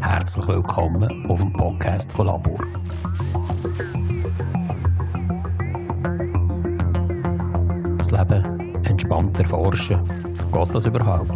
Herzlich 0.00 0.46
willkommen 0.46 1.26
auf 1.30 1.40
dem 1.40 1.52
Podcast 1.54 2.12
von 2.12 2.26
Labor. 2.26 2.58
Das 7.96 8.10
Leben 8.10 8.84
entspannt 8.84 9.40
erforschen. 9.40 10.00
Geht 10.52 10.74
das 10.74 10.86
überhaupt? 10.86 11.30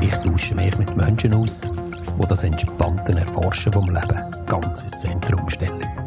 Ich 0.00 0.14
tausche 0.14 0.54
mich 0.54 0.78
mit 0.78 0.96
Menschen 0.96 1.34
aus, 1.34 1.60
die 1.62 2.26
das 2.28 2.44
entspannte 2.44 3.18
Erforschen 3.18 3.72
vom 3.72 3.86
Leben 3.86 4.35
ganz 4.46 4.82
ins 4.82 5.00
Zentrum 5.00 5.48
stellen. 5.48 6.05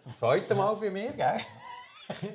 Herzlich 0.00 0.14
zum 0.14 0.14
zweiten 0.14 0.56
Mal 0.56 0.74
bei 0.76 0.90
mir, 0.90 1.12
gell? 1.12 1.40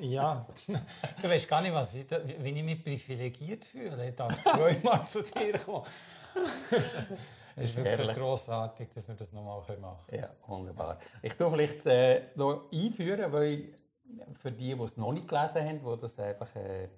ja, 0.00 0.46
du 0.66 1.28
weißt 1.28 1.48
gar 1.48 1.60
nicht, 1.60 1.74
was 1.74 1.94
ich, 1.96 2.06
wie 2.38 2.50
ich 2.50 2.62
mich 2.62 2.82
privilegiert 2.82 3.64
fühle. 3.64 4.08
Ich 4.08 4.14
darf 4.14 4.40
zweimal 4.42 5.06
zu 5.06 5.22
dir 5.22 5.58
kommen. 5.58 5.84
Es 7.58 7.70
ist 7.70 7.76
wirklich 7.76 7.96
Herrlich. 7.96 8.16
grossartig, 8.16 8.90
dass 8.90 9.08
wir 9.08 9.14
das 9.14 9.32
nochmal 9.32 9.60
machen 9.60 9.76
können. 9.76 10.20
Ja, 10.20 10.28
wunderbar. 10.46 10.98
Ich 11.22 11.34
tue 11.38 11.50
vielleicht 11.50 11.86
äh, 11.86 12.24
noch 12.34 12.70
einführen, 12.70 13.32
weil 13.32 13.72
für 14.34 14.52
die, 14.52 14.74
die 14.74 14.82
es 14.82 14.98
noch 14.98 15.10
nicht 15.10 15.26
gelesen 15.26 15.66
haben, 15.66 15.82
wo 15.82 15.96
das 15.96 16.18
einfach, 16.18 16.54
äh, 16.54 16.90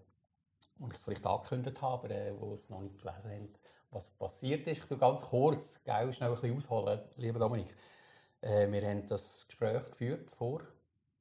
und 0.81 0.89
ich 0.91 0.97
es 0.97 1.05
vielleicht 1.05 1.25
angekündigt 1.25 1.81
habe, 1.81 1.95
aber 1.95 2.11
äh, 2.13 2.33
die 2.33 2.53
es 2.53 2.69
noch 2.71 2.81
nicht 2.81 2.99
gelesen 2.99 3.31
haben, 3.31 3.49
was 3.93 4.11
passiert 4.11 4.67
ist. 4.67 4.79
Ich 4.79 4.85
tue 4.85 4.99
ganz 4.99 5.23
kurz, 5.23 5.79
gell, 5.85 6.13
schnell 6.13 6.31
ein 6.31 6.41
bisschen 6.41 6.57
ausholen, 6.57 7.03
lieber 7.19 7.39
Dominik. 7.39 7.73
Äh, 8.41 8.71
wir 8.71 8.87
haben 8.89 9.07
das 9.07 9.47
Gespräch 9.47 9.85
geführt 9.87 10.31
vor 10.31 10.63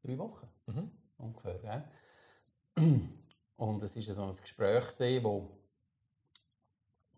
drei 0.03 0.17
Wochen 0.17 0.47
Mhm. 0.67 0.91
ungefähr. 1.17 1.57
Gell? 1.59 1.83
Und 3.57 3.83
es 3.83 3.95
war 3.95 4.15
so 4.15 4.23
ein 4.23 4.31
Gespräch, 4.41 4.83
das 4.85 4.95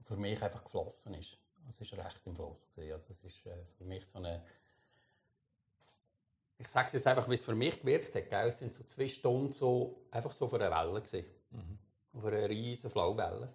für 0.06 0.16
mich 0.16 0.42
einfach 0.42 0.64
geflossen 0.64 1.14
ist. 1.16 1.38
Es 1.68 1.80
war 1.92 2.06
recht 2.06 2.22
im 2.26 2.36
Fluss. 2.36 2.72
Also 2.78 3.12
es 3.12 3.24
ist 3.24 3.46
äh, 3.46 3.66
für 3.78 3.84
mich 3.84 4.06
so 4.08 4.20
eine... 4.20 4.44
Ich 6.58 6.68
sage 6.68 6.88
es 6.88 6.94
jetzt 6.94 7.08
einfach, 7.08 7.30
wie 7.30 7.36
es 7.36 7.44
für 7.44 7.56
mich 7.56 7.80
gewirkt 7.80 8.16
hat. 8.16 8.30
Gell? 8.30 8.48
Es 8.48 8.60
sind 8.60 8.74
so 8.74 8.84
zwei 8.84 9.08
Stunden 9.08 9.54
so, 9.54 10.08
einfach 10.12 10.32
so 10.32 10.46
auf 10.46 10.54
einer 10.54 10.72
Welle. 10.72 11.02
Gewesen. 11.02 11.26
Auf 12.14 12.26
einer 12.26 12.50
riesen 12.50 12.90
Flauwelle. 12.90 13.54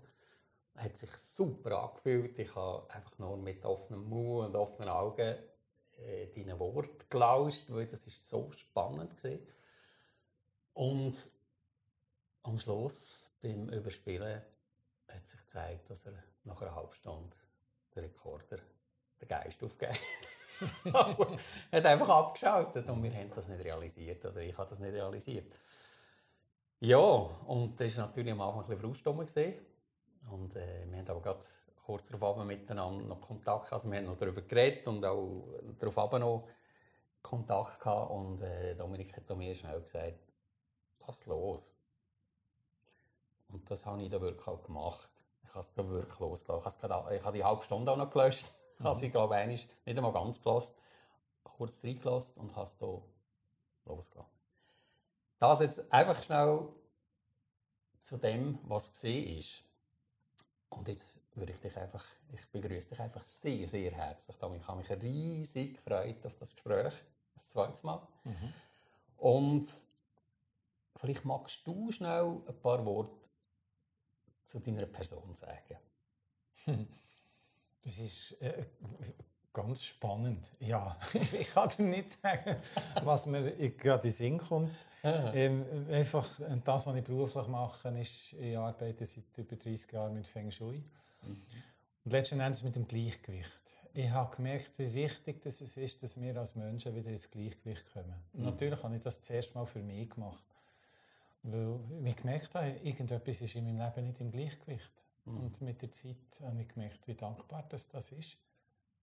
Hat 0.76 0.96
sich 0.96 1.10
super 1.16 1.82
angefühlt. 1.82 2.38
Ich 2.38 2.54
habe 2.54 2.88
einfach 2.90 3.18
nur 3.18 3.36
mit 3.36 3.64
offenem 3.64 4.08
Mund 4.08 4.48
und 4.48 4.56
offenen 4.56 4.88
Augen 4.90 5.36
äh, 5.98 6.26
deinen 6.26 6.58
Wort 6.58 7.08
gelauscht, 7.10 7.64
weil 7.68 7.86
das 7.86 8.06
ist 8.06 8.28
so 8.28 8.50
spannend 8.52 9.22
war. 9.22 9.38
Und 10.74 11.30
am 12.42 12.58
Schluss, 12.58 13.30
beim 13.40 13.68
Überspielen, 13.68 14.42
hat 15.08 15.28
sich 15.28 15.40
gezeigt, 15.40 15.88
dass 15.90 16.06
er 16.06 16.12
nach 16.44 16.60
einer 16.60 16.74
halben 16.74 16.92
Stunde 16.92 17.36
den 17.94 18.04
Rekorder 18.04 18.58
den 19.20 19.28
Geist 19.28 19.62
aufgegeben 19.62 19.94
hat. 19.94 20.94
also, 20.94 21.36
hat 21.72 21.86
einfach 21.86 22.08
abgeschaltet 22.08 22.88
und 22.88 23.02
wir 23.02 23.14
haben 23.14 23.30
das 23.34 23.48
nicht 23.48 23.64
realisiert. 23.64 24.24
Oder 24.24 24.40
ich 24.40 24.56
habe 24.56 24.68
das 24.68 24.78
nicht 24.78 24.92
realisiert. 24.92 25.52
Ja, 26.80 26.98
und 26.98 27.80
das 27.80 27.96
war 27.96 28.06
natürlich 28.06 28.32
am 28.32 28.40
Anfang 28.40 28.70
ein 28.70 29.18
bisschen. 29.18 29.54
Und 30.30 30.56
äh, 30.56 30.84
wir 30.90 30.98
haben 30.98 31.08
aber 31.08 31.20
gerade 31.20 31.44
kurz 31.84 32.04
darauf 32.04 32.42
miteinander 32.44 33.04
noch 33.04 33.20
Kontakt 33.20 33.72
Also 33.72 33.90
wir 33.90 33.98
haben 33.98 34.06
noch 34.06 34.16
darüber 34.16 34.42
geredet 34.42 34.86
und 34.86 35.04
auch 35.04 35.44
darauf 35.78 36.12
noch 36.18 36.48
Kontakt 37.22 37.80
gehabt. 37.80 38.10
Und 38.10 38.42
äh, 38.42 38.74
Dominik 38.74 39.16
hat 39.16 39.28
mir 39.36 39.54
schnell 39.54 39.80
gesagt, 39.80 40.18
lass 41.06 41.26
los. 41.26 41.78
Und 43.48 43.70
das 43.70 43.84
habe 43.84 44.02
ich 44.02 44.10
dann 44.10 44.22
wirklich 44.22 44.46
auch 44.46 44.62
gemacht. 44.62 45.10
Ich 45.44 45.50
habe 45.50 45.60
es 45.60 45.74
dann 45.74 45.90
wirklich 45.90 46.18
losgelassen. 46.18 46.72
Ich 46.82 46.90
habe, 46.90 47.16
ich 47.16 47.22
die 47.32 47.44
halbe 47.44 47.62
Stunde 47.62 47.92
auch 47.92 47.96
noch 47.96 48.10
gelöscht. 48.10 48.52
Ich 48.76 48.84
habe 48.84 48.98
sie, 48.98 49.08
glaube 49.08 49.34
ich, 49.34 49.40
einmal 49.40 49.68
nicht 49.86 49.96
einmal 49.96 50.12
ganz 50.12 50.42
gelassen. 50.42 50.74
Kurz 51.44 51.84
reingelassen 51.84 52.42
und 52.42 52.56
habe 52.56 52.66
es 52.66 52.76
dann 52.76 53.02
losgelassen. 53.84 54.34
Das 55.38 55.60
jetzt 55.60 55.92
einfach 55.92 56.20
schnell 56.20 56.68
zu 58.02 58.16
dem, 58.16 58.58
was 58.64 58.90
gesehen 58.90 59.38
ist. 59.38 59.64
Und 60.76 60.88
jetzt 60.88 61.18
würde 61.34 61.52
ich 61.52 61.58
dich 61.60 61.76
einfach, 61.76 62.04
ich 62.32 62.46
begrüße 62.50 62.90
dich 62.90 63.00
einfach 63.00 63.22
sehr, 63.22 63.66
sehr 63.68 63.90
herzlich. 63.92 64.36
Damit 64.38 64.62
ich 64.62 64.68
habe 64.68 64.78
mich 64.78 64.90
riesig 64.90 65.74
gefreut 65.74 66.24
auf 66.26 66.36
das 66.36 66.52
Gespräch, 66.52 66.94
das 67.34 67.48
zweite 67.48 67.84
Mal. 67.86 68.06
Und 69.16 69.66
vielleicht 70.96 71.24
magst 71.24 71.66
du 71.66 71.90
schnell 71.90 72.42
ein 72.46 72.60
paar 72.60 72.84
Worte 72.84 73.28
zu 74.44 74.60
deiner 74.60 74.86
Person 74.86 75.34
sagen. 75.34 75.78
Das 77.84 77.98
ist 77.98 78.40
äh, 78.40 78.64
ganz 79.54 79.84
spannend. 79.84 80.52
Ja, 80.60 80.94
ich 81.14 81.48
kann 81.50 81.70
dir 81.70 81.84
nicht 81.84 82.10
sagen, 82.10 82.56
was 83.02 83.24
mir 83.24 83.52
gerade 83.70 83.96
in 83.96 84.02
den 84.02 84.12
Sinn 84.12 84.38
kommt. 84.38 84.76
Ähm, 85.02 85.64
einfach 85.90 86.28
das, 86.64 86.86
was 86.86 86.96
ich 86.96 87.04
beruflich 87.04 87.46
mache, 87.46 87.88
ist, 87.98 88.34
ich 88.34 88.56
arbeite 88.56 89.06
seit 89.06 89.24
über 89.36 89.56
30 89.56 89.92
Jahren 89.92 90.14
mit 90.14 90.26
Feng 90.26 90.50
Shui. 90.50 90.82
Und 92.04 92.12
letzten 92.12 92.40
Endes 92.40 92.62
mit 92.62 92.76
dem 92.76 92.86
Gleichgewicht. 92.86 93.60
Ich 93.94 94.10
habe 94.10 94.34
gemerkt, 94.34 94.72
wie 94.78 94.92
wichtig 94.92 95.40
das 95.42 95.60
es 95.60 95.76
ist, 95.76 96.02
dass 96.02 96.20
wir 96.20 96.36
als 96.36 96.56
Menschen 96.56 96.94
wieder 96.96 97.10
ins 97.10 97.30
Gleichgewicht 97.30 97.92
kommen. 97.92 98.14
Und 98.32 98.42
Natürlich 98.42 98.82
habe 98.82 98.94
ich 98.96 99.00
das 99.00 99.20
zuerst 99.20 99.54
mal 99.54 99.66
für 99.66 99.82
mich 99.82 100.10
gemacht. 100.10 100.44
Weil 101.44 101.78
ich 102.04 102.16
gemerkt 102.16 102.54
habe, 102.54 102.70
irgendetwas 102.82 103.40
ist 103.40 103.54
in 103.54 103.64
meinem 103.64 103.78
Leben 103.78 104.08
nicht 104.08 104.20
im 104.20 104.32
Gleichgewicht. 104.32 104.90
Und 105.26 105.60
mit 105.62 105.80
der 105.80 105.90
Zeit 105.90 106.16
habe 106.42 106.60
ich 106.62 106.68
gemerkt, 106.68 107.06
wie 107.06 107.14
dankbar 107.14 107.64
das, 107.68 107.88
das 107.88 108.12
ist, 108.12 108.36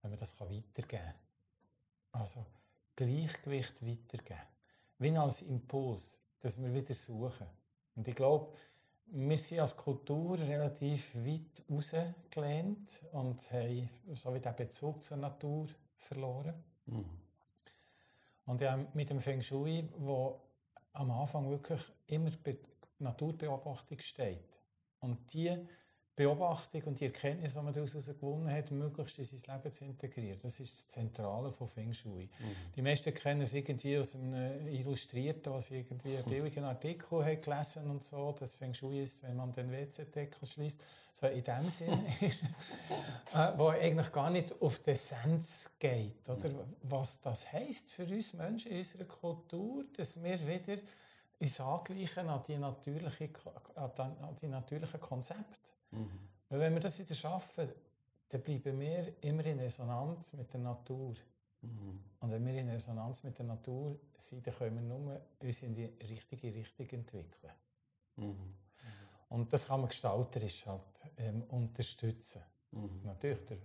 wenn 0.02 0.10
man 0.10 0.18
das 0.18 0.38
weitergeben 0.40 0.86
kann. 0.88 1.14
Also 2.12 2.44
Gleichgewicht 2.96 3.82
weitergeben. 3.82 4.40
Wie 4.98 5.16
als 5.16 5.42
Impuls, 5.42 6.20
dass 6.40 6.60
wir 6.60 6.72
wieder 6.74 6.94
suchen. 6.94 7.46
Und 7.94 8.06
ich 8.06 8.14
glaube, 8.14 8.54
wir 9.06 9.38
sind 9.38 9.60
als 9.60 9.76
Kultur 9.76 10.38
relativ 10.38 11.14
weit 11.14 11.64
rausgelehnt 11.70 13.04
und 13.12 13.52
haben 13.52 13.90
so 14.14 14.34
wie 14.34 14.40
den 14.40 14.56
Bezug 14.56 15.02
zur 15.02 15.16
Natur 15.18 15.68
verloren. 15.96 16.54
Und 18.46 18.60
ja, 18.60 18.76
mit 18.94 19.10
dem 19.10 19.20
Feng 19.20 19.42
Shui, 19.42 19.88
wo 19.98 20.40
am 20.92 21.10
Anfang 21.10 21.48
wirklich 21.48 21.80
immer 22.06 22.30
Be 22.30 22.58
Naturbeobachtung 22.98 23.98
steht. 23.98 24.60
Und 25.00 25.32
die 25.32 25.66
Beobachtung 26.14 26.82
und 26.84 27.00
die 27.00 27.06
Erkenntnis, 27.06 27.54
die 27.54 27.60
man 27.60 27.72
daraus 27.72 27.92
gewonnen 27.92 28.50
hat, 28.50 28.70
möglichst 28.70 29.18
in 29.18 29.24
sein 29.24 29.56
Leben 29.56 29.72
zu 29.72 29.84
integrieren. 29.86 30.38
Das 30.42 30.60
ist 30.60 30.72
das 30.74 30.88
Zentrale 30.88 31.50
von 31.50 31.66
Feng 31.66 31.94
Shui. 31.94 32.28
Die 32.76 32.82
meisten 32.82 33.14
kennen 33.14 33.40
es 33.40 33.54
irgendwie 33.54 33.96
aus 33.98 34.14
einem 34.14 34.68
Illustrierten, 34.68 35.50
was 35.52 35.70
irgendwie 35.70 36.14
einen 36.16 36.24
billigen 36.24 36.64
Artikel 36.64 37.24
haben 37.24 37.40
gelesen 37.40 37.90
und 37.90 38.02
so, 38.02 38.32
dass 38.32 38.54
Feng 38.54 38.74
Shui 38.74 39.02
ist, 39.02 39.22
wenn 39.22 39.36
man 39.36 39.52
den 39.52 39.70
WC-Deckel 39.70 40.46
schließt. 40.46 40.84
So 41.14 41.26
in 41.28 41.42
dem 41.42 41.64
Sinne 41.64 42.04
ist, 42.20 42.42
äh, 42.42 43.52
wo 43.56 43.68
eigentlich 43.68 44.12
gar 44.12 44.30
nicht 44.30 44.54
auf 44.60 44.80
die 44.80 44.90
Essenz 44.90 45.76
geht, 45.78 46.28
oder? 46.28 46.50
Was 46.82 47.20
das 47.20 47.50
heisst 47.52 47.90
für 47.92 48.04
uns 48.04 48.34
Menschen 48.34 48.70
in 48.72 48.78
unserer 48.78 49.04
Kultur, 49.04 49.84
dass 49.96 50.22
wir 50.22 50.46
wieder 50.46 50.76
uns 51.38 51.60
angleichen 51.60 52.28
an 52.28 52.42
die, 52.46 52.56
natürliche, 52.56 53.30
an 53.74 54.36
die 54.40 54.48
natürlichen 54.48 55.00
Konzepte. 55.00 55.71
Weil 56.48 56.60
wenn 56.60 56.74
wir 56.74 56.80
das 56.80 56.98
wieder 56.98 57.14
schaffen, 57.14 57.68
dann 58.28 58.42
bleiben 58.42 58.80
wir 58.80 59.22
immer 59.22 59.44
in 59.44 59.60
Resonanz 59.60 60.32
mit 60.34 60.52
der 60.52 60.60
Natur. 60.60 61.14
Und 62.20 62.30
wenn 62.30 62.44
wir 62.44 62.54
in 62.54 62.68
Resonanz 62.68 63.22
mit 63.22 63.38
der 63.38 63.46
Natur 63.46 63.98
sind, 64.16 64.46
dann 64.46 64.54
können 64.54 64.76
wir 64.76 64.82
nur 64.82 65.20
uns 65.40 65.62
in 65.62 65.74
die 65.74 65.84
richtige 65.84 66.54
Richtung 66.54 66.88
entwickeln. 66.90 67.52
Und 69.28 69.52
das 69.52 69.66
kann 69.66 69.80
man 69.80 69.88
gestalterisch 69.88 70.66
halt, 70.66 70.82
ähm, 71.16 71.42
unterstützen. 71.44 72.42
Natürlich, 73.04 73.44
der 73.46 73.58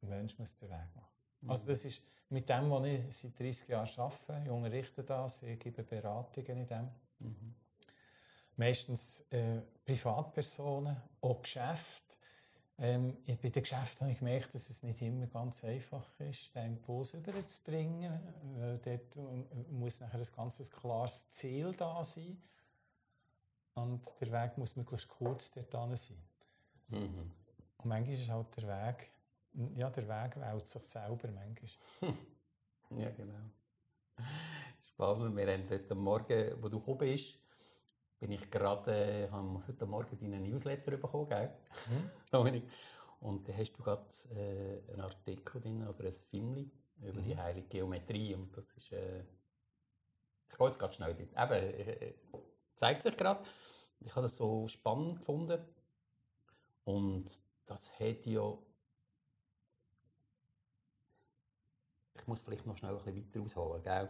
Mensch 0.00 0.38
muss 0.38 0.56
den 0.56 0.68
Weg 0.70 0.94
machen. 0.94 1.12
Also 1.46 1.66
das 1.66 1.84
ist 1.84 2.02
mit 2.28 2.48
dem, 2.48 2.70
was 2.70 2.84
ich 2.86 3.16
seit 3.16 3.38
30 3.38 3.68
Jahren 3.68 3.88
arbeite. 3.98 4.42
Ich 4.44 4.50
unterrichte 4.50 5.04
das, 5.04 5.42
ich 5.42 5.58
gebe 5.58 5.82
Beratungen 5.82 6.58
in 6.58 6.66
dem. 6.66 6.88
Mhm. 7.18 7.54
Meistens 8.56 9.26
äh, 9.30 9.60
Privatpersonen, 9.84 10.96
auch 11.20 11.42
Geschäfte. 11.42 12.16
Ähm, 12.78 13.16
bei 13.26 13.48
den 13.48 13.62
Geschäften 13.62 14.00
habe 14.00 14.12
ich 14.12 14.18
gemerkt, 14.18 14.54
dass 14.54 14.68
es 14.68 14.82
nicht 14.82 15.00
immer 15.02 15.26
ganz 15.26 15.64
einfach 15.64 16.04
ist, 16.20 16.54
den 16.54 16.66
Impuls 16.66 17.14
überzubringen. 17.14 18.20
Weil 18.56 18.78
dort 18.78 19.16
äh, 19.16 19.72
muss 19.72 20.00
nachher 20.00 20.18
ein 20.18 20.26
ganz 20.36 20.70
klares 20.70 21.30
Ziel 21.30 21.72
da 21.72 22.02
sein. 22.04 22.42
Und 23.74 24.14
der 24.20 24.32
Weg 24.32 24.58
muss 24.58 24.76
möglichst 24.76 25.08
kurz 25.08 25.52
dort 25.52 25.98
sein. 25.98 26.18
Mhm. 26.88 27.32
Und 27.78 27.84
manchmal 27.84 28.14
ist 28.14 28.28
halt 28.28 28.56
der 28.56 28.68
Weg, 28.68 29.10
ja, 29.76 29.90
der 29.90 30.08
Weg 30.08 30.36
wählt 30.36 30.66
sich 30.66 30.82
selber 30.82 31.28
manchmal. 31.28 32.14
ja, 32.98 33.10
genau. 33.10 33.40
Spannend. 34.78 35.36
Wir 35.36 35.52
haben 35.52 35.70
heute 35.70 35.94
Morgen, 35.94 36.62
wo 36.62 36.68
du 36.68 36.78
gekommen 36.78 36.98
bist, 36.98 37.38
bin 38.22 38.30
ich 38.30 38.48
gerade, 38.52 39.24
äh, 39.24 39.28
habe 39.30 39.66
heute 39.66 39.84
Morgen 39.84 40.16
deinen 40.20 40.44
Newsletter 40.44 40.96
bekommen, 40.96 41.28
gell? 41.28 41.52
Mhm. 42.30 42.62
Und 43.20 43.48
da 43.48 43.52
hast 43.52 43.72
du 43.72 43.82
gerade 43.82 44.06
äh, 44.32 44.92
einen 44.92 45.00
Artikel 45.00 45.60
drin, 45.60 45.84
oder 45.88 46.04
ein 46.04 46.12
Film 46.12 46.70
über 47.00 47.20
mhm. 47.20 47.24
die 47.24 47.36
heilige 47.36 47.66
Geometrie. 47.66 48.36
Und 48.36 48.56
das 48.56 48.70
ist, 48.76 48.92
äh, 48.92 49.24
ich 50.48 50.56
gehe 50.56 50.66
jetzt 50.68 50.78
gerade 50.78 50.92
schnell 50.92 51.14
drin. 51.16 51.30
Eben, 51.30 51.52
äh, 51.52 52.14
zeigt 52.76 53.02
sich 53.02 53.16
gerade. 53.16 53.42
Ich 53.98 54.12
habe 54.12 54.22
das 54.22 54.36
so 54.36 54.68
spannend 54.68 55.18
gefunden. 55.18 55.60
Und 56.84 57.24
das 57.66 57.90
hat 57.98 58.24
ja. 58.26 58.56
Ich 62.14 62.26
muss 62.28 62.40
vielleicht 62.40 62.66
noch 62.66 62.76
schnell 62.76 62.92
ein 62.92 62.98
bisschen 62.98 63.16
weiter 63.16 63.40
ausholen, 63.40 63.82
gell? 63.82 64.08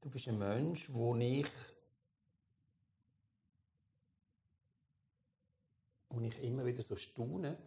Du 0.00 0.10
bist 0.10 0.28
ein 0.28 0.38
Mensch, 0.38 0.92
wo 0.92 1.16
ich, 1.16 1.50
wo 6.08 6.20
ich 6.20 6.42
immer 6.42 6.64
wieder 6.64 6.82
so 6.82 6.94
staune, 6.94 7.58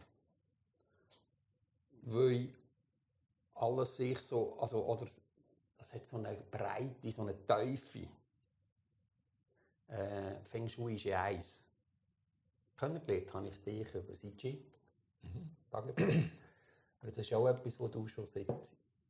weil 2.03 2.53
alles 3.53 3.97
sich 3.97 4.19
so, 4.19 4.57
also, 4.59 4.85
oder 4.85 5.05
das 5.77 5.93
hat 5.93 6.05
so 6.05 6.17
eine 6.17 6.35
Breite, 6.49 7.11
so 7.11 7.23
eine 7.23 7.45
Teufel. 7.45 8.07
Äh, 9.87 10.41
Feng 10.43 10.69
Shui 10.69 10.95
ist 10.95 11.03
ja 11.03 11.23
eins. 11.23 11.67
Kennengelernt 12.77 13.33
habe 13.33 13.47
ich 13.49 13.61
dich 13.61 13.93
über 13.93 14.13
CG. 14.13 14.57
Mhm. 15.21 15.55
das 17.01 17.17
ist 17.17 17.33
auch 17.33 17.47
etwas, 17.47 17.79
wo 17.79 17.87
du 17.87 18.07
schon 18.07 18.25
seit 18.25 18.47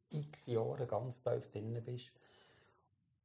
x 0.09 0.47
Jahren 0.47 0.87
ganz 0.87 1.21
tief 1.21 1.49
drin 1.51 1.81
bist. 1.83 2.11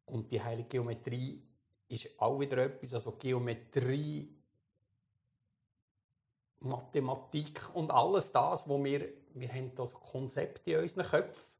Und 0.06 0.30
die 0.30 0.42
heilige 0.42 0.68
Geometrie 0.68 1.42
ist 1.88 2.20
auch 2.20 2.38
wieder 2.38 2.58
etwas, 2.58 2.94
also 2.94 3.12
Geometrie, 3.12 4.32
Mathematik 6.60 7.74
und 7.74 7.90
alles 7.90 8.32
das, 8.32 8.68
wo 8.68 8.82
wir, 8.82 9.08
wir 9.34 9.48
haben 9.52 9.74
das 9.74 9.94
Konzepte 9.94 10.72
in 10.72 10.80
unseren 10.80 11.04
Köpfen, 11.04 11.56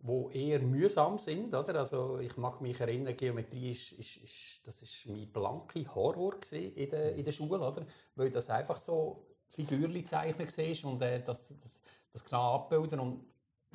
wo 0.00 0.30
eher 0.30 0.60
mühsam 0.60 1.18
sind, 1.18 1.54
oder? 1.54 1.74
Also 1.76 2.18
ich 2.18 2.36
mag 2.36 2.60
mich 2.60 2.78
erinnern, 2.80 3.16
Geometrie 3.16 3.70
ist, 3.70 3.92
ist, 3.92 4.16
ist 4.18 4.60
das 4.64 4.82
ist 4.82 5.06
mein 5.06 5.32
blanke 5.32 5.92
Horror 5.92 6.36
in 6.52 6.90
der, 6.90 7.16
in 7.16 7.24
der 7.24 7.32
Schule, 7.32 7.58
oder? 7.58 7.84
Weil 8.14 8.30
das 8.30 8.50
einfach 8.50 8.76
so 8.76 9.26
Figürchen 9.48 10.04
zeichnen 10.04 10.46
war 10.46 10.90
und 10.92 11.02
äh, 11.02 11.22
das, 11.22 11.52
das, 11.60 11.80
das 12.12 12.24
genau 12.24 12.54
abbilden 12.54 13.00
und 13.00 13.24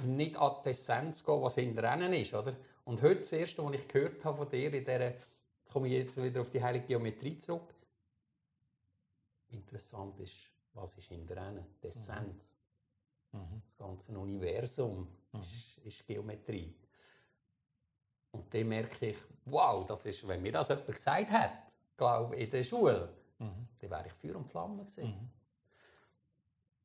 nicht 0.05 0.37
an 0.37 0.55
die 0.63 0.69
Essenz 0.69 1.23
gehen, 1.23 1.41
was 1.41 1.55
hinter 1.55 1.93
ihnen 1.93 2.13
ist, 2.13 2.33
oder? 2.33 2.55
Und 2.85 3.01
heute 3.01 3.21
das 3.21 3.31
Erste, 3.31 3.63
was 3.63 3.73
ich 3.75 3.87
gehört 3.87 4.23
habe 4.25 4.37
von 4.37 4.49
dir, 4.49 4.73
in 4.73 4.83
dieser, 4.83 5.11
jetzt 5.11 5.71
komme 5.71 5.87
ich 5.87 5.93
jetzt 5.93 6.21
wieder 6.21 6.41
auf 6.41 6.49
die 6.49 6.61
heilige 6.61 6.85
Geometrie 6.85 7.37
zurück, 7.37 7.73
interessant 9.49 10.19
ist, 10.19 10.49
was 10.73 10.97
ist 10.97 11.07
hinter 11.07 11.37
ihnen, 11.49 11.65
die 11.81 11.87
Essenz. 11.87 12.57
Mhm. 13.31 13.39
mhm. 13.39 13.61
Das 13.63 13.77
ganze 13.77 14.17
Universum 14.17 15.07
mhm. 15.31 15.39
ist, 15.39 15.77
ist, 15.83 16.05
Geometrie. 16.05 16.75
Und 18.31 18.53
dann 18.53 18.67
merke 18.67 19.09
ich, 19.09 19.17
wow, 19.45 19.85
das 19.85 20.05
ist, 20.05 20.27
wenn 20.27 20.41
mir 20.41 20.51
das 20.51 20.67
jemand 20.67 20.87
gesagt 20.87 21.31
hat, 21.31 21.51
glaube 21.95 22.35
in 22.35 22.49
der 22.49 22.63
Schule, 22.63 23.13
mhm. 23.37 23.67
dann 23.79 23.89
wäre 23.89 24.07
ich 24.07 24.13
Feuer 24.13 24.35
und 24.35 24.45
Flamme 24.45 24.83
gewesen. 24.83 25.05
Mhm. 25.05 25.29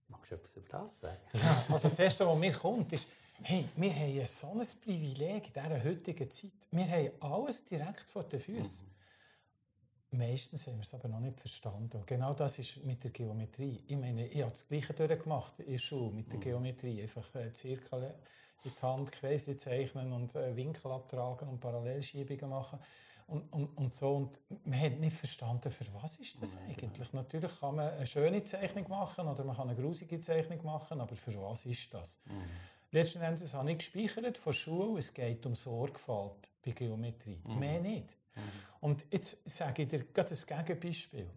Magst 0.09 0.31
du 0.31 0.37
etwas 0.37 0.57
über 0.57 0.69
das 0.69 1.01
sagen? 1.01 1.21
Ja, 1.33 1.65
also 1.71 1.89
das 1.89 1.99
Erste, 1.99 2.27
was 2.27 2.39
mir 2.39 2.53
kommt, 2.53 2.93
ist, 2.93 3.07
hey, 3.43 3.65
wir 3.77 3.95
haben 3.95 4.27
so 4.27 4.49
ein 4.49 4.67
Privileg 4.83 5.47
in 5.47 5.53
dieser 5.53 5.85
heutigen 5.85 6.31
Zeit. 6.31 6.53
Wir 6.71 6.89
haben 6.89 7.11
alles 7.21 7.65
direkt 7.65 8.11
vor 8.11 8.25
den 8.25 8.41
Füßen. 8.41 8.89
Mhm. 10.11 10.19
Meistens 10.19 10.67
haben 10.67 10.77
wir 10.77 10.83
es 10.83 10.95
aber 10.95 11.09
noch 11.09 11.21
nicht 11.21 11.39
verstanden. 11.39 11.99
Und 11.99 12.07
genau 12.07 12.33
das 12.33 12.59
ist 12.59 12.83
mit 12.85 13.05
der 13.05 13.11
Geometrie. 13.11 13.85
Ich 13.87 13.97
meine, 13.97 14.27
ich 14.27 14.41
habe 14.41 14.51
das 14.51 14.67
Gleiche 14.67 14.95
durchgemacht 14.95 15.61
in 15.61 15.73
der 15.73 15.79
Schule 15.79 16.13
mit 16.13 16.29
der 16.29 16.39
mhm. 16.39 16.43
Geometrie. 16.43 17.03
Einfach 17.03 17.35
äh, 17.35 17.53
Zirkel 17.53 18.15
in 18.65 18.71
die 18.71 18.83
Hand, 18.83 19.13
Kreisli 19.13 19.57
zeichnen 19.57 20.13
und 20.13 20.35
äh, 20.35 20.57
Winkel 20.57 20.91
abtragen 20.91 21.49
und 21.49 21.61
Parallelschiebungen 21.61 22.49
machen 22.49 22.79
und, 23.29 23.53
und, 23.53 23.77
und 23.77 23.95
so. 23.95 24.17
Und 24.17 24.41
man 24.65 24.81
hat 24.81 24.99
nicht 24.99 25.17
verstanden, 25.17 25.71
für 25.71 25.85
was 26.01 26.17
ist 26.17 26.41
das 26.41 26.57
Nein, 26.57 26.71
eigentlich. 26.71 27.11
Genau. 27.11 27.23
Natürlich 27.23 27.61
kann 27.61 27.77
man 27.77 27.91
eine 27.91 28.07
schöne 28.07 28.43
Zeichnung 28.43 28.89
machen 28.89 29.29
oder 29.29 29.45
man 29.45 29.55
kann 29.55 29.69
eine 29.69 29.81
grusige 29.81 30.19
Zeichnung 30.21 30.65
machen, 30.65 31.01
aber 31.01 31.15
für 31.15 31.35
was 31.41 31.67
ist 31.67 31.93
das? 31.93 32.21
Mhm. 32.25 32.33
Letzten 32.91 33.21
Endes 33.21 33.53
habe 33.53 33.71
ich 33.71 33.79
gespeichert 33.79 34.39
von 34.39 34.53
Schule, 34.53 34.99
es 34.99 35.13
geht 35.13 35.45
um 35.45 35.55
Sorgfalt 35.55 36.51
bei 36.65 36.71
Geometrie. 36.71 37.41
Mhm. 37.45 37.59
Mehr 37.59 37.81
nicht. 37.81 38.17
Mhm. 38.35 38.41
Und 38.81 39.07
jetzt 39.11 39.49
sage 39.49 39.83
ich 39.83 39.89
dir 39.89 40.05
gerade 40.05 40.35
ein 40.35 40.65
Gegenbeispiel. 40.67 41.29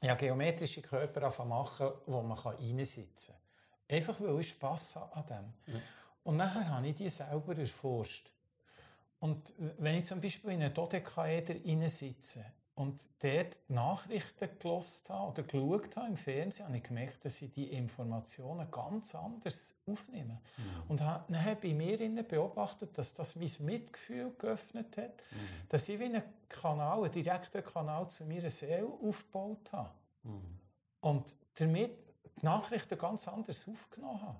ich 0.00 0.08
habe 0.08 0.18
geometrische 0.18 0.80
Körper 0.80 1.44
machen, 1.44 1.90
wo 2.06 2.22
man 2.22 2.38
reinsitzen 2.38 3.34
kann. 3.34 3.96
Einfach 3.96 4.20
weil 4.20 4.40
ich 4.40 4.48
Spass 4.48 4.96
habe 4.96 5.14
an 5.16 5.26
dem. 5.26 5.74
Mhm. 5.74 5.82
Und 6.24 6.36
nachher 6.36 6.68
habe 6.68 6.88
ich 6.88 6.94
die 6.94 7.10
selber 7.10 7.56
erforscht. 7.56 8.30
Und 9.20 9.52
wenn 9.78 9.96
ich 9.96 10.06
zum 10.06 10.20
Beispiel 10.20 10.52
in 10.52 10.62
einen 10.62 10.74
Dodekaeder 10.74 11.54
sitze 11.88 12.44
und 12.74 13.06
dort 13.22 13.60
die 13.68 13.72
Nachrichten 13.74 14.48
gelost 14.58 15.10
habe 15.10 15.32
oder 15.32 15.42
geschaut 15.42 15.96
habe 15.96 16.08
im 16.08 16.16
Fernsehen, 16.16 16.66
habe 16.66 16.78
ich 16.78 16.82
gemerkt, 16.82 17.24
dass 17.24 17.42
ich 17.42 17.52
die 17.52 17.66
Informationen 17.66 18.70
ganz 18.70 19.14
anders 19.14 19.76
aufnehme. 19.86 20.40
Mhm. 20.56 20.62
Und 20.88 21.00
dann 21.00 21.44
habe 21.44 21.50
ich 21.52 21.58
bei 21.60 21.74
mir 21.74 22.22
beobachtet, 22.22 22.96
dass 22.96 23.12
das 23.12 23.36
mein 23.36 23.50
Mitgefühl 23.60 24.32
geöffnet 24.38 24.96
hat, 24.96 25.10
mhm. 25.10 25.68
dass 25.68 25.88
ich 25.88 25.98
wie 25.98 26.04
einen 26.04 26.22
Kanal, 26.48 27.04
einen 27.04 27.12
direkten 27.12 27.62
Kanal 27.62 28.08
zu 28.08 28.24
meiner 28.24 28.50
Seele 28.50 28.86
aufgebaut 28.86 29.70
habe. 29.72 29.90
Mhm. 30.22 30.58
Und 31.00 31.36
damit 31.56 31.90
die 32.40 32.46
Nachrichten 32.46 32.96
ganz 32.96 33.28
anders 33.28 33.68
aufgenommen 33.68 34.22
habe. 34.22 34.38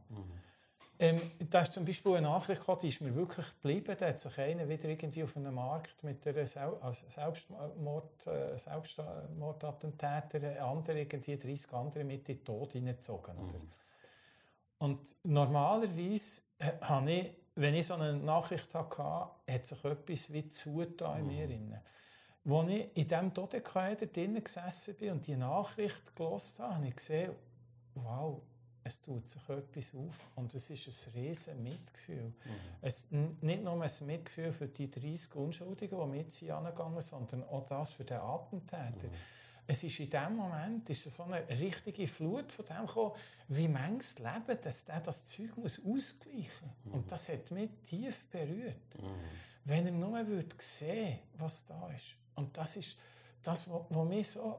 Ähm, 0.98 1.20
da 1.50 1.62
ist 1.62 1.72
zum 1.72 1.84
Beispiel 1.84 2.16
eine 2.16 2.28
Nachricht 2.28 2.60
gekommen, 2.60 2.78
die 2.82 2.88
ist 2.88 3.00
mir 3.00 3.14
wirklich 3.14 3.46
geblieben. 3.54 3.96
Da 3.98 4.08
hat 4.08 4.20
sich 4.20 4.38
einer 4.38 4.68
wieder 4.68 4.88
irgendwie 4.88 5.24
auf 5.24 5.36
einem 5.36 5.54
Markt 5.54 6.04
mit 6.04 6.26
einer 6.26 6.46
Sel 6.46 6.76
also 6.80 7.06
Selbstmord, 7.08 8.26
äh, 8.26 8.56
Selbstmordattentäter, 8.56 10.64
andere 10.64 11.00
irgendwie 11.00 11.36
30 11.36 11.72
andere 11.72 12.04
mit 12.04 12.28
in 12.28 12.36
den 12.36 12.44
Tod 12.44 12.72
hineingezogen. 12.72 13.36
Mhm. 13.36 13.68
Und 14.78 15.16
normalerweise 15.24 16.42
äh, 16.58 16.72
habe 16.82 17.12
ich, 17.12 17.32
wenn 17.54 17.74
ich 17.74 17.86
so 17.86 17.94
eine 17.94 18.14
Nachricht 18.14 18.72
hatte, 18.74 19.02
hat 19.02 19.64
sich 19.64 19.84
etwas 19.84 20.32
wie 20.32 20.48
zugetan 20.48 21.20
in 21.20 21.26
mir. 21.26 21.48
Mhm. 21.48 21.74
Als 22.44 22.70
ich 22.70 22.96
in 22.96 23.08
diesem 23.08 23.34
Todekader 23.34 24.06
drinnen 24.06 24.42
gesessen 24.42 24.96
bin 24.96 25.12
und 25.12 25.26
die 25.26 25.36
Nachricht 25.36 26.14
gelesen 26.14 26.58
habe, 26.58 26.74
habe 26.74 26.88
ich 26.88 26.96
gesehen, 26.96 27.32
wow, 27.94 28.42
es 28.84 29.00
tut 29.00 29.28
sich 29.28 29.48
etwas 29.48 29.94
auf 29.94 30.28
und 30.34 30.54
es 30.54 30.70
ist 30.70 31.08
ein 31.08 31.12
riesen 31.12 31.62
Mitgefühl. 31.62 32.24
Mhm. 32.24 32.32
Es, 32.80 33.06
nicht 33.10 33.62
nur 33.62 33.80
ein 33.80 34.06
Mitgefühl 34.06 34.52
für 34.52 34.68
die 34.68 34.90
30 34.90 35.34
Unschuldigen, 35.36 35.98
die 35.98 36.06
mit 36.06 36.30
sie 36.32 36.50
angegangen 36.50 37.00
sind, 37.00 37.30
sondern 37.30 37.48
auch 37.48 37.64
das 37.66 37.92
für 37.92 38.04
den 38.04 38.18
Attentäter. 38.18 39.08
Mhm. 39.08 39.14
Es 39.66 39.84
ist 39.84 40.00
in 40.00 40.10
dem 40.10 40.36
Moment 40.36 40.90
ist 40.90 41.04
so 41.04 41.22
eine 41.22 41.48
richtige 41.48 42.08
Flut 42.08 42.50
von 42.50 42.64
dem 42.64 42.86
gekommen, 42.86 43.12
wie 43.48 43.68
manches 43.68 44.18
Leben, 44.18 44.60
dass 44.60 44.84
der 44.84 45.00
das 45.00 45.26
Zeug 45.26 45.56
muss 45.56 45.80
ausgleichen 45.84 46.68
muss. 46.84 46.84
Mhm. 46.84 46.92
Und 46.92 47.12
das 47.12 47.28
hat 47.28 47.50
mich 47.52 47.70
tief 47.84 48.24
berührt. 48.24 48.98
Mhm. 48.98 49.06
Wenn 49.64 49.86
er 49.86 49.92
nur 49.92 50.26
würde 50.26 50.56
sehen, 50.58 51.20
was 51.38 51.64
da 51.64 51.88
ist. 51.92 52.16
Und 52.34 52.58
das 52.58 52.76
ist 52.76 52.96
das, 53.42 53.70
was 53.70 54.08
mir 54.08 54.24
so 54.24 54.58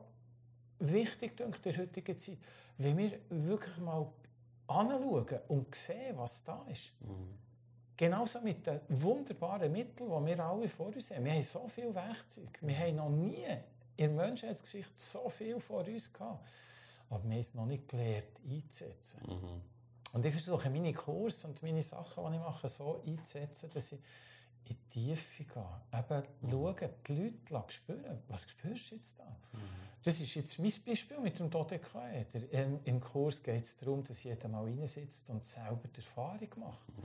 wichtig 0.80 1.40
in 1.40 1.54
der 1.64 1.78
heutigen 1.78 2.18
Zeit 2.18 2.38
wenn 2.78 2.98
wir 2.98 3.20
wirklich 3.30 3.78
mal 3.78 4.08
anschauen 4.68 5.40
und 5.48 5.74
sehen, 5.76 6.18
was 6.18 6.44
da 6.44 6.66
ist. 6.72 6.92
Mhm. 7.02 7.38
Genauso 7.96 8.42
mit 8.42 8.66
den 8.66 8.80
wunderbaren 8.90 9.72
Mitteln, 9.72 10.10
die 10.10 10.26
wir 10.26 10.40
alle 10.44 10.68
vor 10.68 10.88
uns 10.88 11.12
haben. 11.12 11.26
Wir 11.26 11.34
haben 11.34 11.42
so 11.42 11.68
viele 11.68 11.94
Werkzeuge. 11.94 12.60
Wir 12.62 12.78
haben 12.78 12.96
noch 12.96 13.10
nie 13.10 13.46
in 13.96 14.16
der 14.16 14.26
Menschheitsgeschichte 14.26 14.94
so 14.96 15.30
viel 15.30 15.60
vor 15.60 15.86
uns 15.86 16.12
gehabt. 16.12 16.50
aber 17.10 17.24
wir 17.24 17.32
haben 17.32 17.40
es 17.40 17.54
noch 17.54 17.66
nicht 17.66 17.88
gelernt 17.88 18.42
einzusetzen. 18.50 19.22
Mhm. 19.28 19.62
Und 20.14 20.26
ich 20.26 20.34
versuche 20.34 20.70
meine 20.70 20.94
Kurse 20.94 21.48
und 21.48 21.62
meine 21.62 21.82
Sachen, 21.82 22.32
die 22.32 22.38
ich 22.38 22.44
mache, 22.44 22.68
so 22.68 23.02
einzusetzen, 23.06 23.70
dass 23.74 23.92
ich 23.92 24.00
in 24.66 24.76
die 24.76 24.90
Tiefe 24.90 25.44
gehe. 25.44 26.00
Eben 26.00 26.24
mhm. 26.42 26.52
schauen, 26.52 26.90
die 27.08 27.16
Leute 27.16 27.74
spüren, 27.74 28.20
was 28.28 28.44
spürst 28.44 28.92
du 28.92 28.96
jetzt 28.96 29.20
da? 29.20 29.26
Mhm. 29.26 29.60
Das 30.04 30.20
ist 30.20 30.36
jetzt 30.36 30.60
mein 30.60 30.72
Beispiel 30.86 31.20
mit 31.20 31.40
dem 31.40 31.50
Dodekaeder. 31.50 32.52
Im, 32.52 32.80
Im 32.84 33.00
Kurs 33.00 33.42
geht 33.42 33.64
es 33.64 33.76
darum, 33.78 34.04
dass 34.04 34.24
jeder 34.24 34.50
mal 34.50 34.64
reinsitzt 34.64 35.30
und 35.30 35.44
selber 35.44 35.88
die 35.88 36.02
Erfahrung 36.02 36.50
macht. 36.58 36.90
Mhm. 36.90 37.04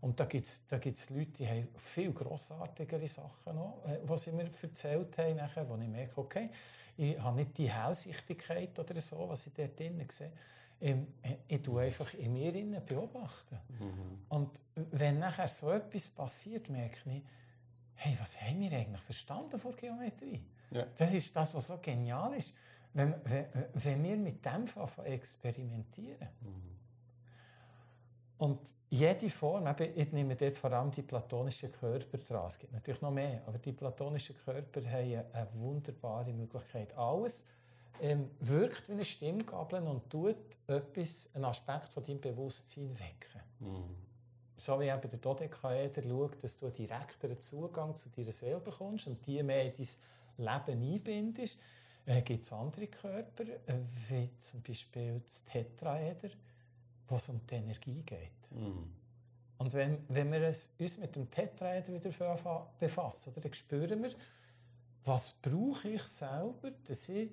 Und 0.00 0.18
da 0.18 0.24
gibt 0.24 0.46
es 0.46 0.66
da 0.66 0.78
gibt's 0.78 1.10
Leute, 1.10 1.30
die 1.32 1.46
haben 1.46 1.68
viel 1.76 2.12
grossartigere 2.12 3.06
Sachen 3.06 3.54
noch, 3.54 3.82
äh, 3.86 3.98
was 4.04 4.24
sie 4.24 4.32
mir 4.32 4.50
erzählt 4.62 5.16
haben, 5.18 5.36
nachher, 5.36 5.68
wo 5.68 5.76
ich 5.76 5.88
merke, 5.88 6.20
okay, 6.20 6.50
ich 6.96 7.18
habe 7.18 7.36
nicht 7.36 7.56
die 7.56 7.70
Hellsichtigkeit 7.70 8.78
oder 8.78 9.00
so, 9.00 9.28
was 9.28 9.46
ich 9.46 9.52
dort 9.52 9.78
drinnen 9.78 10.08
sehe. 10.10 10.32
Ähm, 10.80 11.06
ich 11.46 11.62
tue 11.62 11.82
einfach 11.82 12.14
in 12.14 12.32
mir 12.32 12.80
beobachten. 12.80 13.58
Mhm. 13.78 14.18
Und 14.28 14.50
wenn 14.74 15.18
nachher 15.18 15.48
so 15.48 15.70
etwas 15.70 16.08
passiert, 16.08 16.68
merke 16.68 16.96
ich, 17.04 17.22
hey, 17.94 18.16
was 18.18 18.40
haben 18.40 18.60
wir 18.60 18.72
eigentlich 18.72 19.00
verstanden 19.00 19.58
von 19.58 19.76
Geometrie? 19.76 20.42
Ja. 20.70 20.86
Das 20.96 21.12
ist 21.12 21.34
das, 21.36 21.54
was 21.54 21.66
so 21.66 21.78
genial 21.78 22.34
ist. 22.34 22.54
Wenn, 22.92 23.14
wenn, 23.24 23.46
wenn 23.74 24.02
wir 24.02 24.16
mit 24.16 24.44
dem 24.44 24.64
experimentieren. 25.04 26.28
Mhm. 26.40 26.70
Und 28.38 28.74
jede 28.88 29.28
Form, 29.28 29.68
ich 29.94 30.12
nehme 30.12 30.34
dort 30.34 30.56
vor 30.56 30.72
allem 30.72 30.90
die 30.90 31.02
platonischen 31.02 31.70
Körper 31.70 32.16
dran. 32.16 32.46
Es 32.46 32.58
gibt 32.58 32.72
natürlich 32.72 33.02
noch 33.02 33.10
mehr, 33.10 33.42
aber 33.46 33.58
die 33.58 33.72
platonischen 33.72 34.34
Körper 34.34 34.80
haben 34.90 35.24
eine 35.32 35.48
wunderbare 35.52 36.32
Möglichkeit. 36.32 36.96
Alles 36.96 37.44
ähm, 38.00 38.30
wirkt 38.40 38.88
wie 38.88 38.92
eine 38.92 39.04
Stimmgabel 39.04 39.82
und 39.82 40.08
tut 40.10 40.36
etwas, 40.66 41.30
einen 41.34 41.44
Aspekt 41.44 41.88
von 41.88 42.02
deinem 42.02 42.20
Bewusstsein 42.20 42.90
wecken. 42.98 43.42
Mhm. 43.60 43.96
So 44.56 44.78
wie 44.80 44.88
eben 44.88 45.08
der 45.08 45.18
Dodekaeder 45.18 46.02
schaut, 46.02 46.42
dass 46.42 46.56
du 46.56 46.68
direkteren 46.70 47.38
Zugang 47.40 47.94
zu 47.94 48.10
dir 48.10 48.30
selber 48.30 48.70
bekommst 48.70 49.06
und 49.06 49.26
die 49.26 49.42
mehr 49.42 49.64
in 49.64 49.72
dein 49.72 50.66
Leben 50.66 50.92
einbindest, 50.92 51.58
äh, 52.06 52.22
gibt 52.22 52.44
es 52.44 52.52
andere 52.52 52.86
Körper, 52.86 53.44
äh, 53.44 53.80
wie 54.08 54.30
zum 54.36 54.62
Beispiel 54.62 55.20
das 55.20 55.44
Tetraeder 55.44 56.30
wo 57.10 57.16
es 57.16 57.28
um 57.28 57.40
die 57.46 57.56
Energie 57.56 58.02
geht. 58.02 58.50
Mhm. 58.50 58.92
Und 59.58 59.74
wenn, 59.74 59.98
wenn 60.08 60.32
wir 60.32 60.46
uns 60.46 60.98
mit 60.98 61.14
dem 61.16 61.28
Tetraeder 61.28 61.92
wieder 61.92 62.64
befassen, 62.78 63.32
dann 63.34 63.52
spüren 63.52 64.02
wir, 64.02 64.12
was 65.04 65.32
brauche 65.32 65.88
ich 65.88 66.02
selber, 66.02 66.70
dass 66.86 67.08
ich 67.08 67.30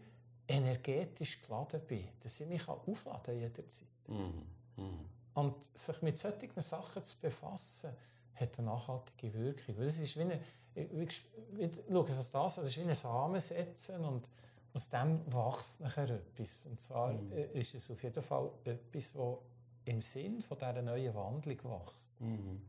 energetisch 0.48 1.42
geladen 1.42 1.82
bin, 1.88 2.08
dass 2.22 2.40
ich 2.40 2.48
mich 2.48 2.68
aufladen 2.68 3.40
jederzeit. 3.40 3.88
Mhm. 4.08 4.44
Mhm. 4.78 5.06
Und 5.34 5.78
sich 5.78 6.02
mit 6.02 6.18
solchen 6.18 6.62
Sachen 6.62 7.04
zu 7.04 7.18
befassen, 7.20 7.92
hat 8.36 8.58
eine 8.58 8.68
nachhaltige 8.68 9.34
Wirkung. 9.34 9.76
Das 9.78 10.00
ist 10.00 10.16
wie 10.16 10.22
eine, 10.22 10.40
schaue 10.76 12.06
es 12.06 12.18
als 12.18 12.32
das, 12.32 12.58
es 12.60 12.70
ist 12.70 12.78
wie 12.78 12.88
ein 12.88 12.94
Samen 12.94 13.40
setzen 13.40 14.04
und 14.06 14.30
aus 14.74 14.90
dem 14.90 15.22
wächst 15.34 15.82
nachher 15.82 16.10
etwas. 16.10 16.66
Und 16.68 16.80
zwar 16.80 17.14
mhm. 17.14 17.32
ist 17.54 17.74
es 17.76 17.90
auf 17.90 18.02
jeden 18.04 18.24
Fall 18.24 18.50
etwas, 18.64 19.14
das 19.14 19.38
im 19.86 20.02
Sinn 20.02 20.42
von 20.42 20.58
dieser 20.58 20.82
neuen 20.82 21.14
Wandlung 21.16 21.58
wächst. 21.64 22.12
Mhm. 22.20 22.62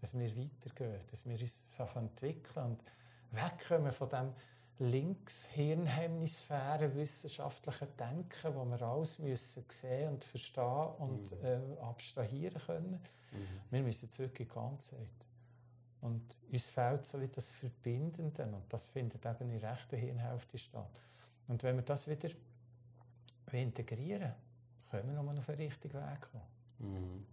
Dass 0.00 0.14
wir 0.18 0.36
weitergehen, 0.36 1.00
dass 1.10 1.26
wir 1.26 1.38
uns 1.38 1.66
entwickeln 1.94 2.64
und 2.64 2.84
wegkommen 3.30 3.92
von 3.92 4.08
dem 4.08 4.32
Linkshirnhemisphäre 4.82 6.94
wissenschaftlichen 6.94 7.88
Denken, 7.96 8.54
wo 8.54 8.64
wir 8.64 8.82
alles 8.82 9.18
müssen 9.18 9.64
sehen 9.68 10.14
und 10.14 10.24
verstehen 10.24 10.88
und 10.98 11.40
mhm. 11.40 11.46
äh, 11.46 11.60
abstrahieren 11.80 12.60
können. 12.60 13.00
Mhm. 13.32 13.46
Wir 13.70 13.82
müssen 13.82 14.10
zurück 14.10 14.38
in 14.40 14.46
die 14.46 14.52
Ganzheit. 14.52 15.08
Und 16.00 16.36
uns 16.50 16.66
fehlt 16.66 17.06
so 17.06 17.20
wie 17.20 17.28
das 17.28 17.52
Verbindende 17.52 18.42
und 18.44 18.72
das 18.72 18.86
findet 18.86 19.24
eben 19.24 19.50
in 19.50 19.60
der 19.60 19.72
rechten 19.72 19.96
Hirnhälfte 19.96 20.58
statt. 20.58 21.00
Und 21.46 21.62
wenn 21.62 21.76
wir 21.76 21.84
das 21.84 22.08
wieder 22.08 22.30
integrieren 23.52 24.34
können 24.90 25.14
wir 25.14 25.22
noch 25.22 25.38
auf 25.38 25.46
den 25.46 25.54
richtigen 25.56 25.94
Weg 25.94 26.20
kommen. 26.20 26.44
Mhm. 26.78 27.26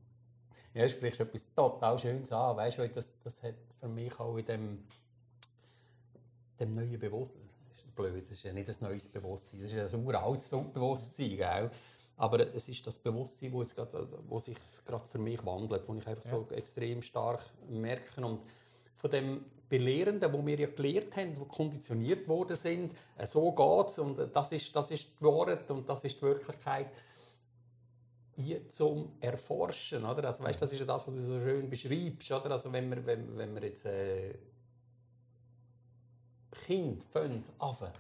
Ja, 0.74 0.84
du 0.84 0.89
sprichst 0.89 1.20
etwas 1.20 1.46
total 1.53 2.00
Schönes 2.00 2.32
an. 2.32 2.56
Weißt 2.56 2.77
du, 2.77 2.88
das, 2.88 3.20
das 3.20 3.44
hat 3.44 3.56
für 3.79 3.88
mich 3.88 4.20
auch 4.20 4.38
in 4.38 4.46
dem, 4.46 4.88
dem 6.60 6.72
neuen 6.72 7.00
Bewusstsein, 7.00 7.50
das 7.70 7.78
ist 7.80 7.96
blöd, 7.96 8.24
das 8.24 8.32
ist 8.32 8.44
ja 8.44 8.54
nicht 8.54 8.70
ein 8.70 8.75
neues 8.82 9.08
Bewusstsein, 9.08 9.62
das 9.62 9.74
ist 9.74 9.94
ein 9.94 10.06
uraltes 10.06 10.50
Bewusstsein, 10.50 11.38
gell? 11.38 11.72
aber 12.18 12.54
es 12.54 12.68
ist 12.68 12.86
das 12.86 13.00
Bewusstsein, 13.00 13.54
wo, 13.54 13.63
grad, 13.63 13.96
wo 14.28 14.39
sich 14.39 14.58
gerade 14.86 15.08
für 15.08 15.20
mich 15.20 15.44
wandelt, 15.46 15.88
wo 15.88 15.96
ich 15.96 16.08
einfach 16.08 16.24
ja. 16.25 16.32
so 16.32 16.48
extrem 16.51 17.01
stark 17.01 17.42
merke 17.70 18.22
und 18.25 18.42
von 18.94 19.10
dem 19.10 19.46
Belehrenden, 19.70 20.34
wo 20.34 20.46
wir 20.46 20.60
ja 20.60 20.68
gelehrt 20.68 21.16
haben, 21.16 21.39
wo 21.39 21.46
konditioniert 21.46 22.28
worden 22.28 22.58
sind, 22.58 22.94
äh, 23.18 23.25
so 23.25 23.51
geht 23.51 23.88
es 23.88 24.00
und 24.00 24.36
das 24.36 24.51
ist, 24.51 24.75
das 24.75 24.92
ist 24.92 25.08
die 25.20 25.24
Wahrheit 25.24 25.70
und 25.72 25.88
das 25.88 26.04
ist 26.04 26.18
die 26.18 26.24
Wirklichkeit 26.24 26.92
hier 28.36 28.68
zum 28.70 29.13
Erforschen, 29.20 30.06
oder? 30.06 30.25
Also, 30.25 30.44
weißt, 30.44 30.62
das 30.62 30.72
ist 30.72 30.80
ja 30.80 30.86
das, 30.86 31.08
was 31.08 31.13
du 31.13 31.22
so 31.22 31.39
schön 31.39 31.70
beschreibst, 31.70 32.32
oder? 32.32 32.51
Also, 32.51 32.72
wenn 32.72 32.89
wir, 32.89 33.06
wenn, 33.06 33.38
wenn 33.38 33.54
wir 33.54 33.63
jetzt 33.63 33.86
äh, 33.86 34.34
Kind 36.51 37.03
finden, 37.03 37.44
anfangen, 37.60 37.94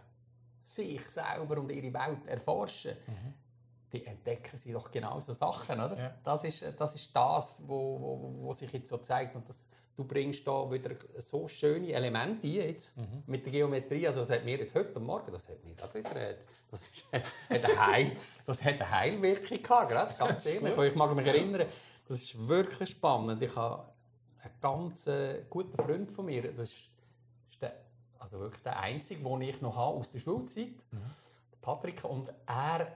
sich 0.61 1.07
selber 1.09 1.57
und 1.57 1.71
ihre 1.71 1.93
Welt 1.93 2.27
erforschen, 2.27 2.95
mhm. 3.07 3.33
die 3.91 4.05
entdecken 4.05 4.57
sie 4.57 4.71
doch 4.71 4.91
genau 4.91 5.19
so 5.19 5.33
Sachen, 5.33 5.79
oder? 5.79 5.97
Ja. 5.97 6.15
Das, 6.23 6.43
ist, 6.43 6.63
das 6.77 6.95
ist 6.95 7.15
das, 7.15 7.63
wo, 7.67 7.99
wo, 7.99 8.45
wo 8.45 8.53
sich 8.53 8.71
jetzt 8.71 8.89
so 8.89 8.97
zeigt 8.97 9.35
und 9.35 9.47
das, 9.47 9.67
du 9.95 10.03
bringst 10.03 10.47
da 10.47 10.71
wieder 10.71 10.95
so 11.17 11.47
schöne 11.47 11.91
Elemente 11.91 12.47
ein 12.47 12.53
jetzt 12.53 12.95
mhm. 12.97 13.23
mit 13.27 13.45
der 13.45 13.51
Geometrie. 13.51 14.07
Also 14.07 14.21
das 14.21 14.29
hat 14.29 14.45
mir 14.45 14.57
jetzt 14.57 14.73
heute 14.73 14.99
Morgen, 14.99 15.31
das 15.31 15.49
hat 15.49 15.63
mir 15.63 15.73
gerade 15.73 15.99
wieder, 15.99 16.15
äh, 16.15 16.35
das, 16.71 16.87
ist, 16.87 17.05
hat 17.11 17.23
eine 17.49 17.87
Heil, 17.87 18.11
das 18.45 18.63
hat 18.63 18.75
eine 18.75 18.89
Heilwirkung 18.89 19.61
gehabt, 19.61 19.89
gerade, 19.89 20.15
ganz 20.15 20.45
ehrlich. 20.45 20.77
Ich 20.77 20.95
mag 20.95 21.15
mich 21.15 21.27
erinnern, 21.27 21.67
das 22.07 22.21
ist 22.21 22.47
wirklich 22.47 22.89
spannend. 22.89 23.41
Ich 23.41 23.55
habe 23.55 23.85
einen 24.41 24.53
ganz 24.61 25.07
äh, 25.07 25.43
guten 25.49 25.75
Freund 25.75 26.11
von 26.11 26.25
mir, 26.25 26.43
das 26.43 26.69
ist, 26.69 26.91
ist 27.49 27.61
der, 27.61 27.73
also 28.19 28.39
wirklich 28.39 28.63
der 28.63 28.79
einzige, 28.79 29.23
den 29.23 29.41
ich 29.41 29.61
noch 29.61 29.75
habe 29.75 29.97
aus 29.97 30.11
der 30.11 30.19
Schulzeit, 30.19 30.75
mhm. 30.91 31.01
Patrick, 31.61 32.03
und 32.03 32.31
er 32.45 32.87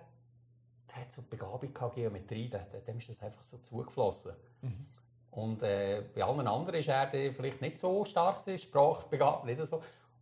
der 0.94 1.02
hat 1.02 1.12
so 1.12 1.22
eine 1.22 1.30
Begabung 1.30 1.74
gehabt, 1.74 1.96
Geometrie, 1.96 2.50
dem 2.88 2.98
ist 2.98 3.10
das 3.10 3.24
einfach 3.24 3.42
so 3.42 3.58
zugeflossen. 3.58 4.34
Mhm. 4.62 4.86
Und 5.32 5.64
äh, 5.64 6.04
bei 6.14 6.24
allen 6.24 6.48
anderen 6.48 6.80
ist 6.80 6.88
er 6.88 7.10
vielleicht 7.10 7.62
nicht 7.62 7.80
so 7.80 8.06
stark, 8.06 8.38
sprachbegabt, 8.58 9.46
nicht 9.46 9.66
so. 9.66 9.82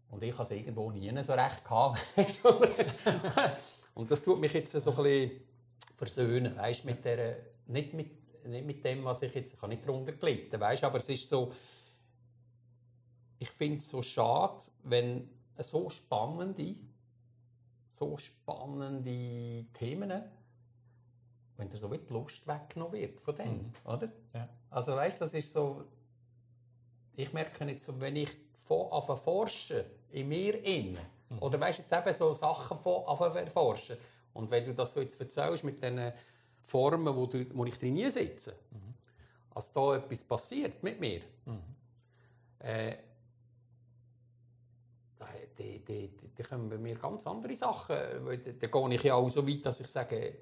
Und 0.09 0.23
ich 0.23 0.33
habe 0.33 0.43
es 0.43 0.51
irgendwo 0.51 0.91
nie 0.91 1.11
so 1.23 1.33
recht 1.33 1.63
gehabt. 1.63 1.99
und 3.93 4.09
das 4.09 4.21
tut 4.21 4.39
mich 4.39 4.53
jetzt 4.53 4.71
so 4.71 4.91
ein 4.91 4.95
bisschen 4.95 5.31
versöhnen, 5.95 6.55
weißt, 6.57 6.85
mit 6.85 7.03
der, 7.03 7.37
nicht, 7.67 7.93
mit, 7.93 8.45
nicht 8.47 8.65
mit 8.65 8.85
dem, 8.85 9.03
was 9.03 9.21
ich 9.21 9.33
jetzt, 9.33 9.53
ich 9.53 9.61
habe 9.61 9.73
nicht 9.73 9.85
darunter 9.85 10.13
gelitten, 10.13 10.59
weißt, 10.59 10.83
aber 10.85 10.97
es 10.97 11.09
ist 11.09 11.27
so, 11.27 11.51
ich 13.41 13.49
finde 13.49 13.79
es 13.79 13.89
so 13.89 14.03
schade, 14.03 14.61
wenn 14.83 15.27
so 15.57 15.89
spannende, 15.89 16.75
so 17.87 18.15
spannende 18.17 19.65
Themen 19.73 20.23
wenn 21.57 21.69
dir 21.69 21.77
so 21.77 21.87
die 21.87 22.13
Lust 22.13 22.47
weggenommen 22.47 22.99
wird 22.99 23.19
von 23.19 23.35
dem, 23.35 23.53
mhm. 23.53 23.73
oder? 23.85 24.11
Ja. 24.33 24.49
Also 24.71 24.95
weißt, 24.95 25.17
du, 25.17 25.25
das 25.25 25.33
ist 25.35 25.53
so, 25.53 25.83
ich 27.15 27.31
merke 27.33 27.65
jetzt 27.65 27.85
so, 27.85 27.99
wenn 27.99 28.15
ich 28.15 28.29
von 28.65 28.91
anfange 28.91 29.19
forschen 29.19 29.83
in 30.09 30.27
mir 30.27 30.63
in, 30.63 30.97
mhm. 31.29 31.39
oder 31.39 31.59
weißt 31.59 31.79
jetzt 31.79 31.93
eben 31.93 32.13
so 32.13 32.33
Sachen 32.33 32.77
von 32.77 33.05
anfange 33.05 33.41
erforschen 33.41 33.97
und 34.33 34.49
wenn 34.49 34.65
du 34.65 34.73
das 34.73 34.93
so 34.93 35.01
jetzt 35.01 35.19
erzählst 35.19 35.63
mit 35.63 35.79
den 35.83 36.11
Formen, 36.63 37.15
wo, 37.15 37.27
du, 37.27 37.45
wo 37.55 37.63
ich 37.65 37.77
drin 37.77 38.09
sitze, 38.09 38.55
mhm. 38.71 38.93
als 39.53 39.71
da 39.71 39.97
etwas 39.97 40.23
passiert 40.23 40.81
mit 40.81 40.99
mir, 40.99 41.21
mhm. 41.45 41.59
äh, 42.59 42.95
die, 45.57 45.79
die, 45.83 46.07
die, 46.09 46.27
die 46.29 46.43
kommen 46.43 46.81
mir 46.81 46.95
ganz 46.95 47.25
andere 47.27 47.55
Sachen. 47.55 47.95
Da 48.59 48.67
gehe 48.67 48.93
ich 48.93 49.03
ja 49.03 49.15
auch 49.15 49.29
so 49.29 49.47
weit, 49.47 49.65
dass 49.65 49.79
ich 49.79 49.87
sage, 49.87 50.37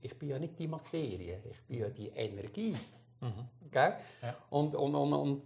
ich 0.00 0.18
bin 0.18 0.28
ja 0.28 0.38
nicht 0.38 0.58
die 0.58 0.68
Materie, 0.68 1.42
ich 1.50 1.62
bin 1.62 1.80
ja 1.80 1.88
die 1.88 2.08
Energie. 2.08 2.76
Mhm. 3.20 3.48
Okay? 3.66 3.92
Ja. 4.22 4.36
Und, 4.50 4.74
und, 4.74 4.94
und, 4.94 5.12
und 5.12 5.42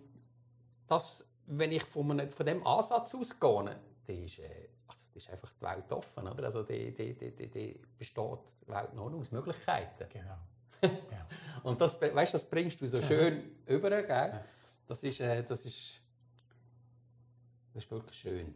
das, 0.87 1.29
wenn 1.47 1.73
ich 1.73 1.85
von, 1.85 2.11
einem, 2.11 2.29
von 2.29 2.45
dem 2.45 2.67
Ansatz 2.67 3.15
ausgehe, 3.15 3.77
die 4.07 4.25
ist, 4.25 4.41
äh, 4.41 4.69
also 4.87 5.05
die 5.15 5.19
ist 5.19 5.31
einfach 5.31 5.51
die 5.53 5.65
Welt 5.65 5.93
offen. 5.93 6.29
Oder? 6.29 6.45
Also 6.45 6.63
die, 6.63 6.93
die, 6.93 7.15
die, 7.15 7.49
die, 7.49 7.81
besteht 7.97 8.41
die 8.63 8.73
Welt 8.73 8.95
nur 8.95 9.15
aus 9.15 9.31
Möglichkeiten. 9.31 10.07
Genau. 10.11 10.39
Ja. 11.11 11.27
und 11.65 11.81
das, 11.81 12.01
weißt, 12.01 12.35
das 12.35 12.45
bringst 12.45 12.81
du 12.81 12.87
so 12.87 13.03
schön 13.03 13.43
ja. 13.67 13.75
über. 13.75 13.91
Gell? 13.91 14.45
Das, 14.87 15.03
ist, 15.03 15.19
äh, 15.19 15.43
das, 15.43 15.65
ist, 15.65 16.01
das 17.78 17.85
ist 17.85 17.90
wirklich 17.92 18.18
schön. 18.18 18.54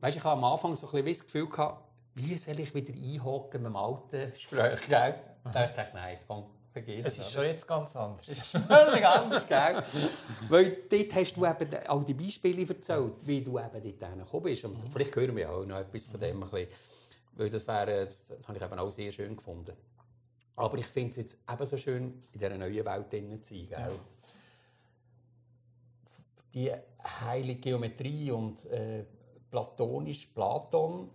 Weißt, 0.00 0.14
ich 0.14 0.22
habe 0.22 0.36
am 0.36 0.44
Anfang 0.44 0.76
so 0.76 0.86
ein 0.88 0.92
bisschen 1.04 1.06
das 1.06 1.24
Gefühl 1.24 1.48
gehabt, 1.48 1.88
wie 2.14 2.34
soll 2.34 2.60
ich 2.60 2.74
wieder 2.74 2.92
einhocken 2.92 3.62
mit 3.62 3.70
dem 3.70 3.76
alten 3.76 4.30
Gespräch, 4.30 4.86
gell? 4.86 5.14
Da 5.44 5.50
dachte 5.50 5.86
ich, 5.88 5.94
nein, 5.94 6.18
komm, 6.26 6.44
vergiss 6.70 7.06
es. 7.06 7.18
Es 7.18 7.26
ist 7.26 7.32
schon 7.32 7.44
jetzt 7.44 7.66
ganz 7.66 7.96
anders. 7.96 8.28
Es 8.28 8.38
ist 8.38 8.58
völlig 8.66 9.06
anders, 9.06 9.48
gell? 9.48 9.82
Weil 10.50 10.76
dort 10.90 11.14
hast 11.14 11.32
du 11.32 11.46
eben 11.46 11.76
all 11.86 12.04
die 12.04 12.12
Beispiele 12.12 12.68
erzählt, 12.68 13.14
wie 13.26 13.42
du 13.42 13.58
eben 13.58 13.98
dort 13.98 14.18
gekommen 14.18 14.42
bist. 14.42 14.64
Und 14.66 14.84
mhm. 14.84 14.90
vielleicht 14.90 15.16
hören 15.16 15.34
wir 15.34 15.50
auch 15.50 15.64
noch 15.64 15.78
etwas 15.78 16.04
von 16.04 16.20
dem 16.20 16.42
ein 16.42 16.50
bisschen, 16.50 16.68
weil 17.36 17.48
das, 17.48 17.66
wäre, 17.66 18.04
das, 18.04 18.28
das 18.28 18.48
habe 18.48 18.58
ich 18.58 18.64
eben 18.64 18.78
auch 18.78 18.90
sehr 18.90 19.12
schön 19.12 19.34
gefunden. 19.34 19.74
Aber 20.56 20.76
ich 20.76 20.86
finde 20.86 21.10
es 21.10 21.16
jetzt 21.16 21.38
eben 21.50 21.64
so 21.64 21.76
schön, 21.78 22.22
in 22.32 22.38
dieser 22.38 22.58
neuen 22.58 22.84
Welt 22.84 23.10
drin 23.10 23.42
zu 23.42 23.54
sein, 23.54 23.66
gell? 23.66 23.78
Ja. 23.78 24.19
Die 26.54 26.72
heilige 27.02 27.60
Geometrie 27.60 28.30
und 28.30 28.64
äh, 28.66 29.04
platonisch 29.50 30.26
Platon 30.26 31.10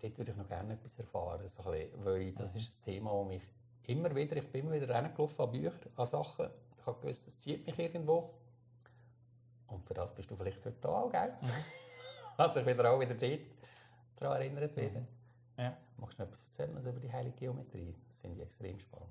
dort 0.00 0.18
würde 0.18 0.32
ich 0.32 0.36
noch 0.36 0.48
gerne 0.48 0.74
etwas 0.74 0.98
erfahren, 0.98 1.46
so 1.46 1.62
bisschen, 1.62 2.04
weil 2.04 2.32
das 2.32 2.54
mhm. 2.54 2.60
ist 2.60 2.80
ein 2.80 2.84
Thema, 2.84 3.12
das 3.12 3.28
mich 3.28 3.42
immer 3.84 4.14
wieder, 4.14 4.36
ich 4.36 4.48
bin 4.48 4.66
immer 4.66 4.74
wieder 4.74 4.88
reingelaufen 4.94 5.44
an 5.44 5.50
Bücher, 5.50 5.90
an 5.96 6.06
Sachen, 6.06 6.48
ich 6.78 6.86
habe 6.86 7.00
gewusst, 7.00 7.26
das 7.26 7.38
zieht 7.38 7.66
mich 7.66 7.78
irgendwo. 7.78 8.34
Und 9.68 9.84
für 9.84 9.94
das 9.94 10.14
bist 10.14 10.30
du 10.30 10.36
vielleicht 10.36 10.64
heute 10.64 10.78
da 10.80 10.88
auch, 10.88 11.10
gell? 11.10 11.34
Mhm. 11.40 12.38
Hat 12.38 12.54
sich 12.54 12.64
wieder 12.64 12.90
auch 12.90 13.00
wieder 13.00 13.14
dort 13.14 13.40
daran 14.16 14.40
erinnert 14.40 14.76
werden. 14.76 15.06
Mhm. 15.56 15.62
Ja. 15.62 15.76
Magst 15.96 16.18
du 16.18 16.22
noch 16.22 16.28
etwas 16.28 16.44
erzählen 16.44 16.76
also 16.76 16.90
über 16.90 17.00
die 17.00 17.12
heilige 17.12 17.36
Geometrie? 17.36 17.94
Das 18.08 18.16
finde 18.18 18.36
ich 18.36 18.42
extrem 18.44 18.78
spannend. 18.78 19.08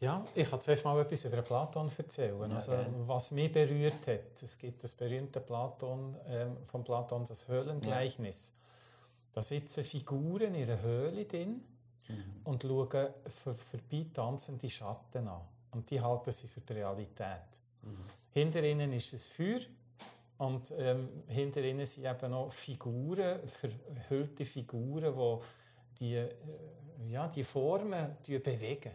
Ja, 0.00 0.24
ich 0.34 0.48
kann 0.48 0.60
zuerst 0.60 0.82
mal 0.82 0.98
etwas 0.98 1.24
über 1.26 1.42
Platon 1.42 1.90
erzählen. 1.96 2.48
Ja, 2.48 2.54
also, 2.54 2.72
was 3.06 3.30
mich 3.32 3.52
berührt 3.52 4.06
hat, 4.06 4.42
es 4.42 4.58
gibt 4.58 4.82
das 4.82 4.94
berühmte 4.94 5.40
Platon, 5.40 6.16
ähm, 6.26 6.56
von 6.66 6.82
Platon, 6.82 7.24
das 7.26 7.46
Höhlengleichnis. 7.46 8.54
Ja. 8.56 8.60
Da 9.34 9.42
sitzen 9.42 9.84
Figuren 9.84 10.54
in 10.54 10.70
einer 10.70 10.80
Höhle 10.80 11.26
drin 11.26 11.62
mhm. 12.08 12.40
und 12.44 12.62
schauen 12.62 13.08
für, 13.28 13.54
vorbei 13.54 14.06
tanzende 14.12 14.70
Schatten 14.70 15.28
an. 15.28 15.42
Und 15.72 15.90
die 15.90 16.00
halten 16.00 16.32
sie 16.32 16.48
für 16.48 16.62
die 16.62 16.72
Realität. 16.72 17.60
Mhm. 17.82 17.96
Hinter 18.30 18.62
ihnen 18.62 18.92
ist 18.94 19.12
ein 19.12 19.18
Feuer 19.18 19.60
und 20.38 20.72
ähm, 20.78 21.24
hinter 21.26 21.62
ihnen 21.62 21.84
sind 21.84 22.06
eben 22.06 22.30
noch 22.30 22.50
Figuren, 22.50 23.40
verhüllte 23.46 24.46
Figuren, 24.46 25.14
die 25.14 25.44
die, 26.00 26.14
äh, 26.14 26.30
ja, 27.10 27.28
die 27.28 27.44
Formen 27.44 28.16
bewegen. 28.26 28.92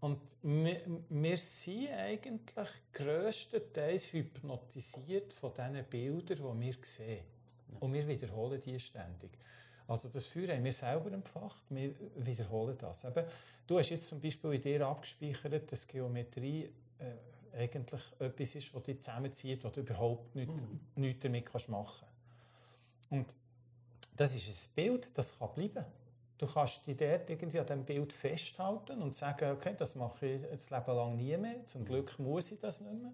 Und 0.00 0.20
wir, 0.42 0.80
wir 1.10 1.36
sind 1.36 1.90
eigentlich 1.90 2.68
grösstenteils 2.92 4.12
hypnotisiert 4.12 5.32
von 5.32 5.52
diesen 5.52 5.84
Bildern, 5.84 6.38
die 6.38 6.66
wir 6.66 6.74
sehen. 6.80 7.24
Und 7.80 7.92
wir 7.92 8.06
wiederholen 8.08 8.60
die 8.62 8.80
ständig. 8.80 9.30
Also 9.86 10.08
das 10.08 10.26
Feuer 10.26 10.54
haben 10.54 10.64
wir 10.64 10.72
selber 10.72 11.12
empfacht, 11.12 11.64
wir 11.68 11.94
wiederholen 12.16 12.76
das. 12.78 13.04
Eben, 13.04 13.24
du 13.66 13.78
hast 13.78 13.90
jetzt 13.90 14.06
zum 14.06 14.20
Beispiel 14.20 14.54
in 14.54 14.60
dir 14.62 14.86
abgespeichert, 14.86 15.70
dass 15.70 15.86
Geometrie 15.86 16.70
äh, 16.98 17.58
eigentlich 17.58 18.00
etwas 18.20 18.54
ist, 18.54 18.74
das 18.74 18.82
dich 18.84 19.00
zusammenzieht, 19.00 19.64
was 19.64 19.72
du 19.72 19.80
überhaupt 19.80 20.34
nicht, 20.34 20.48
mhm. 20.48 20.80
nichts 20.94 21.22
damit 21.22 21.68
machen 21.68 22.06
kannst. 22.06 22.10
Und 23.10 23.34
das 24.16 24.34
ist 24.34 24.48
ein 24.48 24.74
Bild, 24.74 25.18
das 25.18 25.38
kann 25.38 25.52
bleiben. 25.54 25.84
Du 26.40 26.46
kannst 26.46 26.86
dich 26.86 26.96
dort 26.96 27.28
irgendwie 27.28 27.60
an 27.60 27.66
diesem 27.66 27.84
Bild 27.84 28.14
festhalten 28.14 29.02
und 29.02 29.14
sagen, 29.14 29.50
okay, 29.50 29.74
das 29.76 29.94
mache 29.94 30.24
ich 30.24 30.42
das 30.50 30.70
Leben 30.70 30.96
lang 30.96 31.14
nie 31.14 31.36
mehr. 31.36 31.66
Zum 31.66 31.84
Glück 31.84 32.18
muss 32.18 32.50
ich 32.50 32.58
das 32.58 32.80
nicht 32.80 32.94
mehr. 32.94 33.12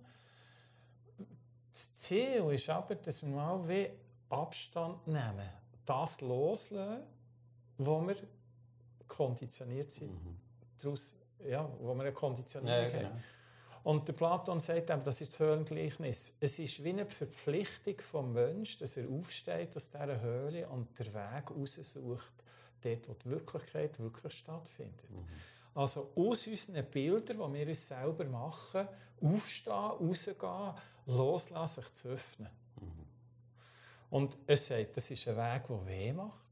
Das 1.73 1.93
Ziel 1.95 2.49
ist 2.53 2.71
aber, 2.71 2.95
dass 2.95 3.25
wir 3.25 3.31
mal 3.31 3.69
wie 3.69 3.91
Abstand 4.31 5.05
nehmen, 5.09 5.49
das 5.85 6.21
loslassen, 6.21 7.03
wo 7.79 8.07
wir 8.07 8.15
konditioniert 9.09 9.91
sind. 9.91 10.13
Mhm. 10.13 10.37
Daraus, 10.81 11.17
ja, 11.45 11.69
wo 11.81 11.95
wir 11.95 12.03
eine 12.03 12.13
Konditionierung 12.13 12.83
ja, 12.85 12.89
genau. 12.89 13.09
haben. 13.09 13.25
Und 13.83 14.07
der 14.07 14.13
Platon 14.13 14.61
sagt 14.61 14.89
eben, 14.89 15.03
das 15.03 15.21
ist 15.21 15.33
das 15.33 15.41
Höhlengleichnis. 15.41 16.37
Es 16.39 16.61
ist 16.61 16.85
wie 16.85 16.91
eine 16.91 17.07
Verpflichtung 17.07 17.99
vom 17.99 18.33
Menschen, 18.33 18.79
dass 18.79 18.97
er 18.97 19.09
aufsteht 19.09 19.77
aus 19.77 19.91
dieser 19.91 20.21
Höhle 20.21 20.69
und 20.69 20.97
den 20.97 21.13
Weg 21.13 21.51
raussucht, 21.51 22.33
dort, 22.83 23.09
wo 23.09 23.15
die 23.15 23.31
Wirklichkeit 23.31 23.99
wirklich 23.99 24.33
stattfindet. 24.35 25.11
Mhm. 25.11 25.27
Also 25.75 26.11
aus 26.15 26.47
unseren 26.47 26.85
Bildern, 26.87 27.53
die 27.53 27.59
wir 27.59 27.69
uns 27.69 27.87
selber 27.87 28.25
machen, 28.25 28.89
aufstehen, 29.21 29.75
rausgehen, 29.75 30.75
loslassen, 31.07 31.83
sich 31.83 31.95
zu 31.95 32.09
öffnen. 32.09 32.51
Und 34.11 34.39
er 34.47 34.57
sagt, 34.57 34.97
das 34.97 35.11
ist 35.11 35.27
ein 35.29 35.37
Weg, 35.37 35.67
der 35.69 35.87
weh 35.87 36.13
macht. 36.13 36.47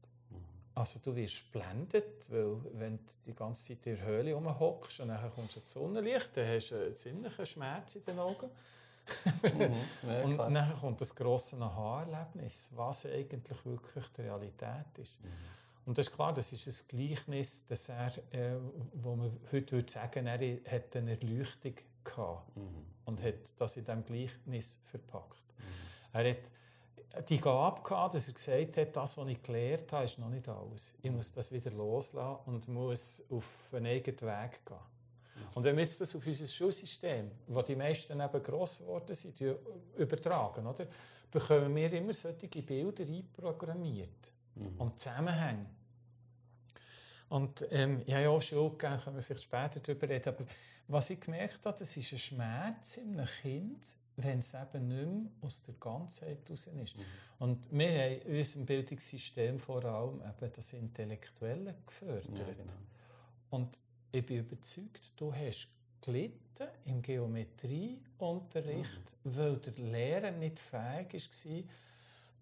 Also 0.75 0.99
du 1.01 1.15
wirst 1.15 1.51
blendet, 1.53 2.29
weil 2.29 2.57
wenn 2.73 2.97
du 2.97 3.13
die 3.25 3.33
ganze 3.33 3.69
Zeit 3.69 3.87
in 3.87 3.95
der 3.95 4.05
Höhle 4.05 4.33
rumhockst 4.33 4.99
und 4.99 5.07
dann 5.07 5.31
kommst 5.33 5.55
du 5.55 5.59
ins 5.61 5.71
Sonnenlicht, 5.71 6.35
dann 6.35 6.47
hast 6.49 6.71
du 6.71 6.75
einen 6.75 6.95
ziemlichen 6.95 7.45
Schmerz 7.45 7.95
in 7.95 8.03
den 8.03 8.19
Augen. 8.19 8.49
mhm, 9.41 10.09
ja, 10.09 10.23
und 10.25 10.37
dann 10.53 10.73
kommt 10.79 10.99
das 10.99 11.15
grosse 11.15 11.55
Aha-Erlebnis, 11.57 12.71
was 12.75 13.05
eigentlich 13.05 13.65
wirklich 13.65 14.05
die 14.17 14.21
Realität 14.21 14.97
ist. 14.97 15.13
Mhm. 15.23 15.29
Und 15.85 15.97
das 15.97 16.07
ist 16.07 16.15
klar, 16.15 16.33
das 16.33 16.51
ist 16.51 16.67
ein 16.67 16.87
Gleichnis, 16.97 17.65
dass 17.67 17.89
er, 17.89 18.11
äh, 18.31 18.57
wo 18.93 19.15
man 19.15 19.31
heute 19.51 19.75
würde 19.75 19.91
sagen, 19.91 20.25
er 20.25 20.39
hat 20.69 20.95
eine 20.95 21.11
Erleuchtung 21.11 21.75
gehabt 22.03 22.57
mhm. 22.57 22.85
und 23.05 23.23
hat 23.23 23.35
das 23.57 23.77
in 23.77 23.85
diesem 23.85 24.03
Gleichnis 24.03 24.79
verpackt. 24.85 25.43
Mhm. 25.57 25.63
Er 26.13 26.29
hat 26.31 27.29
die 27.29 27.39
Gabe 27.39 27.81
gehabt, 27.81 28.15
dass 28.15 28.27
er 28.27 28.33
gesagt 28.33 28.77
hat, 28.77 28.97
das, 28.97 29.17
was 29.17 29.27
ich 29.27 29.41
gelernt 29.41 29.91
habe, 29.93 30.05
ist 30.05 30.17
noch 30.17 30.29
nicht 30.29 30.49
alles. 30.49 30.95
Ich 31.01 31.11
muss 31.11 31.31
das 31.31 31.51
wieder 31.51 31.71
loslassen 31.71 32.41
und 32.47 32.67
muss 32.67 33.23
auf 33.29 33.45
einen 33.71 33.85
eigenen 33.85 34.21
Weg 34.21 34.65
gehen. 34.65 34.77
Und 35.53 35.63
wenn 35.63 35.75
wir 35.75 35.83
jetzt 35.83 36.01
das 36.01 36.15
auf 36.15 36.25
unser 36.25 36.47
Schulsystem, 36.47 37.31
wo 37.47 37.61
die 37.61 37.75
meisten 37.75 38.19
eben 38.19 38.43
gross 38.43 38.79
geworden 38.79 39.13
sind, 39.13 39.39
übertragen, 39.97 40.65
oder, 40.65 40.87
bekommen 41.31 41.75
wir 41.75 41.91
immer 41.93 42.13
solche 42.13 42.47
Bilder 42.47 43.03
einprogrammiert 43.03 44.31
mhm. 44.55 44.75
und 44.77 44.99
Zusammenhänge. 44.99 45.65
Und 47.29 47.65
ähm, 47.71 48.01
ich 48.05 48.13
habe 48.13 48.23
ja 48.23 48.29
auch 48.29 48.41
Schule 48.41 48.71
gegeben, 48.71 48.99
können 49.03 49.15
wir 49.15 49.23
vielleicht 49.23 49.43
später 49.43 49.79
darüber 49.79 50.09
reden, 50.09 50.29
aber 50.29 50.45
was 50.87 51.09
ich 51.09 51.19
gemerkt 51.19 51.65
habe, 51.65 51.75
das 51.77 51.97
ist 51.97 52.13
ein 52.13 52.19
Schmerz 52.19 52.97
in 52.97 53.19
einem 53.19 53.27
Kind, 53.41 53.97
wenn 54.17 54.37
es 54.37 54.53
eben 54.53 54.87
nicht 54.87 55.07
mehr 55.07 55.31
aus 55.41 55.63
der 55.63 55.73
Ganzheit 55.79 56.47
raus 56.49 56.67
ist. 56.67 56.95
Mhm. 56.95 57.01
Und 57.39 57.67
wir 57.71 57.89
haben 57.89 58.21
in 58.21 58.37
unserem 58.37 58.65
Bildungssystem 58.65 59.59
vor 59.59 59.83
allem 59.83 60.21
eben 60.21 60.51
das 60.53 60.71
Intellektuelle 60.73 61.75
gefördert. 61.85 62.37
Ja, 62.37 62.45
genau. 62.45 62.71
Und 63.49 63.81
ich 64.11 64.23
bin 64.25 64.39
überzeugt, 64.39 65.11
du 65.17 65.33
hast 65.33 65.67
gelitten 66.01 66.67
im 66.85 67.01
Geometrieunterricht, 67.01 69.01
mhm. 69.23 69.37
weil 69.37 69.57
der 69.57 69.73
Lehrer 69.83 70.31
nicht 70.31 70.59
fähig 70.59 71.13
war, 71.13 71.63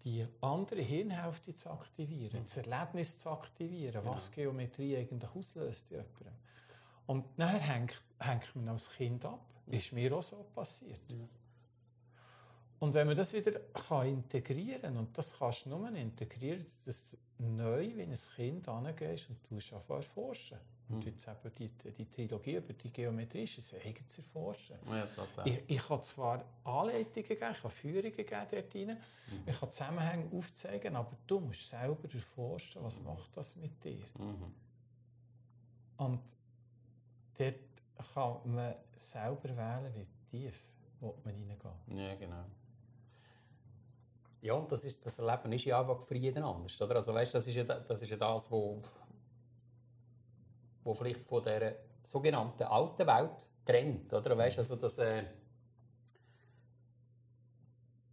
die 0.04 0.26
andere 0.42 0.82
Hirnhälfte 0.82 1.54
zu 1.54 1.70
aktivieren, 1.70 2.40
mhm. 2.40 2.44
das 2.44 2.56
Erlebnis 2.58 3.18
zu 3.18 3.30
aktivieren, 3.30 4.02
genau. 4.02 4.14
was 4.14 4.30
Geometrie 4.30 4.96
eigentlich 4.98 5.30
auslöst 5.34 5.90
in 5.90 5.98
jemandem. 5.98 6.32
Und 7.06 7.38
nachher 7.38 7.60
hängt, 7.60 8.02
hängt 8.18 8.54
man 8.56 8.68
als 8.68 8.90
Kind 8.90 9.24
ab. 9.24 9.40
Ist 9.66 9.92
mir 9.92 10.14
auch 10.14 10.22
so 10.22 10.44
passiert. 10.54 11.00
Ja. 11.08 11.16
Und 12.80 12.92
wenn 12.92 13.06
man 13.06 13.16
das 13.16 13.32
wieder 13.32 13.52
kann 13.72 14.06
integrieren 14.06 14.82
kann, 14.82 14.96
und 14.96 15.16
das 15.16 15.38
kannst 15.38 15.64
du 15.64 15.70
nur 15.70 15.88
integrieren, 15.94 16.64
dass 16.84 17.16
du 17.38 17.44
neu, 17.44 17.90
wenn 17.96 18.10
ein 18.10 18.18
Kind 18.36 18.68
angehst 18.68 19.30
und 19.30 19.38
du 19.48 19.54
anfängst 19.56 19.90
erforschen. 19.90 20.58
Mhm. 20.94 21.00
Und 21.00 21.04
jetzt 21.04 21.28
eben 21.28 21.54
die, 21.54 21.92
die 21.92 22.10
Trilogie 22.10 22.56
über 22.56 22.72
die 22.72 22.90
Geometrie 22.90 23.44
ist 23.44 23.74
ein 23.74 23.80
eigenes 23.86 24.18
Erforschen. 24.18 24.76
Ja, 24.90 25.08
ich, 25.44 25.62
ich 25.66 25.86
kann 25.86 26.02
zwar 26.02 26.44
Anleitungen 26.64 27.28
geben, 27.28 27.52
ich 27.52 27.62
kann 27.62 27.70
Führungen 27.70 28.12
geben 28.12 28.46
dort 28.50 28.74
rein, 28.74 28.86
mhm. 28.86 29.42
ich 29.46 29.60
kann 29.60 29.70
Zusammenhänge 29.70 30.30
aufzeigen, 30.36 30.96
aber 30.96 31.16
du 31.26 31.40
musst 31.40 31.68
selber 31.68 32.12
erforschen, 32.12 32.82
was 32.82 33.00
mhm. 33.00 33.06
macht 33.06 33.36
das 33.36 33.56
mit 33.56 33.82
dir. 33.82 34.04
Mhm. 34.18 34.54
Und 35.96 36.22
dort 37.38 37.54
kann 38.14 38.40
man 38.44 38.74
selber 38.94 39.56
wählen, 39.56 39.92
wie 39.94 40.06
tief 40.30 40.64
man 41.00 41.12
reingehen 41.24 41.98
Ja, 41.98 42.14
genau. 42.14 42.44
Ja, 44.40 44.52
und 44.52 44.70
das, 44.70 44.84
ist, 44.84 45.04
das 45.04 45.18
Erleben 45.18 45.50
ist 45.52 45.64
ja 45.64 45.80
einfach 45.80 46.02
für 46.02 46.16
jeden 46.16 46.44
anders. 46.44 46.80
Oder? 46.82 46.96
Also, 46.96 47.14
weißt, 47.14 47.34
das, 47.34 47.46
ist 47.46 47.54
ja, 47.54 47.64
das 47.64 48.02
ist 48.02 48.10
ja 48.10 48.16
das, 48.18 48.50
wo, 48.50 48.82
wo 50.84 50.94
vielleicht 50.94 51.24
von 51.24 51.42
der 51.42 51.76
sogenannten 52.02 52.64
alten 52.64 53.06
Welt 53.06 53.48
trennt. 53.64 54.12
Oder? 54.12 54.36
Weißt, 54.36 54.58
also, 54.58 54.76
dass, 54.76 54.98
äh, 54.98 55.24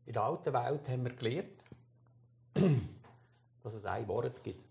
in 0.06 0.14
der 0.14 0.24
alten 0.24 0.54
Welt 0.54 0.90
haben 0.90 1.04
wir 1.04 1.14
gelernt, 1.14 1.64
dass 3.64 3.74
es 3.74 3.86
ein 3.86 4.08
Wort 4.08 4.44
gibt. 4.44 4.66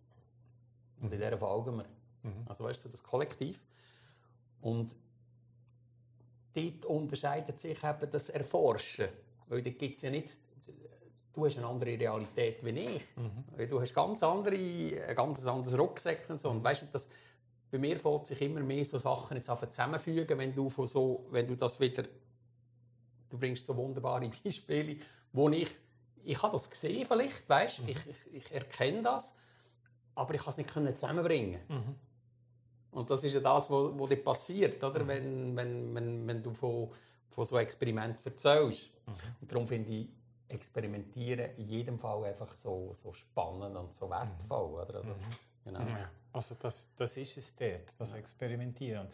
Und 1.00 1.12
in 1.12 1.20
der 1.20 1.38
folgen 1.38 1.76
wir. 1.76 1.86
Mhm. 2.22 2.44
Also 2.46 2.64
weißt 2.64 2.84
du, 2.84 2.88
das 2.88 3.02
Kollektiv. 3.02 3.62
Und 4.60 4.96
dort 6.52 6.84
unterscheidet 6.84 7.58
sich 7.58 7.82
eben 7.82 8.10
das 8.10 8.28
Erforschen. 8.28 9.08
Weil 9.48 9.62
dort 9.62 9.78
gibt 9.78 9.96
es 9.96 10.02
ja 10.02 10.10
nicht 10.10 10.36
du 11.32 11.46
hast 11.46 11.58
eine 11.58 11.66
andere 11.66 11.90
Realität 11.90 12.64
wie 12.64 12.70
ich. 12.70 13.02
Mhm. 13.16 13.68
Du 13.68 13.80
hast 13.80 13.94
ganz 13.94 14.22
andere, 14.22 14.56
ein 14.56 15.14
ganz 15.14 15.46
anderes 15.46 15.78
Rucksack 15.78 16.28
und 16.28 16.40
so. 16.40 16.50
Und 16.50 16.62
weißt 16.62 16.82
du, 16.82 16.86
das, 16.92 17.08
bei 17.70 17.78
mir 17.78 17.98
fällt 17.98 18.26
sich 18.26 18.40
immer 18.42 18.60
mehr 18.60 18.84
so 18.84 18.98
Sachen 18.98 19.36
jetzt 19.36 19.46
zusammenfügen, 19.46 20.38
wenn 20.38 20.54
du, 20.54 20.68
von 20.68 20.86
so, 20.86 21.26
wenn 21.30 21.46
du 21.46 21.56
das 21.56 21.78
wieder, 21.78 22.04
du 23.28 23.38
bringst 23.38 23.64
so 23.64 23.76
wunderbare 23.76 24.28
Beispiele, 24.44 24.96
wo 25.32 25.48
ich, 25.50 25.70
ich 26.24 26.42
habe 26.42 26.52
das 26.52 26.68
gesehen 26.68 27.06
vielleicht, 27.06 27.48
weißt, 27.48 27.82
mhm. 27.82 27.88
ich, 27.88 27.98
ich, 28.06 28.34
ich 28.34 28.52
erkenne 28.52 29.02
das, 29.02 29.34
aber 30.14 30.34
ich 30.34 30.42
kann 30.42 30.50
es 30.50 30.56
nicht 30.58 30.98
zusammenbringen. 30.98 31.60
Mhm. 31.68 31.94
Und 32.92 33.08
das 33.08 33.22
ist 33.22 33.34
ja 33.34 33.40
das, 33.40 33.70
was, 33.70 33.92
was 33.98 34.08
dir 34.08 34.16
passiert, 34.16 34.82
oder? 34.82 35.04
Mhm. 35.04 35.08
Wenn, 35.08 35.56
wenn, 35.56 35.94
wenn, 35.94 36.26
wenn 36.26 36.42
du 36.42 36.52
von, 36.52 36.90
von 37.30 37.44
so 37.44 37.58
Experimenten 37.58 38.24
erzählst. 38.24 38.90
Mhm. 39.06 39.12
Und 39.40 39.52
darum 39.52 39.66
finde 39.66 39.90
ich 39.92 40.08
Experimentieren 40.48 41.56
in 41.58 41.68
jedem 41.68 41.98
Fall 41.98 42.24
einfach 42.24 42.56
so, 42.56 42.90
so 42.92 43.12
spannend 43.12 43.76
und 43.76 43.94
so 43.94 44.10
wertvoll. 44.10 44.82
Oder? 44.82 44.96
Also, 44.96 45.12
mhm. 45.12 45.16
Genau. 45.64 45.80
ja. 45.80 46.10
also 46.32 46.54
das, 46.54 46.90
das 46.96 47.16
ist 47.16 47.36
es 47.36 47.56
dort, 47.56 47.94
das 47.98 48.12
Experimentieren. 48.12 49.08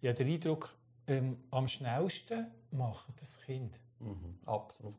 Ich 0.00 0.08
habe 0.08 0.16
den 0.16 0.34
Eindruck, 0.34 0.74
ähm, 1.06 1.44
am 1.50 1.66
schnellsten 1.68 2.46
macht 2.70 3.20
das 3.20 3.40
Kind. 3.40 3.78
Mhm. 3.98 4.38
Absolut. 4.46 4.94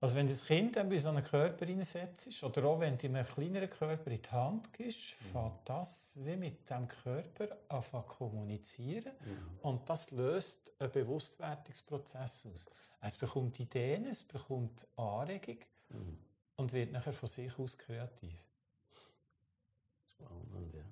Also 0.00 0.14
wenn 0.14 0.28
das 0.28 0.46
Kind 0.46 0.76
dann 0.76 0.88
bei 0.88 0.98
so 0.98 1.08
einem 1.08 1.24
Körper 1.24 1.66
hineinsetzt, 1.66 2.44
oder 2.44 2.64
auch 2.64 2.78
wenn 2.78 2.96
du 2.96 3.08
einem 3.08 3.26
kleineren 3.26 3.68
Körper 3.68 4.10
in 4.12 4.22
die 4.22 4.30
Hand 4.30 4.72
gibst, 4.72 5.16
mhm. 5.20 5.24
fängt 5.32 5.60
das 5.68 6.16
wie 6.22 6.36
mit 6.36 6.70
dem 6.70 6.86
Körper 6.86 7.48
an 7.68 8.06
kommunizieren 8.06 9.12
mhm. 9.24 9.58
und 9.62 9.90
das 9.90 10.12
löst 10.12 10.72
einen 10.78 10.92
Bewusstwerdungsprozess 10.92 12.46
aus. 12.46 12.68
Es 13.00 13.16
bekommt 13.16 13.58
Ideen, 13.58 14.06
es 14.06 14.22
bekommt 14.22 14.86
Anregung 14.96 15.58
mhm. 15.88 16.18
und 16.56 16.72
wird 16.72 16.92
nachher 16.92 17.12
von 17.12 17.28
sich 17.28 17.58
aus 17.58 17.76
kreativ. 17.76 18.38
Spannend, 20.18 20.74
ja. 20.74 20.84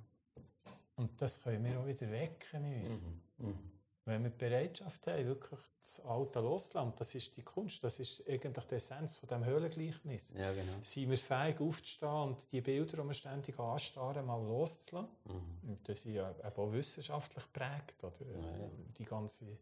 Und 0.96 1.20
das 1.20 1.40
können 1.40 1.64
wir 1.64 1.80
auch 1.80 1.86
wieder 1.86 2.10
wecken 2.10 2.64
in 2.64 2.78
uns. 2.78 3.02
Mhm. 3.02 3.46
mhm. 3.48 3.72
Wenn 4.08 4.22
wir 4.22 4.30
die 4.30 4.38
Bereitschaft 4.38 5.04
haben, 5.08 5.26
wirklich 5.26 5.58
das 5.80 5.98
Alte 6.06 6.38
loszulassen, 6.38 6.92
das 6.96 7.12
ist 7.16 7.36
die 7.36 7.42
Kunst, 7.42 7.82
das 7.82 7.98
ist 7.98 8.22
eigentlich 8.28 8.64
die 8.66 8.76
Essenz 8.76 9.16
von 9.16 9.28
dem 9.28 9.44
Höhlengleichnis. 9.44 10.32
Ja, 10.32 10.52
genau. 10.52 10.74
Sind 10.80 11.10
wir 11.10 11.18
fähig 11.18 11.60
aufzustehen 11.60 12.08
und 12.12 12.52
die 12.52 12.60
Bilder, 12.60 12.98
die 12.98 13.08
wir 13.08 13.14
ständig 13.14 13.58
anstarren, 13.58 14.24
mal 14.24 14.40
loszulassen? 14.40 15.10
Mhm. 15.24 15.78
Das 15.82 15.98
ist 15.98 16.04
ja 16.04 16.32
auch 16.54 16.72
wissenschaftlich 16.72 17.44
geprägt. 17.52 18.04
Oder? 18.04 18.26
Ja, 18.26 18.56
ja. 18.58 18.70
Die 18.96 19.04
ganze 19.04 19.58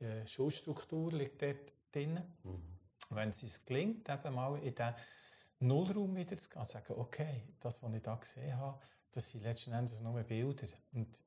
äh, 0.00 0.26
Schulstruktur 0.26 1.12
liegt 1.12 1.40
dort 1.40 1.72
drin. 1.92 2.20
Mhm. 2.42 2.62
Wenn 3.10 3.28
es 3.28 3.44
uns 3.44 3.64
gelingt, 3.64 4.08
eben 4.08 4.34
mal 4.34 4.58
in 4.58 4.74
den 4.74 4.94
Nullraum 5.60 6.16
wieder 6.16 6.36
zu 6.36 6.50
gehen 6.50 6.58
und 6.58 6.66
zu 6.66 6.72
sagen, 6.72 6.94
okay, 6.96 7.44
das, 7.60 7.80
was 7.80 7.94
ich 7.94 8.02
da 8.02 8.16
gesehen 8.16 8.56
habe, 8.56 8.80
das 9.14 9.30
sind 9.30 9.42
letzten 9.42 9.72
Endes 9.72 10.00
nur 10.00 10.22
Bilder. 10.22 10.66
Und 10.92 11.22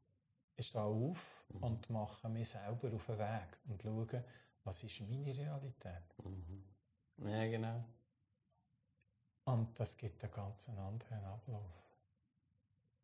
ich 0.55 0.67
stehe 0.67 0.83
auf 0.83 1.45
mhm. 1.53 1.63
und 1.63 1.89
mache 1.89 2.29
mich 2.29 2.49
selber 2.49 2.93
auf 2.93 3.05
den 3.05 3.19
Weg 3.19 3.57
und 3.67 3.81
schaue, 3.81 4.23
was 4.63 4.83
ist 4.83 5.01
meine 5.01 5.35
Realität. 5.35 6.15
Mhm. 6.23 6.63
Ja, 7.19 7.47
genau. 7.47 7.85
Und 9.45 9.79
das 9.79 9.95
gibt 9.95 10.23
einen 10.23 10.33
ganz 10.33 10.67
anderen 10.67 11.23
Ablauf. 11.23 12.01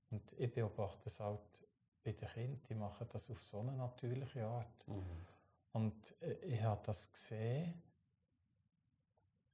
Und 0.09 0.33
ich 0.33 0.51
beobachte 0.51 1.07
es 1.07 1.19
halt 1.19 1.65
bei 2.03 2.11
den 2.11 2.27
Kindern, 2.27 2.63
die 2.67 2.75
machen 2.75 3.07
das 3.09 3.31
auf 3.31 3.41
so 3.41 3.59
eine 3.59 3.73
natürliche 3.73 4.45
Art. 4.45 4.87
Mhm. 4.87 5.25
Und 5.71 6.21
äh, 6.21 6.33
ich 6.45 6.61
habe 6.61 6.81
das 6.85 7.11
gesehen, 7.11 7.81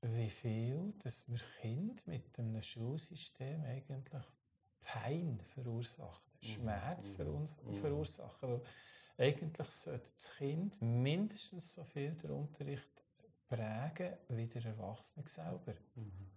wie 0.02 0.30
viel 0.30 0.94
dass 1.04 1.28
wir 1.28 1.40
Kinder 1.62 2.02
mit 2.08 2.40
einem 2.40 2.62
Schulsystem 2.62 3.64
eigentlich 3.66 4.24
Pein 4.92 5.40
verursachen. 5.46 6.32
Schmerz 6.42 7.10
für 7.10 7.30
uns 7.30 7.56
verursachen. 7.80 8.50
Weil 8.50 8.62
eigentlich 9.18 9.70
sollte 9.70 10.12
das 10.14 10.36
Kind 10.36 10.82
mindestens 10.82 11.74
so 11.74 11.84
viel 11.84 12.16
den 12.16 12.32
Unterricht 12.32 12.90
prägen 13.48 14.18
wie 14.30 14.48
der 14.48 14.66
Erwachsene 14.66 15.28
selber. 15.28 15.76
Mhm. 15.96 16.32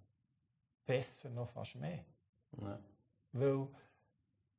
Besser 0.84 1.30
noch 1.30 1.48
fast 1.48 1.76
mehr. 1.76 2.04
Ja. 2.60 2.78
Weil, 3.32 3.68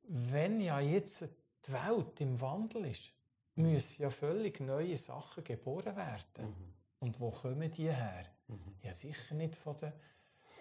wenn 0.08 0.60
ja 0.60 0.80
jetzt 0.80 1.28
die 1.66 1.72
Welt 1.72 2.20
im 2.20 2.40
Wandel 2.40 2.86
ist, 2.86 3.12
müssen 3.54 4.02
ja 4.02 4.10
völlig 4.10 4.58
neue 4.60 4.96
Sachen 4.96 5.44
geboren 5.44 5.94
werden. 5.94 6.46
Mhm. 6.46 6.74
Und 6.98 7.20
wo 7.20 7.30
kommen 7.30 7.70
die 7.70 7.92
her? 7.92 8.26
Mhm. 8.48 8.74
Ja, 8.82 8.92
sicher 8.92 9.34
nicht 9.34 9.54
von 9.54 9.76
den, 9.76 9.92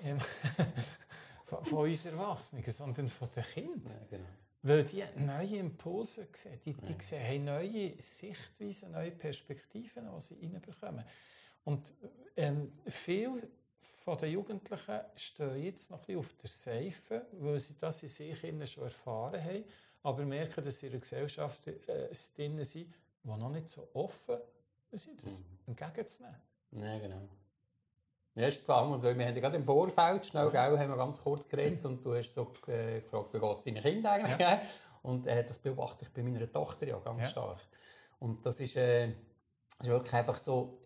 ähm, 0.04 0.20
von, 1.46 1.66
von 1.66 1.90
uns 1.90 2.06
Erwachsenen, 2.06 2.64
sondern 2.66 3.08
von 3.08 3.30
den 3.32 3.44
Kindern. 3.44 3.82
Ja, 3.88 4.18
genau. 4.18 4.30
Weil 4.66 4.84
die 4.86 5.04
neue 5.18 5.58
Impulse 5.58 6.28
sehen, 6.32 6.60
die, 6.64 6.74
die 6.74 6.96
sehen, 7.04 7.28
haben 7.28 7.44
neue 7.44 8.00
Sichtweisen, 8.00 8.92
neue 8.92 9.12
Perspektiven, 9.12 10.08
die 10.16 10.22
sie 10.22 10.36
reinbekommen. 10.36 11.04
Und 11.66 11.94
ähm, 12.38 12.72
viele 12.88 13.50
von 14.04 14.18
den 14.18 14.32
Jugendlichen 14.32 15.00
stehen 15.16 15.64
jetzt 15.64 15.92
noch 15.92 16.00
ein 16.00 16.06
bisschen 16.06 16.20
auf 16.20 16.34
der 16.34 16.50
Seife, 16.50 17.26
weil 17.40 17.60
sie 17.60 17.76
das 17.78 18.04
in 18.04 18.10
sich 18.10 18.40
schon 18.72 18.84
erfahren 18.84 19.44
haben, 19.44 19.64
aber 20.04 20.26
merken, 20.26 20.64
dass 20.64 20.80
sie 20.80 20.88
in 20.88 20.94
einer 20.94 21.00
Gesellschaft 21.00 21.68
äh, 21.68 22.10
drin 22.36 22.64
sind, 22.64 22.94
die 23.24 23.28
noch 23.28 23.50
nicht 23.50 23.70
so 23.70 23.88
offen 23.94 24.38
sind, 24.92 25.24
das 25.24 25.42
mhm. 25.42 25.48
entgegenzunehmen. 25.68 26.42
Ja, 26.72 27.00
genau. 27.00 27.30
Ja, 28.36 28.50
spannend, 28.50 29.04
weil 29.04 29.18
wir 29.18 29.28
haben 29.28 29.36
ja 29.36 29.42
gerade 29.42 29.58
im 29.58 29.64
Vorfeld, 29.64 30.26
schnell, 30.26 30.52
ja. 30.54 30.64
haben 30.64 30.90
wir 30.90 30.98
ganz 30.98 31.22
kurz 31.22 31.48
geredet 31.48 31.86
und 31.86 32.04
du 32.04 32.16
hast 32.16 32.34
so 32.34 32.52
äh, 32.68 33.02
gefragt, 33.02 33.34
wie 33.34 33.40
geht 33.40 33.58
es 33.58 33.64
deinen 33.64 33.82
Kindern 33.82 34.14
eigentlich? 34.14 34.40
Ja. 34.40 34.62
Und 35.04 35.28
äh, 35.28 35.46
das 35.46 35.60
beobachte 35.60 36.06
ich 36.06 36.12
bei 36.12 36.24
meiner 36.24 36.52
Tochter 36.52 36.88
ja 36.88 36.98
ganz 36.98 37.24
ja. 37.24 37.30
stark. 37.30 37.60
Und 38.20 38.44
das 38.46 38.60
ist, 38.60 38.76
äh, 38.76 39.10
ist 39.10 39.88
wirklich 39.88 40.14
einfach 40.14 40.38
so, 40.38 40.80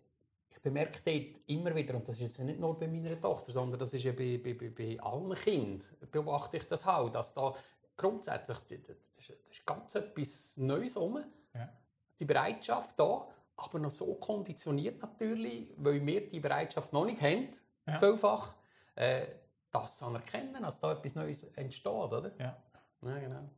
ich 0.50 0.60
bemerke 0.60 1.00
dort 1.04 1.40
immer 1.46 1.74
wieder, 1.74 1.94
und 1.94 2.06
das 2.06 2.16
ist 2.16 2.20
jetzt 2.20 2.38
nicht 2.40 2.60
nur 2.60 2.78
bei 2.78 2.88
meiner 2.88 3.18
Tochter, 3.18 3.52
sondern 3.52 3.78
das 3.78 3.94
ist 3.94 4.04
ja 4.04 4.12
bei, 4.12 4.38
bei, 4.42 4.52
bei, 4.52 4.68
bei 4.68 5.00
allen 5.00 5.32
Kindern, 5.34 5.82
beobachte 6.10 6.58
ich 6.58 6.64
das 6.64 6.86
auch, 6.86 7.08
dass 7.08 7.32
da 7.32 7.54
grundsätzlich, 7.96 8.58
das 8.68 8.96
ist, 9.18 9.30
das 9.30 9.50
ist 9.50 9.64
ganz 9.64 9.94
etwas 9.94 10.56
Neues 10.58 10.96
rum. 10.96 11.24
Ja. 11.54 11.72
Die 12.20 12.24
Bereitschaft 12.24 12.98
da, 12.98 13.26
aber 13.58 13.78
noch 13.80 13.90
so 13.90 14.14
konditioniert 14.14 15.02
natürlich, 15.02 15.72
weil 15.76 16.04
wir 16.06 16.28
die 16.28 16.40
Bereitschaft 16.40 16.92
noch 16.92 17.04
nicht 17.04 17.20
haben, 17.20 17.48
ja. 17.86 17.98
vielfach, 17.98 18.54
äh, 18.94 19.26
das 19.70 20.02
anerkennen, 20.02 20.62
dass 20.62 20.78
da 20.78 20.92
etwas 20.92 21.14
Neues 21.14 21.42
entsteht, 21.54 21.86
oder? 21.86 22.32
Ja. 22.38 22.56
Ja, 23.02 23.18
genau. 23.18 23.50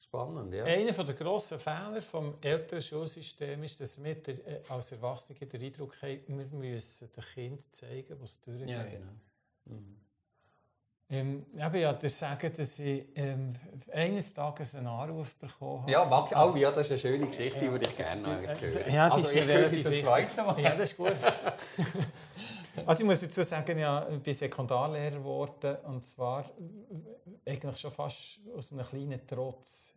Spannend, 0.00 0.52
ja. 0.52 0.64
Einer 0.64 0.92
der 0.92 1.14
grossen 1.14 1.58
Fehler 1.58 1.94
des 1.94 2.06
älteren 2.42 2.82
Schulsystems 2.82 3.72
ist, 3.72 3.80
dass 3.80 4.02
wir 4.02 4.14
der, 4.16 4.46
äh, 4.46 4.62
als 4.68 4.92
Erwachsene 4.92 5.38
den 5.38 5.62
Eindruck 5.62 6.02
haben, 6.02 6.38
wir 6.38 6.46
müssen 6.46 7.10
dem 7.12 7.24
Kind 7.24 7.74
zeigen, 7.74 8.20
was 8.20 8.40
durchgeht. 8.40 8.68
Ja, 8.68 8.84
genau. 8.84 9.12
Mhm. 9.66 10.01
Ähm, 11.12 11.44
ich 11.52 11.60
ja 11.60 11.92
dir 11.92 12.08
sagen, 12.08 12.50
dass 12.56 12.78
ich 12.78 13.04
ähm, 13.16 13.52
eines 13.92 14.32
Tages 14.32 14.74
einen 14.74 14.86
Anruf 14.86 15.34
bekommen 15.34 15.82
habe. 15.82 15.92
Ja, 15.92 16.06
magst 16.06 16.34
also, 16.34 16.54
oh, 16.54 16.56
ja, 16.56 16.70
das 16.70 16.86
ist 16.86 16.92
eine 16.92 16.98
schöne 17.00 17.26
Geschichte, 17.26 17.60
die 17.60 17.70
würde 17.70 17.84
ich 17.84 17.94
gerne 17.94 18.26
eigentlich 18.26 18.60
hören. 18.62 18.94
Ja, 18.94 19.08
also, 19.08 19.30
ich 19.30 19.44
höre 19.46 19.68
sie 19.68 19.82
zum 19.82 19.94
zweiten 19.94 20.46
Mal. 20.46 20.58
Ja, 20.58 20.70
das 20.70 20.92
ist 20.92 20.96
gut. 20.96 21.14
also 22.86 23.02
ich 23.02 23.06
muss 23.06 23.20
dazu 23.20 23.42
sagen, 23.42 23.78
ja, 23.78 24.08
ich 24.08 24.20
bin 24.20 24.32
Sekundarlehrer 24.32 25.16
geworden 25.16 25.76
und 25.84 26.02
zwar 26.02 26.50
eigentlich 27.46 27.76
schon 27.76 27.90
fast 27.90 28.40
aus 28.56 28.72
einem 28.72 28.86
kleinen 28.86 29.20
Trotz. 29.26 29.94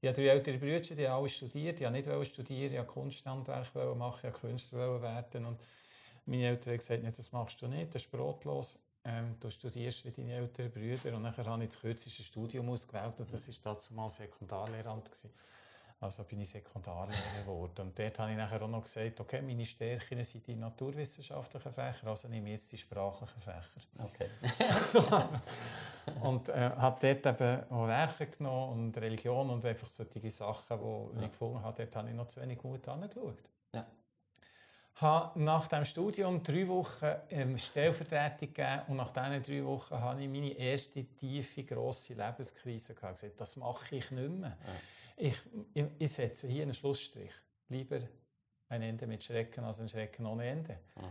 Ich 0.00 0.08
habe 0.08 0.16
drei 0.18 0.28
ältere 0.28 0.56
Brüder, 0.56 0.80
die 0.80 1.06
haben 1.06 1.20
alle 1.20 1.28
studiert. 1.28 1.78
Ich 1.78 1.86
wollte 1.86 2.16
nicht 2.16 2.32
studieren, 2.32 2.72
ich 2.72 2.78
wollte 2.78 2.90
Kunsthandwerk 2.90 3.74
machen, 3.74 4.30
ich 4.30 4.32
wollte 4.32 4.46
Künstler 4.48 5.02
werden. 5.02 5.44
Und 5.44 5.60
meine 6.24 6.46
Eltern 6.46 6.72
haben 6.72 6.78
gesagt, 6.78 7.06
das 7.06 7.32
machst 7.32 7.60
du 7.60 7.68
nicht, 7.68 7.94
das 7.94 8.00
ist 8.00 8.10
brotlos 8.10 8.78
ähm, 9.04 9.36
du 9.38 9.50
studierst 9.50 10.04
wie 10.04 10.10
deine 10.10 10.34
älteren 10.34 10.70
Brüder 10.70 11.14
und 11.16 11.22
nachher 11.22 11.44
habe 11.44 11.62
ich 11.62 11.68
das 11.68 11.80
kürzeste 11.80 12.22
Studium 12.22 12.68
ausgewählt 12.70 13.20
und 13.20 13.32
das 13.32 13.48
war 13.48 13.74
dazu 13.74 13.94
mal 13.94 14.08
Sekundarlehramt. 14.08 15.10
Gewesen. 15.10 15.30
Also 16.00 16.24
bin 16.24 16.40
ich 16.40 16.50
Sekundarlehrer 16.50 17.40
geworden. 17.40 17.80
Und 17.88 17.98
dort 17.98 18.18
habe 18.18 18.32
ich 18.32 18.36
nachher 18.36 18.60
auch 18.60 18.68
noch 18.68 18.82
gesagt, 18.82 19.20
okay, 19.20 19.40
meine 19.40 19.64
Stärken 19.64 20.22
sind 20.22 20.46
die 20.46 20.54
naturwissenschaftlichen 20.54 21.72
Fächer, 21.72 22.08
also 22.08 22.28
nehme 22.28 22.48
ich 22.48 22.56
jetzt 22.56 22.72
die 22.72 22.78
sprachlichen 22.78 23.40
Fächer. 23.40 23.80
Okay. 23.98 24.28
und 26.20 26.48
äh, 26.50 26.70
habe 26.76 26.98
dort 27.00 27.40
eben 27.40 27.70
auch 27.70 27.88
Werke 27.88 28.26
genommen 28.26 28.72
und 28.72 28.98
Religion 28.98 29.48
und 29.48 29.64
einfach 29.64 29.88
solche 29.88 30.28
Sachen, 30.28 30.78
die 30.78 31.18
ja. 31.20 31.24
ich 31.24 31.30
gefunden 31.30 31.62
habe, 31.62 31.76
dort 31.82 31.96
habe 31.96 32.08
ich 32.10 32.14
noch 32.14 32.26
zu 32.26 32.40
wenig 32.42 32.58
gut 32.58 32.86
angeschaut 32.88 33.50
habe 34.96 35.42
nach 35.42 35.66
dem 35.66 35.84
Studium 35.84 36.42
drei 36.42 36.68
Wochen 36.68 37.12
ähm, 37.30 37.58
Stellvertretung 37.58 38.52
gegeben 38.52 38.82
und 38.88 38.96
nach 38.96 39.10
diesen 39.10 39.42
drei 39.42 39.64
Wochen 39.64 39.98
habe 39.98 40.22
ich 40.22 40.28
meine 40.28 40.52
erste 40.52 41.04
tiefe, 41.04 41.64
grosse 41.64 42.14
Lebenskrise 42.14 42.94
gehabt. 42.94 43.14
Gesagt, 43.14 43.40
das 43.40 43.56
mache 43.56 43.96
ich 43.96 44.10
nicht 44.10 44.30
mehr. 44.30 44.56
Ja. 44.64 44.72
Ich, 45.16 45.40
ich, 45.74 45.84
ich, 45.98 46.12
setze 46.12 46.46
hier 46.46 46.62
einen 46.62 46.74
Schlussstrich. 46.74 47.32
Lieber 47.68 48.00
ein 48.68 48.82
Ende 48.82 49.06
mit 49.06 49.24
Schrecken 49.24 49.64
als 49.64 49.80
ein 49.80 49.88
Schrecken 49.88 50.26
ohne 50.26 50.46
Ende. 50.46 50.78
Mhm. 50.96 51.02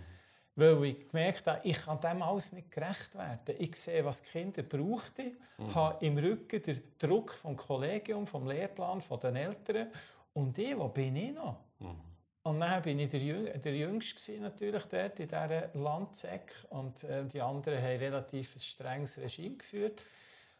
Weil 0.55 0.83
ich 0.85 1.09
gemerkt 1.09 1.47
habe, 1.47 1.61
ich 1.63 1.83
kann 1.83 1.99
dem 1.99 2.21
alles 2.21 2.53
nicht 2.53 2.71
gerecht 2.71 3.15
werden. 3.15 3.55
Ich 3.57 3.75
sehe, 3.75 4.05
was 4.05 4.21
die 4.21 4.29
Kinder 4.29 4.63
brauchten, 4.63 5.35
mhm. 5.57 5.75
habe 5.75 6.05
im 6.05 6.17
Rücken 6.17 6.61
den 6.61 6.83
Druck 6.99 7.31
vom 7.31 7.55
Kollegium, 7.55 8.27
vom 8.27 8.47
Lehrplan, 8.47 9.01
von 9.01 9.19
den 9.19 9.35
Eltern. 9.35 9.91
Und 10.33 10.57
ich, 10.57 10.77
wo 10.77 10.87
bin 10.89 11.15
ich 11.15 11.33
noch? 11.33 11.57
Mhm. 11.79 12.12
Und 12.43 12.59
dann 12.59 12.81
bin 12.81 12.99
ich 12.99 13.09
der, 13.09 13.21
Jüng 13.21 13.61
der 13.61 13.75
Jüngste 13.75 14.37
natürlich 14.39 14.83
dort 14.83 15.19
in 15.19 15.27
dieser 15.27 15.69
Landsäck. 15.75 16.53
Und 16.69 17.03
äh, 17.05 17.25
die 17.25 17.41
anderen 17.41 17.77
haben 17.77 17.97
relativ 17.97 18.55
ein 18.55 18.59
strenges 18.59 19.17
Regime 19.17 19.55
geführt. 19.55 20.01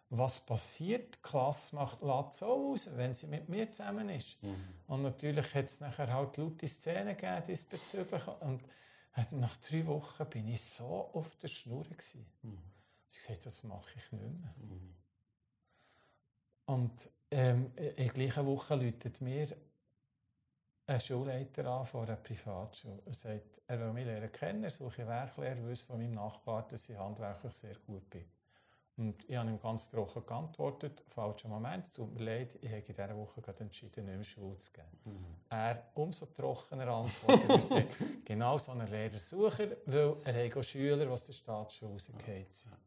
Was 0.10 0.40
passiert? 0.40 1.16
Die 1.16 1.22
Klasse 1.22 1.76
macht 1.76 2.02
lässt 2.02 2.36
so 2.36 2.72
aus, 2.72 2.90
wenn 2.96 3.14
sie 3.14 3.28
mit 3.28 3.50
mir 3.50 3.70
zusammen 3.70 4.10
ist. 4.10 4.42
Mhm. 4.44 4.56
Und 4.88 5.02
natürlich 5.02 5.54
hat 5.54 5.66
es 5.66 5.82
nachher 5.82 6.14
halt 6.14 6.38
laute 6.38 6.68
Szenen 6.68 7.18
gegeben 7.18 7.44
diesbezüglich. 7.48 8.28
Und 8.40 8.62
nach 9.32 9.58
drei 9.58 9.86
Wochen 9.88 10.26
bin 10.28 10.48
ich 10.48 10.62
so 10.62 11.10
auf 11.14 11.36
der 11.38 11.48
Schnur. 11.50 11.86
Mhm. 12.44 12.60
Ich 13.10 13.22
sagte, 13.22 13.46
das 13.46 13.64
mache 13.64 13.90
ich 13.98 14.12
nicht 14.12 14.22
mehr. 14.22 14.56
Mhm. 14.58 14.96
Und 16.66 17.10
ähm, 17.32 17.72
in 17.76 17.96
der 17.96 18.08
gleichen 18.08 18.46
Woche 18.46 18.76
läutet 18.76 19.20
mir 19.20 19.48
ein 20.86 21.00
Schulleiter 21.00 21.66
an 21.66 21.86
von 21.86 22.06
einer 22.06 22.18
Privatschule. 22.18 23.02
Er 23.06 23.14
sagt, 23.14 23.62
er 23.68 23.80
will 23.80 23.94
mich 23.94 24.06
lernen 24.06 24.32
kennen, 24.32 24.64
er 24.64 24.70
suche 24.70 25.08
Werklehrer, 25.08 25.66
weiß 25.68 25.84
von 25.84 25.98
meinem 25.98 26.12
Nachbar, 26.12 26.68
dass 26.68 26.90
ich 26.90 26.98
handwerklich 26.98 27.54
sehr 27.54 27.76
gut 27.86 28.10
bin. 28.10 28.26
Und 28.96 29.28
ich 29.28 29.36
habe 29.36 29.50
ihm 29.50 29.60
ganz 29.60 29.90
trocken 29.90 30.24
geantwortet, 30.24 31.04
falscher 31.08 31.48
Moment, 31.48 31.88
es 31.88 31.94
tut 31.94 32.14
mir 32.14 32.24
leid, 32.24 32.60
ich 32.62 32.70
habe 32.70 32.78
in 32.78 32.86
dieser 32.86 33.18
Woche 33.18 33.42
gerade 33.42 33.64
entschieden, 33.64 34.06
nicht 34.06 34.16
mehr 34.16 34.24
Schule 34.24 34.58
zu 34.58 34.72
geben. 34.72 34.88
Mhm. 35.06 35.36
Er 35.50 35.84
umso 35.96 36.28
trockener 36.28 36.88
antwortet, 36.90 37.50
er 37.50 37.62
sagt, 37.64 37.98
genau 38.26 38.58
so 38.60 38.72
einen 38.72 38.88
Lehrersucher, 38.88 39.70
weil 39.88 40.16
er 40.26 40.56
hat 40.56 40.66
Schüler, 40.66 41.06
die 41.06 41.12
aus 41.12 41.24
der 41.24 41.34
Staatsschule 41.34 41.92
rausgefallen 41.92 42.46
sind. 42.50 42.78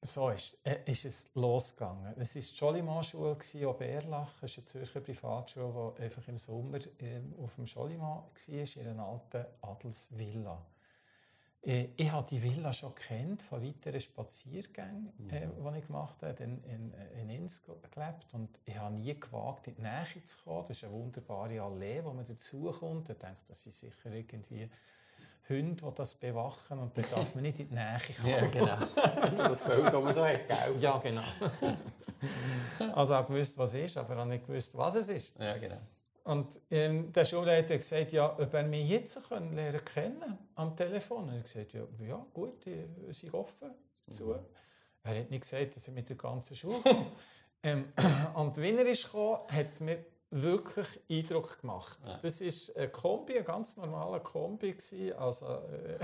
So 0.00 0.30
ist, 0.30 0.58
äh, 0.64 0.78
ist 0.86 1.04
es 1.04 1.30
losgegangen. 1.34 2.14
Es 2.18 2.34
war 2.36 2.42
die 2.42 2.56
Schollimann-Schule, 2.56 3.36
auch 3.66 3.76
Berlach. 3.76 4.30
Es 4.42 4.52
ist 4.52 4.58
eine 4.58 4.64
Zürcher 4.64 5.00
Privatschule, 5.00 5.94
die 5.98 6.02
einfach 6.02 6.28
im 6.28 6.38
Sommer 6.38 6.78
äh, 7.00 7.20
auf 7.42 7.56
dem 7.56 7.66
Schollimann 7.66 8.22
war, 8.22 8.76
in 8.76 8.88
einer 8.88 9.04
alten 9.04 9.44
Adelsvilla. 9.60 10.64
Äh, 11.62 11.88
ich 11.96 12.12
habe 12.12 12.28
die 12.28 12.40
Villa 12.40 12.72
schon 12.72 12.94
kennt 12.94 13.42
von 13.42 13.60
weiteren 13.60 14.00
Spaziergängen, 14.00 15.12
äh, 15.30 15.46
mhm. 15.46 15.72
die 15.72 15.78
ich 15.78 15.86
gemacht 15.86 16.22
habe. 16.22 16.44
in, 16.44 16.62
in, 16.62 16.94
in 17.20 17.30
Inns 17.30 17.62
gelebt 17.64 18.32
und 18.34 18.60
ich 18.64 18.76
habe 18.76 18.94
nie 18.94 19.18
gewagt, 19.18 19.66
in 19.66 19.74
die 19.74 19.82
Nähe 19.82 20.22
zu 20.22 20.38
kommen. 20.44 20.64
Das 20.66 20.76
ist 20.76 20.84
eine 20.84 20.92
wunderbare 20.92 21.60
Allee, 21.60 22.04
wo 22.04 22.12
man 22.12 22.24
dazukommt. 22.24 23.10
Ich 23.10 23.18
denke, 23.18 23.40
das 23.48 23.66
ist 23.66 23.80
sicher 23.80 24.12
irgendwie 24.12 24.70
Hunde, 25.48 25.82
die 25.84 25.94
das 25.94 26.14
bewachen 26.14 26.78
und 26.78 26.96
dann 26.96 27.04
darf 27.10 27.34
man 27.34 27.42
nicht 27.42 27.60
in 27.60 27.68
die 27.68 27.74
Nähe 27.74 27.98
kommen. 28.16 28.30
ja, 28.30 28.46
genau. 28.46 28.76
Das 29.36 29.62
Bild, 29.62 29.84
das 29.86 29.92
man 29.92 30.12
so 30.12 30.24
hat, 30.24 30.46
gell? 30.46 30.76
Ja, 30.78 30.98
genau. 30.98 31.22
also 32.94 33.20
ich 33.20 33.28
wusste, 33.28 33.58
was 33.58 33.74
es 33.74 33.84
ist, 33.86 33.96
aber 33.96 34.16
habe 34.16 34.28
nicht 34.28 34.46
gewusst, 34.46 34.76
was 34.76 34.94
es 34.96 35.08
ist. 35.08 35.38
Ja, 35.38 35.56
genau. 35.56 35.80
Und 36.28 36.60
ähm, 36.70 37.10
der 37.10 37.24
Schulleiter 37.24 37.72
hat 37.72 37.80
gesagt, 37.80 38.12
ja, 38.12 38.38
ob 38.38 38.52
er 38.52 38.62
mich 38.62 38.86
jetzt 38.86 39.26
können 39.28 39.54
lernen 39.54 39.82
kennen 39.82 40.38
am 40.56 40.76
Telefon. 40.76 41.26
Und 41.26 41.36
ich 41.36 41.44
gesagt, 41.44 41.72
ja, 41.72 41.82
ja 42.06 42.26
gut, 42.34 42.66
ich 42.66 43.16
sind 43.16 43.32
offen 43.32 43.70
dazu. 44.06 44.26
Mhm. 44.26 44.34
Er 45.04 45.20
hat 45.20 45.30
nicht 45.30 45.40
gesagt, 45.40 45.74
dass 45.74 45.88
er 45.88 45.94
mit 45.94 46.06
der 46.06 46.16
ganzen 46.16 46.54
Schule 46.54 46.80
kommt. 46.82 47.12
ähm, 47.62 47.92
und 48.34 48.56
wenn 48.58 48.76
er 48.76 48.84
ist 48.84 49.04
gekommen, 49.04 49.38
hat 49.50 49.80
mir 49.80 50.04
wirklich 50.30 51.00
Eindruck 51.10 51.60
gemacht. 51.60 51.98
Ja. 52.06 52.18
Das 52.18 52.40
ist 52.40 52.76
ein 52.76 52.92
Kombi, 52.92 53.38
ein 53.38 53.44
ganz 53.44 53.76
normaler 53.76 54.20
Kombi 54.20 54.72
gewesen. 54.72 55.12
Also 55.14 55.46
äh, 55.46 55.98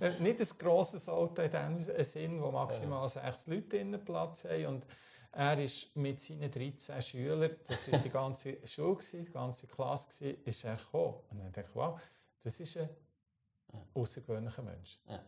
nicht 0.20 0.40
ein 0.40 0.58
grosses 0.58 1.08
Auto 1.08 1.42
in 1.42 1.50
dem 1.50 1.78
Sinn, 1.78 2.42
wo 2.42 2.50
maximal 2.50 3.02
ja. 3.02 3.08
sechs 3.08 3.46
Leute 3.46 3.78
in 3.78 4.04
Platz 4.04 4.44
haben. 4.44 4.66
Und 4.66 4.86
er 5.32 5.58
ist 5.58 5.94
mit 5.96 6.20
seinen 6.20 6.50
13 6.50 7.00
Schülern, 7.02 7.54
das 7.66 7.90
war 7.90 7.98
die 7.98 8.10
ganze 8.10 8.58
Schule, 8.66 8.98
die 9.12 9.30
ganze 9.30 9.66
Klasse, 9.66 10.30
ist 10.30 10.64
er 10.64 10.76
gekommen. 10.76 11.14
Und 11.30 11.38
dann 11.38 11.52
dachte 11.52 11.68
ich, 11.70 11.76
wow, 11.76 12.00
das 12.42 12.60
ist 12.60 12.76
ein 12.76 12.88
außergewöhnlicher 13.94 14.62
Mensch. 14.62 14.98
Ja. 15.06 15.22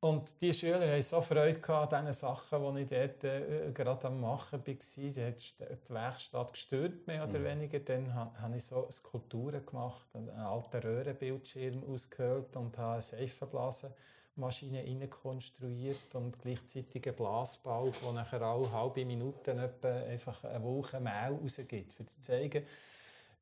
Und 0.00 0.40
die 0.40 0.54
Schüler 0.54 0.80
haben 0.90 1.02
so 1.02 1.20
Freude 1.20 1.60
an 1.68 2.06
diesen 2.06 2.12
Sachen, 2.14 2.74
die 2.74 2.82
ich 2.82 2.88
dort 2.88 3.24
äh, 3.24 3.70
gerade 3.72 4.06
am 4.06 4.20
Machen 4.20 4.66
war. 4.66 4.74
Die 4.74 5.24
hat 5.24 5.88
die 5.88 5.92
Werkstatt 5.92 6.52
gestört, 6.54 7.06
mehr 7.06 7.28
oder 7.28 7.38
mhm. 7.38 7.44
weniger. 7.44 7.80
Dann 7.80 8.14
habe 8.14 8.56
ich 8.56 8.64
so 8.64 8.88
Skulpturen 8.90 9.64
gemacht, 9.66 10.06
einen 10.14 10.30
alten 10.30 10.78
Röhrenbildschirm 10.78 11.84
ausgehöhlt 11.84 12.56
und 12.56 12.78
habe 12.78 12.92
eine 12.92 13.02
Seifenblase 13.02 13.94
Maschine 14.36 15.08
konstruiert 15.08 16.14
und 16.14 16.38
gleichzeitig 16.40 17.06
einen 17.06 17.16
Blasbalg, 17.16 17.92
der 18.00 18.12
nachher 18.12 18.40
alle 18.40 18.72
halbe 18.72 19.04
Minuten 19.04 19.58
einfach 19.58 20.44
eine 20.44 20.64
Woche 20.64 20.98
Mehl 20.98 21.38
rausgibt, 21.42 22.00
um 22.00 22.06
zu 22.06 22.20
zeigen, 22.22 22.64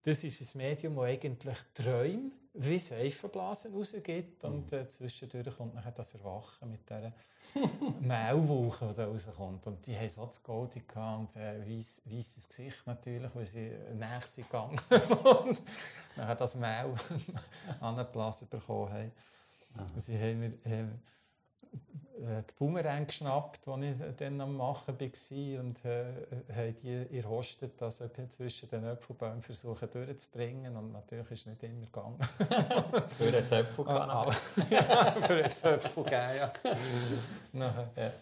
das 0.03 0.25
ist 0.25 0.55
ein 0.55 0.59
Medium, 0.59 0.97
das 0.97 1.05
eigentlich 1.05 1.59
Träume 1.75 2.31
wie 2.61 2.79
Seifenblasen 2.79 3.73
rausgibt 3.73 4.45
und 4.45 4.73
äh, 4.73 4.87
zwischendurch 4.89 5.57
kommt 5.57 5.75
nachher 5.75 5.93
das 5.93 6.15
Erwachen 6.15 6.71
mit 6.71 6.89
dieser 6.89 7.13
Mehlwolke, 8.01 8.89
die 8.89 8.95
da 8.95 9.07
rauskommt. 9.07 9.67
Und 9.69 9.87
die 9.87 9.97
haben 9.97 10.09
so 10.09 10.27
das 10.27 10.43
Goldig 10.43 10.85
und 10.97 11.37
äh, 11.37 11.61
weißes 11.65 12.49
Gesicht 12.49 12.87
natürlich, 12.87 13.33
weil 13.35 13.47
sie 13.47 13.71
nächste 13.95 14.43
gegangen 14.43 14.79
und 14.91 15.63
nachher 16.17 16.35
das 16.35 16.57
Mehl 16.57 16.95
angeblasen 17.81 18.49
bekommen 18.49 18.93
haben. 18.93 19.13
Sie 19.97 20.19
haben 20.19 20.41
mir 20.41 20.53
äh, 20.65 20.87
die 22.19 22.55
Boomerang 22.59 23.07
geschnappt, 23.07 23.69
als 23.69 24.01
ich 24.01 24.17
dann 24.17 24.41
am 24.41 24.57
Machen 24.57 24.99
war 24.99 25.61
und 25.61 25.85
äh, 25.85 26.05
haben 26.55 26.75
die 26.77 27.07
ihr 27.11 27.29
Hostet, 27.29 27.81
also 27.83 28.09
zwischen 28.29 28.69
den 28.69 28.85
Äpfelbäumen 28.85 29.43
versuchen 29.43 29.89
durchzubringen 29.91 30.77
und 30.77 30.93
natürlich 30.93 31.31
ist 31.31 31.41
es 31.41 31.47
nicht 31.47 31.63
immer 31.63 31.87
gegangen. 31.87 32.19
für 33.17 33.31
den 33.31 33.47
Zöpfel 33.47 33.89
ah, 33.89 34.35
Ja, 34.71 35.13
für 35.21 35.37
den 35.37 35.51
Zöpfel 35.51 36.05
ja. 36.11 36.53
ja. 37.97 38.13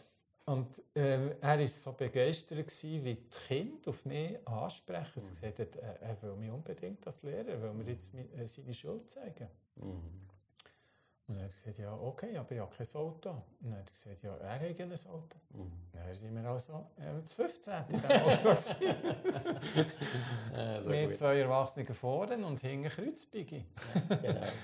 Und 0.45 0.81
äh, 0.95 1.31
er 1.41 1.59
war 1.59 1.67
so 1.67 1.93
begeistert, 1.93 2.59
gewesen, 2.59 3.05
wie 3.05 3.15
die 3.15 3.29
Kinder 3.29 3.91
auf 3.91 4.05
mich 4.05 4.39
ansprechen. 4.47 5.17
Mhm. 5.17 5.35
Sie 5.35 5.47
hat, 5.47 5.59
er, 5.59 6.03
er 6.03 6.23
will 6.23 6.37
mich 6.37 6.51
unbedingt 6.51 7.05
als 7.05 7.23
Lehrer, 7.23 7.49
er 7.49 7.63
will 7.63 7.73
mir 7.73 7.91
jetzt 7.91 8.15
äh, 8.15 8.47
seine 8.47 8.73
Schuld 8.73 9.11
zeigen. 9.11 9.49
Mhm. 9.77 10.27
Und 11.29 11.35
dann 11.35 11.45
hat 11.45 11.51
er 11.51 11.57
gesagt, 11.57 11.79
ja, 11.79 11.93
okay, 11.93 12.37
aber 12.37 12.53
ich 12.53 12.61
habe 12.61 12.75
kein 12.75 13.01
Auto. 13.01 13.31
Und 13.31 13.71
dann 13.71 13.79
hat 13.79 13.89
er 13.89 13.93
gesagt, 13.93 14.23
ja, 14.23 14.37
er 14.37 14.61
hat 14.61 14.81
ein 14.81 14.93
Auto. 14.93 15.39
Mhm. 15.51 15.73
Dann 15.93 16.15
sind 16.15 16.35
wir 16.35 16.49
also 16.49 16.87
äh, 16.99 17.21
das 17.21 17.35
15. 17.35 17.75
in 17.75 18.01
diesem 18.01 18.11
Auto. 18.11 18.49
ja, 20.55 20.89
wir 20.89 21.13
zwei 21.13 21.39
Erwachsene 21.41 21.95
vorne 21.95 22.47
und 22.47 22.61
hinten 22.61 22.89
Kreuzbiggi. 22.89 23.65
Ja, 24.09 24.17
genau. 24.17 24.47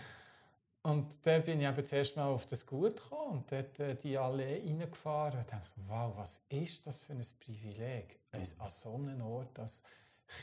Und 0.84 1.24
dann 1.24 1.44
bin 1.44 1.60
ich 1.60 1.68
eben 1.68 1.84
zuerst 1.84 2.16
mal 2.16 2.26
auf 2.26 2.44
das 2.46 2.66
Gut 2.66 2.96
gekommen 2.96 3.38
und 3.38 3.52
dort 3.52 3.78
äh, 3.78 3.94
die 3.94 4.18
Allee 4.18 4.60
reingefahren 4.66 5.38
und 5.38 5.52
dachte, 5.52 5.80
wow, 5.86 6.12
was 6.16 6.44
ist 6.48 6.84
das 6.86 6.98
für 6.98 7.12
ein 7.12 7.24
Privileg, 7.38 8.18
mhm. 8.32 8.42
an 8.58 8.68
so 8.68 8.94
einem 8.94 9.22
Ort 9.22 9.60
als 9.60 9.84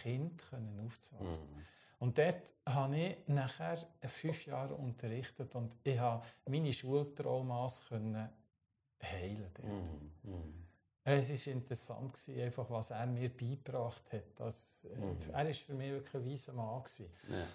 Kind 0.01 0.41
aufzuwachsen. 0.85 1.53
Mhm. 1.53 1.65
Und 1.99 2.17
dort 2.17 2.53
habe 2.65 2.97
ich 2.97 3.17
nachher 3.27 3.77
fünf 4.07 4.45
Jahre 4.45 4.73
unterrichtet 4.73 5.53
und 5.55 5.75
ich 5.83 5.99
habe 5.99 6.25
meine 6.45 6.71
Schultraumas 6.71 7.85
können 7.87 8.29
heilen. 9.03 9.51
Mm, 9.61 10.29
mm. 10.29 10.65
Es 11.03 11.47
war 11.47 11.53
interessant, 11.53 12.13
gewesen, 12.13 12.41
einfach, 12.41 12.69
was 12.69 12.91
er 12.91 13.05
mir 13.05 13.29
beigebracht 13.29 14.13
hat. 14.13 14.23
Das, 14.35 14.83
mm. 14.83 15.31
Er 15.31 15.45
war 15.45 15.53
für 15.53 15.73
mich 15.73 15.91
wirklich 15.91 16.15
ein 16.15 16.29
weiser 16.29 16.53
Mann. 16.53 16.83
Ja. 17.29 17.47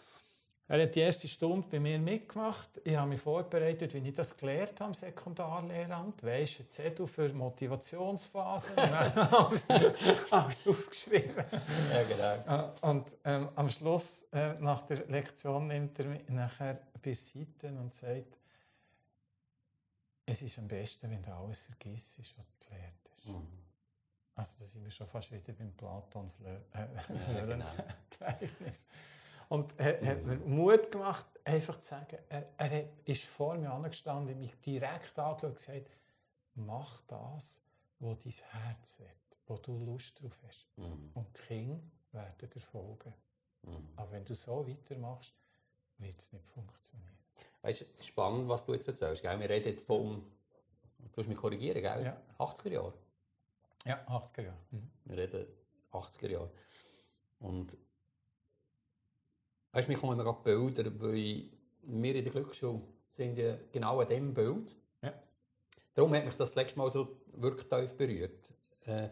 Er 0.67 0.83
hat 0.83 0.95
die 0.95 1.01
erste 1.01 1.29
Stunde 1.29 1.69
bei 1.69 1.79
mir 1.79 1.99
mitgemacht. 1.99 2.81
Ich 2.85 2.97
habe 2.97 3.11
mich 3.11 3.21
vorbereitet, 3.21 3.93
wie 3.93 4.09
ich 4.09 4.15
das 4.15 4.35
gelernt 4.35 4.81
habe 4.81 4.91
im 4.91 4.95
Sekundarlehramt. 4.95 6.23
Weisst 6.23 6.61
du, 6.61 6.69
Zettel 6.69 7.07
für 7.07 7.31
Motivationsphasen. 7.35 8.79
alles, 8.79 9.65
alles 10.31 10.67
aufgeschrieben. 10.67 11.45
Ja, 11.93 12.03
genau. 12.45 12.65
Äh, 12.65 12.89
und 12.89 13.17
ähm, 13.25 13.49
am 13.55 13.69
Schluss, 13.69 14.27
äh, 14.33 14.55
nach 14.55 14.81
der 14.87 15.07
Lektion, 15.07 15.67
nimmt 15.67 15.99
er 15.99 16.07
mich 16.07 16.27
nachher 16.31 16.81
beiseite 17.03 17.69
und 17.69 17.93
sagt, 17.93 18.39
es 20.25 20.41
ist 20.41 20.59
am 20.59 20.67
besten, 20.67 21.11
wenn 21.11 21.23
du 21.23 21.31
alles 21.31 21.61
vergisst, 21.61 22.21
was 22.21 22.35
du 22.35 22.67
gelernt 22.67 23.11
hast. 23.13 23.27
Mhm. 23.27 23.65
Also 24.37 24.59
da 24.59 24.65
sind 24.65 24.83
wir 24.83 24.91
schon 24.91 25.07
fast 25.07 25.31
wieder 25.31 25.53
beim 25.53 25.73
Platons 25.75 26.41
äh, 26.41 26.59
ja, 27.35 27.45
genau. 27.45 27.67
Gleichnis. 28.19 28.89
Und 29.49 29.79
er 29.79 30.07
hat 30.07 30.25
mir 30.25 30.37
Mut 30.37 30.91
gemacht, 30.91 31.27
einfach 31.45 31.77
zu 31.79 31.89
sagen, 31.89 32.19
er, 32.29 32.49
er 32.57 32.89
ist 33.05 33.25
vor 33.25 33.57
mir 33.57 33.71
angestanden, 33.71 34.39
mich 34.39 34.55
direkt 34.61 35.19
angeschaut 35.19 35.45
und 35.45 35.57
gesagt, 35.57 35.91
mach 36.55 37.03
das, 37.03 37.63
wo 37.99 38.15
dein 38.15 38.33
Herz 38.33 39.01
will, 39.01 39.07
wo 39.47 39.57
du 39.57 39.79
Lust 39.79 40.21
drauf 40.21 40.41
hast. 40.47 40.67
Mhm. 40.77 41.11
Und 41.15 41.39
die 41.39 41.43
Kinder 41.43 41.81
werden 42.13 42.51
dir 42.51 42.61
folgen. 42.61 43.15
Mhm. 43.63 43.89
Aber 43.97 44.13
wenn 44.13 44.25
du 44.25 44.35
so 44.35 44.67
weitermachst, 44.67 45.33
wird 45.99 46.19
es 46.19 46.33
nicht 46.33 46.47
funktionieren. 46.49 47.19
Weißt 47.63 47.81
du, 47.81 47.85
spannend, 48.03 48.49
was 48.49 48.65
du 48.65 48.73
jetzt 48.75 48.89
erzählst. 48.89 49.23
Gell? 49.23 49.39
Wir 49.41 49.49
reden 49.49 49.77
vom, 49.79 50.25
du 50.99 51.11
musst 51.17 51.29
mich 51.29 51.39
korrigieren, 51.39 51.81
gell? 51.83 52.05
Ja. 52.05 52.21
80er 52.39 52.71
Jahre. 52.71 52.95
Ja, 53.85 54.07
80er 54.09 54.43
Jahre. 54.43 54.59
Mhm. 54.71 54.91
Wir 55.05 55.17
reden 55.17 55.47
80er 55.93 56.29
Jahre. 56.29 56.51
Und 57.41 57.77
weißt 59.75 59.89
mir 59.89 59.97
kommen 59.99 60.17
gerade 60.19 60.39
Bilder, 60.43 60.91
weil 61.01 61.45
wir 61.83 62.15
in 62.15 62.25
der 62.25 62.33
Glücksschule 62.33 62.81
sind 63.07 63.37
ja 63.39 63.57
genau 63.73 64.01
an 64.01 64.09
dem 64.09 64.33
Bild. 64.33 64.75
Ja. 65.03 65.13
Darum 65.95 66.15
hat 66.15 66.25
mich 66.25 66.35
das 66.35 66.55
letzte 66.55 66.79
Mal 66.79 66.89
so 66.91 67.17
wirklich 67.35 67.69
tief 67.69 67.95
berührt. 67.97 68.53
Äh, 68.87 69.09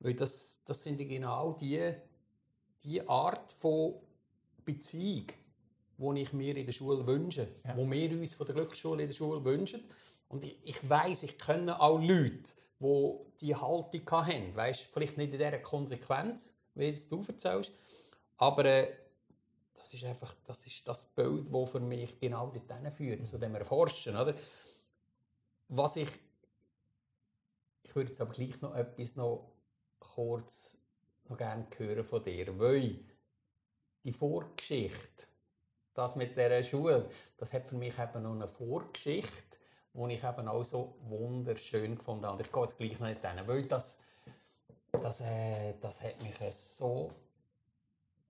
weil 0.00 0.14
das, 0.14 0.60
das 0.64 0.82
sind 0.82 1.00
ja 1.00 1.06
genau 1.06 1.52
die, 1.52 1.92
die 2.84 3.06
Art 3.08 3.52
von 3.52 3.94
Beziehung, 4.64 5.26
die 5.98 6.20
ich 6.20 6.32
mir 6.32 6.56
in 6.56 6.66
der 6.66 6.72
Schule 6.72 7.06
wünsche, 7.06 7.48
Ja. 7.64 7.76
wo 7.76 7.90
wir 7.90 8.10
uns 8.12 8.34
von 8.34 8.46
der 8.46 8.54
Glücksschule 8.54 9.02
in 9.02 9.08
der 9.08 9.14
Schule 9.14 9.44
wünschen. 9.44 9.84
Und 10.28 10.44
ich, 10.44 10.58
ich 10.64 10.88
weiß, 10.88 11.22
ich 11.24 11.38
kenne 11.38 11.80
auch 11.80 11.98
Leute, 11.98 12.52
die 12.80 13.14
die 13.40 13.54
Haltung 13.54 14.10
haben. 14.10 14.54
Weißt, 14.54 14.82
vielleicht 14.92 15.16
nicht 15.16 15.32
in 15.32 15.38
dieser 15.38 15.58
Konsequenz, 15.58 16.56
wie 16.74 16.86
jetzt 16.86 17.10
du 17.10 17.22
erzählst, 17.26 17.72
aber 18.38 18.64
äh, 18.64 18.88
das 19.82 19.94
ist 19.94 20.04
einfach 20.04 20.32
das, 20.46 20.64
ist 20.64 20.86
das 20.86 21.06
Bild, 21.06 21.52
das 21.52 21.70
für 21.70 21.80
mich 21.80 22.20
genau 22.20 22.46
dorthin 22.46 22.90
führt, 22.92 23.26
zu 23.26 23.36
dem 23.36 23.56
Erforschen. 23.56 24.14
Oder? 24.14 24.34
Was 25.68 25.96
ich, 25.96 26.08
ich 27.82 27.94
würde 27.96 28.10
jetzt 28.10 28.20
aber 28.20 28.32
gleich 28.32 28.60
noch 28.60 28.76
etwas 28.76 29.16
noch 29.16 29.50
kurz 29.98 30.78
noch 31.28 31.36
gerne 31.36 31.66
hören 31.76 32.04
von 32.04 32.22
dir, 32.22 32.56
weil 32.60 33.00
die 34.04 34.12
Vorgeschichte, 34.12 35.26
das 35.94 36.14
mit 36.14 36.36
der 36.36 36.62
Schule, 36.62 37.10
das 37.36 37.52
hat 37.52 37.66
für 37.66 37.76
mich 37.76 37.98
eben 37.98 38.22
noch 38.22 38.34
eine 38.34 38.46
Vorgeschichte, 38.46 39.58
die 39.94 40.14
ich 40.14 40.22
eben 40.22 40.46
auch 40.46 40.62
so 40.62 40.96
wunderschön 41.00 41.96
gefunden 41.96 42.24
habe. 42.24 42.36
Und 42.36 42.46
ich 42.46 42.52
gehe 42.52 42.62
jetzt 42.62 42.78
gleich 42.78 43.00
noch 43.00 43.08
nicht 43.08 43.26
hin, 43.26 43.46
weil 43.46 43.66
das, 43.66 43.98
das, 44.92 45.20
äh, 45.22 45.74
das 45.80 46.00
hat 46.00 46.22
mich 46.22 46.36
so 46.54 47.10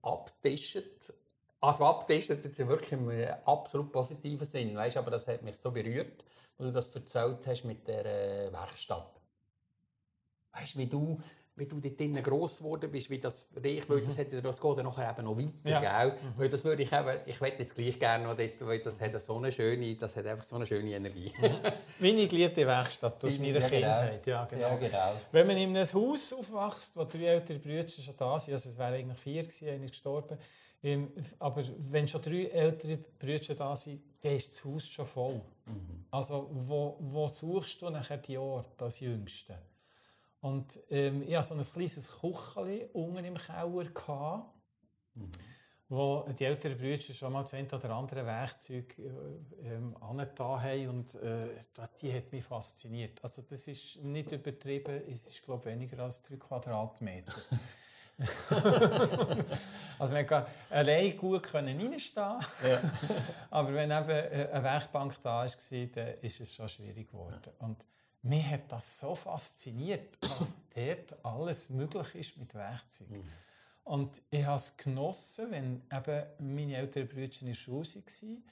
abgetischt. 0.01 1.13
Also 1.63 1.85
abgetischt 1.85 2.29
jetzt 2.29 2.67
wirklich 2.67 2.91
im 2.91 3.09
äh, 3.09 3.33
absolut 3.45 3.89
positiven 3.89 4.45
Sinn, 4.45 4.75
weißt, 4.75 4.97
aber 4.97 5.11
das 5.11 5.29
hat 5.29 5.43
mich 5.43 5.55
so 5.57 5.71
berührt, 5.71 6.25
weil 6.57 6.67
du 6.67 6.73
das 6.73 6.93
erzählt 6.93 7.47
hast 7.47 7.63
mit 7.63 7.87
der 7.87 8.05
äh, 8.05 8.51
Werkstatt. 8.51 9.21
Weißt 10.51 10.75
du, 10.75 10.79
wie 10.79 10.87
du, 10.87 11.17
wie 11.55 11.65
du 11.65 11.79
dort 11.79 11.97
drinnen 11.97 12.21
gross 12.21 12.57
geworden 12.57 12.91
bist, 12.91 13.09
wie 13.09 13.17
das 13.17 13.43
für 13.43 13.61
dich, 13.61 13.87
weil 13.89 14.01
das, 14.01 14.17
hätte, 14.17 14.41
das 14.41 14.59
geht 14.59 14.75
ja 14.75 14.83
nachher 14.83 15.09
eben 15.09 15.23
noch 15.23 15.37
weiter, 15.37 15.69
Ja. 15.81 16.03
gell? 16.03 16.17
Weil 16.35 16.49
das 16.49 16.65
würde 16.65 16.83
ich 16.83 16.91
eben, 16.91 17.19
ich 17.27 17.39
möchte 17.39 17.61
jetzt 17.61 17.75
gleich 17.75 17.97
gerne 17.97 18.25
noch 18.25 18.35
dort, 18.35 18.67
weil 18.67 18.79
das 18.79 18.99
hat 18.99 19.21
so 19.21 19.37
eine 19.37 19.49
schöne, 19.49 19.95
das 19.95 20.17
hat 20.17 20.25
einfach 20.25 20.43
so 20.43 20.57
eine 20.57 20.65
schöne 20.65 20.91
Energie. 20.91 21.31
Meine 21.99 22.27
geliebte 22.27 22.67
Werkstatt 22.67 23.23
aus 23.23 23.39
meiner 23.39 23.59
ja, 23.59 23.69
genau. 23.69 23.69
Kindheit. 23.69 24.27
Ja, 24.27 24.45
genau. 24.45 24.77
genau. 24.77 25.13
Wenn 25.31 25.47
man 25.47 25.55
in 25.55 25.77
einem 25.77 25.93
Haus 25.93 26.33
aufwächst, 26.33 26.97
wo 26.97 27.05
drei 27.05 27.27
ältere 27.27 27.59
Brüder 27.59 27.87
schon 27.87 28.17
da 28.17 28.37
sind, 28.37 28.53
also 28.53 28.67
es 28.67 28.77
wären 28.77 28.95
eigentlich 28.95 29.19
vier 29.19 29.43
gewesen, 29.43 29.69
einer 29.69 29.83
ist 29.85 29.91
gestorben, 29.91 30.37
ähm, 30.83 31.11
aber 31.39 31.63
wenn 31.89 32.07
schon 32.07 32.21
drei 32.21 32.45
ältere 32.45 32.97
Brüder 32.97 33.55
da 33.55 33.75
sind, 33.75 34.01
dann 34.21 34.35
ist 34.35 34.51
das 34.51 34.65
Haus 34.65 34.87
schon 34.87 35.05
voll. 35.05 35.41
Also 36.11 36.49
wo, 36.51 36.97
wo 36.99 37.27
suchst 37.27 37.81
du 37.81 37.89
nachher 37.89 38.17
die 38.17 38.37
Orte 38.37 38.83
als 38.83 38.99
Jüngste? 38.99 39.57
Und 40.41 40.77
ähm, 40.89 41.23
ich 41.23 41.35
hatte 41.35 41.47
so 41.47 41.55
ein 41.55 41.63
kleines 41.63 42.19
Kücheli 42.19 42.89
unten 42.91 43.23
im 43.23 43.35
Keller, 43.35 43.85
gehabt, 43.85 44.53
wo 45.87 46.25
die 46.37 46.43
älteren 46.43 46.77
Brüder 46.77 47.13
schon 47.13 47.31
mal 47.31 47.43
das 47.43 47.53
eine 47.53 47.67
oder 47.67 47.91
andere 47.91 48.25
Werkzeug 48.25 48.97
äh, 48.99 49.73
ähm, 49.73 49.95
angetan 50.01 50.61
haben 50.61 50.89
und 50.89 51.15
äh, 51.15 51.47
das, 51.73 51.93
die 51.95 52.13
hat 52.13 52.29
mich 52.33 52.43
fasziniert. 52.43 53.23
Also 53.23 53.41
das 53.41 53.67
ist 53.69 54.03
nicht 54.03 54.33
übertrieben, 54.33 55.01
es 55.09 55.27
ist 55.27 55.45
glaube 55.45 55.69
ich 55.69 55.75
weniger 55.75 56.03
als 56.03 56.21
drei 56.23 56.35
Quadratmeter. 56.35 57.33
also 59.99 60.13
man 60.13 60.25
kann 60.25 60.45
allein 60.69 61.17
gut 61.17 61.43
können 61.43 61.79
reinstehen 61.79 62.37
aber 63.49 63.73
wenn 63.73 63.91
eben 63.91 64.09
äh, 64.09 64.49
eine 64.51 64.63
Werkbank 64.63 65.21
da 65.23 65.45
war, 65.45 65.47
dann 65.47 66.13
ist 66.21 66.39
es 66.39 66.53
schon 66.53 66.69
schwierig 66.69 67.09
geworden. 67.09 67.51
Und 67.59 67.87
mich 68.21 68.45
hat 68.45 68.71
das 68.71 68.99
so 68.99 69.15
fasziniert, 69.15 70.17
was 70.21 70.55
dort 70.75 71.25
alles 71.25 71.69
möglich 71.69 72.15
ist 72.15 72.37
mit 72.37 72.53
Werkzeugen. 72.53 73.23
Und 73.83 74.21
ich 74.29 74.45
habe 74.45 74.55
es 74.55 74.77
genossen, 74.77 75.51
wenn 75.51 75.81
eben 75.91 76.55
meine 76.55 76.77
älteren 76.77 77.07
Brüder 77.07 77.41
in 77.41 77.47
der 77.47 77.53
Schule 77.53 77.85
waren. 77.85 78.43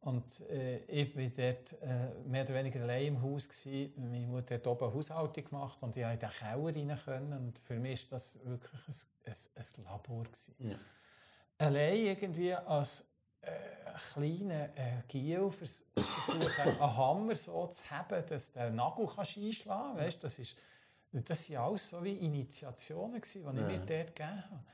Und 0.00 0.40
äh, 0.48 0.78
ich 0.84 1.16
war 1.16 1.24
dort 1.24 1.72
äh, 1.82 2.14
mehr 2.24 2.44
oder 2.44 2.54
weniger 2.54 2.82
allein 2.82 3.06
im 3.06 3.22
Haus. 3.22 3.48
Gewesen. 3.48 3.92
Meine 3.96 4.26
Mutter 4.28 4.54
hat 4.54 4.66
oben 4.66 4.94
Haushaltung 4.94 5.44
gemacht 5.44 5.82
und 5.82 5.96
ich 5.96 6.02
konnte 6.04 6.14
in 6.14 6.30
den 6.30 6.30
Keller 6.30 6.94
rein. 6.94 6.98
Können. 7.04 7.32
Und 7.32 7.58
für 7.58 7.78
mich 7.78 8.04
war 8.04 8.10
das 8.16 8.38
wirklich 8.44 8.80
ein, 8.86 9.32
ein, 9.32 9.34
ein 9.56 9.84
Labor. 9.84 10.24
Gewesen. 10.24 10.54
Ja. 10.58 10.76
Allein 11.58 11.96
irgendwie 11.96 12.54
als 12.54 13.08
äh, 13.42 13.50
kleiner 14.12 14.64
äh, 14.76 15.02
Giel 15.08 15.50
vers- 15.50 15.84
versuchen, 15.96 16.80
einen 16.80 16.96
Hammer 16.96 17.34
so 17.34 17.66
zu 17.66 17.90
haben, 17.90 18.24
dass 18.26 18.52
der 18.52 18.70
Nagel 18.70 19.06
kannst 19.12 19.36
einschlagen 19.36 19.98
kannst. 19.98 20.22
Das, 20.22 20.38
ist, 20.38 20.56
das 21.10 21.50
waren 21.50 21.64
alles 21.64 21.90
so 21.90 22.04
wie 22.04 22.16
Initiationen, 22.18 23.20
gewesen, 23.20 23.42
die 23.42 23.60
ich 23.60 23.66
mir 23.66 23.78
dort 23.78 24.14
gegeben 24.14 24.44
habe. 24.50 24.64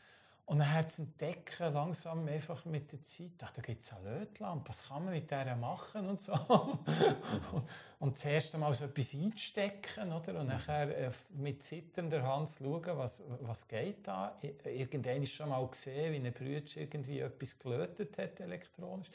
Und 0.47 0.59
dann 0.59 0.75
hat 0.75 0.89
es 0.89 0.99
entdecken, 0.99 1.73
langsam 1.73 2.29
einfach 2.29 2.67
mit 2.67 2.93
der 2.93 3.01
Zeit, 3.01 3.33
ach, 3.43 3.53
da 3.53 3.63
gibt 3.63 3.83
es 3.83 3.95
eine 3.95 4.19
Lötlampe, 4.19 4.69
was 4.69 4.89
kann 4.89 5.05
man 5.05 5.15
mit 5.15 5.31
der 5.31 5.57
machen 5.57 6.07
und 6.07 6.21
so. 6.21 6.35
und, 6.35 6.81
und 7.99 8.15
das 8.15 8.25
erste 8.27 8.59
Mal 8.59 8.75
so 8.75 8.85
etwas 8.85 9.15
einstecken, 9.15 10.13
oder? 10.13 10.39
Und 10.39 10.49
nachher 10.49 11.07
äh, 11.07 11.11
mit 11.31 11.63
zitternder 11.63 12.23
Hand 12.23 12.51
zu 12.51 12.65
schauen, 12.65 12.99
was, 12.99 13.23
was 13.41 13.67
geht 13.67 14.07
da. 14.07 14.39
Irgendwann 14.65 15.25
schon 15.25 15.49
mal 15.49 15.67
gesehen, 15.67 16.13
wie 16.13 16.27
ein 16.27 16.33
Bruder 16.35 16.77
irgendwie 16.77 17.21
etwas 17.21 17.59
gelötet 17.59 18.19
hat, 18.19 18.39
elektronisch. 18.41 19.09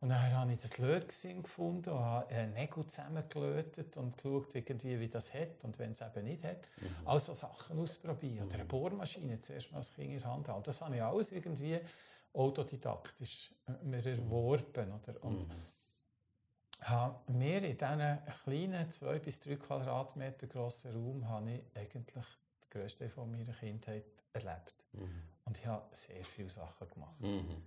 Und 0.00 0.10
dann 0.10 0.32
habe 0.32 0.52
ich 0.52 0.58
das 0.58 0.78
Lötgesinn 0.78 1.42
gefunden 1.42 1.90
und 1.90 1.98
habe 1.98 2.28
einen 2.28 2.52
Nägel 2.54 2.86
zusammengelötet 2.86 3.96
und 3.96 4.16
geschaut, 4.16 4.54
irgendwie, 4.54 5.00
wie 5.00 5.08
das 5.08 5.34
hat 5.34 5.64
und 5.64 5.76
wenn 5.80 5.90
es 5.90 6.00
eben 6.00 6.24
nicht 6.24 6.44
hat. 6.44 6.68
Also 7.04 7.34
Sachen 7.34 7.80
ausprobieren. 7.80 8.46
Oder 8.46 8.54
eine 8.54 8.64
Bohrmaschine 8.64 9.40
zuerst 9.40 9.72
mal 9.72 9.78
als 9.78 9.92
Kind 9.92 10.12
in 10.12 10.20
der 10.20 10.30
Hand 10.30 10.48
halten. 10.48 10.62
Das 10.64 10.80
habe 10.82 10.94
ich 10.94 11.02
alles 11.02 11.32
irgendwie 11.32 11.80
autodidaktisch 12.32 13.52
äh, 13.66 13.72
mir 13.84 14.06
erworben. 14.06 14.92
Oder? 14.92 15.24
Und 15.24 15.48
habe 16.82 17.32
mir 17.32 17.64
in 17.64 17.76
diesen 17.76 18.18
kleinen, 18.44 18.90
zwei 18.92 19.18
bis 19.18 19.40
drei 19.40 19.56
Quadratmeter 19.56 20.46
grossen 20.46 20.92
Raum 20.92 21.28
habe 21.28 21.50
ich 21.50 21.62
eigentlich 21.74 22.06
den 22.14 22.70
grössten 22.70 22.98
Teil 23.00 23.08
von 23.08 23.30
meiner 23.32 23.52
Kindheit 23.52 24.04
erlebt. 24.32 24.74
Und 25.44 25.58
ich 25.58 25.66
habe 25.66 25.84
sehr 25.90 26.24
viele 26.24 26.48
Sachen 26.48 26.88
gemacht. 26.88 27.20
Mhm. 27.20 27.62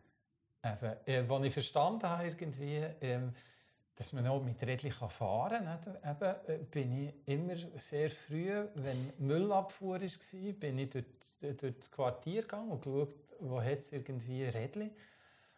Eben, 0.64 0.96
äh, 1.06 1.34
als 1.34 1.46
ich 1.46 1.54
verstanden 1.54 2.04
habe, 2.04 2.28
irgendwie, 2.28 2.86
ähm, 3.02 3.34
dass 3.96 4.14
man 4.14 4.28
auch 4.28 4.42
mit 4.42 4.62
Rädchen 4.64 4.92
fahren 4.92 5.66
kann, 5.66 5.98
eben, 6.04 6.36
äh, 6.48 6.64
bin 6.66 7.08
ich 7.08 7.14
immer 7.26 7.56
sehr 7.78 8.10
früh, 8.10 8.68
wenn 8.76 9.14
Müllabfuhr 9.20 10.02
war, 10.02 10.54
bin 10.54 10.80
ich 10.80 10.90
durch, 10.90 11.06
durch 11.40 11.78
das 11.78 11.92
Quartier 11.92 12.42
gegangen 12.42 12.72
und 12.72 12.84
geschaut, 12.84 13.16
wo 13.40 13.60
es 13.60 13.92
irgendwie 13.92 14.46
Rädchen. 14.46 14.92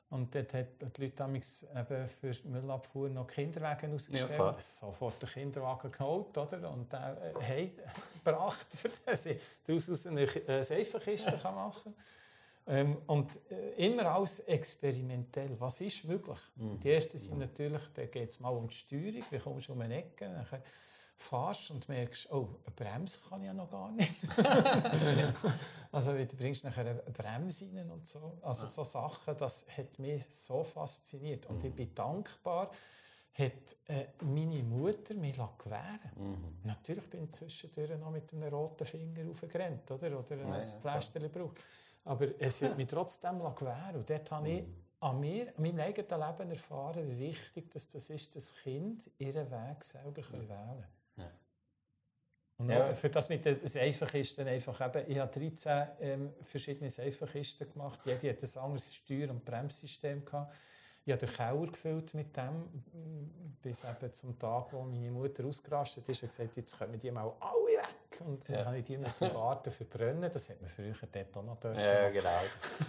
Und 0.09 0.33
dort 0.35 0.53
hat 0.53 0.67
die 0.79 1.01
Leute 1.01 1.15
damals 1.15 1.65
eben 1.75 2.07
für 2.07 2.29
die 2.29 2.47
Müllabfuhr 2.47 3.09
noch 3.09 3.25
Kinderwagen 3.25 3.95
ausgestellt. 3.95 4.31
klar. 4.33 4.55
Sofort 4.61 5.19
den 5.19 5.27
Kinderwagen 5.27 5.91
geholt 5.91 6.37
oder? 6.37 6.69
und 6.69 6.93
den 6.93 6.99
äh, 6.99 7.33
heimgebracht, 7.41 8.67
dass 9.07 9.25
ich 9.25 9.41
daraus 9.65 10.05
eine 10.05 10.21
äh, 10.21 10.63
Seifenkiste 10.63 11.31
machen 11.43 11.93
kann. 11.95 12.03
Ähm, 12.65 12.97
und 13.07 13.39
äh, 13.51 13.87
immer 13.87 14.05
alles 14.05 14.39
experimentell. 14.41 15.59
Was 15.59 15.81
ist 15.81 16.05
möglich? 16.05 16.39
Die 16.55 16.91
ersten 16.91 17.17
sind 17.17 17.37
natürlich, 17.37 17.81
da 17.93 18.05
geht 18.05 18.29
es 18.29 18.39
mal 18.39 18.55
um 18.55 18.67
die 18.67 18.75
Steuerung, 18.75 19.23
wie 19.29 19.37
kommst 19.37 19.67
du 19.67 19.73
um 19.73 19.81
eine 19.81 19.97
Ecke, 19.97 20.29
nachher 20.29 20.63
fährst 21.15 21.71
und 21.71 21.87
merkst, 21.87 22.31
oh, 22.31 22.59
eine 22.65 22.75
Bremse 22.75 23.19
kann 23.29 23.41
ich 23.41 23.47
ja 23.47 23.53
noch 23.53 23.69
gar 23.69 23.91
nicht. 23.91 24.27
also 25.91 26.17
wie 26.17 26.25
du 26.25 26.35
bringst 26.35 26.63
nachher 26.63 26.85
eine 26.85 27.01
Bremse 27.11 27.69
rein 27.73 27.89
und 27.89 28.07
so. 28.07 28.39
Also 28.41 28.65
so 28.65 28.83
Sachen, 28.83 29.37
das 29.37 29.65
hat 29.77 29.99
mich 29.99 30.25
so 30.25 30.63
fasziniert. 30.63 31.45
Und 31.45 31.63
ich 31.63 31.73
bin 31.73 31.93
dankbar, 31.93 32.71
hat 33.33 33.75
äh, 33.87 34.05
meine 34.21 34.61
Mutter 34.63 35.15
mich 35.15 35.39
gewähren 35.57 36.55
Natürlich 36.63 37.09
bin 37.09 37.23
ich 37.23 37.31
zwischendurch 37.31 37.97
noch 37.97 38.11
mit 38.11 38.31
einem 38.33 38.53
roten 38.53 38.85
Finger 38.85 39.29
aufgerannt 39.29 39.89
oder, 39.89 40.19
oder 40.19 40.37
ein 40.37 40.61
ja, 40.83 40.99
gebraucht. 41.19 41.63
Aber 42.05 42.27
es 42.39 42.61
hat 42.61 42.77
mich 42.77 42.87
trotzdem 42.87 43.39
gewähren 43.39 43.95
Und 43.95 44.09
dort 44.09 44.31
habe 44.31 44.49
ich 44.49 44.63
an 44.99 45.19
mir, 45.19 45.49
an 45.55 45.63
meinem 45.63 45.79
eigenen 45.79 46.21
Leben 46.21 46.51
erfahren, 46.51 47.07
wie 47.09 47.19
wichtig 47.19 47.69
dass 47.71 47.87
das 47.89 48.09
ist, 48.09 48.35
dass 48.35 48.55
Kind 48.55 49.09
ihren 49.17 49.49
Weg 49.51 49.83
selber 49.83 50.21
können 50.21 50.47
wählen 50.47 50.87
Ja. 51.17 51.31
Und 52.57 52.69
ja. 52.69 52.93
für 52.93 53.09
das 53.09 53.27
mit 53.27 53.43
den 53.43 53.67
Seifenkisten 53.67 54.47
einfach 54.47 54.79
eben, 54.79 55.11
ich 55.11 55.17
habe 55.17 55.31
13 55.31 55.87
ähm, 55.99 56.33
verschiedene 56.43 56.89
Seifenkisten 56.89 57.69
gemacht. 57.69 57.99
Jede 58.05 58.29
hat 58.29 58.43
ein 58.43 58.61
anderes 58.61 58.95
Steuer- 58.95 59.29
und 59.29 59.43
Bremssystem 59.43 60.23
gehabt. 60.23 60.53
Ich 61.05 61.11
habe 61.11 61.25
den 61.25 61.35
Keller 61.35 61.67
gefüllt 61.67 62.13
mit 62.13 62.37
dem, 62.37 62.69
bis 63.61 63.83
eben 63.83 64.13
zum 64.13 64.39
Tag, 64.39 64.71
wo 64.71 64.83
meine 64.83 65.11
Mutter 65.11 65.45
ausgerastet 65.45 66.07
ist 66.07 66.23
und 66.23 66.29
gesagt 66.29 66.55
jetzt 66.55 66.77
können 66.77 66.93
wir 66.93 66.99
die 66.99 67.11
mal 67.11 67.33
alle 67.41 67.72
weg. 68.13 68.27
Und 68.27 68.49
dann 68.49 68.55
ja. 68.55 68.65
habe 68.65 68.77
ich 68.79 68.85
die 68.85 68.93
im 68.93 69.03
Garten 69.03 69.71
verbrennen. 69.71 70.29
Das 70.31 70.49
hat 70.49 70.61
man 70.61 70.69
früher 70.69 70.93
dort 71.11 71.37
auch 71.37 71.43
noch 71.43 71.59
dürfen. 71.59 71.79
Ja, 71.79 72.09
genau. 72.09 72.29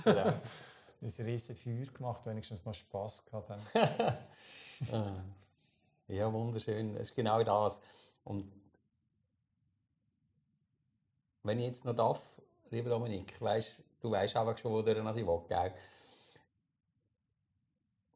genau. 0.04 0.32
ein 1.02 1.26
riesen 1.26 1.56
Feuer 1.56 1.86
gemacht, 1.86 2.24
wenigstens 2.26 2.64
noch 2.64 2.74
Spass 2.74 3.24
gehabt. 3.24 3.50
Ah. 4.90 5.22
ja, 6.08 6.32
wunderschön. 6.32 6.94
Das 6.94 7.02
ist 7.02 7.14
genau 7.14 7.44
das. 7.44 7.80
Und 8.24 8.50
wenn 11.44 11.60
ich 11.60 11.66
jetzt 11.66 11.84
noch 11.84 11.94
darf, 11.94 12.42
lieber 12.70 12.90
Dominik, 12.90 13.40
weißt, 13.40 13.80
du 14.00 14.10
weißt 14.10 14.36
einfach 14.36 14.58
schon, 14.58 14.72
wo 14.72 14.82
du 14.82 14.90
ich 14.90 15.26
will, 15.26 15.40
gell? 15.46 15.72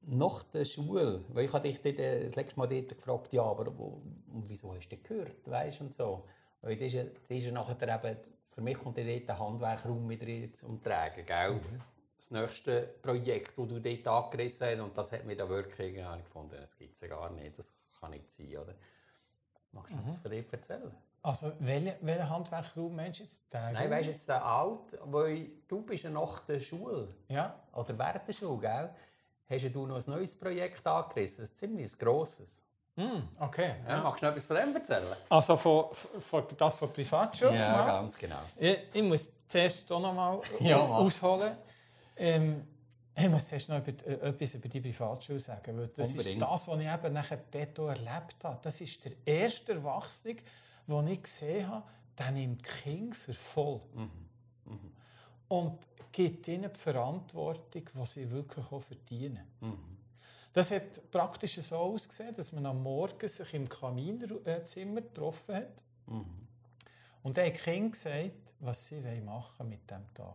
Nach 0.00 0.42
der 0.42 0.64
Schule, 0.64 1.24
weil 1.28 1.44
ich 1.44 1.52
dich 1.52 1.80
dort, 1.80 1.98
äh, 2.00 2.24
das 2.24 2.34
letzte 2.34 2.58
Mal 2.58 2.66
dort 2.66 2.88
gefragt, 2.88 3.32
ja, 3.32 3.44
aber 3.44 3.78
wo, 3.78 4.02
wieso 4.26 4.74
hast 4.74 4.88
du 4.88 4.96
gehört, 4.96 5.48
weißt 5.48 5.80
und 5.82 5.94
so. 5.94 6.24
Weil 6.60 6.76
das 6.76 6.92
ist, 6.92 7.06
das 7.28 7.38
ist 7.38 7.52
nachher 7.52 8.04
eben, 8.04 8.16
für 8.48 8.60
mich 8.60 8.78
kommt 8.78 8.98
dort 8.98 9.28
der 9.28 9.38
Handwerkraum 9.38 10.08
wieder 10.08 10.52
zum 10.52 10.82
Tragen, 10.82 11.24
gell? 11.24 11.54
Mhm. 11.54 11.80
Das 12.16 12.30
nächste 12.32 12.82
Projekt, 13.00 13.56
das 13.56 13.68
du 13.68 13.78
dort 13.78 14.08
angerissen 14.08 14.66
hast, 14.66 14.80
und 14.80 14.98
das 14.98 15.12
hat 15.12 15.24
mir 15.24 15.36
da 15.36 15.48
wirklich 15.48 15.94
gefunden, 15.94 16.56
das 16.60 16.76
gibt 16.76 16.94
es 16.94 17.00
ja 17.00 17.08
gar 17.08 17.30
nicht, 17.30 17.56
das 17.56 17.72
kann 18.00 18.10
nicht 18.10 18.30
sein, 18.30 18.56
oder? 18.56 18.74
Magst 19.70 19.92
du 19.92 19.96
mhm. 19.96 20.06
das 20.06 20.18
von 20.18 20.30
dir 20.30 20.44
erzählen? 20.50 20.92
Also, 21.22 21.52
welchen 21.58 21.94
welche 22.00 22.28
Handwerkraum 22.28 22.94
meinst 22.94 23.20
du 23.20 23.24
jetzt? 23.24 23.52
Den 23.52 23.72
Nein, 23.72 23.90
weißt 23.90 24.06
du 24.06 24.10
jetzt 24.12 24.28
der 24.28 24.44
alt, 24.44 24.98
weil 25.04 25.50
du 25.66 25.82
bist 25.82 26.04
ja 26.04 26.10
nach 26.10 26.40
der 26.40 26.60
Schule. 26.60 27.14
Ja. 27.28 27.60
Oder 27.72 27.98
während 27.98 28.26
der 28.26 28.32
Schule, 28.32 28.58
gell? 28.58 28.94
Hast 29.48 29.74
du 29.74 29.86
noch 29.86 29.96
ein 29.96 30.04
neues 30.06 30.38
Projekt 30.38 30.86
angerissen, 30.86 31.44
ein 31.44 31.54
ziemlich 31.54 31.98
grosses. 31.98 32.64
Mm, 32.98 33.22
okay. 33.38 33.76
Ja. 33.86 34.00
Magst 34.00 34.22
du 34.22 34.26
noch 34.26 34.32
etwas 34.32 34.44
von 34.44 34.56
dem 34.56 34.74
erzählen? 34.74 35.04
Also 35.28 35.56
von, 35.56 35.84
von 35.92 36.44
das 36.56 36.74
von 36.74 36.92
Privatschule? 36.92 37.56
Ja, 37.56 37.70
mal. 37.70 37.86
ganz 37.86 38.18
genau. 38.18 38.40
Ich, 38.56 38.76
ich 38.92 39.02
muss 39.04 39.30
zuerst 39.46 39.88
noch 39.88 40.12
mal 40.12 40.40
ja, 40.60 40.78
ausholen. 40.78 41.52
Ähm, 42.16 42.66
ich 43.14 43.28
muss 43.28 43.46
zuerst 43.46 43.68
noch 43.68 43.86
äh, 43.86 43.90
etwas 43.90 44.54
über 44.54 44.68
die 44.68 44.80
Privatschule 44.80 45.38
sagen. 45.38 45.78
Weil 45.78 45.86
das 45.88 46.08
Unbedingt. 46.08 46.42
ist 46.42 46.50
das, 46.50 46.68
was 46.68 46.80
ich 46.80 46.88
eben 46.88 47.12
nachher 47.12 47.38
dort 47.52 47.78
erlebt 47.78 48.44
habe. 48.44 48.58
Das 48.62 48.80
ist 48.80 49.04
der 49.04 49.12
erste 49.24 49.74
Erwachsene, 49.74 50.36
den 50.88 51.06
ich 51.06 51.22
gesehen 51.22 51.68
habe, 51.68 51.84
der 52.18 52.30
nimmt 52.32 52.64
Kind 52.64 53.14
für 53.14 53.32
voll. 53.32 53.80
Mhm. 53.94 54.10
Mhm. 54.64 54.92
Und 55.46 55.78
gibt 56.10 56.48
ihnen 56.48 56.72
die 56.72 56.78
Verantwortung, 56.80 57.84
die 57.94 58.06
sie 58.06 58.28
wirklich 58.28 58.72
auch 58.72 58.82
verdienen. 58.82 59.44
Mhm. 59.60 59.97
Das 60.58 60.72
hat 60.72 61.08
praktisch 61.12 61.54
so 61.54 61.76
ausgesehen, 61.76 62.34
dass 62.34 62.50
man 62.50 62.66
am 62.66 62.82
Morgen 62.82 63.28
sich 63.28 63.54
im 63.54 63.68
Kaminzimmer 63.68 65.02
getroffen 65.02 65.54
hat. 65.54 65.84
Mhm. 66.06 66.48
Und 67.22 67.36
dann 67.36 67.46
hat 67.46 67.58
die 67.58 67.60
Kinder 67.60 67.90
gesagt, 67.90 68.54
was 68.58 68.88
sie 68.88 69.00
machen 69.20 69.68
mit 69.68 69.88
diesem 69.88 70.12
Tag. 70.14 70.34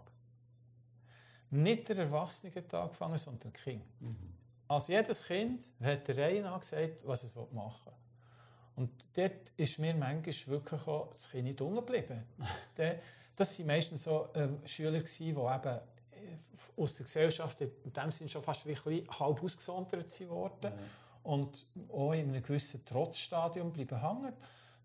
Nicht 1.50 1.90
der 1.90 1.98
Erwachsene-Tag 1.98 2.74
angefangen, 2.74 3.18
sondern 3.18 3.52
der 3.52 3.52
Kind. 3.52 3.84
Mhm. 4.00 4.34
Also 4.70 4.94
jedes 4.94 5.26
Kind 5.26 5.70
hat 5.82 6.08
der 6.08 6.18
Reihe 6.18 6.42
nach 6.42 6.62
gesagt, 6.62 7.06
was 7.06 7.24
es 7.24 7.36
machen 7.36 7.88
will. 7.88 7.94
Und 8.78 9.18
dort 9.18 9.52
ist 9.58 9.78
mir 9.78 9.94
manchmal 9.94 10.48
wirklich 10.48 10.88
auch 10.88 11.12
das 11.12 11.30
Kind 11.30 11.44
nicht 11.44 11.60
geblieben. 11.60 12.24
das 13.36 13.60
waren 13.60 13.68
meistens 13.68 14.06
so 14.06 14.30
ähm, 14.36 14.66
Schüler, 14.66 15.02
die 15.02 15.24
eben 15.28 15.44
äh, 15.44 15.80
aus 16.78 16.96
der 16.96 17.06
Gesellschaft 17.06 17.62
in 17.62 17.94
dem 17.94 18.12
Sinne 18.12 18.30
schon 18.30 18.44
fast 18.44 18.66
wie 18.68 18.76
halb 18.76 19.44
ausgesondert 19.44 20.30
wurden. 20.30 20.72
Mhm. 20.74 21.32
Und 21.32 21.66
auch 21.90 22.12
in 22.14 22.30
einem 22.30 22.44
gewissen 22.44 22.84
Trotzstadium 22.86 23.72
bleiben 23.72 24.00
hängen. 24.02 24.34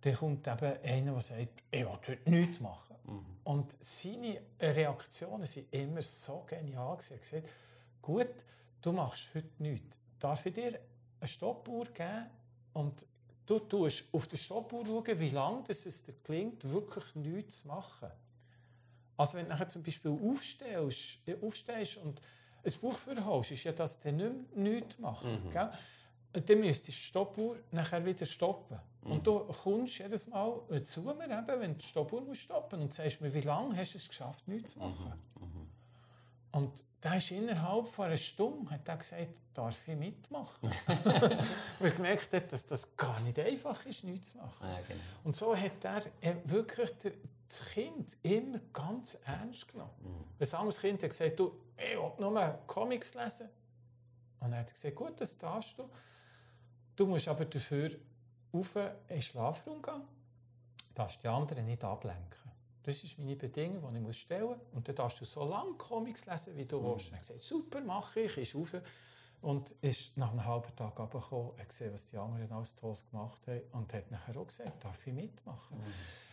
Dann 0.00 0.14
kommt 0.14 0.46
eben 0.46 0.82
einer, 0.84 1.12
der 1.12 1.20
sagt, 1.20 1.62
ich 1.70 1.80
will 1.80 1.88
heute 1.88 2.30
nichts 2.30 2.60
machen. 2.60 2.96
Mhm. 3.04 3.24
Und 3.44 3.76
seine 3.80 4.40
Reaktionen 4.60 5.42
waren 5.42 5.64
immer 5.70 6.02
so 6.02 6.44
genial. 6.46 6.98
Er 7.08 7.16
hat 7.16 7.20
gesagt, 7.20 7.48
gut, 8.00 8.34
du 8.80 8.92
machst 8.92 9.34
heute 9.34 9.50
nichts. 9.58 9.98
Darf 10.20 10.46
ich 10.46 10.54
dir 10.54 10.78
eine 11.20 11.28
Stoppuhr 11.28 11.86
geben 11.86 12.26
und 12.74 13.06
Du 13.48 13.58
tust 13.60 14.04
auf 14.12 14.28
der 14.28 14.36
Stoppuhr 14.36 14.84
schauen, 14.84 15.18
wie 15.20 15.30
lange 15.30 15.62
es 15.68 16.04
dir 16.04 16.12
gelingt, 16.22 16.70
wirklich 16.70 17.14
nichts 17.14 17.62
zu 17.62 17.68
machen. 17.68 18.10
Also 19.18 19.36
wenn 19.36 19.44
du 19.44 19.50
nachher 19.50 19.68
zum 19.68 19.82
Beispiel 19.82 20.12
aufstehst, 20.12 21.18
äh, 21.26 21.36
aufstehst 21.42 21.98
und 21.98 22.20
ein 22.64 22.72
Buch 22.80 22.94
vorholst, 22.94 23.50
ist 23.50 23.64
ja 23.64 23.72
das 23.72 24.00
dann 24.00 24.16
nicht 24.16 24.56
mehr 24.56 24.72
nichts 24.72 24.98
machen. 24.98 25.44
Mhm. 25.44 25.50
Gell? 25.50 25.70
Und 26.34 26.48
dann 26.48 26.60
müsstest 26.60 26.88
du 26.88 26.92
die 26.92 26.98
Stoppuhr 26.98 27.56
nachher 27.72 28.04
wieder 28.04 28.26
stoppen. 28.26 28.78
Mhm. 29.02 29.12
Und 29.12 29.26
du 29.26 29.40
kommst 29.40 29.98
jedes 29.98 30.28
Mal 30.28 30.82
zu 30.84 31.00
mir, 31.02 31.24
eben, 31.24 31.60
wenn 31.60 31.72
du 31.72 31.78
die 31.78 31.84
Stoppuhr 31.84 32.20
musst 32.20 32.42
stoppen 32.42 32.80
und 32.80 32.94
sagst 32.94 33.20
mir, 33.20 33.34
wie 33.34 33.40
lange 33.40 33.76
hast 33.76 33.94
du 33.94 33.98
es 33.98 34.08
geschafft, 34.08 34.46
nichts 34.46 34.72
zu 34.72 34.78
machen. 34.78 35.12
Mhm. 35.40 35.46
mhm. 35.46 35.68
Und 36.50 36.84
da 37.00 37.14
ist 37.14 37.30
innerhalb 37.30 37.86
von 37.86 38.06
einer 38.06 38.16
Stunde 38.16 38.70
hat 38.70 38.88
er 38.88 38.96
gesagt, 38.96 39.40
darf 39.54 39.86
ich 39.86 39.96
mitmachen? 39.96 40.70
Weil 41.04 41.38
er 41.80 41.90
gemerkt 41.90 42.32
hat, 42.32 42.52
dass 42.52 42.66
das 42.66 42.96
gar 42.96 43.20
nicht 43.20 43.38
einfach 43.38 43.84
ist, 43.86 44.02
nichts 44.04 44.30
zu 44.30 44.38
machen. 44.38 44.66
Ja, 44.68 44.80
genau. 44.86 45.00
Und 45.24 45.36
so 45.36 45.56
hat 45.56 45.84
er 45.84 46.02
äh, 46.20 46.36
wirklich 46.44 46.90
das 47.48 47.64
Kind 47.70 48.16
immer 48.22 48.58
ganz 48.72 49.14
ernst 49.24 49.68
genommen. 49.68 49.90
Mhm. 50.02 50.24
Ein 50.38 50.54
anderes 50.54 50.80
Kind 50.80 51.02
hat 51.02 51.10
gesagt, 51.10 51.40
du, 51.40 51.52
ich 51.76 51.96
will 51.96 52.12
nur 52.18 52.58
Comics 52.66 53.14
lesen. 53.14 53.48
Und 54.40 54.52
er 54.52 54.60
hat 54.60 54.70
gesagt, 54.72 54.94
gut, 54.94 55.20
das 55.20 55.36
darfst 55.36 55.78
du. 55.78 55.88
Du 56.94 57.06
musst 57.06 57.26
aber 57.26 57.44
dafür 57.44 57.90
auf 58.52 58.76
in 58.76 58.90
den 59.08 59.22
Schlafraum 59.22 59.80
gehen. 59.80 60.02
Du 60.88 60.94
darfst 60.94 61.22
die 61.22 61.28
anderen 61.28 61.64
nicht 61.64 61.82
ablenken. 61.82 62.50
Das 62.82 63.02
ist 63.02 63.18
meine 63.18 63.36
Bedingung, 63.36 63.94
die 63.94 64.10
ich 64.10 64.20
stellen 64.20 64.46
muss. 64.46 64.58
Und 64.72 64.88
dann 64.88 64.94
darfst 64.94 65.20
du 65.20 65.24
so 65.24 65.44
lange 65.44 65.72
Comics 65.74 66.26
lesen, 66.26 66.56
wie 66.56 66.64
du 66.64 66.80
mhm. 66.80 66.84
willst. 66.84 67.06
Und 67.06 67.12
er 67.12 67.16
hat 67.16 67.22
gesagt, 67.22 67.40
super, 67.40 67.80
mache 67.80 68.20
ich, 68.20 68.36
ist 68.36 68.54
rauf. 68.54 68.76
Und 69.40 69.70
ist 69.80 70.16
nach 70.16 70.32
einem 70.32 70.44
halben 70.44 70.74
Tag 70.74 70.98
runtergekommen, 70.98 71.56
hat 71.58 71.68
gesehen, 71.68 71.92
was 71.92 72.06
die 72.06 72.16
anderen 72.16 72.50
alles 72.50 72.74
Tolles 72.74 73.08
gemacht 73.08 73.46
haben 73.46 73.62
und 73.72 73.94
hat 73.94 74.10
nachher 74.10 74.36
auch 74.36 74.46
gesagt, 74.46 74.84
darf 74.84 75.06
ich 75.06 75.12
mitmachen? 75.12 75.78
Mhm. 75.78 75.84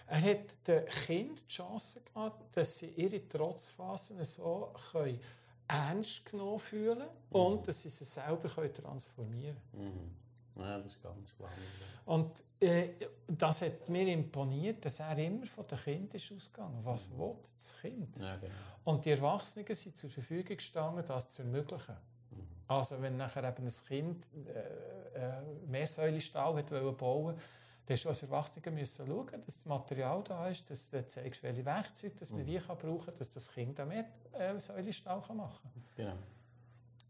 Er 0.08 0.22
hat 0.22 0.68
den 0.68 0.86
Kindern 0.86 1.36
die 1.36 1.48
Chance 1.48 2.02
gegeben, 2.02 2.36
dass 2.52 2.78
sie 2.78 2.88
ihre 2.88 3.28
Trotzphasen 3.28 4.24
so 4.24 4.72
können 4.92 5.20
ernst 5.68 6.26
genommen 6.26 6.60
fühlen 6.60 7.00
mhm. 7.00 7.36
und 7.36 7.68
dass 7.68 7.82
sie 7.82 7.90
sie 7.90 8.04
selber 8.04 8.48
können 8.50 8.74
transformieren 8.74 9.58
können. 9.72 10.12
Mhm. 10.56 10.62
Ja, 10.62 10.78
das 10.78 10.94
ist 10.94 11.04
ganz 11.04 11.30
spannend. 11.30 11.58
Und 12.06 12.44
äh, 12.60 12.90
das 13.28 13.64
hat 13.64 13.90
mir 13.90 14.08
imponiert, 14.08 14.86
dass 14.86 15.00
er 15.00 15.18
immer 15.18 15.46
von 15.46 15.66
den 15.68 15.78
Kindern 15.78 16.16
ist 16.16 16.32
ausgegangen 16.32 16.80
Was 16.84 17.10
mhm. 17.10 17.18
will 17.18 17.36
das 17.56 17.76
Kind? 17.82 18.20
Ja, 18.20 18.36
genau. 18.38 18.54
Und 18.86 19.06
die 19.06 19.10
Erwachsenen 19.10 19.66
sind 19.74 19.98
zur 19.98 20.10
Verfügung 20.10 20.56
gestanden, 20.56 21.04
das 21.06 21.30
zu 21.30 21.42
ermöglichen. 21.42 21.96
Mhm. 22.32 22.38
Also 22.68 23.02
wenn 23.02 23.18
nachher 23.18 23.44
eben 23.44 23.66
ein 23.66 23.74
Kind 23.88 24.26
äh, 24.48 25.20
äh, 25.20 25.42
Mehrsäulenstall 25.68 26.56
hat 26.56 26.70
bauen 26.70 27.00
wollte, 27.00 27.42
dann 27.86 27.94
musst 27.94 28.06
du 28.06 28.10
als 28.10 28.24
Erwachsener 28.24 28.72
müssen 28.72 29.08
schauen, 29.08 29.28
dass 29.28 29.46
das 29.46 29.66
Material 29.66 30.24
da 30.24 30.48
ist, 30.48 30.70
dass 30.70 30.90
du 30.90 31.06
zeigst, 31.06 31.44
welche 31.44 31.66
Werkzeuge 31.66 32.16
dass 32.16 32.32
man 32.32 32.42
mhm. 32.42 32.48
wie 32.48 32.60
kann 32.60 32.78
brauchen 32.78 33.14
dass 33.18 33.30
das 33.30 33.52
Kind 33.52 33.80
auch 33.80 33.86
mehr 33.86 34.06
äh, 34.34 34.60
Säulenstall 34.60 35.22
machen 35.34 35.70
kann. 35.72 35.84
Genau. 35.96 36.18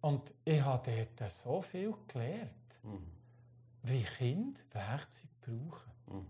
Und 0.01 0.33
ich 0.43 0.61
habe 0.61 1.07
dort 1.17 1.31
so 1.31 1.61
viel 1.61 1.93
gelernt. 2.07 2.53
Mhm 2.83 3.15
wie 3.87 4.03
Kinder 4.03 4.59
Werkzeuge 4.71 5.33
brauchen. 5.41 5.91
Mhm. 6.07 6.25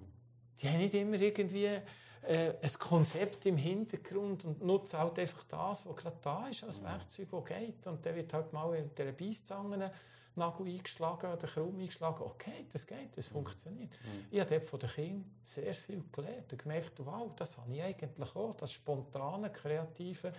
Die 0.61 0.69
haben 0.69 0.77
nicht 0.77 0.93
immer 0.93 1.19
irgendwie 1.19 1.65
äh, 1.65 2.53
ein 2.61 2.73
Konzept 2.79 3.45
im 3.45 3.57
Hintergrund 3.57 4.45
und 4.45 4.63
nutzen 4.63 4.99
halt 4.99 5.19
einfach 5.19 5.43
das, 5.43 5.85
was 5.85 5.95
gerade 5.95 6.17
da 6.21 6.47
ist, 6.47 6.63
als 6.63 6.81
mhm. 6.81 6.85
Werkzeug, 6.85 7.27
das 7.31 7.45
geht. 7.45 7.87
Und 7.87 8.05
dann 8.05 8.15
wird 8.15 8.33
halt 8.33 8.53
mal 8.53 8.73
in 8.75 8.93
der 8.95 9.11
Beißzange 9.11 9.91
Nagel 10.35 10.67
eingeschlagen 10.67 11.31
oder 11.31 11.47
Krumm 11.47 11.79
eingeschlagen. 11.79 12.23
Okay, 12.23 12.65
das 12.71 12.85
geht, 12.85 13.17
das 13.17 13.27
funktioniert. 13.27 13.91
Mhm. 13.91 14.25
Ich 14.31 14.39
habe 14.39 14.49
dort 14.49 14.65
von 14.65 14.79
den 14.79 14.89
Kindern 14.89 15.31
sehr 15.43 15.73
viel 15.73 16.03
gelernt 16.11 16.51
und 16.51 16.61
gemerkt, 16.61 17.05
wow, 17.05 17.31
das 17.35 17.57
habe 17.57 17.73
ich 17.73 17.83
eigentlich 17.83 18.35
auch, 18.35 18.55
das 18.55 18.71
spontane, 18.71 19.51
kreative 19.51 20.33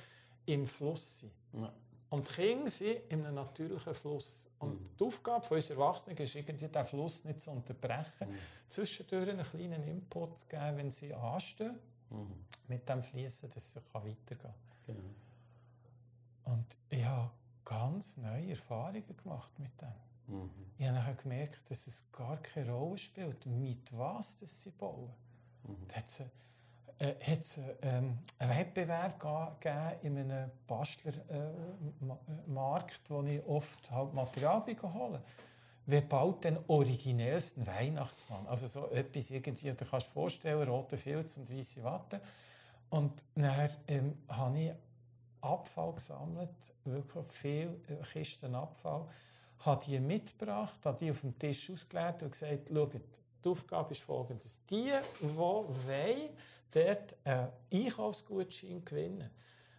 im 0.46 0.66
Fluss 0.66 1.20
sein. 1.20 1.30
Ja. 1.54 1.72
Und 2.08 2.28
die 2.28 2.34
Kinder 2.34 2.70
sind 2.70 3.00
in 3.08 3.24
einem 3.24 3.34
natürlichen 3.34 3.94
Fluss. 3.94 4.48
Und 4.60 4.80
mhm. 4.80 4.96
die 4.98 5.04
Aufgabe 5.04 5.44
von 5.44 5.56
uns 5.56 5.70
Erwachsenen 5.70 6.16
ist, 6.16 6.34
irgendwie 6.36 6.68
diesen 6.68 6.84
Fluss 6.84 7.24
nicht 7.24 7.40
zu 7.40 7.50
unterbrechen, 7.50 8.28
mhm. 8.28 8.38
zwischendurch 8.68 9.28
einen 9.28 9.42
kleinen 9.42 9.82
Input 9.82 10.38
zu 10.38 10.46
geben, 10.46 10.76
wenn 10.76 10.90
sie 10.90 11.12
anstehen, 11.12 11.78
mhm. 12.10 12.44
mit 12.68 12.88
dem 12.88 13.02
Fließen, 13.02 13.50
dass 13.50 13.76
es 13.76 13.82
weitergehen 13.92 14.38
kann. 14.38 14.54
Genau. 14.86 15.00
Und 16.44 16.76
ich 16.88 17.04
habe 17.04 17.30
ganz 17.66 18.16
neue 18.16 18.48
Erfahrungen 18.50 19.14
gemacht 19.22 19.52
mit 19.58 19.72
dem. 19.82 19.92
Mhm. 20.28 20.50
Ich 20.78 20.88
habe 20.88 21.14
gemerkt, 21.16 21.60
dass 21.68 21.86
es 21.86 22.10
gar 22.10 22.38
keine 22.38 22.72
Rolle 22.72 22.96
spielt, 22.96 23.44
mit 23.44 23.94
was 23.96 24.36
das 24.36 24.62
sie 24.62 24.70
bauen. 24.70 25.12
Mhm. 25.64 25.86
Da 25.88 25.96
hat 25.96 26.06
es 26.06 26.22
äh, 26.98 27.14
hat's, 27.20 27.60
ähm, 27.82 28.20
einen 28.38 28.58
Wettbewerb 28.58 29.20
gegeben 29.20 29.98
in 30.02 30.16
einem 30.30 30.50
Bastlermarkt, 30.66 33.00
äh, 33.04 33.10
wo 33.10 33.22
ich 33.22 33.44
oft 33.44 33.90
halt 33.90 34.14
Material 34.14 34.64
holen 34.82 35.20
Wer 35.88 36.00
baut 36.00 36.42
den 36.44 36.58
originellsten 36.66 37.64
Weihnachtsmann? 37.66 38.44
Also 38.48 38.66
so 38.66 38.90
etwas 38.90 39.30
irgendwie, 39.30 39.70
du 39.70 39.84
kannst 39.84 40.08
dir 40.08 40.10
vorstellen, 40.10 40.68
rote 40.68 40.96
Filz 40.96 41.36
und 41.36 41.54
weiße 41.54 41.84
Watte. 41.84 42.20
Und 42.90 43.24
dann 43.34 43.70
ähm, 43.86 44.18
habe 44.28 44.58
ich 44.58 44.72
Abfall 45.46 45.92
gesammelt, 45.92 46.74
wirklich 46.84 47.32
viel 47.32 47.80
äh, 47.88 48.02
Kisten 48.12 48.54
Abfall, 48.54 49.06
habe 49.60 49.84
die 49.84 49.98
mitgebracht, 49.98 50.84
habe 50.84 50.98
die 50.98 51.10
auf 51.10 51.20
dem 51.20 51.38
Tisch 51.38 51.70
ausgelegt 51.70 52.22
und 52.22 52.32
gesagt, 52.32 52.68
schaut, 52.68 52.92
die 53.44 53.48
Aufgabe 53.48 53.92
ist 53.92 54.02
folgendes. 54.02 54.60
Die, 54.66 54.90
die 55.20 55.36
wollen, 55.36 55.68
dort 56.70 57.16
einen 57.24 57.48
Einkaufsgutschein 57.72 58.84
gewinnen, 58.84 59.30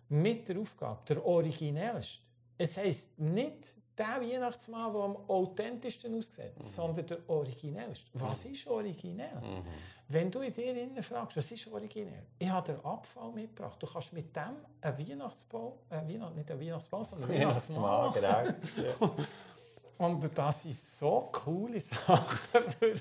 mit 0.10 0.48
der 0.48 0.60
Aufgabe, 0.60 1.02
der 1.08 1.26
originellste. 1.26 2.24
Es 2.58 2.78
heisst 2.78 3.20
nicht 3.20 3.76
der 3.98 4.22
Weihnachtsmann, 4.22 4.94
der 4.94 5.02
am 5.02 5.16
authentischsten 5.28 6.16
aussieht, 6.16 6.58
mhm. 6.58 6.64
sondern 6.64 7.06
der 7.06 7.30
originellste. 7.30 8.10
Was 8.14 8.46
mhm. 8.46 8.54
ist 8.54 8.68
originell? 8.68 9.36
Mhm. 9.36 9.64
Wenn 10.10 10.32
du 10.32 10.40
in 10.40 10.54
dir 10.54 10.76
innen 10.76 11.04
fragst, 11.04 11.36
was 11.36 11.52
ist 11.52 11.68
originell? 11.68 12.24
Ich 12.40 12.50
habe 12.50 12.74
den 12.74 12.86
Abfall 12.86 13.32
mitgebracht. 13.32 13.82
Du 13.82 13.88
kannst 13.88 14.14
mit 14.14 14.34
dem 14.36 14.56
einen 14.82 14.98
Weihnachtsbaum, 14.98 15.74
äh, 15.90 15.96
Weihnacht, 15.96 16.36
nicht 16.36 16.50
einen 16.50 16.62
Weihnachtsbaum, 16.62 17.04
sondern 17.04 17.30
einen 17.30 17.42
Weihnachtsmann 17.42 18.14
genau. 18.14 19.16
Und 19.98 20.38
das 20.38 20.62
sind 20.62 20.76
so 20.76 21.30
coole 21.32 21.80
Sachen. 21.80 22.40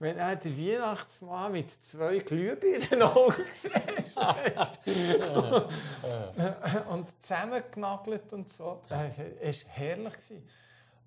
wenn 0.00 0.16
er 0.16 0.36
den 0.36 0.56
Weihnachtsmann 0.56 1.50
mit 1.52 1.70
zwei 1.70 2.18
Glühbirnen 2.18 3.02
Augen 3.02 3.44
siehst. 3.50 4.16
und 6.88 7.22
zusammengenagelt 7.22 8.32
und 8.32 8.48
so. 8.48 8.80
Das 8.88 9.18
war 9.18 9.24
herrlich. 9.68 10.14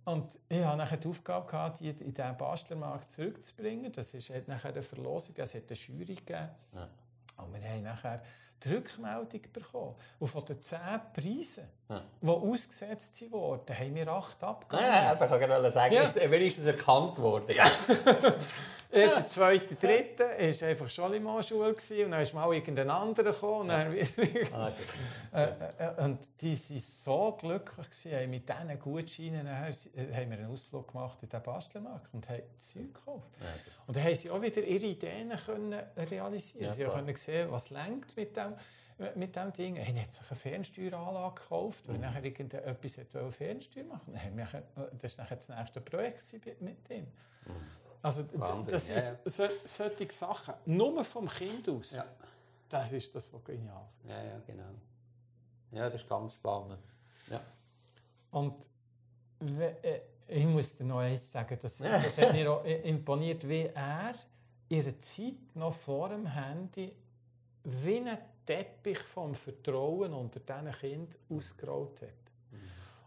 Und 0.04 0.40
ich 0.50 0.64
hatte 0.64 0.78
nachher 0.78 0.98
die 0.98 1.08
Aufgabe, 1.08 1.46
gehabt, 1.46 1.80
die 1.80 1.90
in 1.90 2.14
diesen 2.14 2.38
Bastlermarkt 2.38 3.10
zurückzubringen. 3.10 3.92
Das 3.92 4.14
ist, 4.14 4.30
hat 4.30 4.48
nachher 4.48 4.72
eine 4.72 4.82
Verlosung, 4.82 5.36
es 5.38 5.54
hat 5.54 5.64
eine 5.68 5.78
Jury 5.78 6.16
gegeben. 6.16 6.50
Ja. 6.74 6.90
Und 7.38 7.54
wir 7.54 7.62
haben 7.62 7.84
nachher 7.84 8.22
die 8.64 8.74
Rückmeldung 8.74 9.42
bekommen. 9.54 9.96
Und 10.20 10.28
von 10.28 10.46
den 10.46 10.62
zehn 10.62 10.80
Preisen, 11.14 11.68
ja. 11.90 12.04
die 12.22 12.28
ausgesetzt 12.28 13.32
wurden, 13.32 13.78
haben 13.78 13.96
wir 13.96 14.08
acht 14.08 14.44
abgegeben. 14.44 14.88
Ja, 14.88 15.14
ich 15.14 15.20
kann 15.20 15.72
sagen, 15.72 15.94
ja. 15.94 16.02
ist, 16.02 16.18
ist 16.18 16.60
das 16.60 16.66
erkannt 16.66 17.18
worden. 17.20 17.56
Ja. 17.56 17.66
Erste, 18.92 19.26
zweite, 19.26 19.76
dritte 19.76 20.24
war 20.24 20.68
einfach 20.68 20.90
Scholimo-Schule 20.90 21.70
und 21.70 22.12
dann 22.12 22.22
ist 22.22 22.34
mal 22.34 22.54
irgendein 22.54 22.90
anderer 22.90 23.32
gekommen 23.32 23.62
und 23.62 23.68
dann 23.70 23.94
wieder... 23.94 24.54
Ah, 24.54 24.70
äh, 25.34 25.44
äh, 25.78 26.04
und 26.04 26.20
die 26.42 26.52
waren 26.52 26.80
so 26.80 27.38
glücklich, 27.40 27.90
gewesen, 27.90 28.30
mit 28.30 28.50
diesen 28.50 28.80
Gutscheinen 28.80 29.46
nachher, 29.46 29.70
äh, 29.70 30.14
haben 30.14 30.32
wir 30.32 30.40
einen 30.40 30.52
Ausflug 30.52 30.90
gemacht 30.90 31.24
in 31.24 31.30
den 31.30 31.42
Bastelmarkt 31.42 32.14
und 32.14 32.28
haben 32.28 32.42
Zeug 32.58 32.94
gekauft. 32.94 33.30
Ja, 33.40 33.48
und 33.88 33.96
dann 33.96 34.04
haben 34.04 34.16
sie 34.16 34.30
auch 34.30 34.42
wieder 34.42 34.62
ihre 34.62 34.86
Ideen 34.86 35.32
können 35.46 35.80
realisieren. 35.96 36.66
Ja, 36.66 36.72
sie 36.72 36.84
können 36.84 37.16
sehen, 37.16 37.50
was 37.50 37.70
lenkt 37.70 38.16
mit 38.18 38.36
dem 38.36 38.51
mit 39.16 39.36
diesem 39.36 39.54
Ding. 39.54 39.76
Er 39.78 39.86
hat 39.86 40.12
sich 40.12 40.30
eine 40.30 40.40
Fernsteueranlage 40.40 41.36
gekauft, 41.36 41.88
weil 41.88 41.96
mhm. 41.96 42.02
nachher 42.02 42.24
irgendetwas 42.24 43.00
Fernsteuer 43.32 43.86
machen 43.86 44.64
wollte. 44.76 44.96
Das 44.98 45.18
war 45.18 45.26
das 45.26 45.50
nächste 45.50 45.82
Projekt 45.82 46.62
mit 46.62 46.90
ihm. 46.90 47.08
Mhm. 47.46 47.52
Also 48.02 48.24
Wahnsinn, 48.34 48.72
das 48.72 48.90
ist 48.90 49.16
so, 49.26 49.44
solche 49.64 50.12
Sachen, 50.12 50.56
nur 50.66 51.04
vom 51.06 51.28
Kind 51.28 51.70
aus, 51.70 51.92
ja. 51.94 52.06
das 52.68 52.92
ist 52.94 53.14
das, 53.14 53.32
was 53.32 53.44
genial 53.44 53.88
ist. 54.00 54.10
Ja, 54.10 54.24
ja, 54.24 54.40
genau. 54.40 54.72
Ja, 55.72 55.86
das 55.86 56.02
ist 56.02 56.10
ganz 56.10 56.34
spannend. 56.34 56.80
Ja. 57.30 57.42
Und 58.32 58.68
äh, 59.40 60.02
ich 60.28 60.46
muss 60.46 60.76
dir 60.76 60.86
noch 60.86 61.00
eins 61.00 61.32
sagen, 61.32 61.58
das, 61.62 61.78
das 61.80 62.18
hat 62.18 62.34
mir 62.34 62.52
auch 62.52 62.66
imponiert, 62.66 63.48
wie 63.48 63.66
er 63.66 64.16
ihre 64.68 64.98
Zeit 64.98 65.56
noch 65.56 65.74
vor 65.74 66.10
dem 66.10 66.26
Handy 66.26 66.96
wie 67.64 67.98
ein 67.98 68.18
Teppich 68.46 69.00
vom 69.00 69.36
Vertrauen 69.36 70.14
unter 70.14 70.40
diesen 70.40 70.72
Kindern 70.72 71.22
ausgerollt 71.30 72.02
hat. 72.02 72.22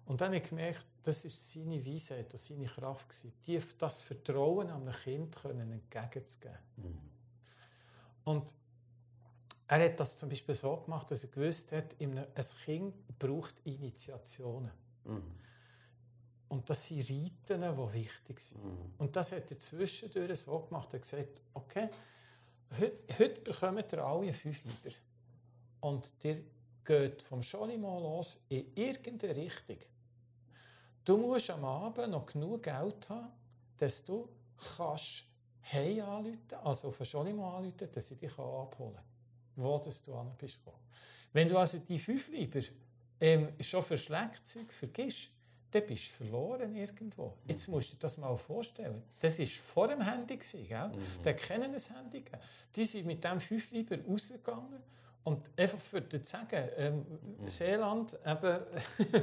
Und 0.07 0.21
dann 0.21 0.29
habe 0.29 0.37
ich 0.37 0.49
gemerkt, 0.49 0.87
das 1.03 1.25
war 1.25 1.31
seine 1.31 1.85
Weisheit 1.85 2.33
und 2.33 2.39
seine 2.39 2.67
Kraft. 2.67 3.07
Die, 3.47 3.61
das 3.79 4.01
Vertrauen 4.01 4.71
einem 4.71 4.93
Kind 4.93 5.37
können 5.37 5.73
entgegenzugeben. 5.73 6.59
Mhm. 6.77 6.99
Und 8.25 8.55
er 9.67 9.85
hat 9.85 10.01
das 10.01 10.19
zum 10.19 10.29
Beispiel 10.29 10.55
so 10.55 10.77
gemacht, 10.77 11.11
dass 11.11 11.25
er 11.25 11.31
gewusst 11.31 11.73
hat, 11.73 11.97
ein 12.01 12.27
Kind 12.65 13.19
braucht 13.19 13.55
Initiationen. 13.65 14.71
Mhm. 15.05 15.23
Und 16.49 16.69
das 16.69 16.87
sind 16.87 17.01
Reiten, 17.11 17.61
die 17.61 17.95
wichtig 17.95 18.41
sind. 18.41 18.63
Mhm. 18.63 18.93
Und 18.99 19.17
das 19.17 19.33
hat 19.33 19.51
er 19.51 19.59
zwischendurch 19.59 20.41
so 20.41 20.59
gemacht. 20.61 20.93
Er 20.93 20.99
hat 20.99 21.03
gesagt, 21.03 21.41
okay, 21.55 21.89
heute, 22.79 23.19
heute 23.19 23.41
bekommt 23.41 23.93
ihr 23.93 24.05
alle 24.05 24.33
fünf 24.33 24.63
Lieber. 24.65 24.95
Und 25.85 26.11
ihr 26.23 26.43
geht 26.83 27.21
vom 27.21 27.43
Scholimo 27.43 28.01
los 28.01 28.41
in 28.49 28.75
irgendeine 28.75 29.37
Richtung. 29.37 29.77
Du 31.05 31.19
musst 31.19 31.51
am 31.51 31.63
Abend 31.63 32.11
noch 32.11 32.25
genug 32.25 32.63
Geld 32.63 33.07
haben, 33.11 33.29
dass 33.77 34.03
du 34.03 34.27
kannst 34.77 35.25
Hey 35.61 36.01
anrufen, 36.01 36.39
also 36.63 36.89
auf 36.89 37.05
Scholimo 37.05 37.59
anrufen, 37.59 37.87
dass 37.93 38.09
sie 38.09 38.17
dich 38.17 38.33
abholen 38.33 38.95
kann, 38.95 39.05
wo 39.57 39.79
du 39.79 40.15
an 40.15 40.33
bist 40.39 40.59
Wenn 41.35 41.49
du 41.49 41.59
also 41.59 41.79
die 41.79 41.99
fünf 41.99 42.31
Lieber 42.31 42.61
ähm, 43.21 43.53
schon 43.61 43.83
für 43.83 43.99
Schlagzeug 43.99 44.73
vergisst, 44.73 45.29
dann 45.71 45.87
bist 45.87 46.09
du 46.09 46.25
verloren 46.25 46.75
irgendwo. 46.75 47.27
Mhm. 47.27 47.51
Jetzt 47.51 47.69
musst 47.69 47.91
du 47.91 47.97
dir 47.97 48.01
das 48.01 48.17
mal 48.17 48.35
vorstellen. 48.39 49.03
Das 49.21 49.39
war 49.39 49.47
vor 49.47 49.89
dem 49.89 50.01
Handy. 50.01 50.39
Gell? 50.39 50.89
Mhm. 50.89 51.23
Die 51.23 51.33
kennen 51.35 51.75
ein 51.75 51.95
Handy. 51.95 52.25
Die 52.75 52.85
sind 52.87 53.07
mit 53.07 53.23
dem 53.23 53.39
fünf 53.39 53.71
Lieber 53.71 53.99
rausgegangen 54.03 54.83
und 55.25 55.51
einfach 55.59 55.79
für 55.79 56.07
zu 56.09 56.23
sagen, 56.23 56.69
ähm, 56.77 57.07
mhm. 57.39 57.49
Seeland, 57.49 58.17
eben, 58.25 58.61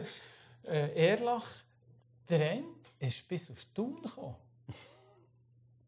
äh, 0.64 1.10
Erlach, 1.10 1.47
der 2.30 2.54
Ent 2.54 2.91
ist 2.99 3.28
bis 3.28 3.52
auf 3.52 3.66
Thun 3.74 4.02
gekommen. 4.02 4.36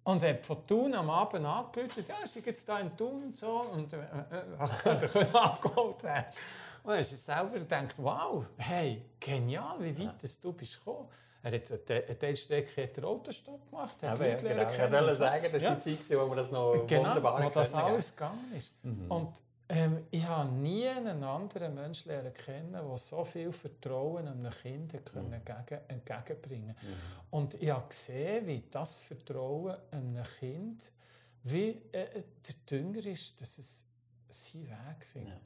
Und 0.04 0.22
hat 0.22 0.46
von 0.46 0.68
Thun 0.68 0.94
am 0.94 1.10
Abend 1.10 1.46
angerufen, 1.46 2.04
ja, 2.08 2.28
sie 2.28 2.42
jetzt 2.42 2.70
hier 2.70 2.80
in 2.80 2.96
Thun 2.96 3.24
und 3.24 3.38
so, 3.38 3.62
und 3.62 3.94
äh, 3.94 3.98
äh, 3.98 5.08
können 5.08 5.36
abgeholt 5.36 6.04
werden. 6.04 6.26
Und 6.84 6.92
dann 6.92 7.00
ist 7.00 7.12
er 7.14 7.18
selber 7.18 7.60
gedacht, 7.60 7.96
wow, 7.98 8.46
hey, 8.58 9.06
genial, 9.20 9.78
wie 9.80 9.98
weit 9.98 10.22
ja. 10.22 10.30
du 10.42 10.54
bist 10.54 10.78
gekommen. 10.78 11.08
Er 11.42 11.54
hat 11.54 11.90
eine 11.90 12.20
Teilstrecke 12.20 12.84
hat 12.84 13.04
Autostopp 13.04 13.70
gemacht, 13.70 13.96
hat 14.02 14.20
ja, 14.20 14.26
Leute 14.26 14.48
genau. 14.48 14.62
Ich 14.62 14.80
wollte 14.80 15.14
sagen, 15.14 15.44
das 15.44 15.54
war 15.54 15.60
ja. 15.60 15.76
die 15.76 15.98
Zeit, 15.98 16.18
wo 16.18 16.26
man 16.28 16.38
das 16.38 16.52
noch 16.52 16.86
genau, 16.88 17.10
wunderbar 17.10 17.44
wo 17.44 17.50
das 17.50 17.74
alles 17.74 18.16
gegangen 18.16 18.54
ist. 18.56 18.72
Mhm. 18.84 19.12
Und 19.12 19.44
ähm, 19.74 20.06
ich 20.12 20.24
habe 20.24 20.52
nie 20.52 20.88
einen 20.88 21.24
anderen 21.24 21.74
Menschen 21.74 22.10
lernen 22.10 22.34
kennen, 22.34 22.74
der 22.74 22.98
so 22.98 23.26
viel 23.26 23.52
Vertrauen 23.52 24.28
einem 24.28 24.52
Kind 24.52 24.94
mhm. 24.94 25.34
entgegen, 25.34 25.82
entgegenbringen 25.88 26.76
mhm. 26.80 26.96
Und 27.32 27.56
ich 27.56 27.72
habe 27.72 27.88
gesehen, 27.88 28.46
wie 28.46 28.64
das 28.70 29.00
Vertrauen 29.00 29.76
einem 29.92 30.24
Kind 30.40 30.92
wie 31.44 31.82
äh, 31.92 32.24
der 32.48 32.56
Dünger 32.70 33.06
ist, 33.06 33.42
dass 33.42 33.58
es 33.58 33.86
seinen 34.30 34.70
Weg 34.70 35.06
findet. 35.12 35.34
Ja. 35.34 35.40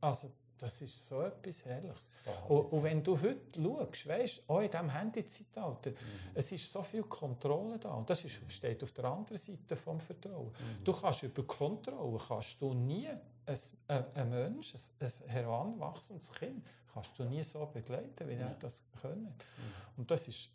Also, 0.00 0.30
das 0.56 0.80
ist 0.80 1.08
so 1.08 1.22
etwas 1.22 1.64
Herrliches. 1.64 2.12
Und, 2.48 2.72
und, 2.72 2.82
wenn 2.84 3.02
du 3.02 3.20
heute 3.20 3.60
schaust, 3.60 4.08
weißt, 4.08 4.42
auch 4.48 4.60
in 4.60 4.70
diesem 4.70 4.88
Handyzeitalter, 4.88 5.90
mhm. 5.90 5.96
es 6.32 6.52
ist 6.52 6.72
so 6.72 6.80
viel 6.82 7.02
Kontrolle 7.02 7.78
da. 7.78 7.90
Und 7.90 8.08
das 8.08 8.24
ist, 8.24 8.40
steht 8.48 8.82
auf 8.82 8.92
der 8.92 9.04
anderen 9.04 9.36
Seite 9.36 9.76
vom 9.76 10.00
Vertrauen. 10.00 10.46
Mhm. 10.46 10.84
Du 10.84 10.92
kannst 10.92 11.24
über 11.24 11.42
Kontrolle 11.42 12.18
kannst 12.26 12.62
du 12.62 12.72
nie 12.72 13.08
ein, 13.46 13.58
ein, 13.88 14.04
ein 14.14 14.30
Mensch, 14.30 14.74
ein, 14.74 15.06
ein 15.06 15.28
heranwachsendes 15.28 16.32
Kind, 16.32 16.66
kannst 16.92 17.18
du 17.18 17.24
nie 17.24 17.42
so 17.42 17.66
begleiten, 17.66 18.28
wie 18.28 18.34
ja. 18.34 18.48
er 18.48 18.54
das 18.54 18.82
können. 19.00 19.24
Mhm. 19.24 19.98
Und 19.98 20.10
das 20.10 20.28
ist 20.28 20.50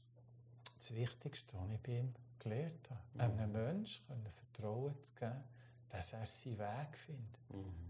das 0.77 0.95
Wichtigste, 0.95 1.57
was 1.57 1.69
ich 1.71 1.79
bei 1.79 1.99
ihm 1.99 2.13
gelernt 2.39 2.89
habe. 2.89 3.01
Mhm. 3.13 3.39
Einem 3.39 3.51
Menschen 3.51 4.07
können 4.07 4.29
Vertrauen 4.29 5.01
zu 5.01 5.13
geben, 5.15 5.43
dass 5.89 6.13
er 6.13 6.25
seinen 6.25 6.59
Weg 6.59 6.97
findet. 6.97 7.49
Mhm. 7.49 7.89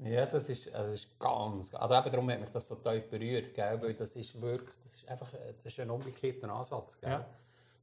Ja, 0.00 0.26
das 0.26 0.48
ist, 0.48 0.74
also 0.74 0.92
ist 0.92 1.18
ganz, 1.20 1.72
also 1.74 1.94
eben 1.94 2.10
darum 2.10 2.30
hat 2.30 2.40
mich 2.40 2.50
das 2.50 2.66
so 2.66 2.74
tief 2.74 3.08
berührt, 3.08 3.54
gell? 3.54 3.80
weil 3.80 3.94
das 3.94 4.16
ist 4.16 4.40
wirklich, 4.40 4.76
das 4.82 4.96
ist 4.96 5.08
einfach, 5.08 5.30
das 5.32 5.64
ist 5.64 5.80
ein 5.80 5.88
umgekehrter 5.88 6.50
Ansatz, 6.50 7.00
gell? 7.00 7.10
Ja. 7.10 7.26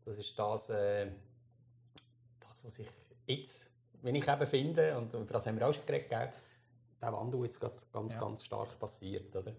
Das 0.04 0.18
ist 0.18 0.38
das, 0.38 0.70
äh, 0.72 1.10
das, 2.42 2.64
was 2.64 2.80
ich 2.80 2.88
jetzt 3.28 3.71
wenn 4.02 4.16
ich 4.16 4.28
eben 4.28 4.48
finde, 4.48 4.98
und 4.98 5.14
über 5.14 5.26
das 5.26 5.46
haben 5.46 5.60
wir 5.60 5.68
auch 5.68 5.74
schon 5.74 5.86
geredet, 5.86 6.10
gell, 6.10 6.32
der 7.02 7.14
Wandel 7.14 7.44
jetzt 7.44 7.60
gerade 7.60 7.76
ganz, 7.92 8.14
ja. 8.14 8.20
ganz 8.20 8.44
stark 8.44 8.80
passiert. 8.80 9.36
Oder? 9.36 9.54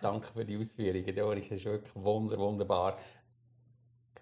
Danke 0.00 0.26
für 0.26 0.44
die 0.44 0.58
Ausführungen, 0.58 1.14
Doris. 1.14 1.48
Das 1.48 1.58
ist 1.58 1.64
wirklich 1.64 1.94
wunder, 1.96 2.38
wunderbar. 2.38 2.98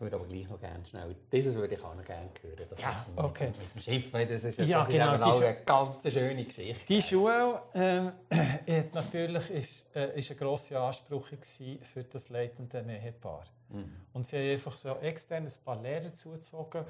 Würde 0.03 0.16
aber 0.16 0.26
gleich 0.26 0.48
noch 0.48 0.61
gerne 0.61 0.84
schnell, 0.84 1.16
dieses 1.30 1.55
würde 1.55 1.74
ich 1.74 1.82
auch 1.82 1.94
noch 1.94 2.05
gerne 2.05 2.28
hören. 2.42 2.66
Das 2.68 2.80
ja, 2.80 3.07
okay. 3.16 3.46
Mit, 3.46 3.59
mit, 3.59 3.74
dem 3.74 3.80
Schiff, 3.80 4.11
das 4.12 4.44
ist, 4.44 4.59
ja, 4.68 4.80
das 4.80 4.88
genau, 4.88 5.14
ist 5.14 5.42
eine 5.42 5.57
ganz 5.64 6.12
schöne 6.12 6.44
Geschichte. 6.44 6.84
Die 6.86 7.00
Schule 7.00 7.62
ähm, 7.74 8.12
natürlich 8.92 9.50
ist, 9.50 9.96
äh, 9.96 10.18
ist 10.18 10.30
ein 10.30 10.36
grosser 10.36 10.80
Anspruch 10.80 11.28
für 11.28 12.05
das 12.05 12.28
leitende 12.28 12.80
Ehepaar. 12.80 13.44
Mhm. 13.70 13.96
Und 14.12 14.26
sie 14.26 14.36
haben 14.36 14.50
einfach 14.50 14.76
so 14.76 14.96
extern 14.96 15.44
ein 15.44 15.53
paar 15.64 15.80
Lehrer 15.80 16.12
zugezogen 16.12 16.84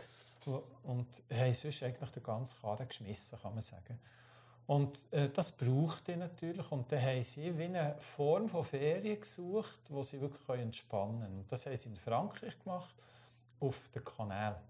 und 0.46 1.06
haben 1.30 1.52
sonst 1.52 1.82
eigentlich 1.82 2.10
den 2.10 2.22
ganzen 2.22 2.60
Karren 2.60 2.88
geschmissen, 2.88 3.38
kann 3.40 3.52
man 3.54 3.62
sagen. 3.62 3.98
Und 4.66 5.12
äh, 5.12 5.28
das 5.28 5.50
braucht 5.50 6.06
die 6.06 6.16
natürlich. 6.16 6.70
Und 6.70 6.90
dann 6.92 7.02
haben 7.02 7.20
sie 7.20 7.56
wie 7.58 7.64
eine 7.64 7.96
Form 7.98 8.48
von 8.48 8.64
Ferien 8.64 9.20
gesucht, 9.20 9.80
wo 9.88 10.02
sie 10.02 10.20
wirklich 10.20 10.60
entspannen 10.60 11.20
können. 11.20 11.38
Und 11.40 11.52
das 11.52 11.66
haben 11.66 11.76
sie 11.76 11.88
in 11.88 11.96
Frankreich 11.96 12.58
gemacht, 12.60 12.94
auf 13.60 13.88
den 13.88 14.04
Kanal. 14.04 14.60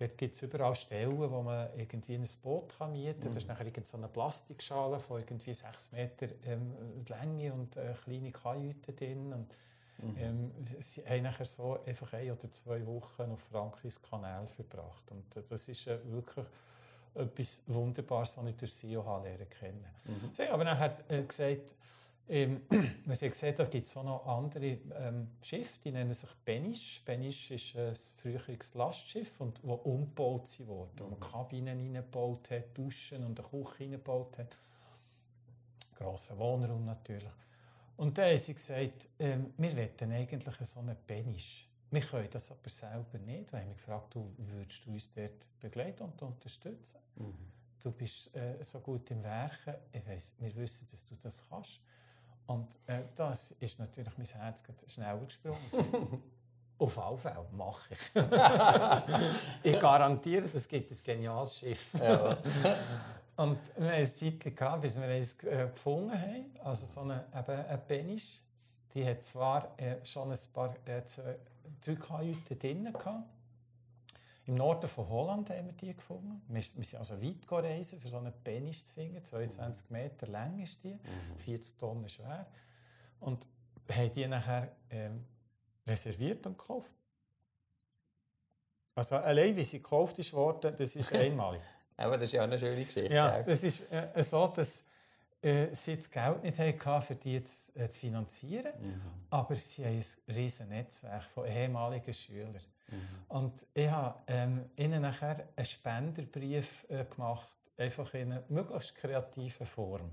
Dort 0.00 0.16
gibt 0.16 0.34
es 0.34 0.40
überall 0.40 0.74
Stellen, 0.74 1.18
wo 1.18 1.42
man 1.42 1.68
irgendwie 1.76 2.14
ein 2.14 2.26
Boot 2.42 2.74
kann 2.78 2.92
mieten 2.92 3.20
kann. 3.20 3.28
Mhm. 3.28 3.34
Da 3.34 3.38
ist 3.38 3.48
nachher 3.48 3.84
so 3.84 3.98
eine 3.98 4.08
Plastikschale 4.08 4.98
von 4.98 5.20
irgendwie 5.20 5.52
6 5.52 5.92
Meter 5.92 6.28
ähm, 6.46 6.74
Länge 7.06 7.52
und 7.52 7.76
äh, 7.76 7.92
kleine 8.02 8.32
Kajüte 8.32 8.94
drin. 8.94 9.34
Und, 9.34 9.48
mhm. 9.98 10.16
ähm, 10.16 10.52
sie 10.78 11.04
haben 11.04 11.24
nachher 11.24 11.44
so 11.44 11.84
einfach 11.84 12.14
ein 12.14 12.30
oder 12.30 12.50
zwei 12.50 12.86
Wochen 12.86 13.30
auf 13.30 13.42
Frankreichs 13.42 14.00
Kanal 14.00 14.46
verbracht. 14.46 15.10
Und 15.10 15.36
äh, 15.36 15.42
das 15.46 15.68
ist 15.68 15.86
äh, 15.86 15.98
wirklich 16.10 16.46
etwas 17.14 17.62
Wunderbares, 17.66 18.36
was 18.36 18.46
ich 18.46 18.56
durch 18.56 18.72
SEO 18.72 19.02
lernen 19.22 19.48
kennen. 19.48 19.84
Mhm. 20.04 20.30
Sie 20.32 20.42
haben 20.42 20.52
aber 20.52 20.64
nachher 20.64 20.96
äh, 21.08 21.22
gesagt, 21.22 21.74
ähm, 22.28 22.62
man 22.70 23.16
hat 23.16 23.20
gesehen, 23.20 23.54
es 23.58 23.70
gibt 23.70 23.96
auch 23.96 24.04
noch 24.04 24.26
andere 24.26 24.78
ähm, 24.94 25.28
Schiffe, 25.42 25.80
die 25.84 25.90
nennen 25.90 26.12
sich 26.12 26.30
Benisch. 26.44 27.02
Benisch 27.04 27.50
ist 27.50 27.76
ein 27.76 27.94
früheres 27.94 28.74
Lastschiff, 28.74 29.40
und, 29.40 29.58
das 29.58 29.64
umgebaut 29.64 30.60
wurde, 30.60 30.90
mhm. 30.92 30.98
wo 30.98 31.04
man 31.04 31.18
mhm. 31.18 31.20
Kabinen 31.20 31.78
hineingebaut 31.78 32.50
hat, 32.50 32.78
Duschen 32.78 33.24
und 33.24 33.40
eine 33.40 33.48
Küche 33.48 33.78
hineingebaut 33.78 34.38
hat. 34.38 34.56
Grosser 35.96 36.38
Wohnraum 36.38 36.84
natürlich. 36.84 37.32
Und 37.96 38.16
dann 38.16 38.30
haben 38.30 38.38
sie 38.38 38.54
gesagt, 38.54 39.08
ähm, 39.18 39.52
wir 39.58 39.76
wollen 39.76 40.12
eigentlich 40.12 40.54
so 40.62 40.80
einen 40.80 40.96
Benisch. 41.06 41.69
Wir 41.90 42.00
können 42.02 42.28
das 42.30 42.50
aber 42.50 42.68
selber 42.68 43.18
nicht. 43.18 43.52
Wir 43.52 43.60
haben 43.60 43.68
mich 43.68 43.76
gefragt, 43.76 44.14
du 44.14 44.32
würdest 44.38 44.86
du 44.86 44.92
uns 44.92 45.10
dort 45.10 45.48
begleiten 45.58 46.04
und 46.04 46.22
unterstützen? 46.22 47.00
Mhm. 47.16 47.34
Du 47.82 47.90
bist 47.90 48.34
äh, 48.36 48.62
so 48.62 48.78
gut 48.80 49.10
im 49.10 49.22
Werken. 49.24 49.74
Ich 49.92 50.06
weiss, 50.06 50.34
wir 50.38 50.54
wissen, 50.54 50.86
dass 50.90 51.04
du 51.04 51.16
das 51.16 51.44
kannst. 51.48 51.80
Und 52.46 52.78
äh, 52.86 53.00
das 53.16 53.52
ist 53.52 53.78
natürlich 53.78 54.16
mein 54.18 54.26
Herz 54.26 54.62
schneller 54.86 55.24
gesprungen. 55.24 56.22
Auf 56.78 56.98
alle 56.98 57.18
Fälle 57.18 57.46
mache 57.52 57.92
ich. 57.92 58.10
ich 59.72 59.78
garantiere, 59.78 60.46
es 60.46 60.66
gibt 60.66 60.90
ein 60.90 60.98
geniales 61.04 61.58
Schiff. 61.58 61.92
Ja. 61.94 62.38
und 63.36 63.58
wir 63.76 63.86
haben 63.86 63.94
eine 63.94 64.04
Zeit 64.04 64.56
gehabt, 64.56 64.82
bis 64.82 64.98
wir 64.98 65.08
es 65.08 65.44
äh, 65.44 65.68
gefunden 65.68 66.12
haben. 66.12 66.46
Also 66.64 66.86
so 66.86 67.00
eine, 67.02 67.26
eben 67.36 67.66
eine 67.66 67.78
Benisch. 67.78 68.42
Die 68.94 69.06
hat 69.06 69.22
zwar 69.22 69.78
äh, 69.78 70.04
schon 70.04 70.32
ein 70.32 70.38
paar 70.52 70.74
äh, 70.86 71.02
drei 71.80 71.94
Kajüten 71.94 72.58
drin. 72.58 72.92
Im 74.46 74.54
Norden 74.56 74.88
von 74.88 75.08
Holland 75.08 75.50
haben 75.50 75.66
wir 75.66 75.72
die 75.74 75.94
gefunden. 75.94 76.42
Wir, 76.48 76.62
wir 76.74 76.84
sind 76.84 76.98
also 76.98 77.22
weit 77.22 77.46
gereist, 77.46 77.96
für 78.00 78.08
so 78.08 78.16
einen 78.16 78.32
Penis 78.42 78.84
zu 78.86 78.94
finden. 78.94 79.22
22 79.22 79.90
Meter 79.90 80.26
lang 80.26 80.58
ist 80.58 80.82
die, 80.82 80.98
40 81.38 81.74
mhm. 81.74 81.78
Tonnen 81.78 82.08
schwer. 82.08 82.46
Und 83.20 83.48
haben 83.90 84.12
die 84.12 84.26
nachher 84.26 84.72
ähm, 84.90 85.24
reserviert 85.86 86.46
und 86.46 86.58
gekauft. 86.58 86.90
Also 88.94 89.16
allein, 89.16 89.56
wie 89.56 89.64
sie 89.64 89.78
gekauft 89.78 90.18
ist 90.18 90.32
worden, 90.32 90.74
das 90.76 90.96
ist 90.96 91.12
einmalig. 91.14 91.62
Aber 91.96 92.16
das 92.16 92.26
ist 92.26 92.32
ja 92.32 92.40
auch 92.40 92.44
eine 92.44 92.58
schöne 92.58 92.84
Geschichte. 92.84 93.12
Ja, 93.12 93.40
es 93.40 93.62
ist 93.62 93.90
äh, 93.92 94.22
so, 94.22 94.46
dass 94.48 94.84
äh, 95.42 95.68
sie 95.74 95.96
das 95.96 96.10
Geld 96.10 96.42
nicht 96.42 96.58
hatten, 96.58 97.02
für 97.02 97.14
die 97.14 97.42
zu, 97.42 97.72
äh, 97.78 97.88
zu 97.88 98.00
finanzieren. 98.00 98.72
Mhm. 98.80 99.00
Aber 99.30 99.56
sie 99.56 99.84
haben 99.84 99.96
ein 99.96 100.34
riesiges 100.34 100.68
Netzwerk 100.68 101.24
von 101.24 101.46
ehemaligen 101.46 102.12
Schülern. 102.12 102.60
Mhm. 102.88 102.98
Und 103.28 103.66
ich 103.74 103.90
habe 103.90 104.20
ähm, 104.26 104.64
ihnen 104.76 105.02
nachher 105.02 105.48
einen 105.56 105.64
Spenderbrief 105.64 106.86
äh, 106.88 107.04
gemacht, 107.04 107.52
einfach 107.78 108.12
in 108.14 108.32
einer 108.32 108.42
möglichst 108.48 108.94
kreativen 108.94 109.66
Form. 109.66 110.10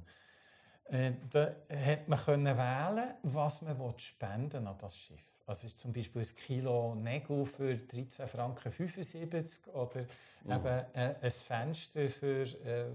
Äh, 0.85 1.13
da 1.29 1.53
hat 1.69 2.07
man 2.07 2.19
können 2.19 2.57
wählen, 2.57 3.13
was 3.23 3.61
man 3.61 3.77
spenden 3.97 4.67
an 4.67 4.77
das 4.77 4.97
Schiff. 4.97 5.19
Also 5.45 5.67
ist 5.67 5.79
zum 5.79 5.93
Beispiel 5.93 6.21
ein 6.21 6.35
Kilo 6.35 6.95
Nego 6.95 7.45
für 7.45 7.75
13 7.75 8.27
Franken 8.27 8.71
75 8.71 9.73
oder 9.73 10.01
mhm. 10.43 10.51
eben 10.51 10.85
äh, 10.93 11.15
ein 11.21 11.31
Fenster 11.31 12.07
für 12.09 12.43
äh, 12.43 12.85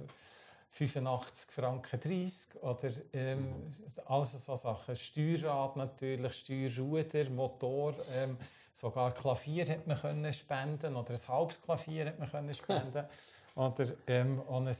85 0.72 1.50
Franken 1.50 2.00
30 2.00 2.62
oder 2.62 2.90
ähm, 3.12 3.70
alles 4.06 4.44
so 4.44 4.56
Sachen. 4.56 4.96
Steuerrad 4.96 5.76
natürlich, 5.76 6.32
Steuerruder, 6.32 7.28
Motor, 7.30 7.94
ähm, 8.16 8.38
sogar 8.72 9.12
Klavier 9.12 9.68
hat 9.68 9.86
man 9.86 10.00
können 10.00 10.32
spenden 10.32 10.96
oder 10.96 11.10
ein 11.10 11.28
halbes 11.28 11.60
Klavier 11.60 12.06
hat 12.06 12.18
man 12.18 12.30
können 12.30 12.54
spenden. 12.54 13.04
oder 13.54 13.86
ähm, 14.06 14.42
ein 14.48 14.74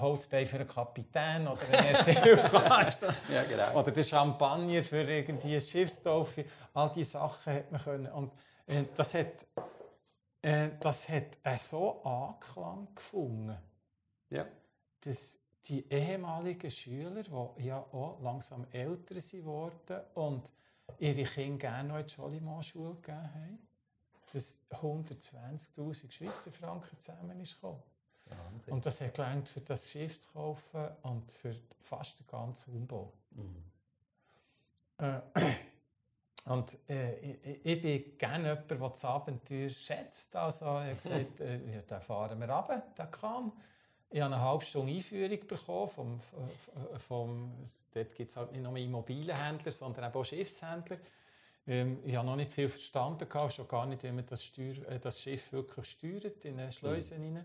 Holzbein 0.00 0.48
für 0.48 0.56
einen 0.56 0.66
Kapitän 0.66 1.46
oder 1.46 1.62
einen 1.70 1.86
erste 1.94 2.10
ja, 3.32 3.44
genau. 3.44 3.78
Oder 3.78 3.92
der 3.92 4.02
Champagner 4.02 4.82
für 4.82 5.02
irgendwie 5.02 5.52
eine 5.52 5.60
Schiffstaufe. 5.60 6.44
All 6.74 6.90
diese 6.90 7.10
Sachen 7.10 7.52
hat 7.52 7.70
man 7.70 7.80
können. 7.80 8.06
Und 8.08 8.32
äh, 8.66 8.82
das 8.96 9.14
hat, 9.14 9.46
äh, 10.42 10.70
das 10.80 11.08
hat 11.08 11.38
äh, 11.44 11.56
so 11.56 12.02
Anklang 12.02 12.88
gefunden. 12.96 13.56
Ja 14.30 14.44
dass 15.06 15.38
die 15.66 15.88
ehemaligen 15.90 16.70
Schüler, 16.70 17.22
die 17.22 17.64
ja 17.64 17.78
auch 17.78 18.20
langsam 18.20 18.66
älter 18.70 19.14
geworden 19.14 20.00
und 20.14 20.52
ihre 20.98 21.24
Kinder 21.24 21.58
gerne 21.58 21.88
noch 21.88 21.98
in 21.98 22.06
die 22.06 22.12
Schollimann-Schule 22.12 22.94
gegeben 22.94 23.34
haben, 23.34 23.68
dass 24.32 24.60
120'000 24.70 26.10
Schweizer 26.10 26.52
Franken 26.52 26.98
zusammen 26.98 27.40
ist 27.40 27.54
gekommen. 27.54 27.82
Wahnsinn. 28.26 28.72
Und 28.72 28.86
das 28.86 29.00
hat 29.00 29.14
gelangt, 29.14 29.48
für 29.48 29.60
das 29.60 29.90
Schiff 29.90 30.18
zu 30.18 30.32
kaufen 30.32 30.88
und 31.02 31.30
für 31.30 31.54
fast 31.80 32.18
den 32.18 32.26
ganzen 32.26 32.74
Umbau. 32.74 33.12
Mhm. 33.30 33.64
Äh, 34.98 35.20
und 36.46 36.78
äh, 36.88 37.18
ich, 37.18 37.66
ich, 37.66 37.82
bin 37.82 38.18
gerne 38.18 38.48
jemand, 38.48 38.70
der 38.70 38.78
das 38.78 39.04
Abenteuer 39.04 39.68
schätzt. 39.68 40.34
Also, 40.34 40.64
ich 40.64 40.70
habe 40.70 40.94
gesagt, 40.94 41.40
äh, 41.40 41.72
ja, 41.72 41.82
da 41.82 42.00
fahren 42.00 42.40
wir 42.40 42.48
runter, 42.48 42.82
der 42.96 43.06
kam. 43.06 43.52
Ich 44.16 44.22
habe 44.22 44.34
eine 44.34 44.42
halbe 44.42 44.64
Stunde 44.64 44.94
Einführung 44.94 45.46
bekommen. 45.46 45.88
Vom, 45.88 46.20
vom, 47.06 47.52
dort 47.92 48.14
gibt 48.14 48.30
es 48.30 48.36
halt 48.38 48.50
nicht 48.50 48.62
nur 48.62 48.74
Immobilienhändler, 48.74 49.70
sondern 49.70 50.10
auch 50.10 50.24
Schiffshändler. 50.24 50.96
Ähm, 51.66 51.98
ich 52.02 52.16
habe 52.16 52.26
noch 52.26 52.36
nicht 52.36 52.50
viel 52.50 52.70
verstanden, 52.70 53.28
schon 53.50 53.68
gar 53.68 53.84
nicht, 53.84 54.02
wie 54.04 54.12
man 54.12 54.24
das, 54.24 54.42
Steuer, 54.42 54.88
äh, 54.88 54.98
das 54.98 55.20
Schiff 55.20 55.52
wirklich 55.52 55.84
steuert, 55.90 56.42
in 56.46 56.56
den 56.56 56.72
Schleusen 56.72 57.30
mhm. 57.30 57.44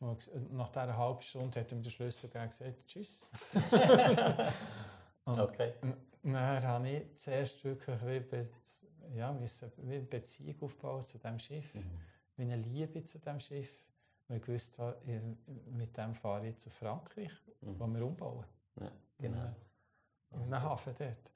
rein. 0.00 0.18
Nach 0.50 0.70
dieser 0.70 0.96
halben 0.96 1.22
Stunde 1.22 1.60
hat 1.60 1.70
mir 1.70 1.82
den 1.82 1.90
Schlüssel 1.92 2.28
gesagt, 2.30 2.88
tschüss. 2.88 3.24
okay. 5.24 5.74
Dann 6.24 6.36
habe 6.64 6.90
ich 6.90 7.16
zuerst 7.16 7.64
wirklich 7.64 7.96
wie, 8.04 8.18
Be 8.18 8.42
ja, 9.14 9.38
wie 9.38 9.82
eine 9.82 10.00
Beziehung 10.00 10.56
aufbauen 10.62 11.02
zu 11.02 11.16
diesem 11.16 11.38
Schiff, 11.38 11.72
mhm. 11.74 11.84
wie 12.36 12.42
eine 12.42 12.56
Liebe 12.56 13.04
zu 13.04 13.20
diesem 13.20 13.38
Schiff 13.38 13.72
wir 14.28 14.40
gewusst 14.40 14.78
haben, 14.78 15.38
mit 15.70 15.96
dem 15.96 16.14
fahre 16.14 16.48
ich 16.48 16.58
zu 16.58 16.70
Frankreich, 16.70 17.32
mhm. 17.60 17.78
wo 17.78 17.86
wir 17.86 18.04
umbauen. 18.04 18.44
Ja, 18.80 18.92
genau. 19.18 19.54
In 20.30 20.42
einem 20.42 20.62
Hafen 20.62 20.94
dort. 20.98 21.32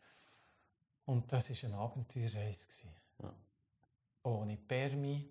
Und 1.06 1.32
das 1.32 1.50
war 1.50 1.70
eine 1.70 1.78
Abenteuerreise. 1.78 2.88
Ja. 3.22 3.34
Ohne 4.24 4.56
Permi, 4.56 5.26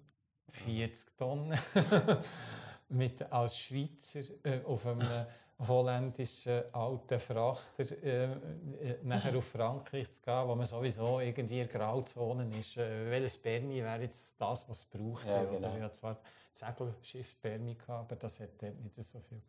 40 0.49 1.17
Tonnen, 1.17 1.57
mit, 2.89 3.21
als 3.31 3.57
Schweizer 3.57 4.21
äh, 4.43 4.63
auf 4.63 4.85
einem 4.85 5.27
holländischen 5.67 6.63
alten 6.73 7.19
Frachter 7.19 8.03
äh, 8.03 8.23
äh, 8.23 8.97
nachher 9.03 9.37
auf 9.37 9.45
Frankreich 9.45 10.11
zu 10.11 10.21
gehen, 10.21 10.47
wo 10.47 10.55
man 10.55 10.65
sowieso 10.65 11.19
irgendwie 11.19 11.61
in 11.61 11.69
Grauzonen 11.69 12.51
ist. 12.53 12.77
Äh, 12.77 13.09
welches 13.09 13.37
Permi 13.37 13.75
wäre 13.81 14.01
jetzt 14.01 14.39
das, 14.39 14.67
was 14.67 14.79
es 14.79 14.85
braucht? 14.85 15.25
Ja, 15.27 15.43
genau. 15.43 15.57
Oder? 15.57 15.77
Ich 15.77 15.83
hatte 15.83 15.93
zwar 15.93 16.17
Segelschiff 16.51 17.41
Permi, 17.41 17.77
aber 17.87 18.15
das 18.15 18.39
hat 18.39 18.49
dort 18.61 18.79
nicht 18.81 18.95
so 18.95 19.19
viel 19.19 19.41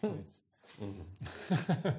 genutzt. 0.00 0.44
Mhm. 0.78 1.06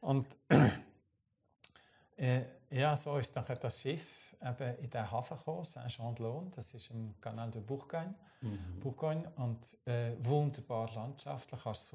Und 0.00 0.26
äh, 2.16 2.42
ja, 2.70 2.96
so 2.96 3.18
ist 3.18 3.36
nachher 3.36 3.56
das 3.56 3.78
Schiff 3.78 4.34
eben 4.42 4.78
in 4.78 4.90
den 4.90 5.10
Hafen 5.10 5.36
gekommen, 5.36 5.64
Saint-Jean-de-Lone, 5.64 6.50
das 6.54 6.74
ist 6.74 6.90
im 6.90 7.14
Kanal 7.20 7.50
de 7.50 7.60
Bourgogne. 7.60 8.14
Mhm. 8.40 8.80
Bourgogne 8.80 9.30
und 9.36 9.76
äh, 9.86 10.12
wunderbar 10.20 10.92
landschaftlich, 10.94 11.64
als 11.64 11.88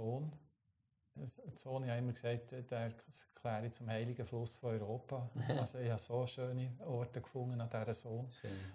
Sohn 1.28 1.90
hat 1.90 1.98
immer 1.98 2.14
gesagt, 2.14 2.52
der 2.52 2.80
erkläre 2.80 3.72
zum 3.72 3.88
heiligen 3.90 4.26
Fluss 4.26 4.58
von 4.58 4.72
Europa. 4.72 5.30
also 5.58 5.80
ich 5.80 5.90
habe 5.90 6.00
so 6.00 6.26
schöne 6.28 6.72
Orte 6.86 7.22
gefunden 7.22 7.60
an 7.60 7.70
dieser 7.70 7.94
Sohn. 7.94 8.30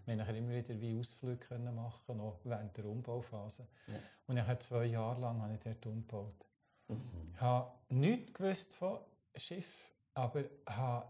Wir 0.07 0.17
konnten 0.17 0.37
immer 0.37 0.53
wieder 0.53 0.81
wie 0.81 0.99
Ausflüge 0.99 1.59
machen, 1.59 2.21
auch 2.21 2.39
während 2.45 2.77
der 2.77 2.87
Umbauphase. 2.87 3.67
Ja. 3.87 3.95
Und 4.27 4.37
ich 4.37 4.47
habe 4.47 4.59
zwei 4.59 4.87
Jahre 4.87 5.21
lang 5.21 5.43
habe 5.43 5.55
ich 5.55 5.61
dort 5.61 5.87
umgebaut. 5.87 6.47
Mhm. 6.89 7.33
Ich 7.35 7.41
habe 7.41 7.73
nichts 7.89 8.35
gewusst 8.35 8.75
von 8.75 8.99
Schiff, 9.37 9.93
aber 10.15 10.45
habe 10.67 11.07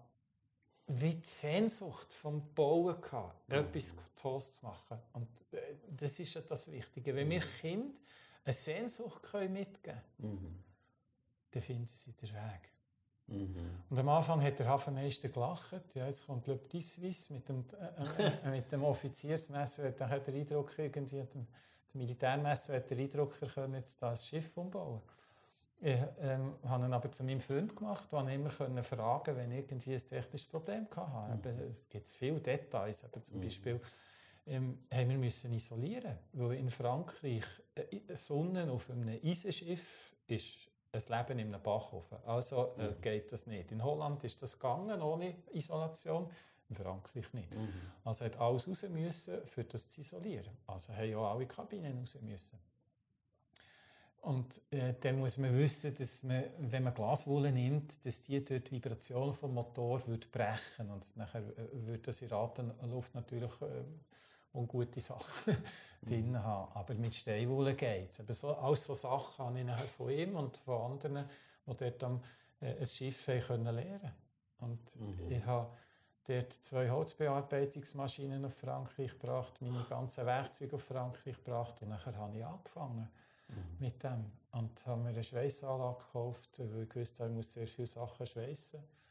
wie 0.87 1.15
die 1.15 1.27
Sehnsucht 1.27 2.13
vom 2.13 2.53
Bauen 2.55 3.01
gehabt, 3.01 3.49
mhm. 3.49 3.55
etwas 3.57 3.95
Tolles 4.17 4.55
zu 4.55 4.67
machen. 4.67 4.99
Und 5.13 5.29
äh, 5.53 5.77
das 5.89 6.19
ist 6.21 6.35
ja 6.35 6.43
das 6.43 6.71
Wichtige. 6.71 7.15
Wenn 7.15 7.31
wir 7.31 7.41
mhm. 7.41 7.61
Kind 7.61 8.01
eine 8.45 8.53
Sehnsucht 8.53 9.23
können 9.23 9.53
mitgeben 9.53 10.01
können, 10.19 10.33
mhm. 10.33 10.65
Dann 11.55 11.63
finden 11.63 11.87
sie 11.87 12.13
den 12.13 12.29
Weg. 12.31 12.71
Mhm. 13.27 13.57
Und 13.89 13.99
am 13.99 14.09
Anfang 14.09 14.43
hat 14.43 14.59
der 14.59 14.69
Hafenmeister 14.69 15.29
gelacht. 15.29 15.95
Ja, 15.95 16.07
jetzt 16.07 16.27
kommt 16.27 16.47
Le 16.47 16.57
Petit 16.57 16.83
Suisse 16.83 17.33
mit 17.33 17.49
dem, 17.49 17.65
äh, 18.19 18.23
äh, 18.23 18.51
mit 18.51 18.71
dem 18.71 18.85
Offiziersmesser. 18.85 19.93
Dann 19.93 20.11
hat 20.11 20.27
der 20.27 20.35
Eindruck, 20.35 20.79
irgendwie, 20.79 21.17
der, 21.17 21.25
der 21.25 21.47
Militärmesser 21.95 22.77
hat 22.77 22.91
der 22.91 22.99
Eindruck, 22.99 23.41
er 23.41 23.49
könne 23.49 23.79
jetzt 23.79 24.03
das 24.03 24.27
Schiff 24.27 24.57
umbauen. 24.57 25.01
Ich 25.81 25.99
ähm, 26.21 26.55
habe 26.65 26.87
ihn 26.87 26.93
aber 26.93 27.11
zu 27.11 27.25
meinem 27.25 27.41
Freund 27.41 27.75
gemacht, 27.75 28.07
wo 28.11 28.21
ich 28.21 28.35
immer 28.35 28.51
fragen 28.51 28.83
konnte, 28.85 29.37
wenn 29.37 29.51
ich 29.51 29.59
irgendwie 29.59 29.95
ein 29.95 29.99
technisches 29.99 30.47
Problem 30.47 30.87
hatte. 30.95 31.53
Mhm. 31.53 31.71
Es 31.71 31.89
gibt 31.89 32.09
viele 32.09 32.41
Details. 32.41 33.05
Aber 33.05 33.21
zum 33.23 33.39
mhm. 33.39 33.43
Beispiel 33.43 33.81
ähm, 34.47 34.79
haben 34.93 35.09
wir 35.09 35.19
müssen 35.19 35.53
isolieren, 35.53 36.19
weil 36.33 36.59
in 36.59 36.69
Frankreich 36.69 37.45
äh, 37.75 38.15
Sonne 38.15 38.71
auf 38.71 38.91
einem 38.91 39.09
Eisenschiff 39.23 40.15
ist 40.27 40.69
ein 40.95 41.19
Leben 41.19 41.39
in 41.39 41.49
einem 41.49 41.63
Backofen. 41.63 42.19
Also 42.27 42.75
äh, 42.79 42.91
mhm. 42.91 43.01
geht 43.01 43.33
das 43.33 43.47
nicht. 43.47 43.73
In 43.73 43.83
Holland 43.83 44.23
ist 44.25 44.41
das 44.43 44.59
gegangen 44.59 45.03
ohne 45.03 45.37
Isolation. 45.53 46.31
In 46.71 46.77
Frankreich 46.77 47.33
nicht. 47.35 47.55
Mhm. 47.55 47.69
Also 48.05 48.25
hat 48.25 48.39
alles 48.39 48.67
raus 48.67 48.89
müssen, 48.89 49.47
für 49.47 49.65
das 49.65 49.89
zu 49.89 50.01
isolieren. 50.01 50.57
Also 50.67 50.95
haben 50.95 51.15
auch 51.15 51.33
alle 51.33 51.47
Kabinen 51.47 51.99
raus 51.99 52.19
müssen. 52.23 52.59
Und 54.25 54.59
äh, 54.71 54.95
dann 54.99 55.19
muss 55.19 55.37
man 55.37 55.55
wissen, 55.59 55.95
dass 55.95 56.23
man, 56.23 56.45
wenn 56.59 56.83
man 56.83 56.95
Glaswolle 56.95 57.53
nimmt, 57.53 58.07
dass 58.07 58.23
die 58.23 58.43
dort 58.43 58.71
die 58.71 58.77
Vibration 58.77 59.35
vom 59.35 59.53
Motor 59.53 60.07
wird 60.07 60.33
brechen 60.33 60.91
und 60.91 61.15
nachher 61.19 61.43
äh, 61.43 61.87
wird 61.87 62.09
das 62.09 62.23
in 62.23 62.33
Atemluft 62.33 63.15
natürlich 63.15 63.53
äh, 63.61 63.85
ungute 64.55 65.01
Sachen 65.01 65.57
mhm. 66.03 66.07
drin 66.07 66.43
haben. 66.43 66.73
Aber 66.75 66.95
mit 66.95 67.15
Steinwolle 67.15 67.75
geht 67.75 68.11
es. 68.11 68.21
Aber 68.21 68.33
so, 68.33 68.55
all 68.55 68.77
so 68.77 68.95
Sachen 68.95 69.45
habe 69.45 69.61
ich 69.61 69.91
von 69.91 70.11
ihm 70.11 70.37
und 70.37 70.57
von 70.59 70.93
anderen, 70.93 71.25
die 71.67 71.77
dort 71.77 72.05
am, 72.05 72.21
äh, 72.61 72.79
ein 72.79 72.87
Schiff 72.87 73.27
haben 73.29 73.41
können 73.41 73.75
lernen 73.75 74.13
Und 74.61 75.01
mhm. 75.01 75.31
ich 75.31 75.45
habe 75.45 75.71
dort 76.27 76.53
zwei 76.53 76.91
Holzbearbeitungsmaschinen 76.91 78.45
auf 78.45 78.55
Frankreich 78.55 79.19
gebracht, 79.19 79.61
meine 79.61 79.85
ganzen 79.89 80.27
Werkzeuge 80.27 80.77
auf 80.77 80.85
Frankreich 80.85 81.37
gebracht 81.37 81.83
und 81.83 81.91
nachher 81.91 82.17
habe 82.17 82.37
ich 82.37 82.45
angefangen 82.45 83.09
mhm. 83.49 83.77
mit 83.79 84.03
dem. 84.03 84.31
Und 84.53 84.87
haben 84.87 85.03
mir 85.03 85.09
eine 85.11 85.25
Schweißanlage 85.25 85.99
gekauft, 85.99 86.61
weil 86.61 86.85
ich 86.85 86.95
wusste, 86.95 87.27
ich 87.27 87.33
muss 87.33 87.53
sehr 87.53 87.67
viele 87.67 87.87
Sachen 87.87 88.25
schweißen. 88.25 88.81
Ich 88.81 89.04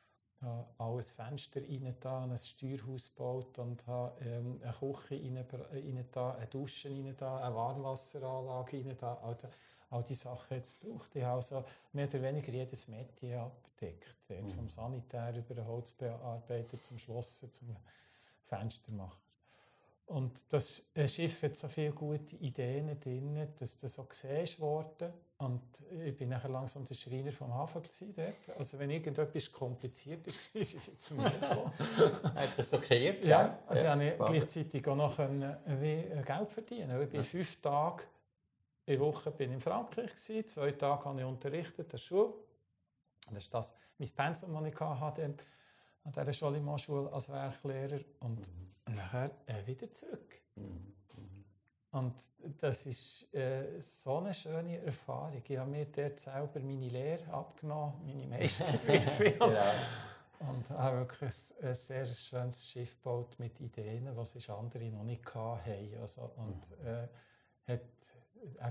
habe 0.44 0.68
alles 0.78 1.12
Fenster 1.12 1.62
rein 1.62 1.96
da, 2.00 2.24
ein 2.24 2.38
Steuerhaus 2.38 3.10
gebaut 3.14 3.58
und 3.60 3.88
habe 3.88 4.14
ähm, 4.26 4.60
eine 4.62 4.74
Küche 4.74 5.24
rein, 5.24 6.06
da, 6.12 6.32
eine 6.36 6.48
Dusche 6.48 6.90
rein 6.90 7.16
da, 7.18 7.38
eine 7.38 7.56
Warmwasseranlage 7.56 8.78
rein 8.86 8.98
da. 8.98 9.16
Also, 9.24 9.48
all 9.94 10.04
diese 10.04 10.22
Sachen 10.22 10.58
jetzt 10.58 10.82
gebraucht. 10.82 11.16
Ich 11.16 11.24
habe 11.24 11.36
also 11.36 11.64
mehr 11.94 12.08
oder 12.08 12.22
weniger 12.22 12.52
jedes 12.52 12.88
Metier 12.88 13.42
abgedeckt. 13.42 14.16
Mhm. 14.30 14.50
Vom 14.50 14.70
Sanitär 14.70 15.36
über 15.36 15.54
den 15.54 15.68
Holzbearbeiter 15.68 16.82
zum 16.82 16.98
Schlosser, 16.98 17.52
zum 17.52 17.76
Fenstermacher. 18.46 19.22
Und 20.06 20.52
das 20.52 20.84
Schiff 21.06 21.42
hat 21.44 21.56
so 21.56 21.68
viele 21.68 21.92
gute 21.92 22.36
Ideen 22.36 23.00
drin, 23.00 23.48
dass 23.58 23.78
das 23.78 23.94
so 23.94 24.04
gesehen 24.04 24.48
wurde. 24.60 25.14
Und 25.38 25.62
ich 26.06 26.16
bin 26.16 26.30
nachher 26.30 26.50
langsam 26.50 26.86
der 26.86 26.96
Schreiner 26.96 27.32
vom 27.32 27.54
Hafen 27.54 27.82
dort. 28.16 28.58
Also 28.58 28.80
wenn 28.80 28.90
irgendetwas 28.90 29.52
kompliziert 29.52 30.26
ist, 30.28 30.54
sind 30.54 30.66
sie 30.66 30.98
zu 30.98 31.16
mir 31.16 31.30
gekommen. 31.30 31.72
hat 32.36 32.58
das 32.58 32.70
so 32.70 32.78
gekehrt? 32.78 33.26
Ja, 33.26 33.60
ja. 33.70 33.76
dann 33.76 34.02
ja. 34.02 34.12
konnte 34.12 34.36
ich 34.36 34.42
gleichzeitig 34.42 34.88
auch 34.88 34.96
noch 34.96 35.18
wie 35.18 36.04
Geld 36.26 36.52
verdienen. 36.52 37.02
Ich 37.02 37.10
bin 37.10 37.22
ja. 37.22 37.24
fünf 37.24 37.62
Tage 37.62 38.04
in 38.86 39.00
der 39.00 39.00
Woche 39.00 39.32
bin 39.32 39.52
in 39.52 39.62
Frankreich, 39.62 40.12
gewesen, 40.12 40.48
zwei 40.48 40.72
Tage 40.72 41.06
habe 41.06 41.20
ich 41.20 41.26
unterrichtet 41.26 41.92
der 41.92 41.98
Schule. 41.98 42.34
Das 43.32 43.44
ist 43.44 43.54
das 43.54 43.74
mein 43.98 44.10
Pensum, 44.10 44.54
das 44.54 44.74
ich 44.74 44.80
hatte 44.80 45.36
an 46.04 46.12
dieser 46.12 46.34
Scholimo-Schule 46.34 47.12
als 47.12 47.30
Werklehrer. 47.30 48.00
Und 48.20 48.52
mhm. 48.88 48.96
nachher 48.96 49.32
äh, 49.46 49.66
wieder 49.66 49.90
zurück. 49.92 50.42
Mhm. 50.56 50.94
Und 51.94 52.16
das 52.60 52.88
ist 52.88 53.32
äh, 53.36 53.80
so 53.80 54.18
eine 54.18 54.34
schöne 54.34 54.80
Erfahrung. 54.80 55.40
Ich 55.48 55.58
habe 55.58 55.70
mir 55.70 55.86
dort 55.86 56.20
selber 56.20 56.60
meine 56.60 56.90
Lehre 56.90 57.32
abgenommen, 57.32 57.94
meine 58.04 58.26
Meisterprüfung. 58.26 59.26
genau. 59.40 59.62
Und 60.40 60.70
habe 60.72 60.98
wirklich 60.98 61.22
ein, 61.62 61.68
ein, 61.68 61.76
sehr 61.76 62.08
schönes 62.08 62.68
Schiff 62.68 62.98
gebaut 62.98 63.36
mit 63.38 63.62
Ideen, 63.62 64.06
die 64.06 64.50
andere 64.52 64.86
noch 64.90 65.04
nicht 65.04 65.36
hatten. 65.36 65.98
Also, 66.02 66.32
und 66.36 66.72
äh, 66.84 67.08
hat 67.68 67.82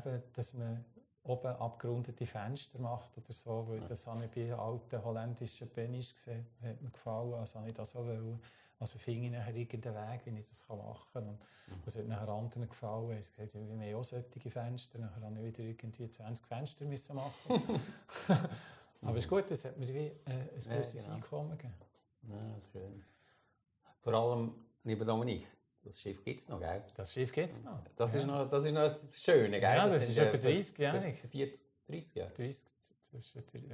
eben, 0.05 0.23
dass 0.33 0.53
man 0.55 0.85
oben 1.25 1.55
abgerundete 1.57 2.27
Fenster 2.27 2.79
macht 2.79 3.17
oder 3.17 3.33
so, 3.33 3.67
weil 3.69 3.81
das 3.81 4.07
habe 4.07 4.25
ich 4.25 4.31
bei 4.31 4.55
alten 4.55 5.05
holländischen 5.05 5.69
Benisch 5.71 6.15
gesehen, 6.15 6.47
hat 6.63 6.81
mir 6.83 6.91
gefallen, 6.91 7.35
also 7.35 7.59
habe 7.59 7.69
ich 7.69 7.75
das 7.75 7.95
auch 7.95 8.05
wollen. 8.05 8.41
Also 8.81 8.99
finde 8.99 9.27
ich 9.27 9.33
nachher 9.33 9.55
irgendeinen 9.55 9.95
Weg, 9.95 10.27
wie 10.27 10.41
ich 10.41 10.49
das 10.49 10.67
machen 10.69 11.07
kann. 11.13 11.29
Und 11.29 11.39
mhm. 11.39 11.83
das 11.85 11.97
hat 11.97 12.09
nachher 12.09 12.29
anderen 12.29 12.69
gefallen. 12.69 13.13
Ich 13.13 13.31
gesagt, 13.31 13.55
wir 13.55 13.61
haben 13.61 13.95
auch 13.95 14.03
solche 14.03 14.51
Fenster. 14.51 14.99
Nachher 14.99 15.23
habe 15.23 15.39
ich 15.39 15.45
wieder 15.45 15.61
irgendwie 15.61 16.11
20 16.11 16.45
Fenster 16.45 16.85
müssen 16.85 17.15
machen. 17.15 17.63
Aber 19.03 19.17
es 19.17 19.25
ist 19.25 19.31
gut, 19.31 19.49
das 19.49 19.65
hat 19.65 19.79
mir 19.79 19.87
wie 19.87 20.07
äh, 20.07 20.15
ein 20.27 20.49
gewisses 20.59 21.07
ja, 21.07 21.15
genau. 21.15 21.15
Einkommen 21.15 21.51
gegeben. 21.51 21.75
Ja, 22.29 22.55
das 22.55 22.65
ist 22.65 22.73
schön. 22.73 23.05
Vor 24.01 24.15
allem, 24.15 24.55
lieber 24.83 25.05
Dominik, 25.05 25.47
das 25.83 26.01
Schiff 26.01 26.23
gibt 26.25 26.41
es 26.41 26.49
noch, 26.49 26.61
gell? 26.61 26.83
Das 26.95 27.13
Schiff 27.13 27.33
gibt 27.33 27.53
es 27.53 27.65
noch. 27.65 27.83
Das, 27.97 28.15
ja. 28.15 28.21
ist 28.21 28.27
noch. 28.27 28.49
das 28.49 28.65
ist 28.65 28.73
noch 28.73 28.83
das 28.83 29.23
Schöne, 29.23 29.61
gell? 29.61 29.63
Ja, 29.63 29.85
das, 29.87 29.95
das 29.95 30.09
ist 30.09 30.19
etwa 30.19 30.39
30 30.39 30.79
Jahre. 30.79 31.01
30 31.89 32.15
Jahre? 32.15 32.33
30, 32.33 32.75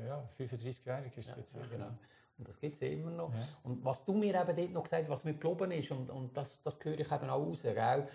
ja, 0.04 0.28
35 0.36 0.84
Jahre 0.84 1.06
ist 1.06 1.18
es 1.18 1.36
jetzt. 1.36 1.54
Ja, 1.54 1.62
genau. 1.70 1.98
Und 2.38 2.46
das 2.46 2.58
gibt 2.58 2.74
es 2.74 2.82
immer 2.82 3.10
noch. 3.10 3.32
Ja. 3.34 3.40
Und 3.64 3.84
was 3.84 4.04
du 4.04 4.12
mir 4.12 4.40
eben 4.40 4.56
dort 4.56 4.70
noch 4.70 4.84
gesagt 4.84 5.04
hast, 5.04 5.10
was 5.10 5.24
mir 5.24 5.34
geblieben 5.34 5.70
ist, 5.72 5.90
und, 5.90 6.08
und 6.10 6.36
das, 6.36 6.62
das 6.62 6.82
höre 6.84 6.98
ich 6.98 7.10
eben 7.10 7.30
auch 7.30 7.44
raus, 7.44 7.62
gell? 7.62 8.08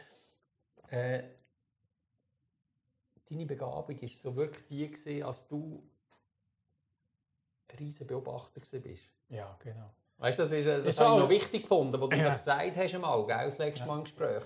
Äh, 0.90 1.24
deine 3.30 3.46
Begabung 3.46 4.02
war 4.02 4.08
so 4.08 4.36
wirklich 4.36 4.66
die, 4.68 4.90
gewesen, 4.90 5.24
als 5.24 5.48
du 5.48 5.84
ein 7.68 7.78
riesiger 7.78 8.06
Beobachter 8.06 8.62
warst. 8.62 9.12
Ja, 9.30 9.58
genau. 9.62 9.94
Weißt 10.18 10.40
du, 10.40 10.44
das, 10.44 10.54
ist, 10.54 10.68
das 10.68 10.86
ist 10.86 11.02
habe 11.02 11.16
ich 11.16 11.22
noch 11.22 11.30
wichtig 11.30 11.62
gefunden, 11.64 12.00
wo 12.00 12.08
du 12.08 12.16
ja. 12.16 12.26
das 12.26 12.40
gesagt 12.40 12.76
hast 12.76 12.96
einmal, 12.96 13.26
gell, 13.26 13.46
das 13.46 13.58
letzte 13.58 13.86
Mal 13.86 13.98
im 13.98 14.04
Gespräch. 14.04 14.44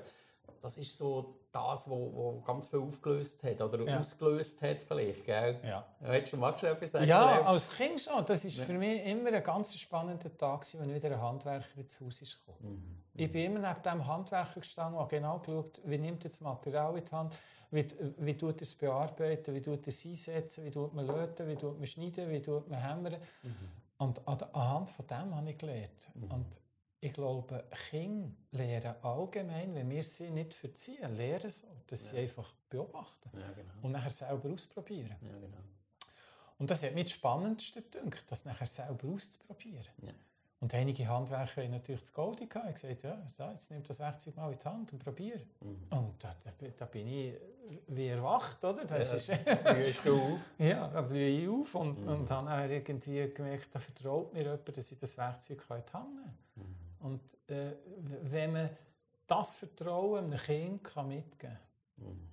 Das 0.62 0.78
ist 0.78 0.98
so 0.98 1.38
das, 1.52 1.90
was 1.90 2.46
ganz 2.46 2.68
viel 2.68 2.80
aufgelöst 2.80 3.44
hat 3.44 3.62
oder 3.62 3.84
ja. 3.84 4.00
ausgelöst 4.00 4.62
hat 4.62 4.82
vielleicht, 4.82 5.26
gell? 5.26 5.60
Ja. 5.64 5.86
Hättest 6.02 6.34
du 6.34 6.38
mal 6.38 6.54
etwas 6.54 6.92
sagen? 6.92 7.06
Ja, 7.06 7.42
als 7.44 7.70
Kind 7.70 8.00
schon. 8.02 8.26
Das 8.26 8.44
war 8.44 8.66
für 8.66 8.74
mich 8.74 9.06
immer 9.06 9.32
ein 9.32 9.44
ganz 9.44 9.76
spannender 9.76 10.36
Tag, 10.38 10.66
wenn 10.74 10.94
wieder 10.94 11.10
ein 11.10 11.22
Handwerker 11.22 11.78
ins 11.78 12.00
Haus 12.02 12.22
ist 12.22 12.40
gekommen. 12.40 13.04
Mhm. 13.16 13.22
Ich 13.22 13.32
bin 13.32 13.46
immer 13.46 13.68
neben 13.68 13.84
dem 13.84 14.06
Handwerker 14.06 14.60
gestanden 14.60 15.00
und 15.00 15.10
genau 15.10 15.40
geschaut, 15.40 15.82
wie 15.86 15.98
nimmt 15.98 16.24
er 16.26 16.30
das 16.30 16.42
Material 16.42 16.96
in 16.98 17.06
die 17.06 17.12
Hand, 17.12 17.36
wie, 17.72 17.88
wie 18.18 18.38
tut 18.38 18.62
er 18.62 18.64
es 18.64 18.76
bearbeiten, 18.76 19.56
wie 19.56 19.62
tut 19.62 19.88
er 19.88 19.94
es 19.94 20.06
einsetzen, 20.06 20.66
wie 20.66 20.72
tut 20.72 20.94
man 20.94 21.08
löten, 21.08 21.48
wie 21.48 21.56
tut 21.56 21.78
man 21.78 21.88
schneiden, 21.88 22.30
wie 22.30 22.42
tut 22.42 22.70
man 22.70 22.80
hämmern. 22.80 23.18
Mhm. 23.42 23.56
Und 23.98 24.28
anhand 24.28 24.90
von 24.90 25.08
dem 25.08 25.36
habe 25.36 25.50
ich 25.50 25.58
gelernt. 25.58 26.16
Mhm. 26.16 26.32
Und 26.32 26.62
ich 27.00 27.14
glaube, 27.14 27.64
Kinder 27.90 28.32
lernen 28.52 28.96
allgemein, 29.04 29.74
wenn 29.76 29.90
wir 29.90 30.04
sie 30.04 30.30
nicht 30.30 30.54
verziehen, 30.54 31.16
lernen 31.16 31.50
so, 31.50 31.68
dass 31.88 32.12
ja. 32.12 32.16
sie 32.16 32.22
einfach 32.24 32.54
beobachten 32.70 33.30
ja, 33.34 33.52
genau. 33.52 33.74
und 33.84 33.92
nachher 33.92 34.12
selber 34.12 34.50
ausprobieren. 34.50 35.16
Ja, 35.22 35.38
genau. 35.38 35.58
Und 36.58 36.72
das 36.72 36.82
hat 36.82 36.96
mich 36.96 37.06
das 37.06 37.14
Spannendste 37.14 37.84
gedacht, 37.84 38.26
das 38.28 38.46
nachher 38.46 38.66
selber 38.66 39.08
auszuprobieren. 39.08 39.94
Und 40.60 40.74
einige 40.74 41.08
Handwerker 41.08 41.64
haben 41.64 41.72
natürlich 41.72 42.02
das 42.02 42.14
Gold 42.14 42.40
gehabt. 42.50 42.68
Ich 42.68 42.82
gesagt, 42.82 43.04
ja, 43.04 43.50
jetzt 43.52 43.70
nimm 43.70 43.84
das 43.84 44.00
Werkzeug 44.00 44.36
mal 44.36 44.52
in 44.52 44.58
die 44.58 44.66
Hand 44.66 44.94
und 44.94 45.04
probier. 45.04 45.40
Mhm. 45.62 45.98
Und 45.98 46.24
da, 46.24 46.32
da, 46.44 46.68
da, 46.76 46.86
bin 46.86 47.08
ich 47.08 47.36
wie 47.88 48.08
erwacht, 48.08 48.64
oder? 48.66 48.86
Das 48.86 49.28
ja, 49.28 49.36
ist, 49.74 50.06
du 50.06 50.16
auf? 50.16 50.40
ja, 50.58 50.88
da 50.88 51.02
blühe 51.02 51.28
ich 51.28 51.48
auf 51.48 51.76
und, 51.76 52.02
mhm. 52.02 52.08
und 52.08 52.32
habe 52.32 52.74
irgendwie 52.74 53.32
gemerkt, 53.32 53.70
da 53.72 53.80
vertraut 53.80 54.34
mir 54.34 54.44
jemand, 54.44 54.76
dass 54.76 54.92
ich 54.92 54.98
das 54.98 55.16
Werkzeug 55.18 55.64
in 55.70 55.84
die 55.88 55.94
Hand 55.94 56.16
nehmen 56.16 56.38
kann. 56.56 56.66
Mhm. 56.66 57.06
Und 57.06 57.52
äh, 57.52 57.76
wenn 58.24 58.54
man 58.54 58.70
das 59.28 59.58
Vertrauen 59.58 60.26
einem 60.26 60.40
Kind 60.40 60.84
kann 60.84 61.08
mitgeben 61.10 61.58
kann, 61.98 62.08
mhm. 62.08 62.30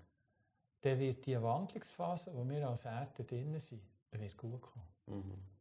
dann 0.80 0.98
wird 0.98 1.26
die 1.26 1.42
Wandlungsphase, 1.42 2.32
wo 2.34 2.48
wir 2.48 2.66
als 2.68 2.86
Erde 2.86 3.22
drin 3.24 3.58
sind, 3.60 3.82
wird 4.12 4.36
gut 4.38 4.62
kommen. 4.62 5.53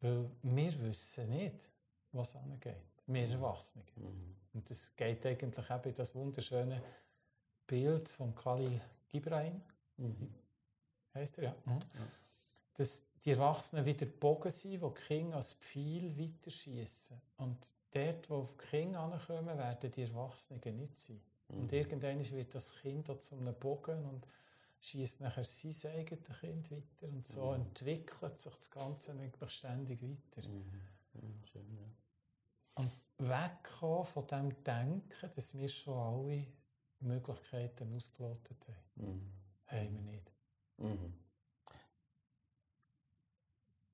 Mhm. 0.00 0.30
Weil 0.42 0.56
wir 0.56 0.80
wissen 0.82 1.28
nicht, 1.30 1.70
was 2.12 2.36
angeht. 2.36 2.76
Wir 3.06 3.26
mhm. 3.26 3.32
Erwachsene. 3.32 3.84
Mhm. 3.96 4.36
Und 4.54 4.70
es 4.70 4.94
geht 4.96 5.24
eigentlich 5.26 5.70
eben 5.70 5.82
in 5.84 5.94
das 5.94 6.14
wunderschöne 6.14 6.82
Bild 7.66 8.08
von 8.08 8.34
Khalil 8.34 8.80
Gibran. 9.08 9.62
Mhm. 9.96 10.34
Heißt 11.14 11.38
er 11.38 11.44
ja. 11.44 11.56
Mhm. 11.64 11.78
Dass 12.74 13.04
die 13.24 13.30
Erwachsenen 13.32 13.84
wieder 13.84 14.06
Bogen 14.06 14.50
sind, 14.50 14.72
die 14.72 14.78
die 14.78 15.00
Kinder 15.06 15.36
als 15.36 15.52
Pfeil 15.52 16.16
weiterschießen. 16.18 17.20
Und 17.36 17.74
dort, 17.90 18.30
wo 18.30 18.48
die 18.60 18.66
Kinder 18.66 19.00
ankommen, 19.00 19.58
werden 19.58 19.90
die 19.90 20.02
Erwachsenen 20.02 20.76
nicht 20.76 20.96
sein. 20.96 21.20
Mhm. 21.48 21.58
Und 21.58 21.72
irgendwann 21.72 22.30
wird 22.30 22.54
das 22.54 22.74
Kind 22.80 23.22
zu 23.22 23.36
einem 23.36 23.54
Bogen 23.54 24.04
und 24.06 24.26
schießt 24.80 25.20
nachher 25.20 25.44
sein 25.44 25.92
eigenes 25.92 26.40
Kind 26.40 26.70
weiter. 26.70 27.08
Und 27.08 27.24
so 27.24 27.48
mhm. 27.48 27.66
entwickelt 27.66 28.38
sich 28.38 28.54
das 28.54 28.70
Ganze 28.70 29.12
eigentlich 29.12 29.50
ständig 29.50 30.02
weiter. 30.02 30.48
Mhm. 30.48 30.64
mhm. 31.12 31.42
Schön, 31.44 31.76
ja. 31.76 32.82
Und 32.82 32.90
wegkommen 33.18 34.06
von 34.06 34.26
dem 34.26 34.64
Denken, 34.64 35.30
dass 35.34 35.56
wir 35.56 35.68
schon 35.68 35.98
alle 35.98 36.46
Möglichkeiten 37.00 37.94
ausgelotet 37.94 38.66
haben. 38.68 39.06
Mhm. 39.06 39.32
Haben 39.66 39.94
wir 39.94 40.12
nicht. 40.12 40.32
Mhm. 40.78 41.14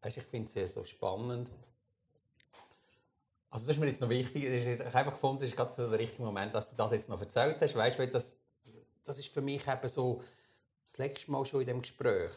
Weißt, 0.02 0.18
ich 0.18 0.24
finde 0.24 0.46
es 0.46 0.52
sehr 0.52 0.68
so 0.68 0.84
spannend. 0.84 1.50
Also 3.50 3.66
das 3.66 3.76
ist 3.76 3.80
mir 3.80 3.86
jetzt 3.86 4.00
noch 4.00 4.08
wichtig. 4.08 4.44
Ich 4.44 4.78
habe 4.78 4.84
einfach 4.84 5.12
gefunden, 5.12 5.40
das 5.40 5.50
ist 5.50 5.56
gerade 5.56 5.88
der 5.88 5.98
richtige 5.98 6.22
Moment, 6.22 6.54
dass 6.54 6.70
du 6.70 6.76
das 6.76 6.92
jetzt 6.92 7.08
noch 7.08 7.20
erzählt 7.20 7.60
hast. 7.60 7.74
Weißt, 7.74 7.98
weil 7.98 8.08
das, 8.08 8.36
das 9.02 9.18
ist 9.18 9.28
für 9.28 9.40
mich 9.40 9.66
eben 9.66 9.88
so 9.88 10.22
das 10.86 10.98
letzte 10.98 11.30
Mal 11.30 11.44
schon 11.44 11.62
in 11.62 11.66
dem 11.66 11.82
Gespräch. 11.82 12.32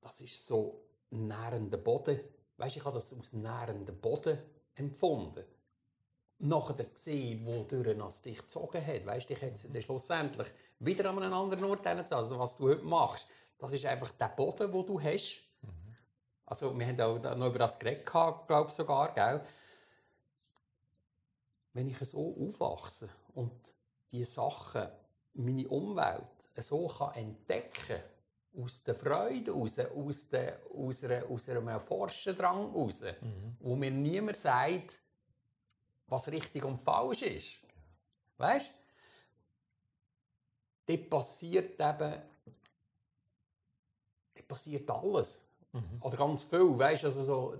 Das 0.00 0.20
ist 0.20 0.46
so 0.46 0.84
nährender 1.10 1.78
Boden. 1.78 2.20
Weißt, 2.56 2.76
ich 2.76 2.84
habe 2.84 2.94
das 2.94 3.12
aus 3.12 3.32
nährendem 3.32 3.98
Boden 4.00 4.38
empfunden. 4.74 5.44
Nachher 6.38 6.74
gesehen, 6.74 7.46
wo 7.46 7.62
durch 7.64 7.86
es 7.86 8.22
dich 8.22 8.38
gezogen 8.38 8.84
hat. 8.84 9.06
Weißt, 9.06 9.30
dich 9.30 9.40
hat 9.40 9.64
dann 9.64 9.82
schlussendlich 9.82 10.48
wieder 10.80 11.08
an 11.08 11.22
einem 11.22 11.32
anderen 11.32 11.64
Ort 11.64 11.86
Also 11.86 12.38
was 12.38 12.58
du 12.58 12.68
heute 12.68 12.84
machst, 12.84 13.26
das 13.58 13.72
ist 13.72 13.86
einfach 13.86 14.10
der 14.12 14.28
Boden, 14.28 14.70
den 14.70 14.86
du 14.86 15.00
hast. 15.00 15.42
Mhm. 15.62 15.96
Also 16.44 16.78
wir 16.78 16.86
haben 16.86 17.00
auch 17.00 17.36
noch 17.36 17.46
über 17.46 17.60
das 17.60 17.78
geredet, 17.78 18.04
glaube 18.04 18.66
ich 18.68 18.74
sogar, 18.74 19.14
gell? 19.14 19.42
Wenn 21.72 21.88
ich 21.88 21.98
so 21.98 22.36
aufwachse 22.38 23.08
und 23.34 23.52
die 24.10 24.24
Sachen, 24.24 24.88
meine 25.34 25.68
Umwelt, 25.68 26.35
so 26.62 26.86
kann 26.86 27.14
entdecken 27.14 28.02
aus 28.58 28.82
der 28.82 28.94
Freude 28.94 29.50
raus, 29.50 29.78
aus, 29.78 30.28
der, 30.28 30.60
aus, 30.74 31.04
einer, 31.04 31.26
aus 31.28 31.48
einem 31.48 31.80
Forschendrang 31.80 32.72
raus, 32.72 33.02
mhm. 33.02 33.56
wo 33.60 33.76
mir 33.76 33.90
niemand 33.90 34.36
sagt, 34.36 34.98
was 36.06 36.28
richtig 36.28 36.64
und 36.64 36.78
falsch 36.78 37.22
ist. 37.22 37.66
Weißt 38.38 38.74
du? 40.86 40.96
Dort 40.96 41.10
passiert 41.10 41.80
eben 41.80 42.22
dort 44.34 44.48
passiert 44.48 44.90
alles. 44.90 45.44
Mhm. 45.72 46.00
Oder 46.00 46.16
ganz 46.16 46.44
viel, 46.44 46.78
weißt 46.78 47.04
also 47.04 47.22
so, 47.22 47.56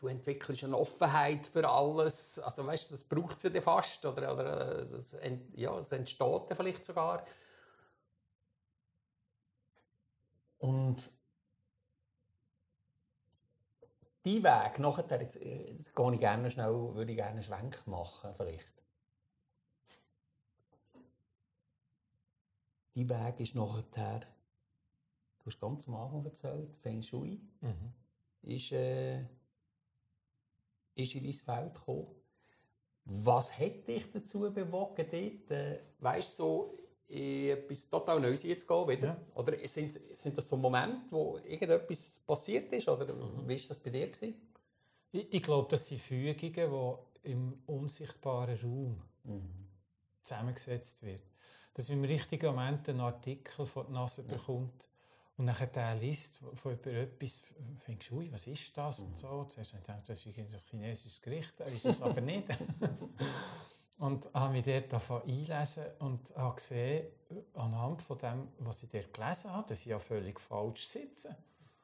du 0.00 0.08
entwickelst 0.08 0.64
eine 0.64 0.76
Offenheit 0.76 1.46
für 1.46 1.68
alles, 1.68 2.38
also 2.38 2.66
weißt 2.66 2.92
das 2.92 3.04
braucht 3.04 3.36
es 3.36 3.52
ja 3.52 3.60
fast, 3.60 4.04
oder, 4.06 4.32
oder 4.32 4.78
äh, 4.78 4.86
das, 4.86 5.16
ja, 5.54 5.78
es 5.78 5.92
entsteht 5.92 6.42
vielleicht 6.56 6.84
sogar. 6.84 7.24
Und 10.60 11.10
die 14.26 14.42
Weg 14.44 14.78
nachher, 14.78 15.20
jetzt, 15.20 15.36
jetzt 15.36 15.96
gehe 15.96 16.14
ich 16.14 16.20
gerne 16.20 16.50
schnell, 16.50 16.94
würde 16.94 17.10
ich 17.10 17.16
gerne 17.16 17.32
einen 17.32 17.42
Schwenk 17.42 17.86
machen, 17.86 18.34
vielleicht. 18.34 18.82
Die 22.94 23.08
Weg 23.08 23.40
ist 23.40 23.54
nachher, 23.54 24.20
du 24.20 25.46
hast 25.46 25.58
ganz 25.58 25.88
am 25.88 25.96
Anfang 25.96 26.24
erzählt, 26.26 26.76
Feng 26.76 27.02
Shui, 27.02 27.40
mhm. 27.62 27.94
ist, 28.42 28.72
äh, 28.72 29.22
ist 30.94 31.14
in 31.14 31.24
dein 31.24 31.32
Feld 31.32 31.74
gekommen. 31.74 32.14
Was 33.06 33.58
hat 33.58 33.88
dich 33.88 34.10
dazu 34.10 34.40
bewogen, 34.52 35.06
dort, 35.10 35.50
äh, 35.50 35.80
weißt, 36.00 36.36
so 36.36 36.79
in 37.10 37.50
etwas 37.50 37.88
total 37.88 38.20
Neues 38.20 38.42
zu 38.42 38.48
gehen 38.48 38.88
wieder? 38.88 39.08
Ja. 39.08 39.20
Oder 39.34 39.68
sind, 39.68 39.98
sind 40.14 40.38
das 40.38 40.48
so 40.48 40.56
Momente, 40.56 41.10
wo 41.10 41.38
irgendetwas 41.38 42.20
passiert 42.26 42.72
ist? 42.72 42.88
Oder 42.88 43.12
mhm. 43.12 43.48
wie 43.48 43.60
war 43.60 43.68
das 43.68 43.80
bei 43.80 43.90
dir? 43.90 44.08
Gewesen? 44.08 44.34
Ich, 45.12 45.34
ich 45.34 45.42
glaube, 45.42 45.68
das 45.68 45.88
sind 45.88 46.00
Fügungen, 46.00 47.00
die 47.22 47.30
im 47.30 47.62
unsichtbaren 47.66 48.58
Raum 48.60 49.02
mhm. 49.24 49.66
zusammengesetzt 50.22 51.02
werden. 51.02 51.22
Dass 51.74 51.88
man 51.88 51.98
im 51.98 52.04
richtigen 52.04 52.46
Moment 52.46 52.88
einen 52.88 53.00
Artikel 53.00 53.66
vor 53.66 53.84
die 53.84 53.92
Nase 53.92 54.22
ja. 54.22 54.28
bekommt 54.36 54.88
und 55.36 55.46
dann 55.46 55.72
der 55.74 55.94
liest 55.96 56.36
von 56.54 56.72
über 56.72 56.92
etwas, 56.92 57.42
fängst 57.78 58.10
du, 58.10 58.18
ui, 58.18 58.30
was 58.30 58.46
ist 58.46 58.76
das? 58.76 59.00
Mhm. 59.00 59.06
Und 59.06 59.18
so. 59.18 59.44
Zuerst 59.44 59.72
ich 59.72 59.80
gedacht, 59.80 60.08
das 60.08 60.24
ist 60.24 60.38
ein 60.38 60.48
chinesisches 60.70 61.20
Gericht, 61.20 61.58
ist 61.60 61.86
es 61.86 62.02
aber 62.02 62.20
nicht. 62.20 62.46
Und 64.00 64.28
habe 64.34 64.52
mich 64.52 64.64
dort 64.64 65.24
einlesen 65.24 65.84
und 66.00 66.34
habe 66.36 66.54
gesehen, 66.56 67.06
anhand 67.54 68.02
von 68.02 68.18
dem, 68.18 68.48
was 68.58 68.82
ich 68.82 68.88
dort 68.90 69.12
gelesen 69.12 69.52
habe, 69.52 69.68
dass 69.68 69.80
ich 69.80 69.86
ja 69.86 69.98
völlig 69.98 70.40
falsch 70.40 70.88
sitze. 70.88 71.36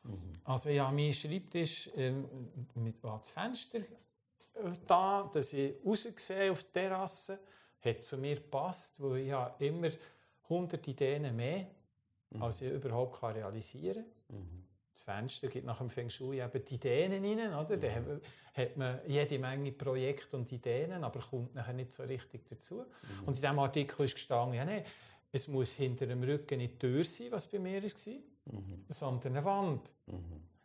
Mhm. 0.03 0.33
Also 0.45 0.71
ich 0.71 0.81
habe 0.81 0.95
meinen 0.95 1.13
Schreibtisch 1.13 1.91
ähm, 1.95 2.27
mit 2.75 3.05
das 3.05 3.31
Fenster 3.31 3.79
äh, 3.79 3.85
da, 4.87 5.31
dass 5.33 5.53
ich 5.53 5.75
raussehe 5.85 6.51
auf 6.51 6.65
die 6.65 6.73
Terrasse, 6.73 7.39
hat 7.81 8.03
zu 8.03 8.17
mir 8.17 8.37
gepasst, 8.37 9.01
weil 9.03 9.19
ich 9.19 9.33
habe 9.33 9.65
immer 9.65 9.91
100 10.45 10.89
Ideen 10.89 11.37
mehr, 11.37 11.67
mhm. 12.31 12.43
als 12.43 12.63
ich 12.63 12.73
überhaupt 12.73 13.23
realisieren 13.23 14.05
kann. 14.29 14.39
Mhm 14.39 14.66
das 14.97 15.03
Fenster 15.03 15.49
gibt 15.49 15.67
nach 15.67 15.79
dem 15.79 15.91
Feng 15.91 16.09
Shui 16.09 16.41
eben 16.41 16.65
die 16.65 16.75
Ideen 16.75 17.13
rein, 17.13 17.55
oder? 17.55 17.77
Da 17.77 17.89
mhm. 17.89 18.21
hat 18.55 18.77
man 18.79 19.01
jede 19.07 19.39
Menge 19.39 19.73
Projekte 19.73 20.37
und 20.37 20.51
Ideen, 20.51 21.05
aber 21.05 21.21
kommt 21.21 21.55
nachher 21.55 21.75
nicht 21.75 21.93
so 21.93 22.03
richtig 22.03 22.47
dazu. 22.49 22.77
Mhm. 22.77 23.27
Und 23.27 23.37
in 23.37 23.43
diesem 23.43 23.59
Artikel 23.59 24.05
ist 24.07 24.15
gestanden, 24.15 24.55
ja, 24.55 24.65
nee, 24.65 24.85
es 25.33 25.49
muss 25.49 25.75
hinter 25.75 26.07
dem 26.07 26.23
Rücken 26.23 26.59
nicht 26.59 26.75
die 26.75 26.79
Tür 26.79 27.05
sein, 27.05 27.31
was 27.31 27.47
bei 27.47 27.59
mir 27.59 27.83
war, 27.83 28.15
mhm. 28.53 28.85
sondern 28.89 29.37
eine 29.37 29.45
Wand. 29.45 29.93
Mhm. 30.07 30.15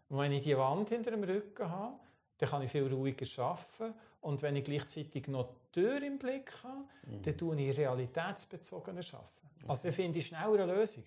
Und 0.08 0.18
wenn 0.18 0.32
ich 0.32 0.44
die 0.44 0.58
Wand 0.58 0.90
hinter 0.90 1.12
dem 1.12 1.24
Rücken 1.24 1.70
habe, 1.70 2.00
dann 2.38 2.50
kann 2.50 2.62
ich 2.62 2.72
viel 2.72 2.88
ruhiger 2.88 3.44
arbeiten. 3.44 3.94
Und 4.22 4.42
wenn 4.42 4.56
ich 4.56 4.64
gleichzeitig 4.64 5.28
noch 5.28 5.50
die 5.76 5.82
Tür 5.82 6.02
im 6.02 6.18
Blick 6.18 6.52
habe, 6.64 6.86
mhm. 7.06 7.22
dann 7.22 7.38
tue 7.38 7.62
ich 7.62 7.78
realitätsbezogener 7.78 9.02
arbeiten. 9.12 9.68
Also 9.68 9.84
dann 9.90 9.94
finde 9.94 10.20
ich 10.20 10.28
schneller 10.28 10.64
eine 10.64 10.74
Lösung. 10.74 11.04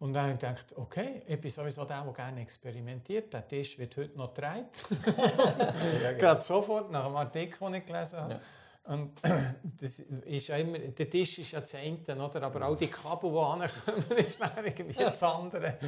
Und 0.00 0.12
dann 0.12 0.22
habe 0.24 0.34
ich 0.34 0.38
gedacht, 0.38 0.76
okay, 0.76 1.22
ich 1.26 1.40
bin 1.40 1.50
sowieso 1.50 1.84
der, 1.84 2.02
der 2.02 2.12
gerne 2.12 2.40
experimentiert. 2.42 3.32
Der 3.32 3.46
Tisch 3.46 3.78
wird 3.78 3.96
heute 3.96 4.16
noch 4.16 4.32
gedreht. 4.32 4.84
ja, 5.06 6.12
genau. 6.12 6.18
Gerade 6.18 6.40
sofort, 6.40 6.90
nach 6.90 7.06
dem 7.06 7.16
Artikel, 7.16 7.58
den 7.66 7.74
ich 7.74 7.86
gelesen 7.86 8.18
habe. 8.20 8.34
Ja. 8.34 8.40
Und 8.88 9.12
das 9.80 9.98
ist 9.98 10.50
immer, 10.50 10.78
der 10.78 11.10
Tisch 11.10 11.40
ist 11.40 11.50
ja 11.50 11.60
das 11.60 11.74
eine, 11.74 11.98
oder? 12.24 12.42
aber 12.42 12.66
auch 12.66 12.76
die 12.76 12.86
Kabel, 12.86 13.30
die 13.30 13.38
ankommen, 13.38 14.18
ist 14.24 14.40
dann 14.40 14.64
irgendwie 14.64 15.04
das 15.04 15.22
andere. 15.22 15.78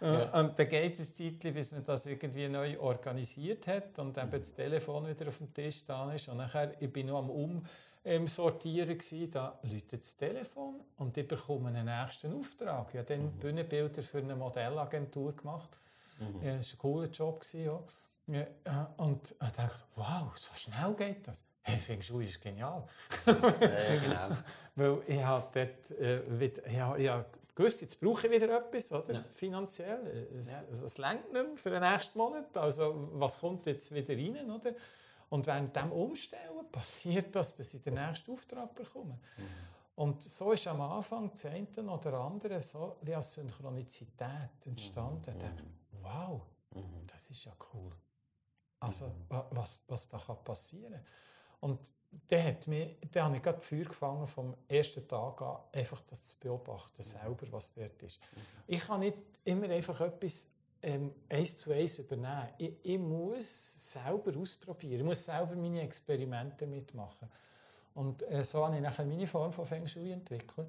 Ja. 0.00 0.40
Und 0.40 0.58
dann 0.58 0.68
geht 0.68 0.92
es 0.92 1.00
ein 1.00 1.40
Zeit, 1.40 1.54
bis 1.54 1.70
man 1.72 1.84
das 1.84 2.06
irgendwie 2.06 2.48
neu 2.48 2.78
organisiert 2.80 3.66
hat 3.68 3.98
und 4.00 4.18
eben 4.18 4.30
das 4.32 4.54
Telefon 4.54 5.06
wieder 5.06 5.28
auf 5.28 5.38
dem 5.38 5.54
Tisch 5.54 5.86
da 5.86 6.12
ist. 6.12 6.28
Und 6.28 6.38
nachher, 6.38 6.72
ich 6.80 6.92
bin 6.92 7.06
noch 7.06 7.18
am 7.18 7.30
Um 7.30 7.64
ähm, 8.04 8.26
sortieren. 8.26 8.98
Gewesen. 8.98 9.30
Da 9.30 9.58
läutet 9.62 10.00
das 10.00 10.16
Telefon 10.16 10.80
und 10.98 11.16
ich 11.16 11.26
bekomme 11.26 11.68
einen 11.68 11.86
nächsten 11.86 12.32
Auftrag. 12.38 12.88
Ich 12.90 12.98
habe 12.98 13.06
dann 13.06 13.24
mhm. 13.24 13.38
Bühnenbilder 13.38 14.02
für 14.02 14.18
eine 14.18 14.36
Modellagentur 14.36 15.34
gemacht. 15.34 15.70
Mhm. 16.18 16.46
Ja, 16.46 16.56
das 16.56 16.68
war 16.70 16.74
ein 16.74 16.78
cooler 16.78 17.08
Job. 17.08 17.40
Gewesen, 17.40 17.64
ja. 17.64 17.82
Ja, 18.66 18.94
und 18.96 19.32
ich 19.32 19.52
dachte, 19.52 19.84
wow, 19.96 20.36
so 20.36 20.50
schnell 20.54 20.94
geht 20.94 21.28
das. 21.28 21.44
Hey, 21.62 21.78
findest 21.78 22.10
du, 22.10 22.20
ist 22.20 22.40
genial. 22.40 22.84
ja, 23.26 23.32
genau. 23.32 24.36
Weil 24.76 25.02
ich 25.06 25.22
habe 25.22 25.46
dort 25.52 25.90
äh, 25.98 26.40
wieder, 26.40 26.70
ja, 26.70 26.96
ja, 26.96 27.24
gewusst, 27.54 27.80
jetzt 27.80 28.00
brauche 28.00 28.26
ich 28.26 28.32
wieder 28.32 28.58
etwas, 28.58 28.92
oder? 28.92 29.14
Ja. 29.14 29.24
finanziell. 29.34 30.28
Es, 30.38 30.62
ja. 30.62 30.84
es 30.84 30.98
lenkt 30.98 31.32
nicht 31.32 31.46
mehr 31.46 31.56
für 31.56 31.70
den 31.70 31.82
nächsten 31.82 32.18
Monat. 32.18 32.56
Also, 32.56 33.08
was 33.12 33.40
kommt 33.40 33.66
jetzt 33.66 33.94
wieder 33.94 34.14
rein? 34.14 34.50
Oder? 34.50 34.74
Und 35.34 35.48
während 35.48 35.74
dem 35.74 35.90
Umstellen 35.90 36.70
passiert 36.70 37.34
das, 37.34 37.56
dass 37.56 37.74
ich 37.74 37.82
den 37.82 37.94
nächsten 37.94 38.30
Auftrag 38.30 38.72
bekomme. 38.72 39.18
Mhm. 39.36 39.42
Und 39.96 40.22
so 40.22 40.52
ist 40.52 40.64
am 40.68 40.80
Anfang 40.80 41.32
eine 41.42 41.90
oder 41.90 42.20
andere 42.20 42.62
so 42.62 42.98
wie 43.02 43.16
als 43.16 43.34
Synchronizität 43.34 44.64
entstanden. 44.64 45.34
Mhm. 45.34 45.36
Ich 45.36 45.44
dachte, 45.44 45.64
wow, 46.02 46.40
mhm. 46.70 47.04
das 47.08 47.30
ist 47.30 47.46
ja 47.46 47.52
cool. 47.72 47.90
Also, 48.78 49.06
mhm. 49.06 49.42
was, 49.50 49.82
was 49.88 50.08
da 50.08 50.18
kann 50.18 50.36
passieren 50.44 51.00
Und 51.58 51.80
dann, 52.28 52.44
hat 52.44 52.68
mich, 52.68 52.96
dann 53.10 53.24
habe 53.24 53.36
ich 53.38 53.42
gerade 53.42 53.60
Feuer 53.60 53.86
gefangen 53.86 54.28
vom 54.28 54.54
ersten 54.68 55.08
Tag 55.08 55.42
an, 55.42 55.56
einfach 55.72 56.00
das 56.02 56.28
zu 56.28 56.36
beobachten, 56.38 57.02
selber, 57.02 57.50
was 57.50 57.74
dort 57.74 58.00
ist. 58.04 58.20
Ich 58.68 58.86
kann 58.86 59.00
nicht 59.00 59.18
immer 59.42 59.68
einfach 59.68 60.00
etwas 60.00 60.46
ähm, 60.84 61.12
eins 61.28 61.56
zu 61.56 61.72
eins 61.72 61.98
übernehmen. 61.98 62.48
Ich, 62.58 62.72
ich, 62.82 62.98
muss 62.98 63.92
selber 63.92 64.36
ausprobieren, 64.38 65.00
ich 65.00 65.04
muss 65.04 65.24
selber 65.24 65.56
meine 65.56 65.80
Experimente 65.82 66.66
mitmachen. 66.66 67.28
Und 67.94 68.22
äh, 68.30 68.42
so 68.42 68.64
habe 68.64 68.76
ich 68.76 68.82
nachher 68.82 69.06
meine 69.06 69.26
Form 69.26 69.52
von 69.52 69.64
Feng 69.64 69.86
Shui 69.86 70.10
entwickelt, 70.10 70.68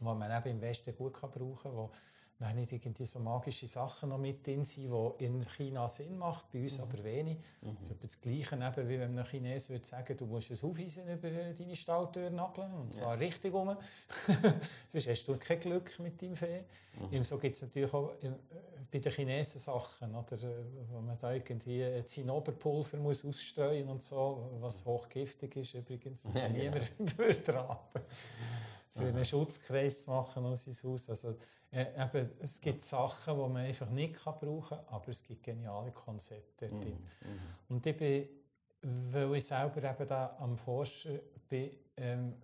die 0.00 0.04
man 0.04 0.30
eben 0.30 0.56
im 0.56 0.60
Westen 0.60 0.94
gut 0.96 1.14
kann 1.14 1.30
brauchen 1.30 1.72
kann, 1.72 1.90
dann 2.38 2.56
nicht 2.56 2.72
irgendwie 2.72 3.06
so 3.06 3.20
magische 3.20 3.66
Sachen 3.66 4.08
noch 4.08 4.18
mit 4.18 4.46
drin 4.46 4.64
sind, 4.64 4.92
die 5.20 5.24
in 5.24 5.44
China 5.44 5.86
Sinn 5.86 6.18
machen, 6.18 6.46
bei 6.52 6.62
uns 6.62 6.78
mhm. 6.78 6.84
aber 6.84 7.04
wenig. 7.04 7.38
Mhm. 7.62 7.76
Das 7.88 7.96
ist 7.96 8.04
das 8.04 8.20
Gleiche, 8.20 8.56
eben, 8.56 8.88
wie 8.88 8.98
wenn 8.98 9.18
ein 9.18 9.24
Chines 9.24 9.68
würde 9.70 9.84
sagen, 9.84 10.16
du 10.16 10.26
musst 10.26 10.50
ein 10.50 10.60
Hufeisen 10.60 11.08
über 11.08 11.30
deine 11.30 11.76
Stalltür 11.76 12.30
nageln, 12.30 12.72
und 12.74 12.94
zwar 12.94 13.14
ja. 13.14 13.18
richtig 13.18 13.52
rum. 13.52 13.76
Sonst 14.88 15.08
hast 15.08 15.24
du 15.24 15.36
kein 15.36 15.60
Glück 15.60 15.98
mit 16.00 16.20
deinem 16.20 16.36
Fee. 16.36 16.64
Mhm. 17.10 17.24
So 17.24 17.38
gibt 17.38 17.56
es 17.56 17.62
natürlich 17.62 17.92
auch 17.92 18.10
äh, 18.22 18.30
bei 18.90 18.98
den 18.98 19.12
Chinesen 19.12 19.60
Sachen, 19.60 20.14
oder, 20.14 20.36
äh, 20.36 20.64
wo 20.90 21.00
man 21.00 21.18
da 21.18 21.32
irgendwie 21.32 22.02
Zinnoberpulver 22.04 22.96
muss 22.98 23.24
ausstreuen 23.24 23.88
und 23.88 24.02
so, 24.02 24.50
was 24.60 24.84
hochgiftig 24.84 25.56
ist 25.56 25.74
übrigens. 25.74 26.22
Das 26.22 26.42
ja, 26.42 26.48
niemand 26.48 26.92
würde 27.18 27.54
raten 27.54 28.00
für 28.94 29.06
einen 29.06 29.24
Schutzkreis 29.24 30.04
zu 30.04 30.10
machen 30.10 30.44
um 30.44 30.54
sein 30.56 30.74
Haus. 30.84 31.08
Also, 31.08 31.36
äh, 31.72 31.86
eben, 32.02 32.30
es 32.38 32.60
gibt 32.60 32.80
Sachen, 32.80 33.34
die 33.34 33.40
man 33.40 33.56
einfach 33.56 33.90
nicht 33.90 34.14
kann 34.14 34.38
brauchen 34.38 34.78
kann, 34.78 34.86
aber 34.86 35.08
es 35.08 35.22
gibt 35.22 35.42
geniale 35.42 35.90
Konzepte 35.90 36.68
dort 36.68 36.84
drin. 36.84 36.98
Mm, 37.20 37.26
mm. 37.26 37.72
Und 37.74 37.86
ich 37.86 37.96
bin, 37.96 38.28
weil 39.10 39.34
ich 39.34 39.46
selber 39.46 39.82
eben 39.82 40.06
da 40.06 40.36
am 40.38 40.56
Forschen 40.56 41.18
bin, 41.48 41.70
ähm, 41.96 42.34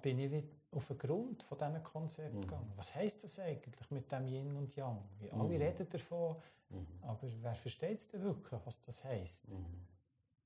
bin 0.00 0.18
ich 0.20 0.44
auf 0.70 0.86
den 0.86 0.98
Grund 0.98 1.42
von 1.42 1.58
diesen 1.58 1.82
Konzepten 1.82 2.38
mm. 2.38 2.42
gegangen. 2.42 2.72
Was 2.76 2.94
heisst 2.94 3.24
das 3.24 3.38
eigentlich 3.40 3.90
mit 3.90 4.10
dem 4.12 4.28
Yin 4.28 4.56
und 4.56 4.76
Yang? 4.76 5.02
Wie 5.18 5.32
alle 5.32 5.58
mm. 5.58 5.62
reden 5.62 5.88
davon, 5.88 6.36
mm. 6.68 6.76
aber 7.02 7.28
wer 7.40 7.54
versteht 7.56 7.98
es 7.98 8.08
denn 8.08 8.22
wirklich, 8.22 8.60
was 8.64 8.80
das 8.80 9.04
heisst? 9.04 9.48
Mm. 9.48 9.64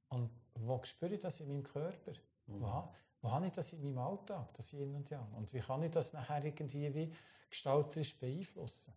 Und 0.08 0.30
wo 0.54 0.80
spüre 0.84 1.14
ich 1.14 1.20
das 1.20 1.40
in 1.40 1.48
meinem 1.48 1.62
Körper? 1.62 2.12
Wo, 2.46 2.88
wo 3.24 3.30
habe 3.30 3.46
ich 3.46 3.52
das 3.52 3.72
in 3.72 3.82
meinem 3.82 3.98
Alltag, 3.98 4.52
das 4.52 4.74
Yin 4.74 4.94
und 4.94 5.08
Yang? 5.08 5.32
Und 5.32 5.54
wie 5.54 5.58
kann 5.58 5.82
ich 5.82 5.90
das 5.90 6.12
nachher 6.12 6.44
irgendwie 6.44 6.94
wie 6.94 7.10
gestalterisch 7.48 8.14
beeinflussen? 8.18 8.92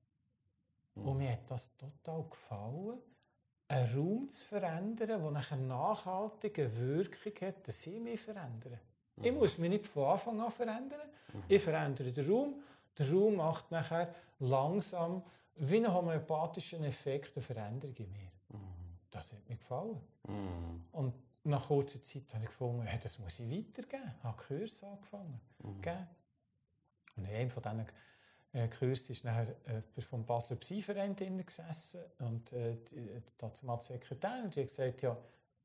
Mhm. 0.96 1.08
Und 1.08 1.18
mir 1.18 1.32
hat 1.32 1.50
das 1.50 1.72
total 1.78 2.26
gefallen, 2.30 3.00
einen 3.70 3.96
Raum 3.96 4.28
zu 4.28 4.46
verändern, 4.46 5.08
der 5.08 5.32
nachher 5.32 5.56
nachhaltige 5.56 6.78
Wirkung 6.78 7.48
hat, 7.48 7.66
dass 7.70 7.88
ich 7.88 8.02
mich 8.02 8.20
verändere. 8.20 8.82
Mhm. 9.16 9.24
Ich 9.24 9.32
muss 9.32 9.58
mich 9.58 9.70
nicht 9.70 9.88
von 9.88 10.12
Anfang 10.12 10.42
an 10.42 10.52
verändern. 10.52 11.10
Mhm. 11.32 11.44
Ich 11.48 11.64
verändere 11.64 12.12
den 12.12 12.30
Raum. 12.30 12.62
Der 12.98 13.10
Raum 13.10 13.38
macht 13.38 13.72
nachher 13.72 14.14
langsam 14.40 15.24
wie 15.56 15.78
einen 15.78 15.94
homöopathischen 15.94 16.84
Effekt 16.84 17.32
eine 17.34 17.44
Veränderung 17.44 17.96
in 17.96 18.12
mir. 18.12 18.32
Mhm. 18.50 18.60
Das 19.10 19.32
hat 19.32 19.48
mir 19.48 19.56
gefallen. 19.56 20.02
Mhm. 20.28 20.84
Und 20.92 21.14
nach 21.48 21.68
kurzer 21.68 22.02
Zeit 22.02 22.34
habe 22.34 22.44
ich 22.44 22.50
gefunden, 22.50 22.84
hey, 22.84 23.00
das 23.02 23.20
muss 23.20 23.40
ich 23.40 23.50
weitergeben. 23.50 24.14
Ich 24.18 24.24
habe 24.24 24.44
Kurs 24.44 24.84
angefangen. 24.84 25.40
Mhm. 25.60 25.82
Und 27.16 27.26
in 27.26 27.36
einem 27.36 27.50
von 27.50 27.64
diesen 27.64 27.86
äh, 28.54 28.68
Kursen 28.68 29.12
ist 29.12 29.24
nachher 29.24 29.56
jemand 29.66 30.04
vom 30.04 30.26
Basler 30.26 30.56
Psi-Verein 30.56 31.16
gesessen 31.16 32.02
und 32.20 32.54
äh, 32.54 32.78
dazu 33.38 33.66
mal 33.66 33.78
die 33.78 33.86
Sekretärin 33.86 34.46
und 34.46 34.56
die 34.56 34.62
hat 34.62 34.68
gesagt, 34.68 35.02
ja, 35.02 35.18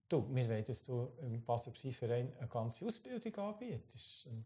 du, 0.08 0.26
wir 0.34 0.48
wollen, 0.48 0.64
dass 0.64 0.82
du 0.82 1.12
im 1.20 1.42
Basler 1.44 1.72
Psi-Verein 1.72 2.32
eine 2.38 2.48
ganze 2.48 2.86
Ausbildung 2.86 3.34
anbietest. 3.36 4.26
Und 4.26 4.44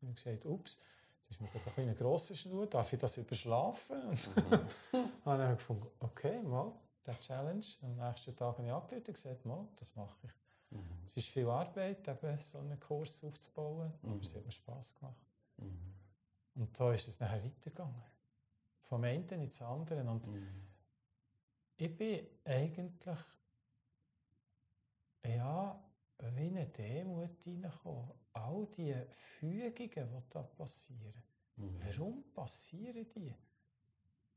ich 0.00 0.08
habe 0.08 0.14
gesagt, 0.14 0.46
ups, 0.46 0.78
das 1.22 1.30
ist 1.30 1.40
mir 1.40 1.48
ein 1.48 1.88
eine 1.88 1.94
grosse 1.94 2.36
Schnur, 2.36 2.66
darf 2.66 2.92
ich 2.92 2.98
das 2.98 3.16
überschlafen? 3.16 4.02
Und 4.08 4.36
mhm. 4.36 4.50
dann 5.24 5.40
habe 5.40 5.52
ich 5.52 5.58
gefunden, 5.58 5.86
okay, 6.00 6.42
mal, 6.42 6.72
der 7.06 7.18
Challenge. 7.20 7.64
Am 7.82 7.96
nächsten 7.96 8.36
Tag 8.36 8.58
habe 8.58 8.66
ich 8.66 8.72
angerufen 8.72 8.96
und 8.96 9.14
gesagt, 9.14 9.44
mal, 9.44 9.68
das 9.76 9.94
mache 9.96 10.16
ich. 10.24 10.30
Mhm. 10.72 11.04
Es 11.06 11.16
ist 11.16 11.28
viel 11.28 11.48
Arbeit, 11.48 12.06
eben 12.08 12.38
so 12.38 12.58
einen 12.58 12.80
Kurs 12.80 13.22
aufzubauen, 13.24 13.92
mhm. 14.02 14.12
aber 14.12 14.22
es 14.22 14.34
hat 14.34 14.44
mir 14.44 14.52
Spass 14.52 14.94
gemacht. 14.94 15.16
Mhm. 15.58 15.94
Und 16.54 16.76
so 16.76 16.90
ist 16.90 17.08
es 17.08 17.20
nachher 17.20 17.42
weitergegangen. 17.44 18.02
Vom 18.82 19.04
einen 19.04 19.28
ins 19.28 19.62
andere. 19.62 20.08
Und 20.08 20.26
mhm. 20.26 20.46
ich 21.76 21.96
bin 21.96 22.26
eigentlich 22.44 23.18
ja, 25.24 25.82
wie 26.18 26.46
eine 26.46 26.66
Demut 26.66 27.46
reingekommen. 27.46 28.10
All 28.34 28.66
die 28.66 28.94
Fügungen, 29.10 30.08
die 30.10 30.28
da 30.30 30.42
passieren. 30.42 31.22
Mhm. 31.56 31.80
Warum 31.84 32.24
passieren 32.32 33.06
die? 33.14 33.34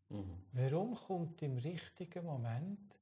Mhm. 0.09 0.45
Warum 0.51 0.95
kommt 0.95 1.41
im 1.41 1.57
richtigen 1.57 2.25
Moment 2.25 2.99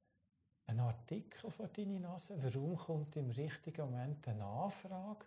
ein 0.66 0.80
Artikel 0.80 1.50
vor 1.50 1.68
deine 1.68 2.00
Nase? 2.00 2.36
Warum 2.42 2.76
kommt 2.76 3.16
im 3.16 3.30
richtigen 3.30 3.90
Moment 3.90 4.26
eine 4.28 4.44
Anfrage 4.44 5.26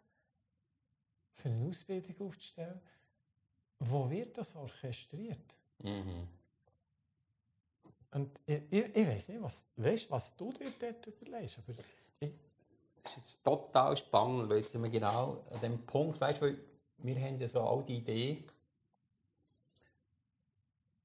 für 1.33 1.49
eine 1.49 1.67
Ausbildung 1.67 2.27
aufzustellen? 2.27 2.79
Wo 3.79 4.09
wird 4.09 4.37
das 4.37 4.55
orchestriert? 4.55 5.57
Mhm. 5.79 6.27
Und 8.11 8.41
ich, 8.45 8.61
ich, 8.71 8.95
ich 8.95 9.07
weiß 9.07 9.29
nicht, 9.29 9.41
was, 9.41 9.65
weißt, 9.75 10.09
was 10.09 10.35
du 10.35 10.51
dir 10.51 10.71
dort 10.79 11.05
überlegst, 11.07 11.59
aber 11.59 11.77
ich, 12.19 12.31
das 13.03 13.11
ist 13.11 13.17
jetzt 13.17 13.43
total 13.43 13.95
spannend, 13.95 14.49
weil 14.49 14.59
jetzt 14.59 14.71
sind 14.71 14.81
wir 14.81 14.89
genau 14.89 15.43
an 15.51 15.61
dem 15.61 15.85
Punkt, 15.85 16.19
weißt, 16.19 16.41
weil 16.41 16.57
wir 16.99 17.15
haben 17.19 17.39
ja 17.39 17.47
so 17.47 17.61
all 17.61 17.83
die 17.83 17.97
Idee, 17.97 18.43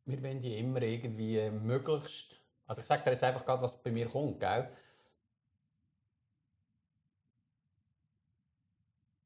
wir 0.07 0.23
wollen 0.23 0.41
die 0.41 0.59
immer 0.59 0.83
irgendwie 0.83 1.51
möglichst 1.51 2.42
also 2.73 2.81
ich 2.81 2.87
sage 2.87 3.03
dir 3.05 3.11
jetzt 3.11 3.23
einfach 3.23 3.45
gerade, 3.45 3.61
was 3.61 3.77
bei 3.77 3.91
mir 3.91 4.07
kommt, 4.07 4.41
gell? 4.41 4.67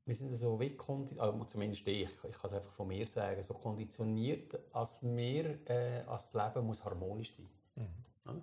Wir 0.05 0.15
sind 0.17 0.33
so 0.33 0.59
wie 0.59 0.77
konditioniert, 0.77 1.33
also 1.33 1.45
zumindest 1.45 1.87
ich, 1.87 2.11
ich 2.11 2.39
kann 2.39 2.51
es 2.51 2.55
einfach 2.55 2.73
von 2.73 2.89
mir 2.89 3.07
sagen, 3.07 3.41
so 3.45 3.55
konditioniert, 3.55 4.59
als 4.73 5.01
wir, 5.01 5.61
äh, 5.71 6.03
als 6.09 6.33
das 6.33 6.55
Leben 6.55 6.67
muss 6.67 6.85
harmonisch 6.85 7.35
sein. 7.35 7.49
Mhm. 7.77 7.87
Ja? 8.25 8.43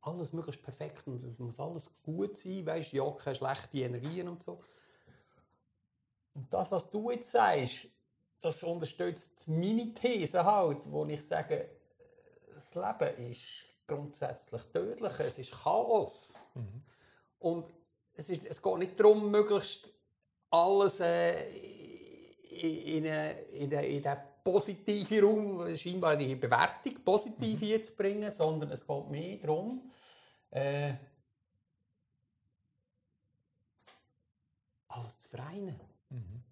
Alles 0.00 0.32
möglichst 0.32 0.62
perfekt 0.62 1.06
und 1.06 1.22
es 1.22 1.38
muss 1.38 1.60
alles 1.60 1.88
gut 2.02 2.36
sein, 2.36 2.66
weißt 2.66 2.94
ja, 2.94 3.08
keine 3.12 3.36
schlechten 3.36 3.76
Energien 3.76 4.28
und 4.28 4.42
so. 4.42 4.60
Und 6.34 6.52
das, 6.52 6.72
was 6.72 6.90
du 6.90 7.12
jetzt 7.12 7.30
sagst, 7.30 7.86
das 8.40 8.64
unterstützt 8.64 9.46
meine 9.46 9.94
These 9.94 10.44
halt, 10.44 10.90
wo 10.90 11.04
ich 11.06 11.24
sage, 11.24 11.70
das 12.52 12.74
Leben 12.74 13.30
ist 13.30 13.66
grundsätzlich 13.86 14.62
tödlich. 14.64 15.20
Es 15.20 15.38
ist 15.38 15.52
Chaos. 15.52 16.34
Mhm. 16.54 16.82
Und 17.38 17.72
es, 18.14 18.30
ist, 18.30 18.44
es 18.44 18.60
geht 18.60 18.78
nicht 18.78 18.98
darum, 18.98 19.30
möglichst 19.30 19.90
alles 20.50 21.00
äh, 21.00 21.48
in, 22.50 23.04
in, 23.04 23.04
in, 23.04 23.72
in 23.72 24.02
den 24.02 24.16
positiven 24.42 25.20
Raum, 25.24 25.76
scheinbar 25.76 26.16
die 26.16 26.34
Bewertung 26.36 26.94
positiv 27.04 27.60
mhm. 27.60 27.82
zu 27.82 27.96
bringen, 27.96 28.30
sondern 28.30 28.70
es 28.70 28.86
geht 28.86 29.08
mehr 29.08 29.36
darum, 29.38 29.90
äh, 30.50 30.94
alles 34.88 35.18
zu 35.18 35.28
vereinen. 35.28 35.80
Mhm. 36.10 36.45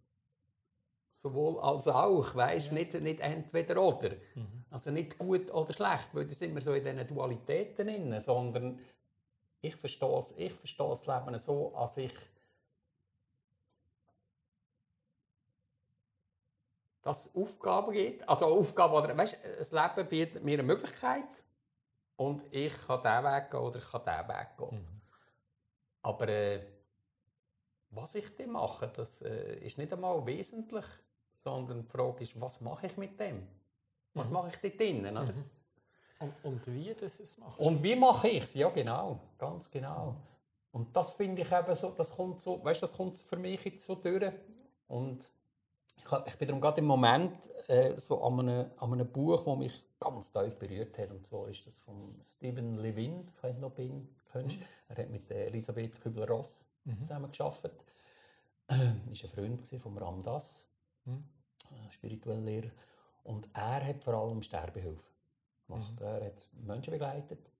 Sowohl 1.24 1.58
als 1.58 1.88
auch, 1.88 2.34
weißt 2.34 2.66
ja. 2.66 2.74
nicht, 2.74 2.92
nicht 3.00 3.20
entweder 3.20 3.82
oder. 3.82 4.10
Mhm. 4.34 4.66
Also 4.70 4.90
nicht 4.90 5.16
gut 5.16 5.50
oder 5.54 5.72
schlecht, 5.72 6.10
weil 6.12 6.26
da 6.26 6.34
sind 6.34 6.54
wir 6.54 6.60
so 6.60 6.74
in 6.74 6.84
diesen 6.84 7.06
Dualitäten 7.06 7.86
drin, 7.86 8.20
sondern 8.20 8.78
ich 9.62 9.74
verstehe, 9.74 10.20
ich 10.36 10.52
verstehe 10.52 10.88
das 10.90 11.06
Leben 11.06 11.38
so, 11.38 11.74
als 11.74 11.96
ich 11.96 12.12
das 17.00 17.34
Aufgaben 17.34 17.92
gibt. 17.92 18.28
Also 18.28 18.44
Aufgabe 18.44 18.94
oder 18.94 19.16
weißt, 19.16 19.38
das 19.58 19.72
Leben 19.72 20.06
bietet 20.06 20.44
mir 20.44 20.58
eine 20.58 20.62
Möglichkeit 20.62 21.42
und 22.16 22.44
ich 22.50 22.74
kann 22.86 23.00
diesen 23.00 23.24
Weg 23.24 23.50
gehen 23.50 23.60
oder 23.60 23.78
ich 23.78 23.90
kann 23.90 24.02
diesen 24.04 24.28
Weg 24.28 24.56
gehen. 24.58 24.78
Mhm. 24.78 25.00
Aber 26.02 26.28
äh, 26.28 26.66
was 27.88 28.14
ich 28.14 28.36
dann 28.36 28.50
mache, 28.50 28.88
das 28.88 29.22
äh, 29.22 29.54
ist 29.60 29.78
nicht 29.78 29.90
einmal 29.90 30.26
wesentlich 30.26 30.84
sondern 31.44 31.82
die 31.82 31.88
Frage 31.88 32.22
ist, 32.22 32.40
was 32.40 32.60
mache 32.62 32.86
ich 32.86 32.96
mit 32.96 33.20
dem? 33.20 33.46
Was 34.14 34.28
mhm. 34.28 34.34
mache 34.34 34.48
ich 34.48 34.56
dort 34.56 34.80
drinnen? 34.80 35.14
Mhm. 35.14 35.44
Und, 36.20 36.44
und, 36.44 36.74
wie 36.74 36.94
das 36.94 37.20
es 37.20 37.36
macht. 37.38 37.58
Und 37.58 37.82
wie 37.82 37.94
mache 37.94 38.28
ich 38.28 38.44
es? 38.44 38.54
Ja, 38.54 38.70
genau, 38.70 39.20
ganz 39.38 39.70
genau. 39.70 40.16
Und 40.72 40.96
das 40.96 41.12
finde 41.12 41.42
ich 41.42 41.52
eben 41.52 41.74
so, 41.74 41.90
das 41.90 42.16
kommt 42.16 42.40
so, 42.40 42.64
weißt, 42.64 42.82
das 42.82 42.96
kommt 42.96 43.16
für 43.16 43.36
mich 43.36 43.62
jetzt 43.64 43.84
so 43.84 43.94
durch. 43.94 44.32
Und 44.88 45.30
ich, 45.96 46.12
ich 46.26 46.38
bin 46.38 46.48
darum 46.48 46.60
gerade 46.60 46.80
im 46.80 46.86
Moment 46.86 47.36
äh, 47.68 47.98
so 47.98 48.22
an 48.22 48.40
einem, 48.40 48.70
an 48.78 48.92
einem 48.92 49.06
Buch, 49.06 49.44
das 49.44 49.56
mich 49.56 49.84
ganz 50.00 50.32
tief 50.32 50.56
berührt 50.56 50.96
hat. 50.98 51.10
Und 51.10 51.26
zwar 51.26 51.48
ist 51.48 51.66
das 51.66 51.78
von 51.78 52.16
Stephen 52.22 52.78
Levin, 52.78 53.28
ich 53.36 53.42
weiß 53.42 53.60
du 53.60 53.70
ihn 53.78 54.08
kennst. 54.32 54.56
Mhm. 54.56 54.64
Er 54.88 54.96
hat 54.96 55.10
mit 55.10 55.30
Elisabeth 55.30 56.00
Kübler-Ross 56.00 56.66
mhm. 56.84 57.00
zusammen 57.00 57.30
gearbeitet. 57.30 57.84
Er 58.68 58.78
war 58.78 58.84
ein 59.08 59.16
Freund 59.16 59.66
von 59.66 59.98
Ramdas, 59.98 60.68
mhm. 61.04 61.24
spiritueller 61.90 62.40
Lehrer. 62.40 62.70
Und 63.24 63.48
er 63.54 63.86
hat 63.86 64.04
vor 64.04 64.14
allem 64.14 64.42
Sterbehilfe 64.42 65.08
gemacht. 65.66 65.98
Mhm. 65.98 66.06
Er 66.06 66.26
hat 66.26 66.48
Menschen 66.52 66.90
begleitet 66.90 67.50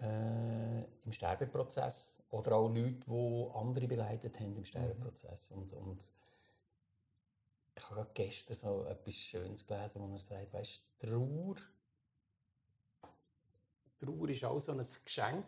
äh, 0.00 0.82
im 1.04 1.12
Sterbeprozess 1.12 2.22
oder 2.30 2.56
auch 2.56 2.68
Leute, 2.68 3.04
die 3.06 3.50
andere 3.54 3.86
begleitet 3.86 4.38
haben 4.40 4.56
im 4.56 4.64
Sterbeprozess. 4.64 5.50
Und, 5.50 5.72
und 5.74 6.08
ich 7.76 7.90
habe 7.90 8.06
gestern 8.14 8.56
so 8.56 8.84
etwas 8.84 9.14
Schönes 9.14 9.66
gelesen, 9.66 10.02
wo 10.02 10.12
er 10.12 10.18
sagt, 10.18 10.52
weißt, 10.52 10.82
Trauer, 10.98 11.56
Trauer 13.98 14.28
ist 14.28 14.44
auch 14.44 14.58
so 14.58 14.72
ein 14.72 14.78
Geschenk. 14.78 15.46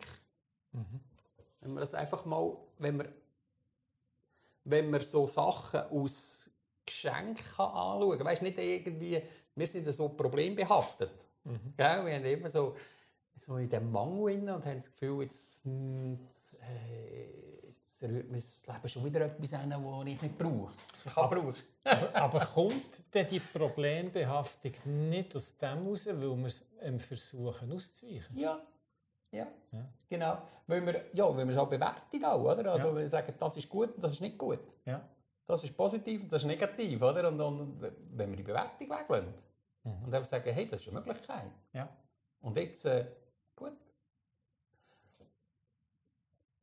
Mhm. 0.71 0.99
Wenn 1.61 1.73
man 1.73 1.81
das 1.81 1.93
einfach 1.93 2.25
mal, 2.25 2.57
wenn 2.77 2.97
man, 2.97 3.07
wenn 4.65 4.89
man 4.89 5.01
so 5.01 5.27
Sachen 5.27 5.81
aus 5.81 6.49
Geschenk 6.93 7.39
kann 7.55 7.67
anschauen 7.67 8.17
kann, 8.17 8.27
weißt 8.27 8.41
nicht 8.41 8.59
irgendwie, 8.59 9.21
wir 9.55 9.67
sind 9.67 9.91
so 9.91 10.09
problembehaftet. 10.09 11.25
Mhm. 11.43 11.73
Wir 11.75 11.89
haben 11.89 12.07
immer 12.07 12.49
so, 12.49 12.75
so 13.35 13.57
in 13.57 13.69
diesem 13.69 13.91
Mangel 13.91 14.49
und 14.49 14.65
haben 14.65 14.75
das 14.75 14.91
Gefühl, 14.91 15.23
jetzt, 15.23 15.61
jetzt, 15.65 16.55
äh, 16.61 17.67
jetzt 17.67 18.03
rührt 18.03 18.29
mir 18.29 18.37
das 18.37 18.65
Leben 18.67 18.87
schon 18.87 19.05
wieder 19.05 19.21
etwas 19.21 19.53
an, 19.53 19.69
das 19.69 20.07
ich 20.07 20.21
nicht 20.21 20.37
brauche. 20.37 20.73
Ich 21.05 21.17
aber, 21.17 21.37
aber, 21.37 21.53
aber, 22.15 22.39
kommt 22.39 23.13
denn 23.13 23.27
die 23.27 23.39
Problembehaftung 23.39 24.71
nicht 25.09 25.35
aus 25.35 25.57
dem 25.57 25.83
heraus, 25.83 26.07
weil 26.07 26.21
wir 26.21 26.45
es 26.45 26.65
ähm, 26.81 26.99
versuchen 26.99 27.71
auszuweichen? 27.71 28.37
Ja. 28.37 28.61
Ja, 29.31 29.47
ja, 29.71 29.89
genau. 30.07 30.37
Weil 30.67 30.85
wir, 30.85 31.05
ja, 31.11 31.27
weil 31.27 31.45
wir 31.45 31.51
es 31.51 31.57
auch 31.57 31.67
bewerten 31.67 32.23
auch, 32.23 32.39
oder? 32.39 32.71
Also 32.71 32.89
ja. 32.89 32.95
wir 32.97 33.09
sagen, 33.09 33.33
das 33.35 33.57
ist 33.57 33.67
gut 33.67 33.95
und 33.95 34.03
das 34.03 34.13
ist 34.13 34.21
nicht 34.21 34.37
gut. 34.37 34.59
Ja. 34.85 35.01
Das 35.45 35.63
ist 35.63 35.75
positiv 35.75 36.23
und 36.23 36.31
das 36.31 36.43
ist 36.43 36.47
negativ, 36.47 37.01
oder? 37.01 37.27
Und, 37.27 37.41
und 37.41 37.81
wenn 37.81 38.29
wir 38.29 38.37
die 38.37 38.43
Bewertung 38.43 38.89
weglassen 38.89 39.33
mhm. 39.83 40.03
und 40.05 40.13
einfach 40.13 40.29
sagen, 40.29 40.51
hey, 40.53 40.65
das 40.65 40.81
ist 40.81 40.87
eine 40.87 40.99
Möglichkeit. 40.99 41.51
Ja. 41.73 41.89
Und 42.41 42.57
jetzt, 42.57 42.85
äh, 42.85 43.11
gut. 43.55 43.73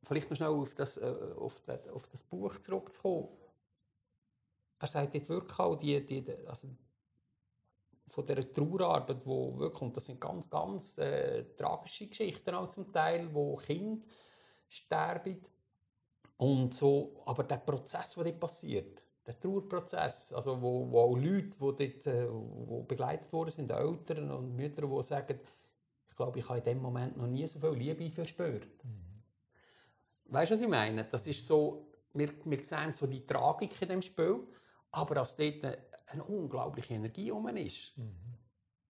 Vielleicht 0.03 0.29
noch 0.29 0.37
schnell 0.37 0.49
auf 0.49 0.73
das, 0.73 0.97
äh, 0.97 1.15
auf, 1.37 1.61
das, 1.61 1.87
auf 1.89 2.07
das 2.07 2.23
Buch 2.23 2.57
zurückzukommen. 2.59 3.29
Er 4.79 4.87
sagt 4.87 5.13
jetzt 5.13 5.29
wirklich 5.29 5.59
auch, 5.59 5.75
die, 5.75 6.03
die, 6.03 6.25
also 6.47 6.67
von 8.07 8.25
dieser 8.25 8.51
Trauerarbeit, 8.51 9.25
wo 9.25 9.57
wirklich, 9.57 9.81
und 9.81 9.95
das 9.95 10.05
sind 10.05 10.19
ganz, 10.19 10.49
ganz 10.49 10.97
äh, 10.97 11.45
tragische 11.55 12.07
Geschichten 12.07 12.55
auch 12.55 12.67
zum 12.67 12.91
Teil, 12.91 13.33
wo 13.33 13.55
Kinder 13.55 14.03
sterben. 14.67 15.41
Und 16.41 16.73
so, 16.73 17.21
aber 17.25 17.43
der 17.43 17.57
Prozess, 17.57 18.15
der 18.15 18.23
dort 18.23 18.39
passiert, 18.39 19.03
der 19.27 19.39
Trauerprozess, 19.39 20.33
also 20.33 20.59
wo, 20.59 20.89
wo 20.89 21.01
auch 21.01 21.15
Leute, 21.15 21.49
die 21.51 21.59
dort 21.59 22.07
äh, 22.07 22.27
wo 22.31 22.81
begleitet 22.81 23.31
worden 23.31 23.51
sind, 23.51 23.69
Eltern 23.69 24.31
und 24.31 24.55
Mütter, 24.55 24.87
die 24.87 25.03
sagen, 25.03 25.39
ich 26.09 26.15
glaube, 26.15 26.39
ich 26.39 26.49
habe 26.49 26.57
in 26.57 26.65
dem 26.65 26.81
Moment 26.81 27.15
noch 27.15 27.27
nie 27.27 27.45
so 27.45 27.59
viel 27.59 27.73
Liebe 27.73 28.09
verspürt. 28.09 28.83
Mhm. 28.83 30.33
Weißt 30.33 30.49
du, 30.49 30.55
was 30.55 30.61
ich 30.63 30.67
meine? 30.67 31.05
Das 31.05 31.27
ist 31.27 31.45
so, 31.45 31.85
wir, 32.15 32.31
wir 32.43 32.65
sehen 32.65 32.91
so 32.91 33.05
die 33.05 33.23
Tragik 33.23 33.79
in 33.79 33.89
dem 33.89 34.01
Spiel, 34.01 34.39
aber 34.89 35.13
dass 35.13 35.35
dort 35.35 35.63
eine 36.07 36.23
unglaubliche 36.23 36.95
Energie 36.95 37.29
um 37.29 37.47
ist. 37.49 37.95
Mhm. 37.99 38.15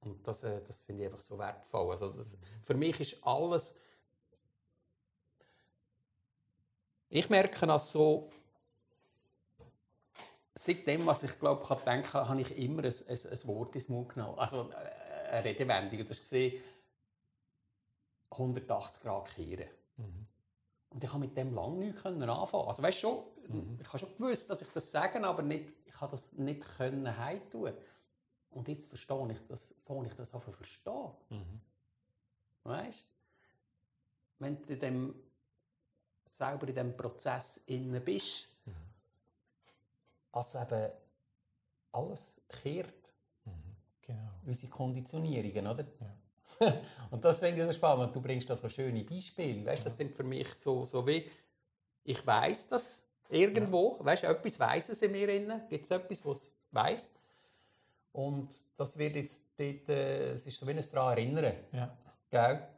Und 0.03 0.28
das, 0.28 0.44
äh, 0.44 0.62
das 0.62 0.82
finde 0.82 1.03
ich 1.03 1.11
einfach 1.11 1.20
so 1.20 1.36
wertvoll. 1.36 1.90
Also 1.90 2.11
das, 2.11 2.38
für 2.62 2.74
mich 2.74 3.01
ist 3.01 3.26
alles. 3.26 3.74
Ich 7.11 7.29
merke, 7.29 7.67
dass 7.67 7.93
so. 7.93 8.31
Seitdem, 10.55 11.07
was 11.07 11.23
ich 11.23 11.39
glaube, 11.39 11.63
kann 11.63 11.79
denken 11.85 12.11
kann, 12.11 12.29
habe 12.29 12.41
ich 12.41 12.57
immer 12.59 12.85
ein, 12.85 12.95
ein, 13.09 13.19
ein 13.31 13.47
Wort 13.47 13.75
ins 13.75 13.89
Mund 13.89 14.11
genommen. 14.11 14.39
Also 14.39 14.71
äh, 14.71 15.31
eine 15.31 15.45
Redewendung. 15.45 16.07
Das 16.07 16.21
gesehen 16.21 16.63
180 18.31 19.03
Grad 19.03 19.29
kehren. 19.35 19.69
Mhm. 19.97 20.27
Und 20.91 21.05
ich 21.05 21.11
habe 21.11 21.21
mit 21.21 21.37
dem 21.37 21.55
lange 21.55 21.87
nicht 21.87 22.05
anfangen. 22.05 22.69
Also 22.69 22.83
weißt 22.83 22.99
schon, 22.99 23.23
mhm. 23.49 23.79
ich 23.81 23.89
habe 23.89 23.99
schon 23.99 24.17
gewusst, 24.17 24.51
dass 24.51 24.63
ich 24.63 24.69
das 24.69 24.91
sage, 24.91 25.23
aber 25.25 25.43
nicht, 25.43 25.73
ich 25.87 26.01
habe 26.01 26.11
das 26.11 26.33
nicht 26.33 26.63
können 26.77 27.17
heimtun. 27.17 27.73
Und 28.51 28.69
jetzt 28.69 28.89
verstehe 28.89 29.33
ich 29.33 29.39
das, 29.49 29.75
fange 29.85 30.09
ich 30.09 30.15
das 30.15 30.35
an 30.35 30.43
zu 30.43 30.53
verstehen. 30.53 31.11
Mhm. 31.31 31.61
Weißt? 32.65 33.07
Wenn 34.39 34.63
du 34.63 34.77
dem 34.77 35.15
selber 36.37 36.68
in 36.68 36.74
diesem 36.74 36.97
Prozess 36.97 37.62
innen 37.66 38.03
bist, 38.03 38.49
mhm. 38.64 38.74
als 40.33 40.55
eben 40.55 40.91
alles 41.93 42.41
kehrt. 42.49 43.14
Mhm. 43.45 43.53
Genau. 44.03 44.31
Unsere 44.47 44.70
Konditionierungen, 44.70 45.66
oder? 45.66 45.85
Ja. 46.01 46.16
und 47.11 47.24
das 47.24 47.39
finde 47.39 47.61
ich 47.61 47.66
so 47.66 47.72
spannend. 47.72 48.14
Du 48.14 48.20
bringst 48.20 48.49
da 48.51 48.57
so 48.57 48.68
schöne 48.68 49.05
Beispiele. 49.05 49.64
Weißt, 49.66 49.87
das 49.87 49.97
sind 49.97 50.14
für 50.14 50.24
mich 50.24 50.49
so, 50.55 50.85
so 50.85 51.07
wie, 51.07 51.28
ich 52.05 52.26
weiß 52.26 52.68
das 52.68 53.03
irgendwo, 53.28 53.97
ja. 53.99 54.05
weißt, 54.05 54.24
etwas 54.24 54.59
weiß 54.59 54.89
es 54.91 55.03
in 55.03 55.12
mir 55.12 55.28
innen, 55.28 55.62
gibt 55.68 55.85
es 55.85 55.91
etwas, 55.91 56.24
was 56.24 56.39
es 56.39 56.53
weiß. 56.72 57.11
Und 58.12 58.53
das 58.76 58.99
wird 58.99 59.16
jetzt 59.16 59.45
dort, 59.57 59.89
äh, 59.89 60.33
es 60.33 60.47
ist 60.47 60.59
so 60.59 60.66
wie 60.66 60.72
ein 60.72 60.85
daran 60.93 61.16
erinnern. 61.16 61.55
Ja. 61.72 61.97
Gell? 62.31 62.68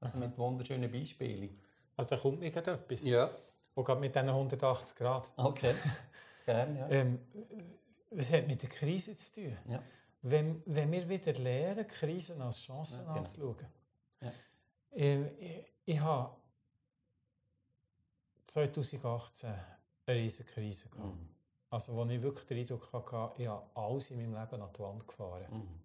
Also 0.00 0.16
mit 0.16 0.36
wunderschönen 0.38 0.90
Beispielen. 0.90 1.60
Also 2.00 2.16
da 2.16 2.22
kommt 2.22 2.40
mir 2.40 2.50
gerade 2.50 2.70
etwas. 2.72 3.04
Ja. 3.04 3.30
Und 3.74 3.84
gerade 3.84 4.00
mit 4.00 4.14
diesen 4.14 4.28
180 4.30 4.96
Grad. 4.96 5.30
Okay. 5.36 5.74
Gerne, 6.46 6.78
ja. 6.78 6.88
ähm, 6.88 7.20
was 8.10 8.32
hat 8.32 8.46
mit 8.46 8.62
der 8.62 8.70
Krise 8.70 9.14
zu 9.14 9.42
tun? 9.42 9.56
Ja. 9.68 9.82
Wenn, 10.22 10.62
wenn 10.64 10.90
wir 10.90 11.06
wieder 11.06 11.34
lernen, 11.34 11.86
Krisen 11.86 12.40
als 12.40 12.58
Chancen 12.58 13.02
ja, 13.02 13.08
genau. 13.08 13.18
anzuschauen. 13.18 13.66
Ja. 14.22 14.32
Ähm, 14.92 15.30
ich, 15.38 15.64
ich 15.84 16.00
habe 16.00 16.34
2018 18.46 19.50
eine 20.06 20.16
riesige 20.18 20.50
Krise 20.50 20.88
gehabt. 20.88 21.14
Mhm. 21.14 21.28
Also, 21.68 21.94
wo 21.94 22.06
ich 22.06 22.22
wirklich 22.22 22.46
den 22.46 22.58
Eindruck 22.60 22.92
hatte, 22.94 23.42
ich 23.42 23.46
habe 23.46 23.66
alles 23.74 24.10
in 24.10 24.16
meinem 24.16 24.40
Leben 24.40 24.62
an 24.62 24.72
die 24.74 24.80
Wand 24.80 25.06
gefahren. 25.06 25.46
Mhm. 25.50 25.80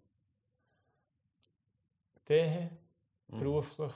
Ehe, 2.30 2.70
mhm. 3.28 3.38
beruflich, 3.38 3.94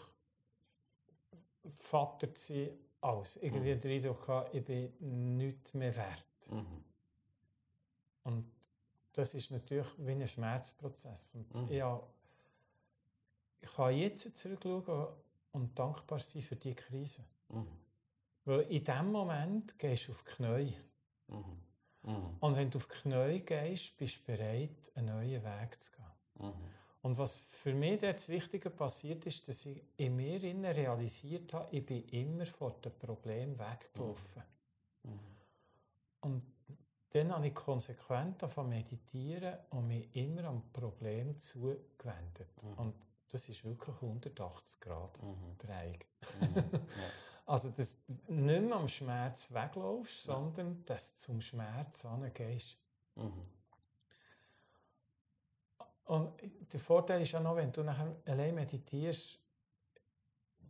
Vater 1.78 2.34
zu 2.34 2.54
sein, 2.54 2.70
alles. 3.02 3.38
Irgendwie 3.38 3.76
mhm. 3.76 3.82
den 3.82 3.92
Eindruck 3.92 4.28
hatte, 4.28 4.58
ich 4.58 4.66
bin 4.66 5.38
nichts 5.38 5.74
mehr 5.74 5.96
wert. 5.96 6.26
Mhm. 6.50 6.84
Und 8.24 8.52
das 9.14 9.34
ist 9.34 9.52
natürlich 9.52 9.88
wie 9.98 10.12
ein 10.12 10.28
Schmerzprozess. 10.28 11.36
Und 11.36 11.56
mhm. 11.56 11.72
ja, 11.72 12.02
ich 13.62 13.74
kann 13.74 13.96
jetzt 13.96 14.36
zurückschauen 14.38 15.08
und 15.52 15.78
dankbar 15.78 16.20
sein 16.20 16.42
für 16.42 16.56
diese 16.56 16.76
Krise. 16.76 17.24
Mhm. 17.50 17.68
Weil 18.46 18.62
in 18.62 18.84
diesem 18.84 19.12
Moment 19.12 19.78
gehst 19.78 20.08
du 20.08 20.12
auf 20.12 20.24
die 20.24 20.32
Knie. 20.32 20.78
Mhm. 21.28 21.44
Mhm. 22.04 22.38
Und 22.40 22.56
wenn 22.56 22.70
du 22.70 22.78
auf 22.78 22.88
die 22.88 23.10
Knie 23.10 23.40
gehst, 23.42 23.98
bist 23.98 24.20
du 24.20 24.32
bereit, 24.32 24.92
einen 24.96 25.08
neuen 25.08 25.44
Weg 25.44 25.80
zu 25.80 25.92
gehen. 25.92 26.54
Und 27.02 27.18
was 27.18 27.38
für 27.38 27.74
mich 27.74 28.02
jetzt 28.02 28.28
Wichtige 28.28 28.70
passiert 28.70 29.26
ist, 29.26 29.48
dass 29.48 29.66
ich 29.66 29.82
in 29.98 30.16
mir 30.18 30.42
realisiert 30.42 31.54
habe, 31.54 31.76
ich 31.76 31.86
bin 31.86 32.04
immer 32.10 32.46
vor 32.46 32.76
dem 32.84 32.92
Problem 33.00 33.58
weggelaufen. 33.58 34.44
Mhm. 35.04 35.20
Und 36.22 36.44
dann 37.12 37.32
habe 37.32 37.48
ich 37.48 37.56
konsequent 37.56 38.42
davon 38.44 38.70
meditieren 38.70 39.58
und 39.70 39.88
mich 39.88 40.14
immer 40.16 40.44
am 40.44 40.62
Problem 40.72 41.38
zugewendet. 41.38 42.64
Mhm. 42.64 42.74
Und 42.78 42.94
das 43.30 43.48
ist 43.48 43.64
wirklich 43.64 43.96
180 43.96 44.80
Grad 44.82 45.22
mhm. 45.22 45.58
Dreieck. 45.58 46.06
Mhm. 46.42 46.56
Ja. 46.56 46.82
also, 47.46 47.70
dass 47.70 47.98
du 48.06 48.34
nicht 48.34 48.62
mehr 48.62 48.76
am 48.76 48.90
Schmerz 48.90 49.52
weglaufst, 49.52 50.24
sondern 50.24 50.84
dass 50.86 51.14
du 51.14 51.20
zum 51.20 51.42
Schmerz 51.42 52.06
angehst. 52.06 52.78
Mhm. 53.16 53.59
Und 56.10 56.32
der 56.74 56.80
Vorteil 56.80 57.22
ist 57.22 57.34
ja 57.34 57.40
noch, 57.40 57.56
wenn 57.56 57.72
du 57.72 57.84
nachher 57.84 58.16
allein 58.26 58.56
meditierst, 58.56 59.40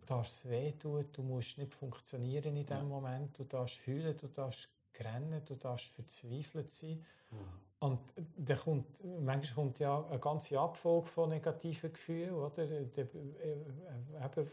darfst 0.05 0.33
es 0.33 0.49
wehtun, 0.49 1.05
du 1.13 1.23
musst 1.23 1.57
nicht 1.57 1.73
funktionieren 1.73 2.57
in 2.57 2.65
dem 2.65 2.77
ja. 2.77 2.83
Moment, 2.83 3.39
du 3.39 3.45
darfst 3.45 3.87
heulen, 3.87 4.17
du 4.17 4.27
darfst 4.27 4.67
rennen, 4.99 5.41
du 5.45 5.55
darfst 5.55 5.87
verzweifelt 5.91 6.69
sein. 6.71 7.05
Mhm. 7.31 7.37
Und 7.79 7.99
dann 8.35 8.57
kommt, 8.57 9.01
manchmal 9.21 9.55
kommt 9.55 9.79
ja 9.79 10.05
eine 10.07 10.19
ganze 10.19 10.59
Abfolge 10.59 11.07
von 11.07 11.29
negativen 11.29 11.93
Gefühlen, 11.93 12.33
oder? 12.33 12.63
Äh, 12.69 12.81
eben 12.97 14.51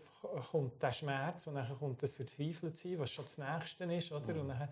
kommt 0.53 0.81
der 0.81 0.93
Schmerz 0.93 1.49
und 1.49 1.57
dann 1.57 1.79
kommt 1.81 2.01
das 2.01 2.15
Verzweifeltsein, 2.15 3.01
was 3.01 3.11
schon 3.11 3.25
das 3.25 3.39
Nächste 3.39 3.93
ist, 3.93 4.13
oder? 4.13 4.35
Mhm. 4.35 4.41
Und 4.41 4.49
dann 4.51 4.69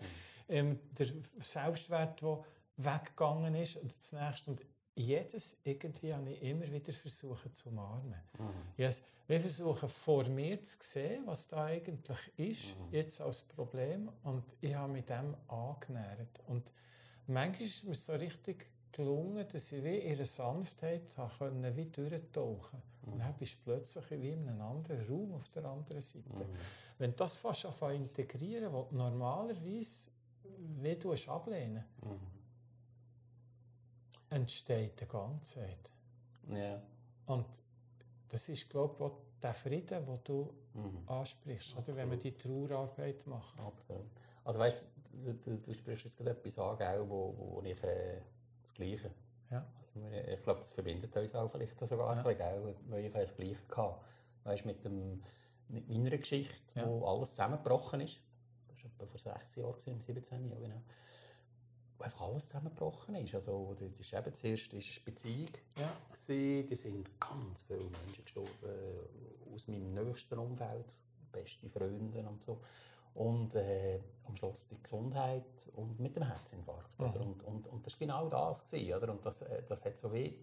ähm, 0.47 0.79
der 0.97 1.07
Selbstwert, 1.41 2.21
der 2.21 2.45
weggegangen 2.77 3.55
ist, 3.55 3.75
und 3.75 3.97
das 3.97 4.13
Nächste. 4.13 4.51
Und 4.51 4.61
jedes 4.95 5.57
irgendwie 5.63 6.13
habe 6.13 6.31
ich 6.31 6.41
immer 6.41 6.67
wieder 6.71 6.93
versuchen 6.93 7.53
zu 7.53 7.69
umarmen. 7.69 8.21
Mhm. 8.39 8.49
Yes, 8.77 9.03
wir 9.27 9.39
versuchen 9.39 9.89
vor 9.89 10.23
mir 10.29 10.61
zu 10.61 10.77
sehen, 10.81 11.23
was 11.25 11.47
da 11.47 11.65
eigentlich 11.65 12.31
ist, 12.37 12.77
mhm. 12.77 12.93
jetzt 12.93 13.21
als 13.21 13.41
Problem 13.41 14.09
und 14.23 14.55
ich 14.61 14.73
habe 14.73 14.93
mit 14.93 15.09
dem 15.09 15.35
angenähert. 15.47 16.41
Und 16.47 16.73
manchmal 17.27 17.67
ist 17.67 17.83
mir 17.83 17.95
so 17.95 18.13
richtig 18.13 18.67
gelungen, 18.91 19.45
dass 19.51 19.71
ich 19.71 19.83
wie 19.83 19.99
ihre 19.99 20.25
Sanftheit 20.25 21.13
können, 21.37 21.75
wie 21.75 21.87
durchtauchen 21.87 22.81
mhm. 23.05 23.13
Und 23.13 23.19
dann 23.19 23.33
bist 23.33 23.55
du 23.55 23.57
plötzlich 23.63 24.11
wie 24.11 24.29
in 24.29 24.47
einem 24.47 24.61
anderen 24.61 25.05
Raum 25.07 25.33
auf 25.33 25.49
der 25.49 25.65
anderen 25.65 26.01
Seite. 26.01 26.29
Mhm. 26.29 26.55
Wenn 26.97 27.11
du 27.11 27.17
das 27.17 27.35
fast 27.35 27.65
integrieren, 27.65 28.71
was 28.71 28.91
normalerweise 28.91 30.09
wie 30.81 30.95
du 30.95 31.13
ablehnen 31.13 31.83
mhm. 32.01 32.34
Entsteht 34.29 35.01
eine 35.01 35.09
Ganzheit. 35.09 35.91
Ja. 36.49 36.81
Und 37.25 37.45
das 38.29 38.49
ist, 38.49 38.69
glaube 38.69 39.05
ich, 39.05 39.41
der 39.41 39.53
Frieden, 39.53 40.05
den 40.05 40.19
du 40.23 40.53
mhm. 40.73 41.07
ansprichst, 41.07 41.77
oder, 41.77 41.95
wenn 41.95 42.09
man 42.09 42.19
die 42.19 42.31
Trauerarbeit 42.31 43.25
macht. 43.27 43.59
Absolut. 43.59 44.05
Also 44.43 44.59
weißt 44.59 44.85
du, 45.13 45.33
du, 45.33 45.57
du 45.57 45.73
sprichst 45.73 46.05
jetzt 46.05 46.17
gerade 46.17 46.31
etwas 46.31 46.57
an, 46.59 47.09
wo, 47.09 47.35
wo 47.37 47.61
ich 47.63 47.81
äh, 47.83 48.21
das 48.61 48.73
Gleiche. 48.73 49.11
Ja. 49.51 49.65
Also, 49.79 50.07
ich 50.09 50.43
glaube, 50.43 50.59
das 50.59 50.71
verbindet 50.71 51.15
uns 51.15 51.35
auch 51.35 51.49
vielleicht 51.51 51.79
sogar 51.87 52.15
ja. 52.15 52.23
ein 52.23 52.37
bisschen, 52.37 52.91
weil 52.91 53.05
ich 53.05 53.13
das 53.13 53.35
Gleiche 53.35 53.61
hatte. 53.75 53.99
Weißt, 54.43 54.65
mit, 54.65 54.83
dem, 54.83 55.21
mit 55.69 55.87
meiner 55.89 56.17
Geschichte, 56.17 56.55
ja. 56.75 56.87
wo 56.87 57.05
alles 57.05 57.29
zusammengebrochen 57.31 58.01
ist. 58.01 58.19
Das 58.67 58.83
war 58.83 58.91
etwa 58.91 59.05
vor 59.05 59.19
sechs 59.19 59.55
Jahren, 59.55 60.01
17 60.01 60.49
Jahren, 60.49 60.61
genau. 60.61 60.81
Einfach 61.99 62.21
alles 62.21 62.47
zusammengebrochen 62.47 63.15
ist. 63.15 63.35
Also, 63.35 63.75
das 63.79 64.11
war 64.11 64.19
eben 64.19 64.33
zuerst 64.33 64.71
die 64.71 64.99
Beziehung. 65.03 65.49
Ja. 65.77 65.91
Gewesen. 66.11 66.67
Die 66.67 66.75
sind 66.75 67.19
ganz 67.19 67.61
viele 67.63 67.79
Menschen 67.79 68.23
gestorben 68.23 68.49
aus 69.53 69.67
meinem 69.67 69.93
nächsten 69.93 70.37
Umfeld, 70.37 70.93
beste 71.31 71.69
Freunde 71.69 72.27
und 72.27 72.43
so 72.43 72.59
und 73.15 73.55
äh, 73.55 74.01
am 74.25 74.35
Schluss 74.35 74.67
die 74.67 74.81
Gesundheit 74.81 75.69
und 75.75 75.99
mit 75.99 76.17
dem 76.17 76.23
Herzinfarkt. 76.23 76.99
Mhm. 76.99 77.05
Oder? 77.05 77.21
Und, 77.21 77.43
und, 77.43 77.67
und 77.67 77.85
das 77.85 77.93
war 77.93 77.99
genau 77.99 78.29
das. 78.29 78.65
Gewesen, 78.65 78.93
oder? 78.93 79.11
Und 79.11 79.25
das, 79.25 79.41
äh, 79.41 79.63
das 79.63 79.85
hat 79.85 79.97
so 79.97 80.13
wie 80.13 80.37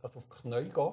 das 0.00 0.16
auf 0.16 0.24
die 0.24 0.42
Knie 0.42 0.70
gehen. 0.70 0.92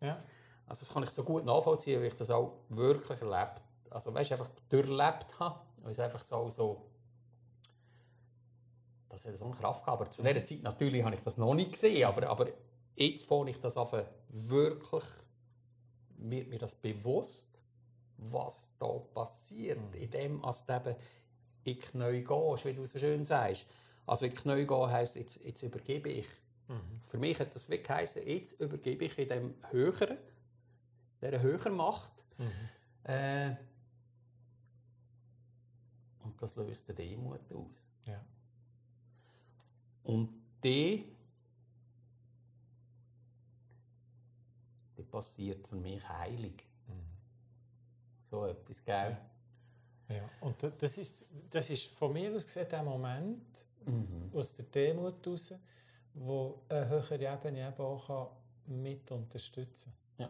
Ja. 0.00 0.20
Also 0.66 0.80
das 0.80 0.92
kann 0.92 1.04
ich 1.04 1.10
so 1.10 1.22
gut 1.22 1.44
nachvollziehen, 1.44 2.00
weil 2.00 2.08
ich 2.08 2.16
das 2.16 2.30
auch 2.30 2.52
wirklich 2.68 3.20
erlebt 3.20 3.62
also 3.90 4.12
weißt, 4.12 4.32
einfach 4.32 4.50
durchlebt 4.68 5.38
habe. 5.38 5.60
Weil 5.78 5.92
es 5.92 6.00
einfach 6.00 6.22
so, 6.22 6.48
so 6.48 6.82
das 9.16 9.24
hat 9.24 9.36
so 9.36 9.46
eine 9.46 9.54
Kraft 9.54 9.84
gehabt. 9.84 10.00
Aber 10.00 10.10
zu 10.10 10.22
dieser 10.22 10.44
Zeit 10.44 10.62
natürlich 10.62 11.02
habe 11.02 11.14
ich 11.14 11.22
das 11.22 11.36
noch 11.36 11.54
nicht 11.54 11.72
gesehen, 11.72 12.04
aber, 12.04 12.28
aber 12.28 12.48
jetzt 12.96 13.24
fange 13.24 13.50
ich 13.50 13.58
das 13.58 13.76
an, 13.76 14.04
wirklich 14.28 15.04
wird 16.18 16.48
mir 16.48 16.58
das 16.58 16.74
bewusst, 16.74 17.62
was 18.18 18.70
da 18.78 18.88
passiert, 19.14 19.78
mhm. 19.78 20.00
in 20.00 20.10
dem, 20.10 20.44
als 20.44 20.64
du 20.64 20.74
eben 20.74 20.88
in 20.88 20.96
die 21.64 21.78
Knie 21.78 22.24
gehst, 22.24 22.64
wie 22.64 22.72
du 22.72 22.86
so 22.86 22.98
schön 22.98 23.24
sagst. 23.24 23.66
Also 24.06 24.24
in 24.24 24.32
die 24.32 24.36
Knie 24.36 24.66
gehen 24.66 24.90
heisst, 24.90 25.16
jetzt, 25.16 25.42
jetzt 25.44 25.62
übergebe 25.62 26.08
ich. 26.08 26.28
Mhm. 26.68 27.00
Für 27.06 27.18
mich 27.18 27.38
hat 27.40 27.54
das 27.54 27.68
wirklich 27.68 27.86
geheißen, 27.86 28.26
jetzt 28.26 28.60
übergebe 28.60 29.04
ich 29.04 29.18
in 29.18 29.28
dem 29.28 29.54
Höheren, 29.70 30.18
der 31.20 31.40
höher 31.40 31.70
Macht. 31.70 32.12
Mhm. 32.38 33.10
Äh, 33.10 33.56
und 36.24 36.40
das 36.40 36.56
löst 36.56 36.88
den 36.88 36.96
Demut 36.96 37.40
aus. 37.52 37.88
Ja. 38.06 38.22
Und 40.06 40.28
die, 40.62 41.04
die 44.96 45.02
passiert 45.02 45.66
für 45.66 45.76
mich 45.76 46.08
heilig 46.08 46.66
so 48.30 48.46
etwas, 48.46 48.84
gell? 48.84 49.16
Ja, 50.08 50.28
und 50.40 50.56
das 50.78 50.98
ist, 50.98 51.26
das 51.50 51.70
ist 51.70 51.90
von 51.92 52.12
mir 52.12 52.34
aus 52.34 52.44
gesehen 52.44 52.68
der 52.70 52.82
Moment 52.82 53.42
mhm. 53.84 54.30
aus 54.32 54.54
der 54.54 54.64
Demut 54.66 55.24
heraus, 55.24 55.54
wo 56.14 56.62
eine 56.68 56.88
höhere 56.88 57.14
Ebene 57.14 57.68
eben 57.68 57.82
auch 57.82 58.30
mit 58.66 59.10
unterstützen 59.10 59.92
kann. 60.16 60.28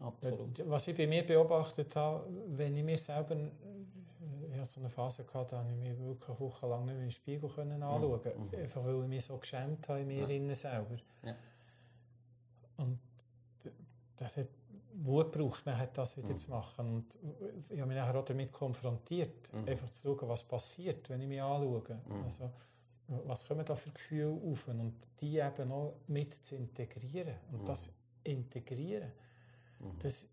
Ja, 0.00 0.06
absolut. 0.06 0.68
Was 0.68 0.88
ich 0.88 0.96
bei 0.96 1.06
mir 1.06 1.24
beobachtet 1.26 1.94
habe, 1.96 2.26
wenn 2.46 2.76
ich 2.76 2.84
mir 2.84 2.98
selber 2.98 3.36
ich 4.58 4.62
hatte 4.62 4.72
so 4.72 4.80
eine 4.80 4.90
Phase 4.90 5.24
gehabt, 5.24 5.52
da 5.52 5.58
habe 5.58 5.70
ich 5.70 5.76
mich 5.76 5.98
wirklich 5.98 6.40
wochenlang 6.40 6.84
nicht 6.84 6.94
mehr 6.94 7.04
im 7.04 7.10
Spiegel 7.10 7.48
können 7.48 7.82
anschauen 7.82 8.20
mhm. 8.24 8.44
mhm. 8.44 8.54
Einfach 8.54 8.84
weil 8.84 9.02
ich 9.02 9.08
mich 9.08 9.24
so 9.24 9.38
geschämt 9.38 9.88
habe 9.88 10.00
in 10.00 10.08
mir 10.08 10.28
ja. 10.28 10.54
selber. 10.54 10.96
Ja. 11.24 11.34
Und 12.76 12.98
das 14.16 14.36
hat 14.36 14.48
Mut 14.94 15.30
braucht, 15.30 15.66
dann 15.66 15.88
das 15.92 16.16
wieder 16.16 16.30
mhm. 16.30 16.36
zu 16.36 16.50
machen. 16.50 16.94
Und 16.94 17.18
ich 17.68 17.78
habe 17.78 17.88
mich 17.88 17.96
nachher 17.96 18.18
auch 18.18 18.24
damit 18.24 18.52
konfrontiert, 18.52 19.52
mhm. 19.52 19.68
einfach 19.68 19.88
zu 19.90 20.16
schauen, 20.16 20.28
was 20.28 20.42
passiert, 20.42 21.08
wenn 21.08 21.20
ich 21.20 21.28
mich 21.28 21.40
anschaue. 21.40 22.00
Mhm. 22.08 22.24
Also, 22.24 22.50
was 23.24 23.46
kommen 23.46 23.64
da 23.64 23.74
für 23.74 23.90
Gefühle 23.90 24.38
auf 24.52 24.68
und 24.68 24.94
die 25.20 25.38
eben 25.38 25.72
auch 25.72 25.94
mit 26.08 26.34
zu 26.34 26.56
integrieren. 26.56 27.34
Und 27.52 27.68
das 27.68 27.88
mhm. 27.88 27.94
Integrieren, 28.24 29.12
mhm. 29.78 29.98
das, 30.00 30.28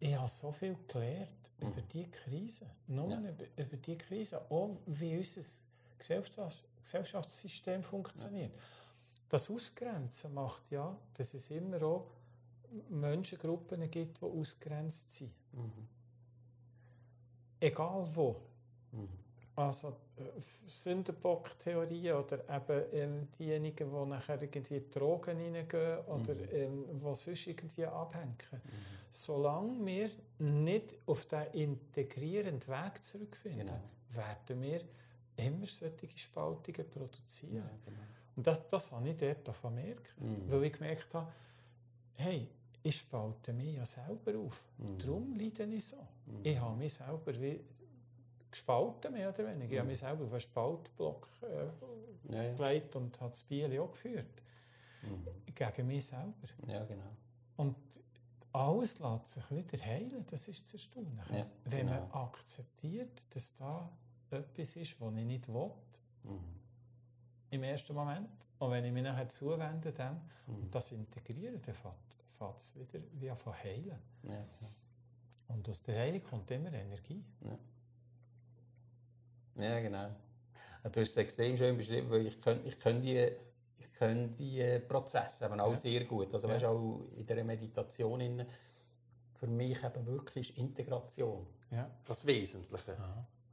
ich, 0.00 0.14
habe 0.14 0.28
so 0.28 0.52
viel 0.52 0.76
gelernt 0.86 1.50
mhm. 1.60 1.68
über 1.68 1.82
diese 1.82 2.08
Krise. 2.08 2.66
Nur 2.86 3.10
ja. 3.10 3.20
über, 3.20 3.44
über 3.56 3.76
diese 3.76 3.98
Krise, 3.98 4.40
auch 4.50 4.76
wie 4.86 5.16
unser 5.16 5.42
Gesellschafts 5.98 6.62
Gesellschaftssystem 6.82 7.82
funktioniert. 7.82 8.54
Ja. 8.54 8.62
Das 9.28 9.50
Ausgrenzen 9.50 10.32
macht 10.32 10.70
ja, 10.70 10.96
dass 11.14 11.34
es 11.34 11.50
immer 11.50 11.82
auch 11.82 12.06
Menschengruppen 12.88 13.90
gibt, 13.90 14.20
die 14.20 14.24
ausgrenzt 14.24 15.10
sind. 15.10 15.32
Mhm. 15.52 15.88
Egal 17.60 18.08
wo. 18.14 18.40
Mhm. 18.92 19.08
Also 19.58 19.88
äh, 20.16 20.22
Sündenbock-Theorie 20.68 22.12
oder 22.12 22.38
eben 22.48 22.84
ähm, 22.92 23.28
diejenigen, 23.36 23.90
die 23.90 24.08
nachher 24.08 24.40
irgendwie 24.40 24.84
Drogen 24.88 25.36
reingehen 25.36 25.98
oder 26.06 26.34
mhm. 26.34 26.48
ähm, 26.52 26.84
die 27.00 27.14
sonst 27.14 27.46
irgendwie 27.46 27.84
abhängen. 27.86 28.36
Mhm. 28.52 28.58
Solange 29.10 29.84
wir 29.84 30.10
nicht 30.38 30.94
auf 31.06 31.26
diesen 31.26 31.52
integrierenden 31.54 32.68
Weg 32.68 33.02
zurückfinden, 33.02 33.66
genau. 33.66 33.80
werden 34.10 34.62
wir 34.62 34.80
immer 35.36 35.66
solche 35.66 36.08
Spaltungen 36.16 36.88
produzieren. 36.88 37.56
Ja, 37.56 37.70
genau. 37.84 37.98
Und 38.36 38.46
das, 38.46 38.68
das 38.68 38.92
habe 38.92 39.08
ich 39.08 39.16
dort 39.16 39.56
vermerkt, 39.56 40.14
mhm. 40.20 40.48
weil 40.48 40.64
ich 40.64 40.72
gemerkt 40.72 41.12
habe, 41.14 41.32
hey, 42.14 42.48
ich 42.84 42.96
spalte 42.96 43.52
mich 43.52 43.74
ja 43.74 43.84
selber 43.84 44.38
auf. 44.38 44.62
Mhm. 44.78 44.98
Darum 44.98 45.34
leide 45.34 45.64
ich 45.64 45.84
so. 45.84 45.96
Mhm. 45.96 46.44
Ich 46.44 46.60
habe 46.60 46.76
mich 46.76 46.92
selber 46.92 47.40
wie 47.40 47.60
gespalten, 48.50 49.12
mehr 49.12 49.28
oder 49.28 49.46
weniger. 49.46 49.66
Mhm. 49.66 49.72
Ich 49.72 49.78
habe 49.78 49.88
mich 49.88 49.98
selber 49.98 50.24
auf 50.24 50.32
einen 50.32 50.40
Spaltblock 50.40 51.28
äh, 51.42 52.32
ja, 52.32 52.42
ja. 52.42 52.54
gelegt 52.54 52.96
und 52.96 53.20
habe 53.20 53.30
das 53.30 53.42
Bier 53.42 53.82
auch 53.82 53.90
geführt. 53.92 54.42
Mhm. 55.02 55.54
Gegen 55.54 55.86
mich 55.86 56.06
selber. 56.06 56.48
Ja, 56.66 56.84
genau. 56.84 57.10
Und 57.56 57.76
alles 58.52 58.98
lässt 58.98 59.28
sich 59.28 59.50
wieder 59.50 59.84
heilen, 59.84 60.24
das 60.26 60.48
ist 60.48 60.64
das 60.64 60.74
Erstaunliche. 60.74 61.38
Ja, 61.38 61.46
Wenn 61.64 61.86
genau. 61.86 62.00
man 62.00 62.10
akzeptiert, 62.12 63.24
dass 63.30 63.54
da 63.54 63.90
etwas 64.30 64.76
ist, 64.76 65.00
was 65.00 65.14
ich 65.14 65.24
nicht 65.24 65.48
will, 65.52 65.70
mhm. 66.24 66.40
im 67.50 67.62
ersten 67.62 67.94
Moment, 67.94 68.30
und 68.58 68.70
wenn 68.70 68.84
ich 68.84 68.92
mich 68.92 69.04
nachher 69.04 69.28
zuwende, 69.28 69.92
dann, 69.92 70.20
mhm. 70.46 70.54
und 70.54 70.74
das 70.74 70.92
integriere, 70.92 71.58
dann 71.58 71.74
fängt 71.74 72.56
es 72.56 72.74
wieder 72.76 73.00
wie 73.12 73.30
von 73.36 73.54
heilen. 73.54 73.98
Ja, 74.24 74.40
Und 75.48 75.68
aus 75.68 75.82
der 75.82 75.98
Heilung 75.98 76.22
kommt 76.24 76.50
immer 76.50 76.72
Energie. 76.72 77.24
Ja, 77.44 77.58
ja 79.58 79.80
genau. 79.80 80.08
Du 80.84 81.00
hast 81.00 81.10
es 81.10 81.16
extrem 81.16 81.56
schön 81.56 81.76
beschrieben, 81.76 82.10
weil 82.10 82.26
ich 82.26 82.40
kenne 82.40 82.60
ich 82.64 82.78
kenn 82.78 83.00
die, 83.00 83.30
ich 83.78 83.92
kenn 83.98 84.34
die 84.36 84.78
Prozesse 84.88 85.46
eben 85.46 85.60
auch 85.60 85.70
ja. 85.70 85.74
sehr 85.74 86.04
gut. 86.04 86.32
Also 86.32 86.48
ja. 86.48 86.54
weißt, 86.54 86.64
auch 86.64 87.00
in 87.16 87.26
dieser 87.26 87.44
Meditation 87.44 88.20
in, 88.20 88.46
für 89.34 89.46
mich 89.46 89.82
eben 89.82 90.06
wirklich 90.06 90.50
ist 90.50 90.58
Integration 90.58 91.46
ja. 91.70 91.90
das 92.04 92.26
Wesentliche. 92.26 92.96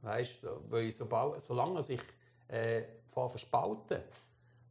Weißt, 0.02 0.40
so, 0.40 0.62
weil 0.68 0.90
sobald, 0.90 1.40
solange 1.42 1.80
ich 1.88 2.00
äh, 2.48 2.82
verspalten 3.12 4.02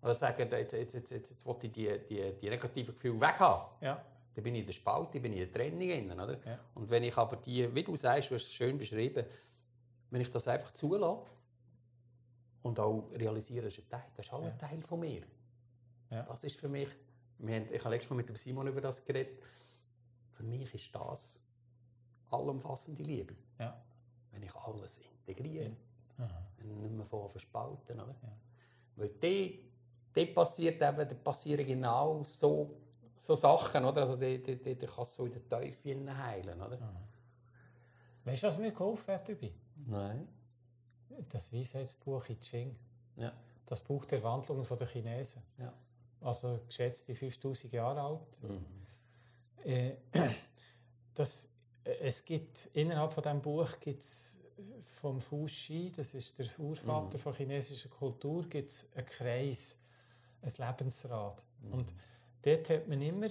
oder 0.01 0.13
sagen, 0.13 0.49
jetzt, 0.49 0.73
jetzt, 0.73 0.93
jetzt, 0.93 1.11
jetzt, 1.11 1.29
jetzt 1.31 1.45
will 1.45 1.55
ich 1.63 1.71
die, 1.71 1.99
die, 2.07 2.33
die 2.39 2.49
negativen 2.49 2.93
Gefühle 2.93 3.19
weghaben. 3.19 3.65
Ja. 3.81 4.03
Dann 4.35 4.43
bin 4.43 4.55
ich 4.55 4.61
in 4.61 4.65
der 4.67 4.73
Spalte, 4.73 5.19
bin 5.19 5.33
ich 5.33 5.41
in 5.41 5.51
der 5.51 5.53
Trennung. 5.53 5.79
Drin, 5.79 6.11
oder? 6.11 6.37
Ja. 6.45 6.59
Und 6.75 6.89
wenn 6.89 7.03
ich 7.03 7.17
aber 7.17 7.37
die, 7.37 7.73
wie 7.73 7.83
du 7.83 7.95
sagst, 7.95 8.29
du 8.29 8.35
hast 8.35 8.45
es 8.45 8.53
schön 8.53 8.77
beschrieben, 8.77 9.25
wenn 10.09 10.21
ich 10.21 10.29
das 10.29 10.47
einfach 10.47 10.71
zulasse 10.71 11.25
und 12.63 12.79
auch 12.79 13.09
realisiere, 13.13 13.65
das 13.65 13.77
ist 13.77 13.85
ein 13.85 13.89
Teil, 13.89 14.11
das 14.15 14.25
ist 14.25 14.33
auch 14.33 14.41
ja. 14.41 14.49
ein 14.49 14.57
Teil 14.57 14.81
von 14.81 14.99
mir. 14.99 15.23
Ja. 16.09 16.23
Das 16.23 16.43
ist 16.43 16.57
für 16.57 16.67
mich, 16.67 16.89
wir 17.39 17.55
haben, 17.55 17.73
ich 17.73 17.83
habe 17.83 17.93
letztes 17.93 18.09
Mal 18.09 18.17
mit 18.17 18.29
dem 18.29 18.35
Simon 18.35 18.67
über 18.67 18.81
das 18.81 19.03
geredet, 19.03 19.39
für 20.31 20.43
mich 20.43 20.73
ist 20.73 20.93
das 20.93 21.41
allumfassende 22.29 23.03
Liebe. 23.03 23.35
Ja. 23.59 23.81
Wenn 24.31 24.43
ich 24.43 24.55
alles 24.55 24.97
integriere, 24.97 25.71
wenn 26.57 26.69
ich 26.69 26.77
nicht 26.77 26.93
mehr 26.93 27.05
von 27.05 27.29
verspalten. 27.29 27.99
Oder? 27.99 28.15
Weil 28.95 29.09
die 29.09 29.65
dort 30.13 30.33
passiert 30.33 30.81
eben, 30.81 31.07
da 31.07 31.15
passieren 31.15 31.65
genau 31.65 32.23
so, 32.23 32.75
so 33.15 33.35
Sachen, 33.35 33.85
oder? 33.85 34.01
Also 34.01 34.15
dort, 34.15 34.47
dort, 34.47 34.65
dort 34.65 34.79
kannst 34.79 35.19
du 35.19 35.23
so 35.23 35.25
in 35.25 35.31
der 35.31 35.47
Teufel 35.47 36.17
heilen, 36.17 36.61
oder? 36.61 36.79
Weißt 38.23 38.43
du, 38.43 38.47
was 38.47 38.57
mir 38.57 38.71
geholfen 38.71 39.13
hat 39.13 39.29
dabei? 39.29 39.51
Nein. 39.87 40.27
Das 41.29 41.51
Weisheitsbuch 41.53 42.29
I 42.29 42.35
Ching. 42.39 42.75
Ja. 43.15 43.33
Das 43.65 43.81
Buch 43.81 44.05
der 44.05 44.21
Wandlung 44.23 44.65
der 44.65 44.87
Chinesen. 44.87 45.41
Ja. 45.57 45.73
Also 46.21 46.59
geschätzte 46.67 47.15
5000 47.15 47.73
Jahre 47.73 48.01
alt. 48.01 48.43
Mhm. 48.43 48.65
Äh, 49.63 49.95
das, 51.13 51.49
äh, 51.83 51.91
es 52.01 52.23
gibt, 52.23 52.69
innerhalb 52.73 53.13
von 53.13 53.23
diesem 53.23 53.41
Buch 53.41 53.79
gibt 53.79 54.01
es 54.01 54.41
vom 55.01 55.21
Fu 55.21 55.47
Shi, 55.47 55.91
das 55.91 56.13
ist 56.13 56.37
der 56.39 56.47
Urvater 56.59 57.17
mhm. 57.17 57.23
der 57.23 57.33
chinesischen 57.33 57.91
Kultur, 57.91 58.47
gibt 58.47 58.69
es 58.69 58.89
einen 58.95 59.05
Kreis, 59.05 59.77
ein 60.41 60.51
Lebensrad. 60.57 61.45
Mhm. 61.61 61.73
Und 61.73 61.95
dort 62.41 62.69
hat 62.69 62.87
man 62.87 63.01
immer 63.01 63.29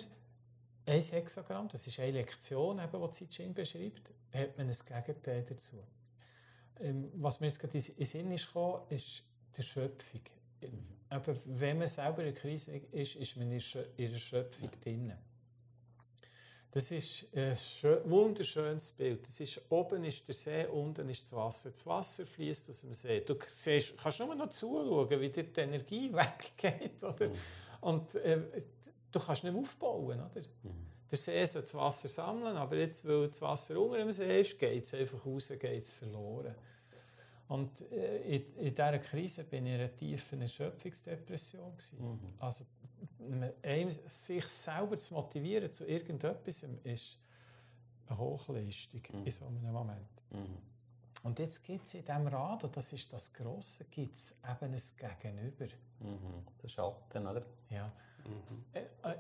ein 0.87 1.01
Hexagramm, 1.01 1.69
das 1.69 1.87
ist 1.87 1.99
eine 1.99 2.13
Lektion, 2.13 2.79
eben, 2.79 3.03
die 3.03 3.09
Xi 3.09 3.25
Jinping 3.25 3.55
beschreibt, 3.55 4.11
hat 4.33 4.57
man 4.59 4.69
ein 4.69 5.05
Gegenteil 5.05 5.43
dazu. 5.45 5.83
Ähm, 6.81 7.11
was 7.15 7.41
mir 7.41 7.47
jetzt 7.47 7.61
gerade 7.61 7.77
in 7.79 7.85
den 7.85 8.05
Sinn 8.05 8.31
ist 8.31 8.47
gekommen, 8.47 8.83
ist 8.91 9.23
die 9.57 9.63
Schöpfung. 9.63 10.21
Mhm. 10.61 10.87
Aber 11.09 11.37
wenn 11.45 11.79
man 11.79 11.87
selber 11.87 12.25
in 12.25 12.33
der 12.33 12.41
Krise 12.41 12.77
ist, 12.91 13.17
ist 13.17 13.37
man 13.37 13.51
in 13.51 13.61
der 14.11 14.17
Schöpfung 14.19 14.71
drin. 14.83 15.13
Das 16.75 16.91
ist 16.91 17.29
ein 17.37 17.57
wunderschönes 18.05 18.91
Bild. 18.91 19.25
Das 19.25 19.39
ist, 19.39 19.61
oben 19.69 20.03
ist 20.03 20.27
der 20.27 20.35
See, 20.35 20.67
unten 20.67 21.09
ist 21.09 21.23
das 21.23 21.33
Wasser. 21.33 21.71
Das 21.71 21.87
Wasser 21.87 22.27
fließt 22.27 22.69
aus 22.69 22.81
dem 22.81 22.95
See. 22.95 23.21
Du 23.21 23.37
siehst, 23.47 23.97
kannst 23.97 24.19
nur 24.19 24.35
noch 24.35 24.49
zuschauen, 24.49 25.21
wie 25.21 25.31
dir 25.31 25.45
die 25.45 25.61
Energie 25.61 26.13
weggeht. 26.13 27.05
Oder? 27.05 27.29
Mhm. 27.29 27.35
Und 27.81 28.17
äh, 28.17 28.41
du 29.13 29.21
kannst 29.21 29.45
nicht 29.45 29.55
aufbauen. 29.55 30.19
Oder? 30.19 30.43
Mhm. 30.65 30.94
Der 31.11 31.19
See 31.19 31.45
soll 31.45 31.63
das 31.63 31.75
Wasser 31.75 32.09
sammeln, 32.09 32.57
aber 32.57 32.77
jetzt, 32.77 33.07
weil 33.07 33.29
das 33.29 33.41
Wasser 33.43 33.81
unter 33.81 33.99
dem 33.99 34.11
See 34.11 34.41
ist, 34.41 34.59
geht 34.59 34.85
es 34.85 34.95
einfach 34.95 35.25
raus, 35.25 35.49
geht 35.49 35.65
es 35.83 35.91
verloren. 35.91 36.55
Und 37.49 37.81
äh, 37.93 38.37
in, 38.37 38.57
in 38.57 38.75
dieser 38.75 38.99
Krise 38.99 39.45
bin 39.45 39.67
ich 39.67 39.75
in 39.75 39.81
einer 39.81 39.95
tiefen 39.95 40.41
Erschöpfungsdepression. 40.41 41.73
Mhm. 41.99 42.19
Also, 42.39 42.65
einem, 43.63 43.91
sich 43.91 44.47
selber 44.49 44.97
zu 44.97 45.15
motivieren 45.15 45.71
zu 45.71 45.87
irgendetwas 45.87 46.65
ist 46.83 47.19
eine 48.07 48.19
Hochleistung 48.19 49.03
mhm. 49.13 49.25
in 49.25 49.31
so 49.31 49.47
einem 49.47 49.73
Moment. 49.73 50.25
Mhm. 50.31 50.59
Und 51.23 51.39
jetzt 51.39 51.65
gibt 51.65 51.87
es 51.87 51.95
in 51.95 52.05
diesem 52.05 52.27
Rad, 52.27 52.65
und 52.65 52.77
das 52.77 52.93
ist 52.93 53.13
das 53.13 53.33
Grosse, 53.33 53.85
gibt 53.87 54.15
es 54.15 54.39
eben 54.43 54.75
ein 54.75 55.21
Gegenüber. 55.21 55.67
Mhm. 56.01 56.45
Der 56.63 56.69
Schatten, 56.69 57.27
oder? 57.27 57.43
Ja. 57.71 57.87
Mhm. 58.25 58.65
Äh, 58.73 58.81
äh, 58.81 59.17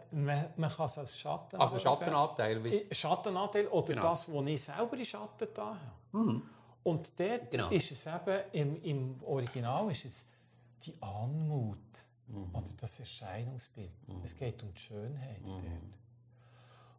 man, 0.56 0.70
kann 0.70 0.86
es 0.86 0.98
als 0.98 1.18
Schatten 1.18 1.60
Also 1.60 1.78
Schattenanteil? 1.78 2.64
Äh, 2.66 2.94
Schattenanteil 2.94 3.66
oder 3.68 3.86
genau. 3.86 4.02
das, 4.02 4.32
was 4.32 4.46
ich 4.46 4.62
selber 4.62 4.96
in 4.96 5.04
Schatten 5.04 5.48
da 5.54 5.66
habe. 5.66 5.78
Mhm. 6.12 6.42
Und 6.82 7.18
dort 7.18 7.50
genau. 7.50 7.70
ist 7.70 7.90
es 7.90 8.06
eben, 8.06 8.40
im, 8.52 8.82
im 8.82 9.22
Original 9.24 9.90
ist 9.90 10.04
es 10.04 10.28
die 10.82 10.94
Anmut 11.00 11.78
mhm. 12.26 12.54
oder 12.54 12.70
das 12.76 13.00
Erscheinungsbild. 13.00 14.08
Mhm. 14.08 14.20
Es 14.22 14.36
geht 14.36 14.62
um 14.62 14.72
die 14.72 14.80
Schönheit 14.80 15.40
mhm. 15.40 15.46
dort. 15.46 15.94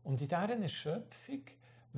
Und 0.04 0.22
in 0.22 0.28
dieser 0.28 0.62
Erschöpfung, 0.62 1.42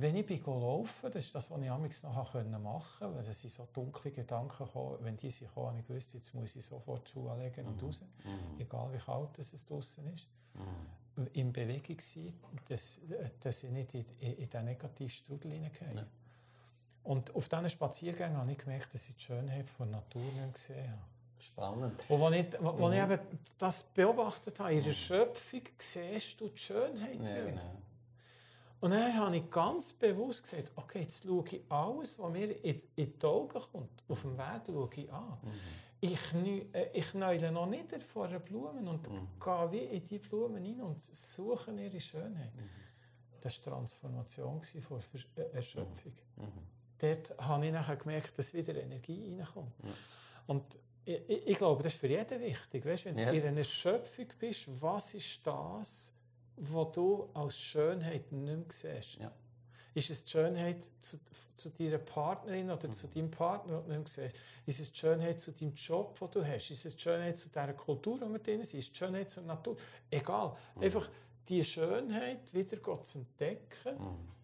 wenn 0.00 0.14
ich 0.14 0.24
bin 0.24 0.40
laufen, 0.44 1.10
das 1.10 1.24
ist 1.24 1.34
das, 1.34 1.50
was 1.50 1.60
ich 1.60 1.68
amigs 1.68 2.04
noch 2.04 2.14
machen 2.14 2.44
konnte, 2.52 3.14
weil 3.14 3.28
es 3.28 3.40
sind 3.40 3.50
so 3.50 3.66
dunkle 3.72 4.12
Gedanken 4.12 4.64
gekommen, 4.64 4.98
wenn 5.00 5.16
die 5.16 5.28
sind 5.28 5.48
gekommen, 5.48 5.70
habe 5.70 5.80
ich 5.80 5.86
gewusst, 5.88 6.14
jetzt 6.14 6.32
muss 6.34 6.54
ich 6.54 6.64
sofort 6.64 7.08
Schuhe 7.08 7.32
anlegen 7.32 7.66
und 7.66 7.80
mhm. 7.80 7.86
raus, 7.86 8.04
mhm. 8.24 8.60
egal 8.60 8.92
wie 8.92 8.98
kalt 8.98 9.38
es 9.40 9.66
draußen 9.66 10.06
ist. 10.12 10.28
Mhm. 10.54 11.26
In 11.32 11.52
Bewegung 11.52 12.00
sein, 12.00 12.32
dass, 12.68 13.00
dass 13.40 13.64
ich 13.64 13.70
nicht 13.70 13.94
in, 13.94 14.04
in, 14.20 14.34
in 14.34 14.48
diesen 14.48 14.64
negativen 14.66 15.10
Strudel 15.10 15.50
hineingehe. 15.50 15.96
Ja. 15.96 16.06
Und 17.02 17.34
auf 17.34 17.48
diesen 17.48 17.68
Spaziergängen 17.68 18.36
habe 18.36 18.52
ich 18.52 18.58
gemerkt, 18.58 18.94
dass 18.94 19.08
ich 19.08 19.16
die 19.16 19.24
Schönheit 19.24 19.66
der 19.80 19.86
Natur 19.86 20.22
nicht 20.22 20.54
gesehen 20.54 20.92
habe. 20.92 21.02
Spannend. 21.40 22.04
Und 22.08 22.22
als 22.22 22.36
ich, 22.36 22.60
als 22.60 22.78
mhm. 22.78 22.92
ich 22.92 23.02
eben 23.02 23.18
das 23.58 23.82
beobachtet 23.82 24.60
habe, 24.60 24.74
in 24.74 24.84
der 24.84 24.92
Schöpfung 24.92 25.62
siehst 25.76 26.40
du 26.40 26.48
die 26.50 26.58
Schönheit 26.58 27.20
ja, 27.20 27.44
genau. 27.46 27.74
Und 28.80 28.92
dann 28.92 29.16
habe 29.16 29.36
ich 29.36 29.50
ganz 29.50 29.92
bewusst 29.92 30.44
gesagt, 30.44 30.70
okay, 30.76 31.00
jetzt 31.00 31.24
schaue 31.24 31.44
ich 31.50 31.60
alles, 31.68 32.18
was 32.18 32.30
mir 32.30 32.64
in, 32.64 32.80
in 32.96 33.18
die 33.18 33.26
Augen 33.26 33.60
kommt, 33.72 34.04
auf 34.08 34.22
dem 34.22 34.38
Weg 34.38 34.62
schaue 34.66 34.90
ich 34.94 35.12
an. 35.12 35.38
Mhm. 35.42 35.50
Ich, 36.00 36.34
äh, 36.72 36.90
ich 36.92 37.14
neule 37.14 37.50
noch 37.50 37.66
nicht 37.66 38.00
vor 38.02 38.26
einer 38.26 38.38
Blume 38.38 38.88
und 38.88 39.10
mhm. 39.10 39.28
gehe 39.42 39.72
wie 39.72 39.96
in 39.96 40.04
die 40.04 40.18
Blumen 40.18 40.62
hinein 40.62 40.82
und 40.82 41.02
suche 41.02 41.72
ihre 41.72 42.00
Schönheit. 42.00 42.54
Mhm. 42.54 42.70
Das 43.40 43.64
war 43.66 43.74
Transformation 43.74 44.62
von 44.62 45.00
äh, 45.36 45.42
Erschöpfung. 45.54 46.12
Mhm. 46.36 46.44
mhm 46.44 46.78
dort 46.98 47.34
habe 47.38 47.66
ich 47.66 47.72
nachher 47.72 47.96
gemerkt, 47.96 48.38
dass 48.38 48.52
wieder 48.52 48.74
Energie 48.74 49.34
reinkommt. 49.36 49.72
Ja. 49.82 49.90
Und 50.46 50.64
ich, 51.04 51.46
ich, 51.46 51.58
glaube, 51.58 51.82
das 51.82 51.94
ist 51.94 52.00
für 52.00 52.08
jeden 52.08 52.40
wichtig. 52.40 52.84
Weißt, 52.84 53.04
wenn 53.06 53.16
du 53.16 53.22
in 53.22 53.44
einer 53.44 53.64
Schöpfung 53.64 54.26
bist, 54.38 54.68
was 54.80 55.14
ist 55.14 55.46
das, 55.46 56.12
was 56.60 56.92
du 56.92 57.28
als 57.34 57.58
Schönheit 57.58 58.30
nicht 58.32 58.32
mehr 58.32 58.64
siehst? 58.68 59.16
Ja. 59.16 59.32
Ist 59.94 60.10
es 60.10 60.24
die 60.24 60.30
Schönheit 60.30 60.86
zu, 61.00 61.18
zu 61.56 61.70
deiner 61.70 61.98
Partnerin 61.98 62.70
oder 62.70 62.86
mhm. 62.86 62.92
zu 62.92 63.08
deinem 63.08 63.30
Partner, 63.30 63.80
den 63.80 63.88
du 63.88 63.98
nicht 63.98 64.08
siehst? 64.08 64.36
Ist 64.66 64.80
es 64.80 64.92
die 64.92 64.98
Schönheit 64.98 65.40
zu 65.40 65.52
deinem 65.52 65.74
Job, 65.74 66.18
den 66.18 66.30
du 66.30 66.46
hast? 66.46 66.70
Ist 66.70 66.86
es 66.86 66.94
die 66.94 67.02
Schönheit 67.02 67.38
zu 67.38 67.48
dieser 67.48 67.72
Kultur, 67.72 68.18
der 68.18 68.28
wir 68.28 68.38
drin 68.38 68.62
sind? 68.62 68.78
Ist 68.78 68.86
es 68.86 68.92
die 68.92 68.98
Schönheit 68.98 69.30
zur 69.30 69.44
Natur? 69.44 69.76
Egal. 70.10 70.56
Mhm. 70.76 70.82
Einfach 70.82 71.08
die 71.48 71.64
Schönheit 71.64 72.52
wieder 72.52 73.02
zu 73.02 73.18
entdecken. 73.18 73.98
Mhm 73.98 74.38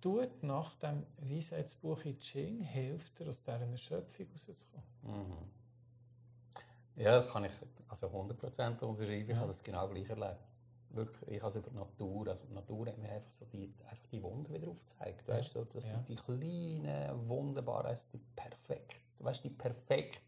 tut 0.00 0.42
nach 0.42 0.74
dem 0.74 1.04
Weisheitsbuch 1.18 2.04
I 2.04 2.18
Ching, 2.18 2.60
hilft 2.60 3.18
dir, 3.18 3.28
aus 3.28 3.40
dieser 3.40 3.60
Erschöpfung 3.60 4.26
rauszukommen. 4.32 4.86
Mhm. 5.02 7.02
Ja, 7.02 7.16
das 7.16 7.28
kann 7.28 7.44
ich 7.44 7.52
also 7.88 8.08
100% 8.08 8.80
unterschreiben. 8.80 9.30
Ich 9.30 9.36
habe 9.36 9.48
das 9.48 9.62
genau 9.62 9.88
gleich 9.88 10.08
erlebt. 10.08 10.47
Wirklich, 10.90 11.36
ich 11.36 11.42
habe 11.42 11.48
es 11.48 11.56
über 11.56 11.70
die 11.70 11.76
Natur, 11.76 12.28
also 12.28 12.46
die 12.46 12.54
Natur 12.54 12.86
hat 12.86 12.98
mir 12.98 13.10
einfach 13.10 13.30
so 13.30 13.44
die, 13.44 13.74
einfach 13.84 14.06
die 14.06 14.22
Wunder 14.22 14.52
wieder 14.52 14.68
aufgezeigt. 14.68 15.28
Weißt, 15.28 15.52
so, 15.52 15.64
das 15.64 15.84
ja. 15.84 15.90
sind 15.90 16.08
die 16.08 16.16
kleinen, 16.16 17.28
wunderbaren, 17.28 17.86
also 17.86 18.06
die 18.12 18.20
perfekt, 18.34 19.02
weißt, 19.18 19.44
die 19.44 19.50
perfekt, 19.50 20.22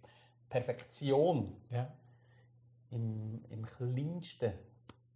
Perfektion 0.48 1.56
ja. 1.70 1.90
im, 2.90 3.42
im 3.48 3.64
Kleinsten. 3.64 4.52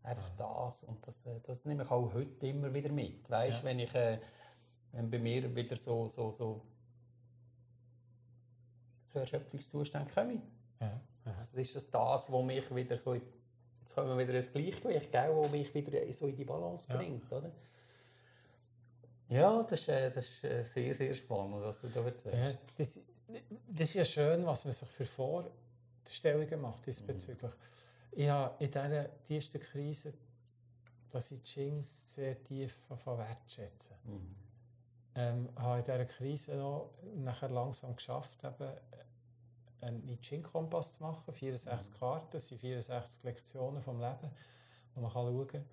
Einfach 0.02 0.30
das. 0.36 0.84
Und 0.84 1.06
das, 1.06 1.26
äh, 1.26 1.40
das 1.42 1.64
nehme 1.64 1.82
ich 1.82 1.90
auch 1.90 2.12
heute 2.12 2.46
immer 2.46 2.72
wieder 2.72 2.92
mit. 2.92 3.28
Weißt, 3.28 3.58
ja. 3.58 3.64
wenn 3.64 3.78
ich 3.78 3.94
äh, 3.94 4.20
wenn 4.94 5.10
bei 5.10 5.18
mir 5.18 5.54
wieder 5.54 5.76
so, 5.76 6.06
so, 6.06 6.30
so 6.30 6.64
zu 9.06 9.18
Erschöpfungszuständen 9.18 10.12
komme. 10.12 10.42
Ja. 10.80 11.00
Also 11.38 11.58
ist 11.58 11.74
das 11.74 11.90
das, 11.90 12.30
was 12.30 12.44
mich 12.44 12.74
wieder 12.74 12.96
so, 12.96 13.16
jetzt 13.85 13.97
haben 13.97 14.09
wir 14.09 14.19
wieder 14.19 14.39
ein 14.39 14.52
Gleichgewicht, 14.52 15.12
gell, 15.12 15.31
wo 15.35 15.47
mich 15.48 15.74
wieder 15.74 16.12
so 16.12 16.27
in 16.27 16.36
die 16.36 16.44
Balance 16.44 16.86
bringt, 16.89 17.31
ja. 17.31 17.36
oder? 17.36 17.51
Ja, 19.28 19.62
das 19.62 19.81
ist, 19.81 19.89
äh, 19.89 20.11
das 20.11 20.27
ist 20.27 20.44
äh, 20.44 20.62
sehr, 20.62 20.94
sehr 20.94 21.15
spannend, 21.15 21.61
was 21.61 21.81
du 21.81 21.89
da 21.89 22.02
erzählst. 22.02 22.59
Ja, 22.59 22.59
das, 22.78 23.01
das 23.69 23.89
ist 23.89 23.94
ja 23.94 24.05
schön, 24.05 24.44
was 24.47 24.65
man 24.65 24.73
sich 24.73 24.89
für 24.89 25.06
Vorstellungen 25.06 26.61
macht 26.61 26.86
diesbezüglich. 26.86 27.52
Mhm. 27.52 28.12
Ich 28.12 28.28
habe 28.28 28.65
in 28.65 28.70
dieser 28.70 29.23
tiefsten 29.24 29.61
Krise, 29.61 30.15
dass 31.11 31.31
ich 31.31 31.56
Jings 31.56 32.15
sehr 32.15 32.43
tief 32.43 32.78
wertschätzen. 32.89 33.97
Mhm 34.05 34.44
ähm, 35.15 35.48
habe 35.56 35.78
in 35.78 35.85
dieser 35.85 36.05
Krise 36.05 36.56
noch 36.56 36.90
nachher 37.16 37.51
langsam 37.51 37.94
geschafft, 37.94 38.43
eben 38.43 38.73
einen 39.80 40.06
I 40.09 40.16
Ching-Kompass 40.16 40.94
zu 40.94 41.02
machen. 41.02 41.32
64 41.32 41.92
mhm. 41.92 41.98
Karten, 41.98 42.28
das 42.30 42.48
sind 42.48 42.60
64 42.60 43.22
Lektionen 43.24 43.82
vom 43.82 44.01
Leben, 44.01 44.30
die 44.94 45.01
man 45.01 45.10
schauen 45.10 45.46
kann. 45.46 45.64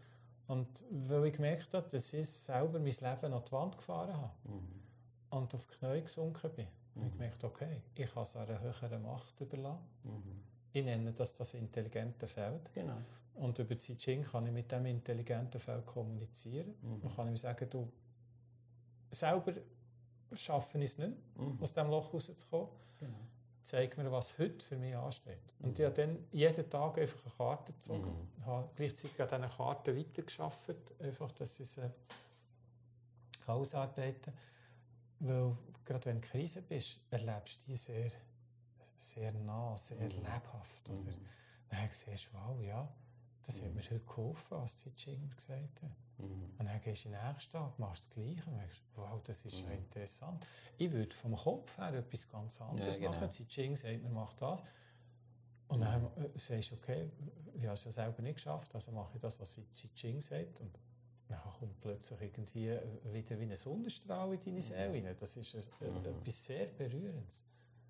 Und 0.47 0.83
weil 0.89 1.27
ich 1.27 1.33
gemerkt 1.33 1.73
habe, 1.73 1.87
dass 1.87 2.13
ich 2.13 2.29
selber 2.29 2.79
mein 2.79 2.91
Leben 2.91 3.33
an 3.33 3.43
die 3.45 3.51
Wand 3.51 3.77
gefahren 3.77 4.15
habe 4.15 4.33
mhm. 4.43 4.81
und 5.29 5.55
auf 5.55 5.65
die 5.65 5.77
Knie 5.77 6.01
gesunken 6.01 6.51
bin, 6.51 6.67
mhm. 6.95 6.99
habe 6.99 7.07
ich 7.07 7.13
gemerkt, 7.13 7.43
okay, 7.43 7.81
ich 7.95 8.13
kann 8.13 8.23
es 8.23 8.35
einer 8.35 8.59
höheren 8.59 9.01
Macht 9.01 9.39
überlassen. 9.39 9.87
Mhm. 10.03 10.43
Ich 10.73 10.83
nenne 10.83 11.11
das 11.13 11.33
das 11.33 11.53
intelligente 11.53 12.27
Feld. 12.27 12.73
Genau. 12.73 12.97
Und 13.35 13.57
über 13.59 13.75
die 13.75 13.97
Ching 13.97 14.23
kann 14.23 14.45
ich 14.45 14.51
mit 14.51 14.71
diesem 14.71 14.85
intelligenten 14.85 15.59
Feld 15.59 15.85
kommunizieren. 15.85 16.75
Mhm. 16.81 17.01
Dann 17.01 17.15
kann 17.15 17.27
ich 17.27 17.31
mir 17.31 17.37
sagen, 17.37 17.69
du, 17.69 17.89
selber 19.09 19.53
schaffen 20.33 20.81
es 20.81 20.97
nicht, 20.97 21.13
mhm. 21.37 21.57
aus 21.61 21.73
diesem 21.73 21.89
Loch 21.89 22.13
rauszukommen. 22.13 22.69
Genau. 22.99 23.19
Zeig 23.61 23.97
mir, 23.97 24.11
was 24.11 24.39
heute 24.39 24.63
für 24.65 24.75
mich 24.75 24.95
ansteht. 24.95 25.53
Mhm. 25.59 25.65
Und 25.65 25.79
ich 25.79 25.85
habe 25.85 25.95
dann 25.95 26.17
jeden 26.31 26.69
Tag 26.69 26.97
einfach 26.97 27.25
eine 27.25 27.33
Karte 27.35 27.73
gezogen. 27.73 28.29
Mhm. 28.37 28.45
habe 28.45 28.69
gleichzeitig 28.75 29.21
an 29.21 29.27
diesen 29.41 29.57
Karten 29.57 29.97
weitergearbeitet, 29.97 30.93
einfach, 30.99 31.31
dass 31.33 31.59
ich 31.59 31.69
sie 31.69 31.91
ausarbeiten 33.45 34.21
kann. 34.21 34.33
Weil 35.19 35.57
gerade 35.85 36.05
wenn 36.05 36.21
du 36.21 36.25
in 36.25 36.31
Krise 36.31 36.61
bist, 36.61 36.99
erlebst 37.11 37.61
du 37.61 37.71
die 37.71 37.77
sehr, 37.77 38.11
sehr 38.97 39.31
nah, 39.33 39.77
sehr 39.77 39.97
mhm. 39.97 40.09
lebhaft. 40.09 40.89
Oder? 40.89 41.11
Mhm. 41.11 41.25
dann 41.69 41.87
siehst 41.91 42.25
du, 42.25 42.29
wow, 42.33 42.59
ja, 42.61 42.87
das 43.43 43.61
mhm. 43.61 43.65
hat 43.65 43.73
mir 43.75 43.81
heute 43.81 43.99
geholfen, 43.99 44.57
was 44.57 44.83
die 44.83 44.95
Ching 44.95 45.29
gesagt 45.35 45.81
hat. 45.81 45.89
Mhm. 46.17 46.53
Und 46.57 46.65
dann 46.65 46.81
gehst 46.81 47.05
du 47.05 47.09
in 47.09 47.15
den 47.15 47.27
nächsten 47.27 47.51
Tag, 47.51 47.77
machst 47.79 48.03
das 48.03 48.09
Gleiche 48.11 48.49
und 48.49 48.57
denkst, 48.57 48.81
wow, 48.95 49.21
das 49.23 49.45
ist 49.45 49.63
mhm. 49.63 49.69
ja 49.71 49.77
interessant. 49.77 50.47
Ich 50.77 50.91
würde 50.91 51.13
vom 51.13 51.35
Kopf 51.35 51.77
her 51.77 51.93
etwas 51.93 52.29
ganz 52.29 52.61
anderes 52.61 52.95
ja, 52.97 53.07
genau. 53.07 53.19
machen. 53.19 53.29
Die 53.37 53.47
Ching 53.47 53.75
sagt, 53.75 54.03
man 54.03 54.13
macht 54.13 54.41
das. 54.41 54.63
Und 55.67 55.79
mhm. 55.79 55.83
dann 55.83 56.05
äh, 56.17 56.29
sagst 56.37 56.71
du, 56.71 56.75
okay, 56.75 57.11
ich 57.53 57.63
habe 57.63 57.73
es 57.73 57.85
ja 57.85 57.91
selber 57.91 58.21
nicht 58.21 58.35
geschafft, 58.35 58.73
also 58.73 58.91
mache 58.91 59.15
ich 59.15 59.21
das, 59.21 59.39
was 59.39 59.55
die 59.55 59.93
Ching 59.95 60.21
sagt. 60.21 60.61
Und 60.61 60.77
dann 61.29 61.39
kommt 61.59 61.79
plötzlich 61.81 62.21
irgendwie 62.21 62.77
wieder 63.11 63.39
wie 63.39 63.43
ein 63.43 63.55
Sonnenstrahl 63.55 64.33
in 64.33 64.39
deine 64.39 64.55
mhm. 64.55 64.61
Seele 64.61 64.93
rein. 64.93 65.15
Das 65.17 65.37
ist 65.37 65.53
mhm. 65.79 66.05
etwas 66.05 66.45
sehr 66.45 66.67
Berührendes. 66.67 67.45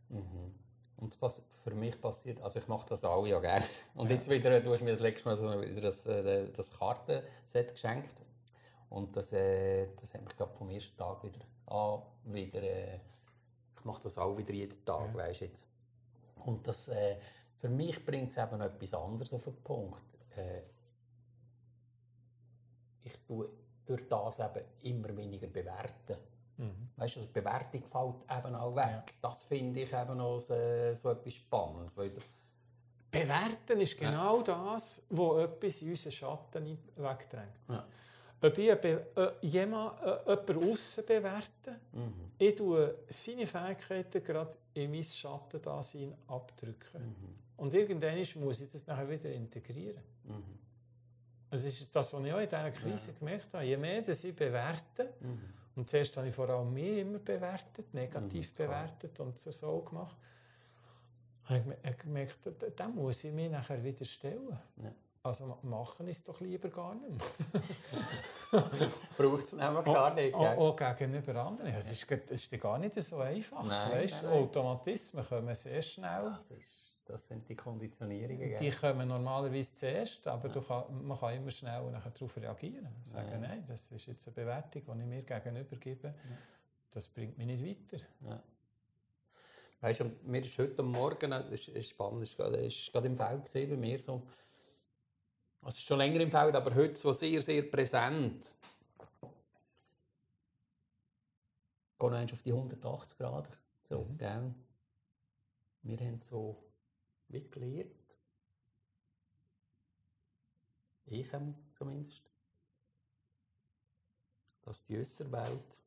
Mhm. 0.09 0.53
Und 1.01 1.21
das 1.21 1.43
für 1.63 1.73
mich 1.73 1.99
passiert, 1.99 2.39
also 2.41 2.59
ich 2.59 2.67
mache 2.67 2.87
das 2.87 3.03
auch 3.03 3.25
ja 3.25 3.39
gerne. 3.39 3.65
Und 3.95 4.09
ja. 4.09 4.15
jetzt 4.15 4.29
wieder, 4.29 4.59
du 4.61 4.71
hast 4.71 4.83
mir 4.83 4.91
das 4.91 4.99
letzte 4.99 5.27
Mal 5.27 5.35
so 5.35 5.59
wieder 5.59 5.81
das, 5.81 6.05
äh, 6.05 6.47
das 6.51 6.77
Kartenset 6.77 7.71
geschenkt. 7.71 8.13
Und 8.89 9.15
das, 9.17 9.33
äh, 9.33 9.87
das 9.99 10.13
hat 10.13 10.23
mich 10.23 10.37
glaube 10.37 10.53
vom 10.53 10.69
ersten 10.69 10.95
Tag 10.95 11.23
wieder 11.23 11.39
an, 11.65 12.03
wieder, 12.25 12.61
äh, 12.61 12.99
ich 13.75 13.83
mache 13.83 14.03
das 14.03 14.19
auch 14.19 14.37
wieder 14.37 14.53
jeden 14.53 14.85
Tag, 14.85 15.07
ja. 15.07 15.15
weißt 15.15 15.41
jetzt. 15.41 15.67
Und 16.45 16.67
das, 16.67 16.87
äh, 16.89 17.17
für 17.57 17.69
mich 17.69 18.05
bringt 18.05 18.29
es 18.29 18.37
eben 18.37 18.59
noch 18.59 18.65
etwas 18.65 18.93
anderes 18.93 19.33
auf 19.33 19.43
den 19.43 19.55
Punkt. 19.55 20.01
Ich 23.03 23.17
tue 23.27 23.49
durch 23.85 24.07
das 24.07 24.39
eben 24.39 24.63
immer 24.83 25.15
weniger 25.17 25.47
bewerten. 25.47 26.17
Mhm. 26.61 26.89
Weißt 26.95 27.15
du, 27.15 27.19
also 27.21 27.31
die 27.33 27.39
Bewertung 27.39 27.83
fällt 27.83 28.45
eben 28.45 28.55
auch 28.55 28.75
weg. 28.75 28.85
Ja. 28.85 29.03
Das 29.21 29.43
finde 29.43 29.81
ich 29.81 29.91
eben 29.91 30.19
auch 30.19 30.39
so, 30.39 30.93
so 30.93 31.09
etwas 31.09 31.33
Spannendes. 31.33 31.97
Weil 31.97 32.11
Bewerten 33.09 33.81
ist 33.81 33.97
genau 33.97 34.37
ja. 34.37 34.43
das, 34.43 35.03
was 35.09 35.43
etwas 35.43 35.81
in 35.81 35.89
unseren 35.89 36.11
Schatten 36.11 36.77
wegdrängt. 36.95 37.67
Ja. 37.67 37.85
Ob 38.43 38.57
ich 38.57 38.75
be 38.75 39.07
äh, 39.15 39.45
jemand, 39.45 40.01
äh, 40.01 40.17
jemanden 40.25 40.71
aussen 40.71 41.05
bewerte, 41.05 41.79
mhm. 41.91 42.31
ich 42.37 42.55
tue 42.55 42.95
seine 43.09 43.45
Fähigkeiten 43.45 44.23
gerade 44.23 44.55
in 44.73 44.89
mein 44.91 45.03
Schattendasein 45.03 46.15
abdrücken. 46.27 47.01
Mhm. 47.01 47.35
Und 47.57 47.73
irgendwann 47.73 48.23
muss 48.43 48.61
ich 48.61 48.71
das 48.71 48.87
nachher 48.87 49.09
wieder 49.09 49.31
integrieren. 49.31 50.01
Mhm. 50.23 50.57
Das 51.51 51.63
ist 51.65 51.93
das, 51.93 52.13
was 52.13 52.23
ich 52.23 52.33
auch 52.33 52.39
in 52.39 52.47
dieser 52.47 52.71
Krise 52.71 53.11
ja. 53.11 53.17
gemerkt 53.19 53.53
habe. 53.53 53.65
Je 53.65 53.77
mehr 53.77 54.01
dass 54.01 54.23
ich 54.23 54.35
bewerte, 54.35 55.13
mhm. 55.19 55.53
Und 55.81 55.89
zuerst 55.89 56.15
habe 56.15 56.27
ich 56.27 56.35
vor 56.35 56.47
allem 56.47 56.71
mich 56.71 56.99
immer 56.99 57.17
bewertet, 57.17 57.91
negativ 57.91 58.51
mhm, 58.51 58.55
bewertet 58.55 59.19
und 59.19 59.39
so 59.39 59.81
gemacht, 59.81 60.15
habe 61.45 61.75
ich 61.83 61.97
gemerkt, 61.97 62.37
da 62.75 62.87
muss 62.87 63.23
ich 63.23 63.33
mich 63.33 63.49
nachher 63.49 63.83
wieder 63.83 64.05
stellen. 64.05 64.59
Ja. 64.77 64.93
Also 65.23 65.57
machen 65.63 66.07
ist 66.07 66.27
doch 66.27 66.39
lieber 66.39 66.69
gar 66.69 66.93
nicht 66.93 67.09
mehr. 67.09 68.61
Braucht 69.17 69.43
es 69.43 69.53
nämlich 69.53 69.85
gar 69.85 70.13
nicht. 70.13 70.35
Auch, 70.35 70.57
auch 70.79 70.95
gegenüber 70.95 71.35
anderen. 71.45 71.73
Es 71.73 71.91
ist, 71.91 72.11
ist 72.11 72.61
gar 72.61 72.77
nicht 72.77 73.01
so 73.01 73.17
einfach. 73.17 73.63
Nein, 73.63 73.91
weißt? 73.91 74.21
Nein, 74.21 74.31
nein. 74.31 74.43
Automatismen 74.43 75.25
kommen 75.25 75.55
sehr 75.55 75.81
schnell. 75.81 76.31
Das 76.35 76.51
ist 76.51 76.90
das 77.11 77.27
sind 77.27 77.47
die 77.47 77.55
Konditionierungen. 77.55 78.57
Die 78.59 78.71
kommen 78.71 79.07
normalerweise 79.07 79.75
zuerst, 79.75 80.25
aber 80.27 80.49
ja. 80.49 80.61
kann, 80.61 81.07
man 81.07 81.19
kann 81.19 81.35
immer 81.35 81.51
schnell 81.51 81.91
darauf 81.91 82.37
reagieren. 82.37 82.87
Sagen, 83.03 83.31
ja. 83.31 83.37
nein, 83.37 83.63
das 83.67 83.91
ist 83.91 84.05
jetzt 84.05 84.27
eine 84.27 84.35
Bewertung, 84.35 84.81
die 84.85 85.01
ich 85.01 85.07
mir 85.07 85.21
gegenüber 85.23 85.75
gebe. 85.75 86.07
Ja. 86.07 86.13
Das 86.91 87.07
bringt 87.07 87.37
mich 87.37 87.47
nicht 87.47 87.65
weiter. 87.65 88.03
Ja. 88.27 88.41
Weißt 89.81 89.99
du, 90.01 90.11
mir 90.23 90.41
ist 90.41 90.57
heute 90.57 90.83
Morgen, 90.83 91.31
das 91.31 91.67
ist 91.67 91.89
spannend, 91.89 92.37
gerade, 92.37 92.57
ist 92.57 92.91
gerade 92.91 93.07
im 93.07 93.15
Feld 93.15 93.45
gesehen 93.45 93.69
bei 93.69 93.77
mir 93.77 93.97
so, 93.97 94.21
also 95.61 95.77
schon 95.77 95.97
länger 95.97 96.19
im 96.19 96.31
Feld, 96.31 96.55
aber 96.55 96.73
heute 96.75 96.95
so 96.95 97.11
sehr, 97.13 97.41
sehr 97.41 97.63
präsent. 97.63 98.55
Gehen 101.99 102.13
auf 102.13 102.41
die 102.41 102.51
180 102.51 103.17
Grad. 103.17 103.47
So, 103.83 104.03
mhm. 104.03 104.17
gell? 104.17 104.53
Wir 105.83 105.97
haben 105.99 106.21
so 106.21 106.70
wie 107.31 107.49
gelernt. 107.49 107.95
Ich 111.05 111.29
zumindest. 111.73 112.29
Dass 114.61 114.83
die 114.83 114.97
äußere 114.97 115.31
Welt 115.31 115.81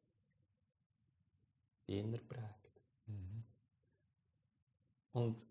die 1.87 1.99
inner 1.99 2.19
prägt. 2.19 2.83
Mhm. 3.07 3.45
Und 5.13 5.47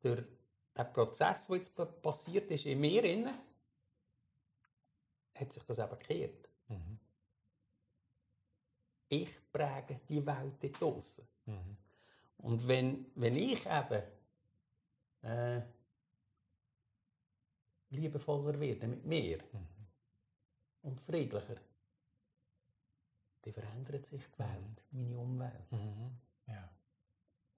durch 0.00 0.26
den 0.76 0.92
Prozess, 0.92 1.46
der 1.46 1.56
jetzt 1.56 2.02
passiert 2.02 2.50
ist 2.50 2.66
in 2.66 2.80
mir, 2.80 3.04
innen, 3.04 3.34
hat 5.34 5.52
sich 5.52 5.62
das 5.64 5.78
eben 5.78 5.98
gekehrt. 5.98 6.48
Mhm. 6.68 6.98
Ich 9.08 9.52
präge 9.52 10.00
die 10.08 10.24
Welt 10.24 10.54
dort 10.60 10.80
draussen. 10.80 11.28
Mhm. 11.46 11.76
Und 12.38 12.68
wenn, 12.68 13.06
wenn 13.14 13.36
ich 13.36 13.64
eben 13.66 14.02
äh, 15.24 15.62
liebevoller 17.90 18.58
werden 18.60 18.90
mit 18.90 19.04
mir 19.04 19.38
mhm. 19.52 19.66
und 20.82 21.00
friedlicher, 21.00 21.56
dann 23.42 23.52
verändert 23.52 24.06
sich 24.06 24.22
die 24.26 24.38
Welt, 24.38 24.84
mhm. 24.90 25.02
meine 25.02 25.18
Umwelt. 25.18 25.72
Mhm. 25.72 26.18
Ja. 26.46 26.68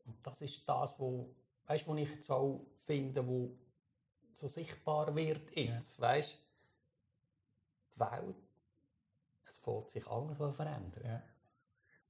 Und 0.05 0.27
das 0.27 0.43
ist 0.43 0.69
das, 0.69 0.99
wo, 0.99 1.35
weißt, 1.67 1.87
wo 1.87 1.95
ich 1.97 2.11
jetzt 2.11 2.31
auch 2.31 2.67
finde, 2.77 3.27
wo 3.27 3.57
so 4.33 4.49
sichtbar 4.49 5.15
wird 5.15 5.55
jetzt, 5.57 5.99
ja. 5.99 6.03
weißt, 6.03 6.39
die 7.95 8.01
Welt, 8.01 8.37
es 9.45 9.59
fällt 9.59 9.91
sich 9.91 10.07
alles 10.07 10.37
verändern. 10.37 11.05
Ja. 11.05 11.23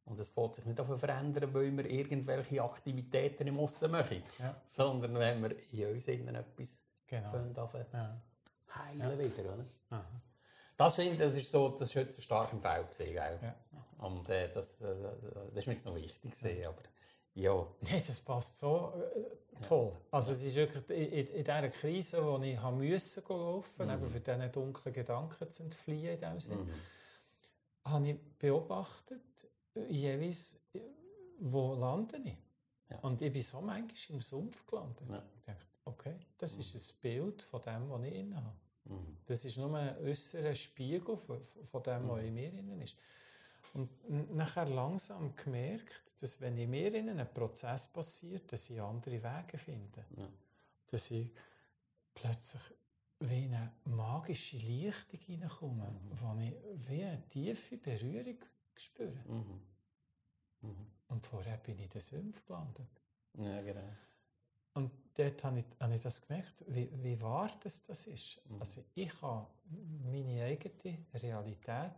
Und 0.06 0.20
es 0.20 0.30
fällt 0.30 0.54
sich 0.54 0.64
nicht 0.64 0.80
auf 0.80 0.98
verändern, 0.98 1.52
weil 1.52 1.76
wir 1.76 1.90
irgendwelche 1.90 2.62
Aktivitäten 2.62 3.46
im 3.48 3.58
Aussen 3.58 3.90
machen, 3.90 4.22
ja. 4.38 4.54
sondern 4.66 5.14
wenn 5.14 5.42
wir 5.42 5.56
in 5.72 5.92
uns 5.92 6.06
innen 6.06 6.34
etwas 6.34 6.86
genau. 7.06 7.34
ja. 7.92 8.20
heilen 8.74 9.00
ja. 9.00 9.18
wieder. 9.18 9.44
Oder? 9.52 9.66
Das, 10.76 10.96
sind, 10.96 11.20
das, 11.20 11.34
ist 11.34 11.50
so, 11.50 11.70
das 11.70 11.88
ist 11.88 11.96
heute 11.96 12.12
so 12.12 12.22
stark 12.22 12.52
im 12.52 12.60
Feld 12.60 12.88
gesehen, 12.88 13.14
ja. 13.14 13.54
Und 13.98 14.28
äh, 14.28 14.48
das, 14.50 14.80
äh, 14.82 14.94
das 14.94 15.56
ist 15.56 15.66
mir 15.66 15.72
jetzt 15.72 15.86
noch 15.86 15.94
wichtig 15.94 16.30
gesehen, 16.30 16.66
aber 16.66 16.82
ja. 17.34 17.66
Nee, 17.80 18.02
das 18.06 18.20
passt 18.20 18.58
so 18.58 18.92
äh, 19.14 19.60
toll. 19.62 19.92
Also 20.10 20.32
es 20.32 20.42
ist 20.44 20.54
wirklich 20.54 20.88
in, 20.90 21.26
in 21.28 21.44
dieser 21.44 21.68
Krise, 21.68 22.24
wo 22.24 22.38
ich 22.42 22.58
haben 22.58 22.78
müssen 22.78 23.22
laufen, 23.28 23.86
mhm. 23.86 24.08
für 24.08 24.20
diese 24.20 24.48
dunklen 24.50 24.94
Gedanken 24.94 25.50
zu 25.50 25.62
entfliehen 25.64 26.14
in 26.14 26.20
dem 26.20 26.40
Sinn, 26.40 26.64
mhm. 26.64 26.70
habe 27.90 28.08
ich 28.08 28.38
beobachtet, 28.38 29.20
jeweils, 29.88 30.58
wo 31.38 31.74
lande 31.74 32.18
ich? 32.24 32.36
Ja. 32.90 32.98
Und 33.00 33.20
ich 33.22 33.32
bin 33.32 33.42
so 33.42 33.60
manchmal 33.60 34.16
im 34.16 34.20
Sumpf 34.20 34.66
gelandet. 34.66 35.08
Ja. 35.08 35.24
Ich 35.36 35.44
dachte, 35.44 35.66
okay, 35.84 36.16
das 36.38 36.54
mhm. 36.54 36.60
ist 36.60 36.74
ein 36.74 37.00
Bild 37.00 37.42
von 37.42 37.62
dem, 37.62 37.90
was 37.90 38.04
ich 38.04 38.14
inne 38.14 38.36
habe. 38.36 38.56
Mhm. 38.84 39.16
Das 39.26 39.44
ist 39.44 39.56
nur 39.56 39.76
ein 39.76 39.96
äußerer 39.98 40.54
Spiegel 40.54 41.16
von, 41.16 41.40
von 41.64 41.82
dem, 41.82 42.04
mhm. 42.04 42.08
was 42.08 42.22
in 42.22 42.34
mir 42.34 42.52
innen 42.52 42.80
ist. 42.80 42.96
Und 43.74 44.34
nachher 44.34 44.66
langsam 44.68 45.34
gemerkt, 45.36 46.22
dass 46.22 46.40
wenn 46.40 46.56
in 46.56 46.70
mir 46.70 46.94
innen 46.94 47.18
ein 47.18 47.34
Prozess 47.34 47.86
passiert, 47.86 48.50
dass 48.52 48.70
ich 48.70 48.80
andere 48.80 49.22
Wege 49.22 49.58
finde. 49.58 50.04
Ja. 50.16 50.28
Dass 50.86 51.10
ich 51.10 51.30
plötzlich 52.14 52.62
wie 53.20 53.44
in 53.44 53.54
eine 53.54 53.72
magische 53.84 54.58
Lichtung 54.58 55.20
hineinkomme, 55.20 55.90
mhm. 55.90 56.20
wo 56.20 56.38
ich 56.40 56.88
wie 56.88 57.04
eine 57.04 57.26
tiefe 57.28 57.76
Berührung 57.76 58.38
spüren. 58.80 59.22
Mhm. 59.26 60.68
Mhm. 60.68 60.86
Und 61.08 61.26
vorher 61.26 61.56
bin 61.58 61.78
ich 61.78 61.84
in 61.84 61.90
den 61.90 62.00
Sümpf 62.00 62.44
gelandet. 62.46 63.02
Ja, 63.34 63.62
genau. 63.62 63.88
Und 64.74 64.90
dort 65.14 65.42
habe 65.44 65.60
ich, 65.60 65.64
habe 65.80 65.94
ich 65.94 66.00
das 66.02 66.20
gemerkt, 66.20 66.64
wie, 66.68 66.90
wie 67.02 67.20
wahr 67.20 67.50
das, 67.62 67.82
das 67.82 68.06
ist. 68.06 68.40
Mhm. 68.48 68.60
Also 68.60 68.84
ich 68.94 69.22
habe 69.22 69.48
meine 70.04 70.44
eigene 70.44 71.06
Realität 71.14 71.92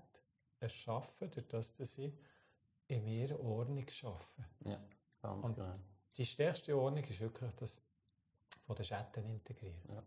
erschaffen, 0.61 1.31
durch 1.31 1.49
das, 1.49 1.73
dass 1.75 1.99
ich 1.99 2.13
in 2.89 3.05
mir 3.05 3.39
Ordnung 3.41 3.87
schaffe. 3.89 4.45
Ja, 4.65 4.81
ganz 5.21 5.49
Und 5.49 5.55
genau. 5.55 5.73
Die 6.17 6.25
stärkste 6.25 6.77
Ordnung 6.77 7.05
ist 7.05 7.21
wirklich 7.21 7.53
das 7.55 7.83
von 8.65 8.77
den 8.77 8.85
Schatten 8.85 9.25
integrieren. 9.25 9.83
Ja. 9.89 10.03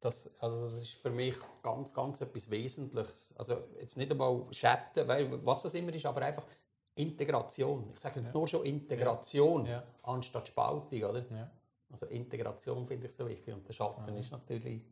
Das, 0.00 0.30
also 0.40 0.62
das 0.62 0.74
ist 0.74 0.90
für 0.90 1.10
mich 1.10 1.36
ganz, 1.62 1.92
ganz 1.92 2.20
etwas 2.20 2.50
Wesentliches. 2.50 3.34
Also 3.36 3.64
jetzt 3.80 3.96
nicht 3.96 4.10
einmal 4.10 4.46
Chatten, 4.50 5.08
weil, 5.08 5.44
was 5.44 5.62
das 5.62 5.74
immer 5.74 5.92
ist, 5.92 6.06
aber 6.06 6.22
einfach 6.22 6.46
Integration. 6.94 7.90
Ich 7.94 8.00
sage 8.00 8.20
jetzt 8.20 8.28
ja. 8.28 8.34
nur 8.34 8.46
schon 8.46 8.64
Integration 8.64 9.66
ja. 9.66 9.82
anstatt 10.02 10.48
Spaltung, 10.48 11.02
oder? 11.02 11.24
Ja. 11.30 11.50
Also 11.90 12.06
Integration 12.06 12.86
finde 12.86 13.06
ich 13.06 13.14
so 13.14 13.28
wichtig 13.28 13.54
und 13.54 13.66
der 13.66 13.72
Schatten 13.72 14.16
ist 14.16 14.32
natürlich 14.32 14.82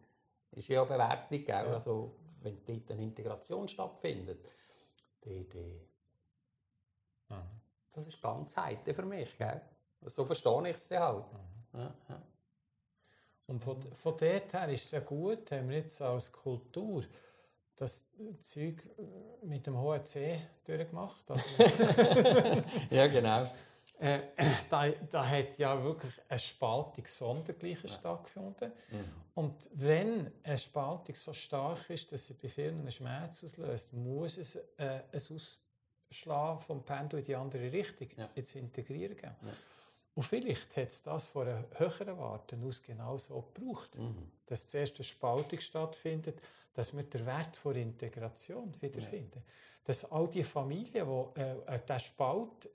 ist 0.53 0.69
ja 0.69 0.85
Bewertung, 0.85 1.45
gell? 1.45 1.75
also 1.75 2.15
wenn 2.41 2.65
dort 2.65 2.91
eine 2.93 3.03
Integration 3.03 3.67
stattfindet, 3.67 4.49
die, 5.25 5.49
die, 5.49 5.81
das 7.93 8.07
ist 8.07 8.21
ganz 8.21 8.57
heiter 8.57 8.95
für 8.95 9.05
mich, 9.05 9.37
gell? 9.39 9.61
So 10.03 10.25
verstehe 10.25 10.69
ich 10.69 10.77
es 10.77 10.91
halt. 10.91 11.25
Mhm. 11.73 12.23
Und 13.47 13.61
von, 13.61 13.81
von 13.83 14.17
dort 14.17 14.53
her 14.53 14.69
ist 14.69 14.87
es 14.87 14.91
ja 14.93 15.01
gut, 15.01 15.53
haben 15.53 15.69
wir 15.69 15.79
jetzt 15.79 16.01
als 16.01 16.33
Kultur 16.33 17.05
das 17.77 18.07
Zeug 18.41 18.87
mit 19.43 19.67
dem 19.67 19.79
hohen 19.79 20.05
C 20.05 20.39
durchgemacht. 20.65 21.25
Also, 21.29 21.45
ja, 22.91 23.07
genau. 23.09 23.51
Äh, 23.99 24.21
da, 24.71 24.89
da 24.89 25.29
hat 25.29 25.59
ja 25.59 25.83
wirklich 25.83 26.13
eine 26.29 26.39
Spaltung 26.39 27.07
sondergleichen 27.07 27.89
ja. 27.89 27.95
stattgefunden. 27.95 28.73
Mhm. 28.91 29.05
Und 29.35 29.71
wenn 29.75 30.33
eine 30.43 30.59
Spaltung 30.59 31.15
so 31.15 31.33
stark 31.33 31.91
ist, 31.91 32.13
dass 32.13 32.27
sie 32.27 32.35
bei 32.35 32.49
vielen 32.49 32.81
einen 32.81 32.93
Schmerz 32.93 33.43
auslöst, 33.43 33.93
muss 33.93 34.39
es 34.39 34.57
äh, 34.77 35.03
ein 35.13 35.21
Ausschlagen 36.11 36.61
vom 36.61 36.85
Pendel 36.85 37.21
in 37.21 37.25
die 37.25 37.35
andere 37.35 37.73
Richtung 37.73 38.09
ja. 38.17 38.31
jetzt 38.35 38.55
integrieren 38.55 39.17
geben. 39.17 39.37
Ja. 39.43 39.53
Und 40.15 40.23
vielleicht 40.23 40.77
hat 40.77 40.89
es 40.89 41.03
das 41.03 41.27
von 41.27 41.49
einer 41.49 41.65
höheren 41.75 42.19
Warte 42.19 42.57
aus 42.65 42.83
genau 42.83 43.19
so 43.19 43.43
gebraucht, 43.55 43.97
mhm. 43.97 44.31
dass 44.47 44.69
zuerst 44.69 44.97
eine 44.97 45.05
Spaltung 45.05 45.59
stattfindet, 45.59 46.41
dass 46.73 46.95
wir 46.97 47.03
den 47.03 47.27
Wert 47.27 47.59
der 47.65 47.77
Integration 47.77 48.73
wiederfinden. 48.81 49.43
Ja. 49.45 49.53
Dass 49.85 50.11
all 50.11 50.29
die 50.29 50.45
Familien, 50.45 51.07
die 51.07 51.41
äh, 51.41 51.57
äh 51.67 51.81
der 51.87 51.99
Spalt 51.99 52.71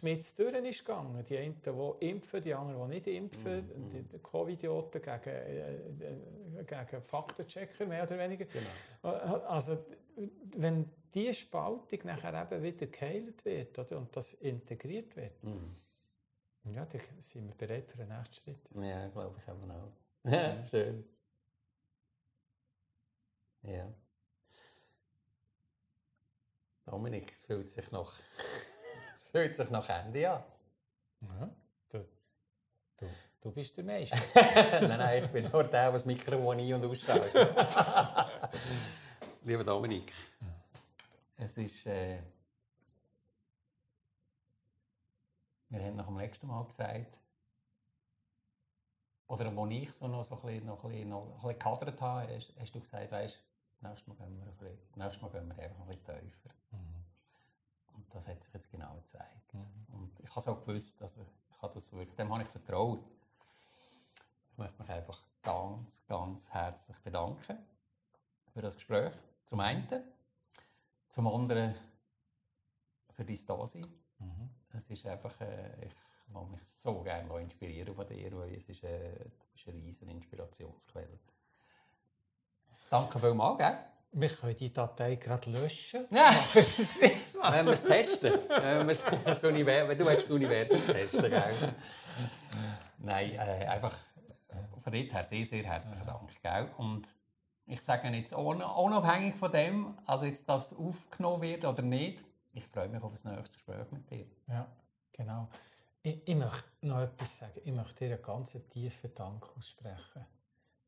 mit 0.00 0.38
durch 0.38 0.54
ist 0.54 0.84
gegangen. 0.84 1.22
Die 1.28 1.36
einen, 1.36 1.60
die 1.60 2.08
impfen, 2.08 2.40
die 2.40 2.54
anderen, 2.54 2.88
die 2.88 2.94
nicht 2.94 3.06
impfen. 3.08 3.66
Mm, 3.66 3.88
mm. 3.88 4.08
Die 4.08 4.18
Covid-Idioten 4.18 5.02
gegen, 5.02 5.36
äh, 5.36 5.74
äh, 5.74 6.64
gegen 6.64 7.02
Faktenchecker, 7.02 7.84
mehr 7.84 8.04
oder 8.04 8.18
weniger. 8.18 8.46
Genau. 8.46 9.18
Also, 9.46 9.76
wenn 10.56 10.88
diese 11.12 11.34
Spaltung 11.34 11.98
nachher 12.04 12.42
eben 12.50 12.62
wieder 12.62 12.86
geheilt 12.86 13.44
wird 13.44 13.78
oder, 13.78 13.98
und 13.98 14.16
das 14.16 14.34
integriert 14.34 15.14
wird, 15.16 15.44
mm. 15.44 15.74
Ja, 16.64 16.84
dann 16.84 17.00
sind 17.20 17.48
wir 17.48 17.54
bereit 17.54 17.88
für 17.88 17.98
den 17.98 18.08
nächsten 18.08 18.34
Schritt. 18.34 18.68
Ja, 18.74 19.08
glaube 19.08 19.38
ich 19.38 19.48
eben 19.48 19.70
auch. 19.70 19.92
Ja, 20.24 20.64
schön. 20.70 21.04
Ja. 23.62 23.92
Dominik, 26.84 27.32
es 27.32 27.42
fühlt 27.42 27.68
sich 27.68 27.90
noch 27.90 28.12
fühlt 29.30 29.56
sich 29.56 29.70
nach 29.70 29.88
Ende 29.88 30.30
an. 30.30 30.44
Ja, 31.20 31.50
du, 31.90 32.04
du, 32.96 33.06
du 33.40 33.50
bist 33.52 33.76
der 33.76 33.84
Meister. 33.84 34.18
nein, 34.34 34.98
nein, 34.98 35.24
ich 35.24 35.30
bin 35.30 35.50
nur 35.50 35.62
der, 35.64 35.70
der 35.70 35.92
das 35.92 36.04
Mikrofon 36.04 36.58
ein- 36.58 36.74
und 36.74 36.84
ausschaltet. 36.84 37.34
Lieber 39.44 39.64
Dominik, 39.64 40.12
es 41.36 41.56
ist. 41.56 41.86
Äh, 41.86 42.18
wir 45.72 45.82
haben 45.82 45.96
nach 45.96 46.06
dem 46.06 46.18
letzten 46.18 46.46
Mal 46.46 46.64
gesagt, 46.64 47.18
oder 49.26 49.46
als 49.46 49.70
ich 49.70 49.92
so 49.92 50.06
noch 50.06 50.22
so 50.24 50.34
ein 50.36 50.42
bisschen, 50.42 50.66
noch 50.66 50.84
ein 50.84 50.90
bisschen, 50.90 51.08
noch 51.08 51.24
ein 51.24 51.32
bisschen 51.32 51.48
gekadert 51.50 52.00
habe, 52.00 52.34
hast, 52.34 52.52
hast 52.58 52.74
du 52.74 52.80
gesagt, 52.80 53.10
weißt, 53.10 53.42
nächstes 53.80 54.06
Mal 54.06 54.14
gehen 54.16 54.36
wir, 54.36 54.46
ein 54.46 54.56
bisschen, 54.56 54.78
nächstes 54.96 55.22
Mal 55.22 55.30
gehen 55.30 55.48
wir 55.48 55.64
einfach 55.64 55.80
ein 55.80 55.86
bisschen 55.86 56.20
tiefer. 56.20 56.50
Mhm. 56.72 57.04
Und 57.94 58.14
das 58.14 58.26
hat 58.26 58.44
sich 58.44 58.52
jetzt 58.52 58.70
genau 58.70 58.94
gezeigt. 58.96 59.54
Mhm. 59.54 59.86
Und 59.94 60.20
ich 60.20 60.28
habe 60.28 60.40
es 60.40 60.48
auch 60.48 60.60
gewusst, 60.60 61.00
also 61.00 61.26
ich 61.50 61.62
habe 61.62 61.72
das 61.72 61.90
wirklich, 61.92 62.16
dem 62.16 62.30
habe 62.30 62.42
ich 62.42 62.48
vertraut. 62.48 63.02
Ich 64.50 64.58
möchte 64.58 64.82
mich 64.82 64.90
einfach 64.90 65.24
ganz, 65.40 66.04
ganz 66.06 66.50
herzlich 66.50 66.98
bedanken 66.98 67.58
für 68.52 68.60
das 68.60 68.74
Gespräch. 68.74 69.14
Zum 69.46 69.60
einen. 69.60 70.04
Zum 71.08 71.26
anderen 71.26 71.74
für 73.10 73.24
dein 73.24 73.46
Dasein. 73.46 73.86
Mhm. 74.18 74.50
Es 74.74 74.90
ist 74.90 75.06
einfach, 75.06 75.40
äh, 75.40 75.86
ich 75.86 75.94
lasse 76.32 76.50
mich 76.50 76.64
so 76.64 77.02
gerne 77.02 77.40
inspirieren 77.40 77.94
von 77.94 78.06
dir, 78.06 78.32
weil 78.32 78.54
es 78.54 78.68
ist, 78.68 78.84
äh, 78.84 79.14
du 79.18 79.30
bist 79.52 79.68
eine 79.68 79.76
riesige 79.76 80.10
Inspirationsquelle. 80.10 81.18
Danke 82.90 83.18
vielmals, 83.18 83.58
gell? 83.58 83.78
Wir 84.14 84.28
können 84.28 84.56
die 84.56 84.72
Datei 84.72 85.16
gerade 85.16 85.50
löschen. 85.50 86.06
Ja, 86.10 86.30
das 86.54 86.78
ist 86.78 87.00
nichts 87.00 87.34
Wenn 87.50 87.64
wir 87.64 87.72
es 87.72 87.82
testen. 87.82 88.38
Wenn, 88.48 88.86
das 89.24 89.44
Univers 89.44 89.96
du 89.96 90.06
willst 90.06 90.26
das 90.26 90.30
Universum 90.30 90.86
testen, 90.86 91.30
gell? 91.30 91.74
Nein, 92.98 93.32
äh, 93.32 93.66
einfach 93.66 93.96
von 94.82 94.92
dort 94.92 95.12
her 95.12 95.24
sehr, 95.24 95.44
sehr 95.44 95.64
herzlichen 95.64 96.06
Dank. 96.06 96.42
Gell? 96.42 96.70
Und 96.76 97.08
ich 97.66 97.80
sage 97.80 98.08
jetzt 98.08 98.34
unabhängig 98.34 99.36
von 99.36 99.50
dem, 99.50 99.96
also 100.04 100.26
jetzt 100.26 100.48
das 100.48 100.74
aufgenommen 100.74 101.42
wird 101.42 101.64
oder 101.64 101.82
nicht, 101.82 102.24
ich 102.52 102.64
freue 102.66 102.88
mich 102.88 103.02
auf 103.02 103.12
das 103.12 103.24
nächste 103.24 103.56
Gespräch 103.56 103.90
mit 103.90 104.10
dir. 104.10 104.26
Ja, 104.48 104.70
genau. 105.12 105.48
Ich, 106.02 106.26
ich 106.26 106.34
möchte 106.34 106.64
noch 106.82 107.00
etwas 107.00 107.38
sagen. 107.38 107.60
Ich 107.64 107.72
möchte 107.72 108.06
dir 108.06 108.14
einen 108.14 108.22
ganz 108.22 108.56
tiefen 108.70 109.14
Dank 109.14 109.56
aussprechen. 109.56 110.26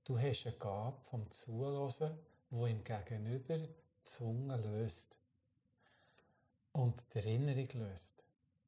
Du 0.05 0.19
hast 0.19 0.47
eine 0.47 0.57
Gabe 0.57 1.01
vom 1.05 1.31
Zuhören 1.31 2.19
wo 2.55 2.66
im 2.66 2.85
Gegenüber 2.85 3.59
die 3.59 3.74
Zunge 4.01 4.57
löst 4.57 5.16
und 6.73 7.03
die 7.12 7.19
Erinnerung 7.19 7.69
löst. 7.74 8.23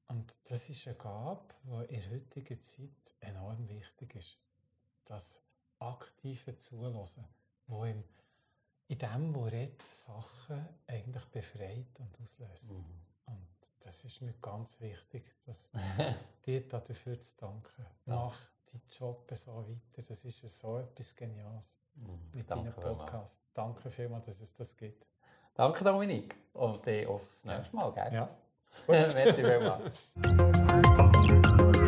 Und 0.08 0.36
das 0.44 0.68
ist 0.68 0.86
eine 0.86 0.96
Gabe, 0.96 1.54
die 1.62 1.94
in 1.94 2.10
heutiger 2.10 2.58
Zeit 2.58 3.14
enorm 3.20 3.68
wichtig 3.68 4.14
ist. 4.16 4.38
Das 5.04 5.40
aktive 5.78 6.56
Zulassen, 6.56 7.24
wo 7.68 7.84
im, 7.84 8.02
in 8.88 8.98
dem, 8.98 9.34
wo 9.34 9.44
redet, 9.44 9.82
Sachen 9.82 10.66
eigentlich 10.86 11.24
befreit 11.26 11.98
und 11.98 12.20
auslöst. 12.20 12.70
Mhm. 12.70 12.84
Und 13.26 13.48
das 13.80 14.04
ist 14.04 14.20
mir 14.22 14.34
ganz 14.40 14.80
wichtig, 14.80 15.24
dass 15.44 15.70
dir 16.46 16.66
dafür 16.68 17.18
zu 17.18 17.36
danken. 17.36 17.86
Ja. 18.06 18.14
Mach 18.16 18.38
deinen 18.72 18.82
Job 18.88 19.30
so 19.34 19.56
weiter. 19.56 20.02
Das 20.08 20.24
ist 20.24 20.40
so 20.58 20.78
etwas 20.78 21.14
Geniales 21.14 21.78
mhm. 21.94 22.30
mit 22.32 22.50
deinem 22.50 22.72
Podcast. 22.72 23.42
Vielmals. 23.42 23.42
Danke 23.54 23.90
vielmals, 23.90 24.26
dass 24.26 24.40
es 24.40 24.54
das 24.54 24.76
gibt. 24.76 25.06
Danke, 25.54 25.82
Dominik. 25.82 26.36
Und 26.52 26.86
aufs 27.06 27.44
nächste 27.44 27.76
Mal, 27.76 27.92
gell? 27.92 28.12
Ja. 28.12 28.28
Merci 28.88 29.42
vielmals. 29.42 30.00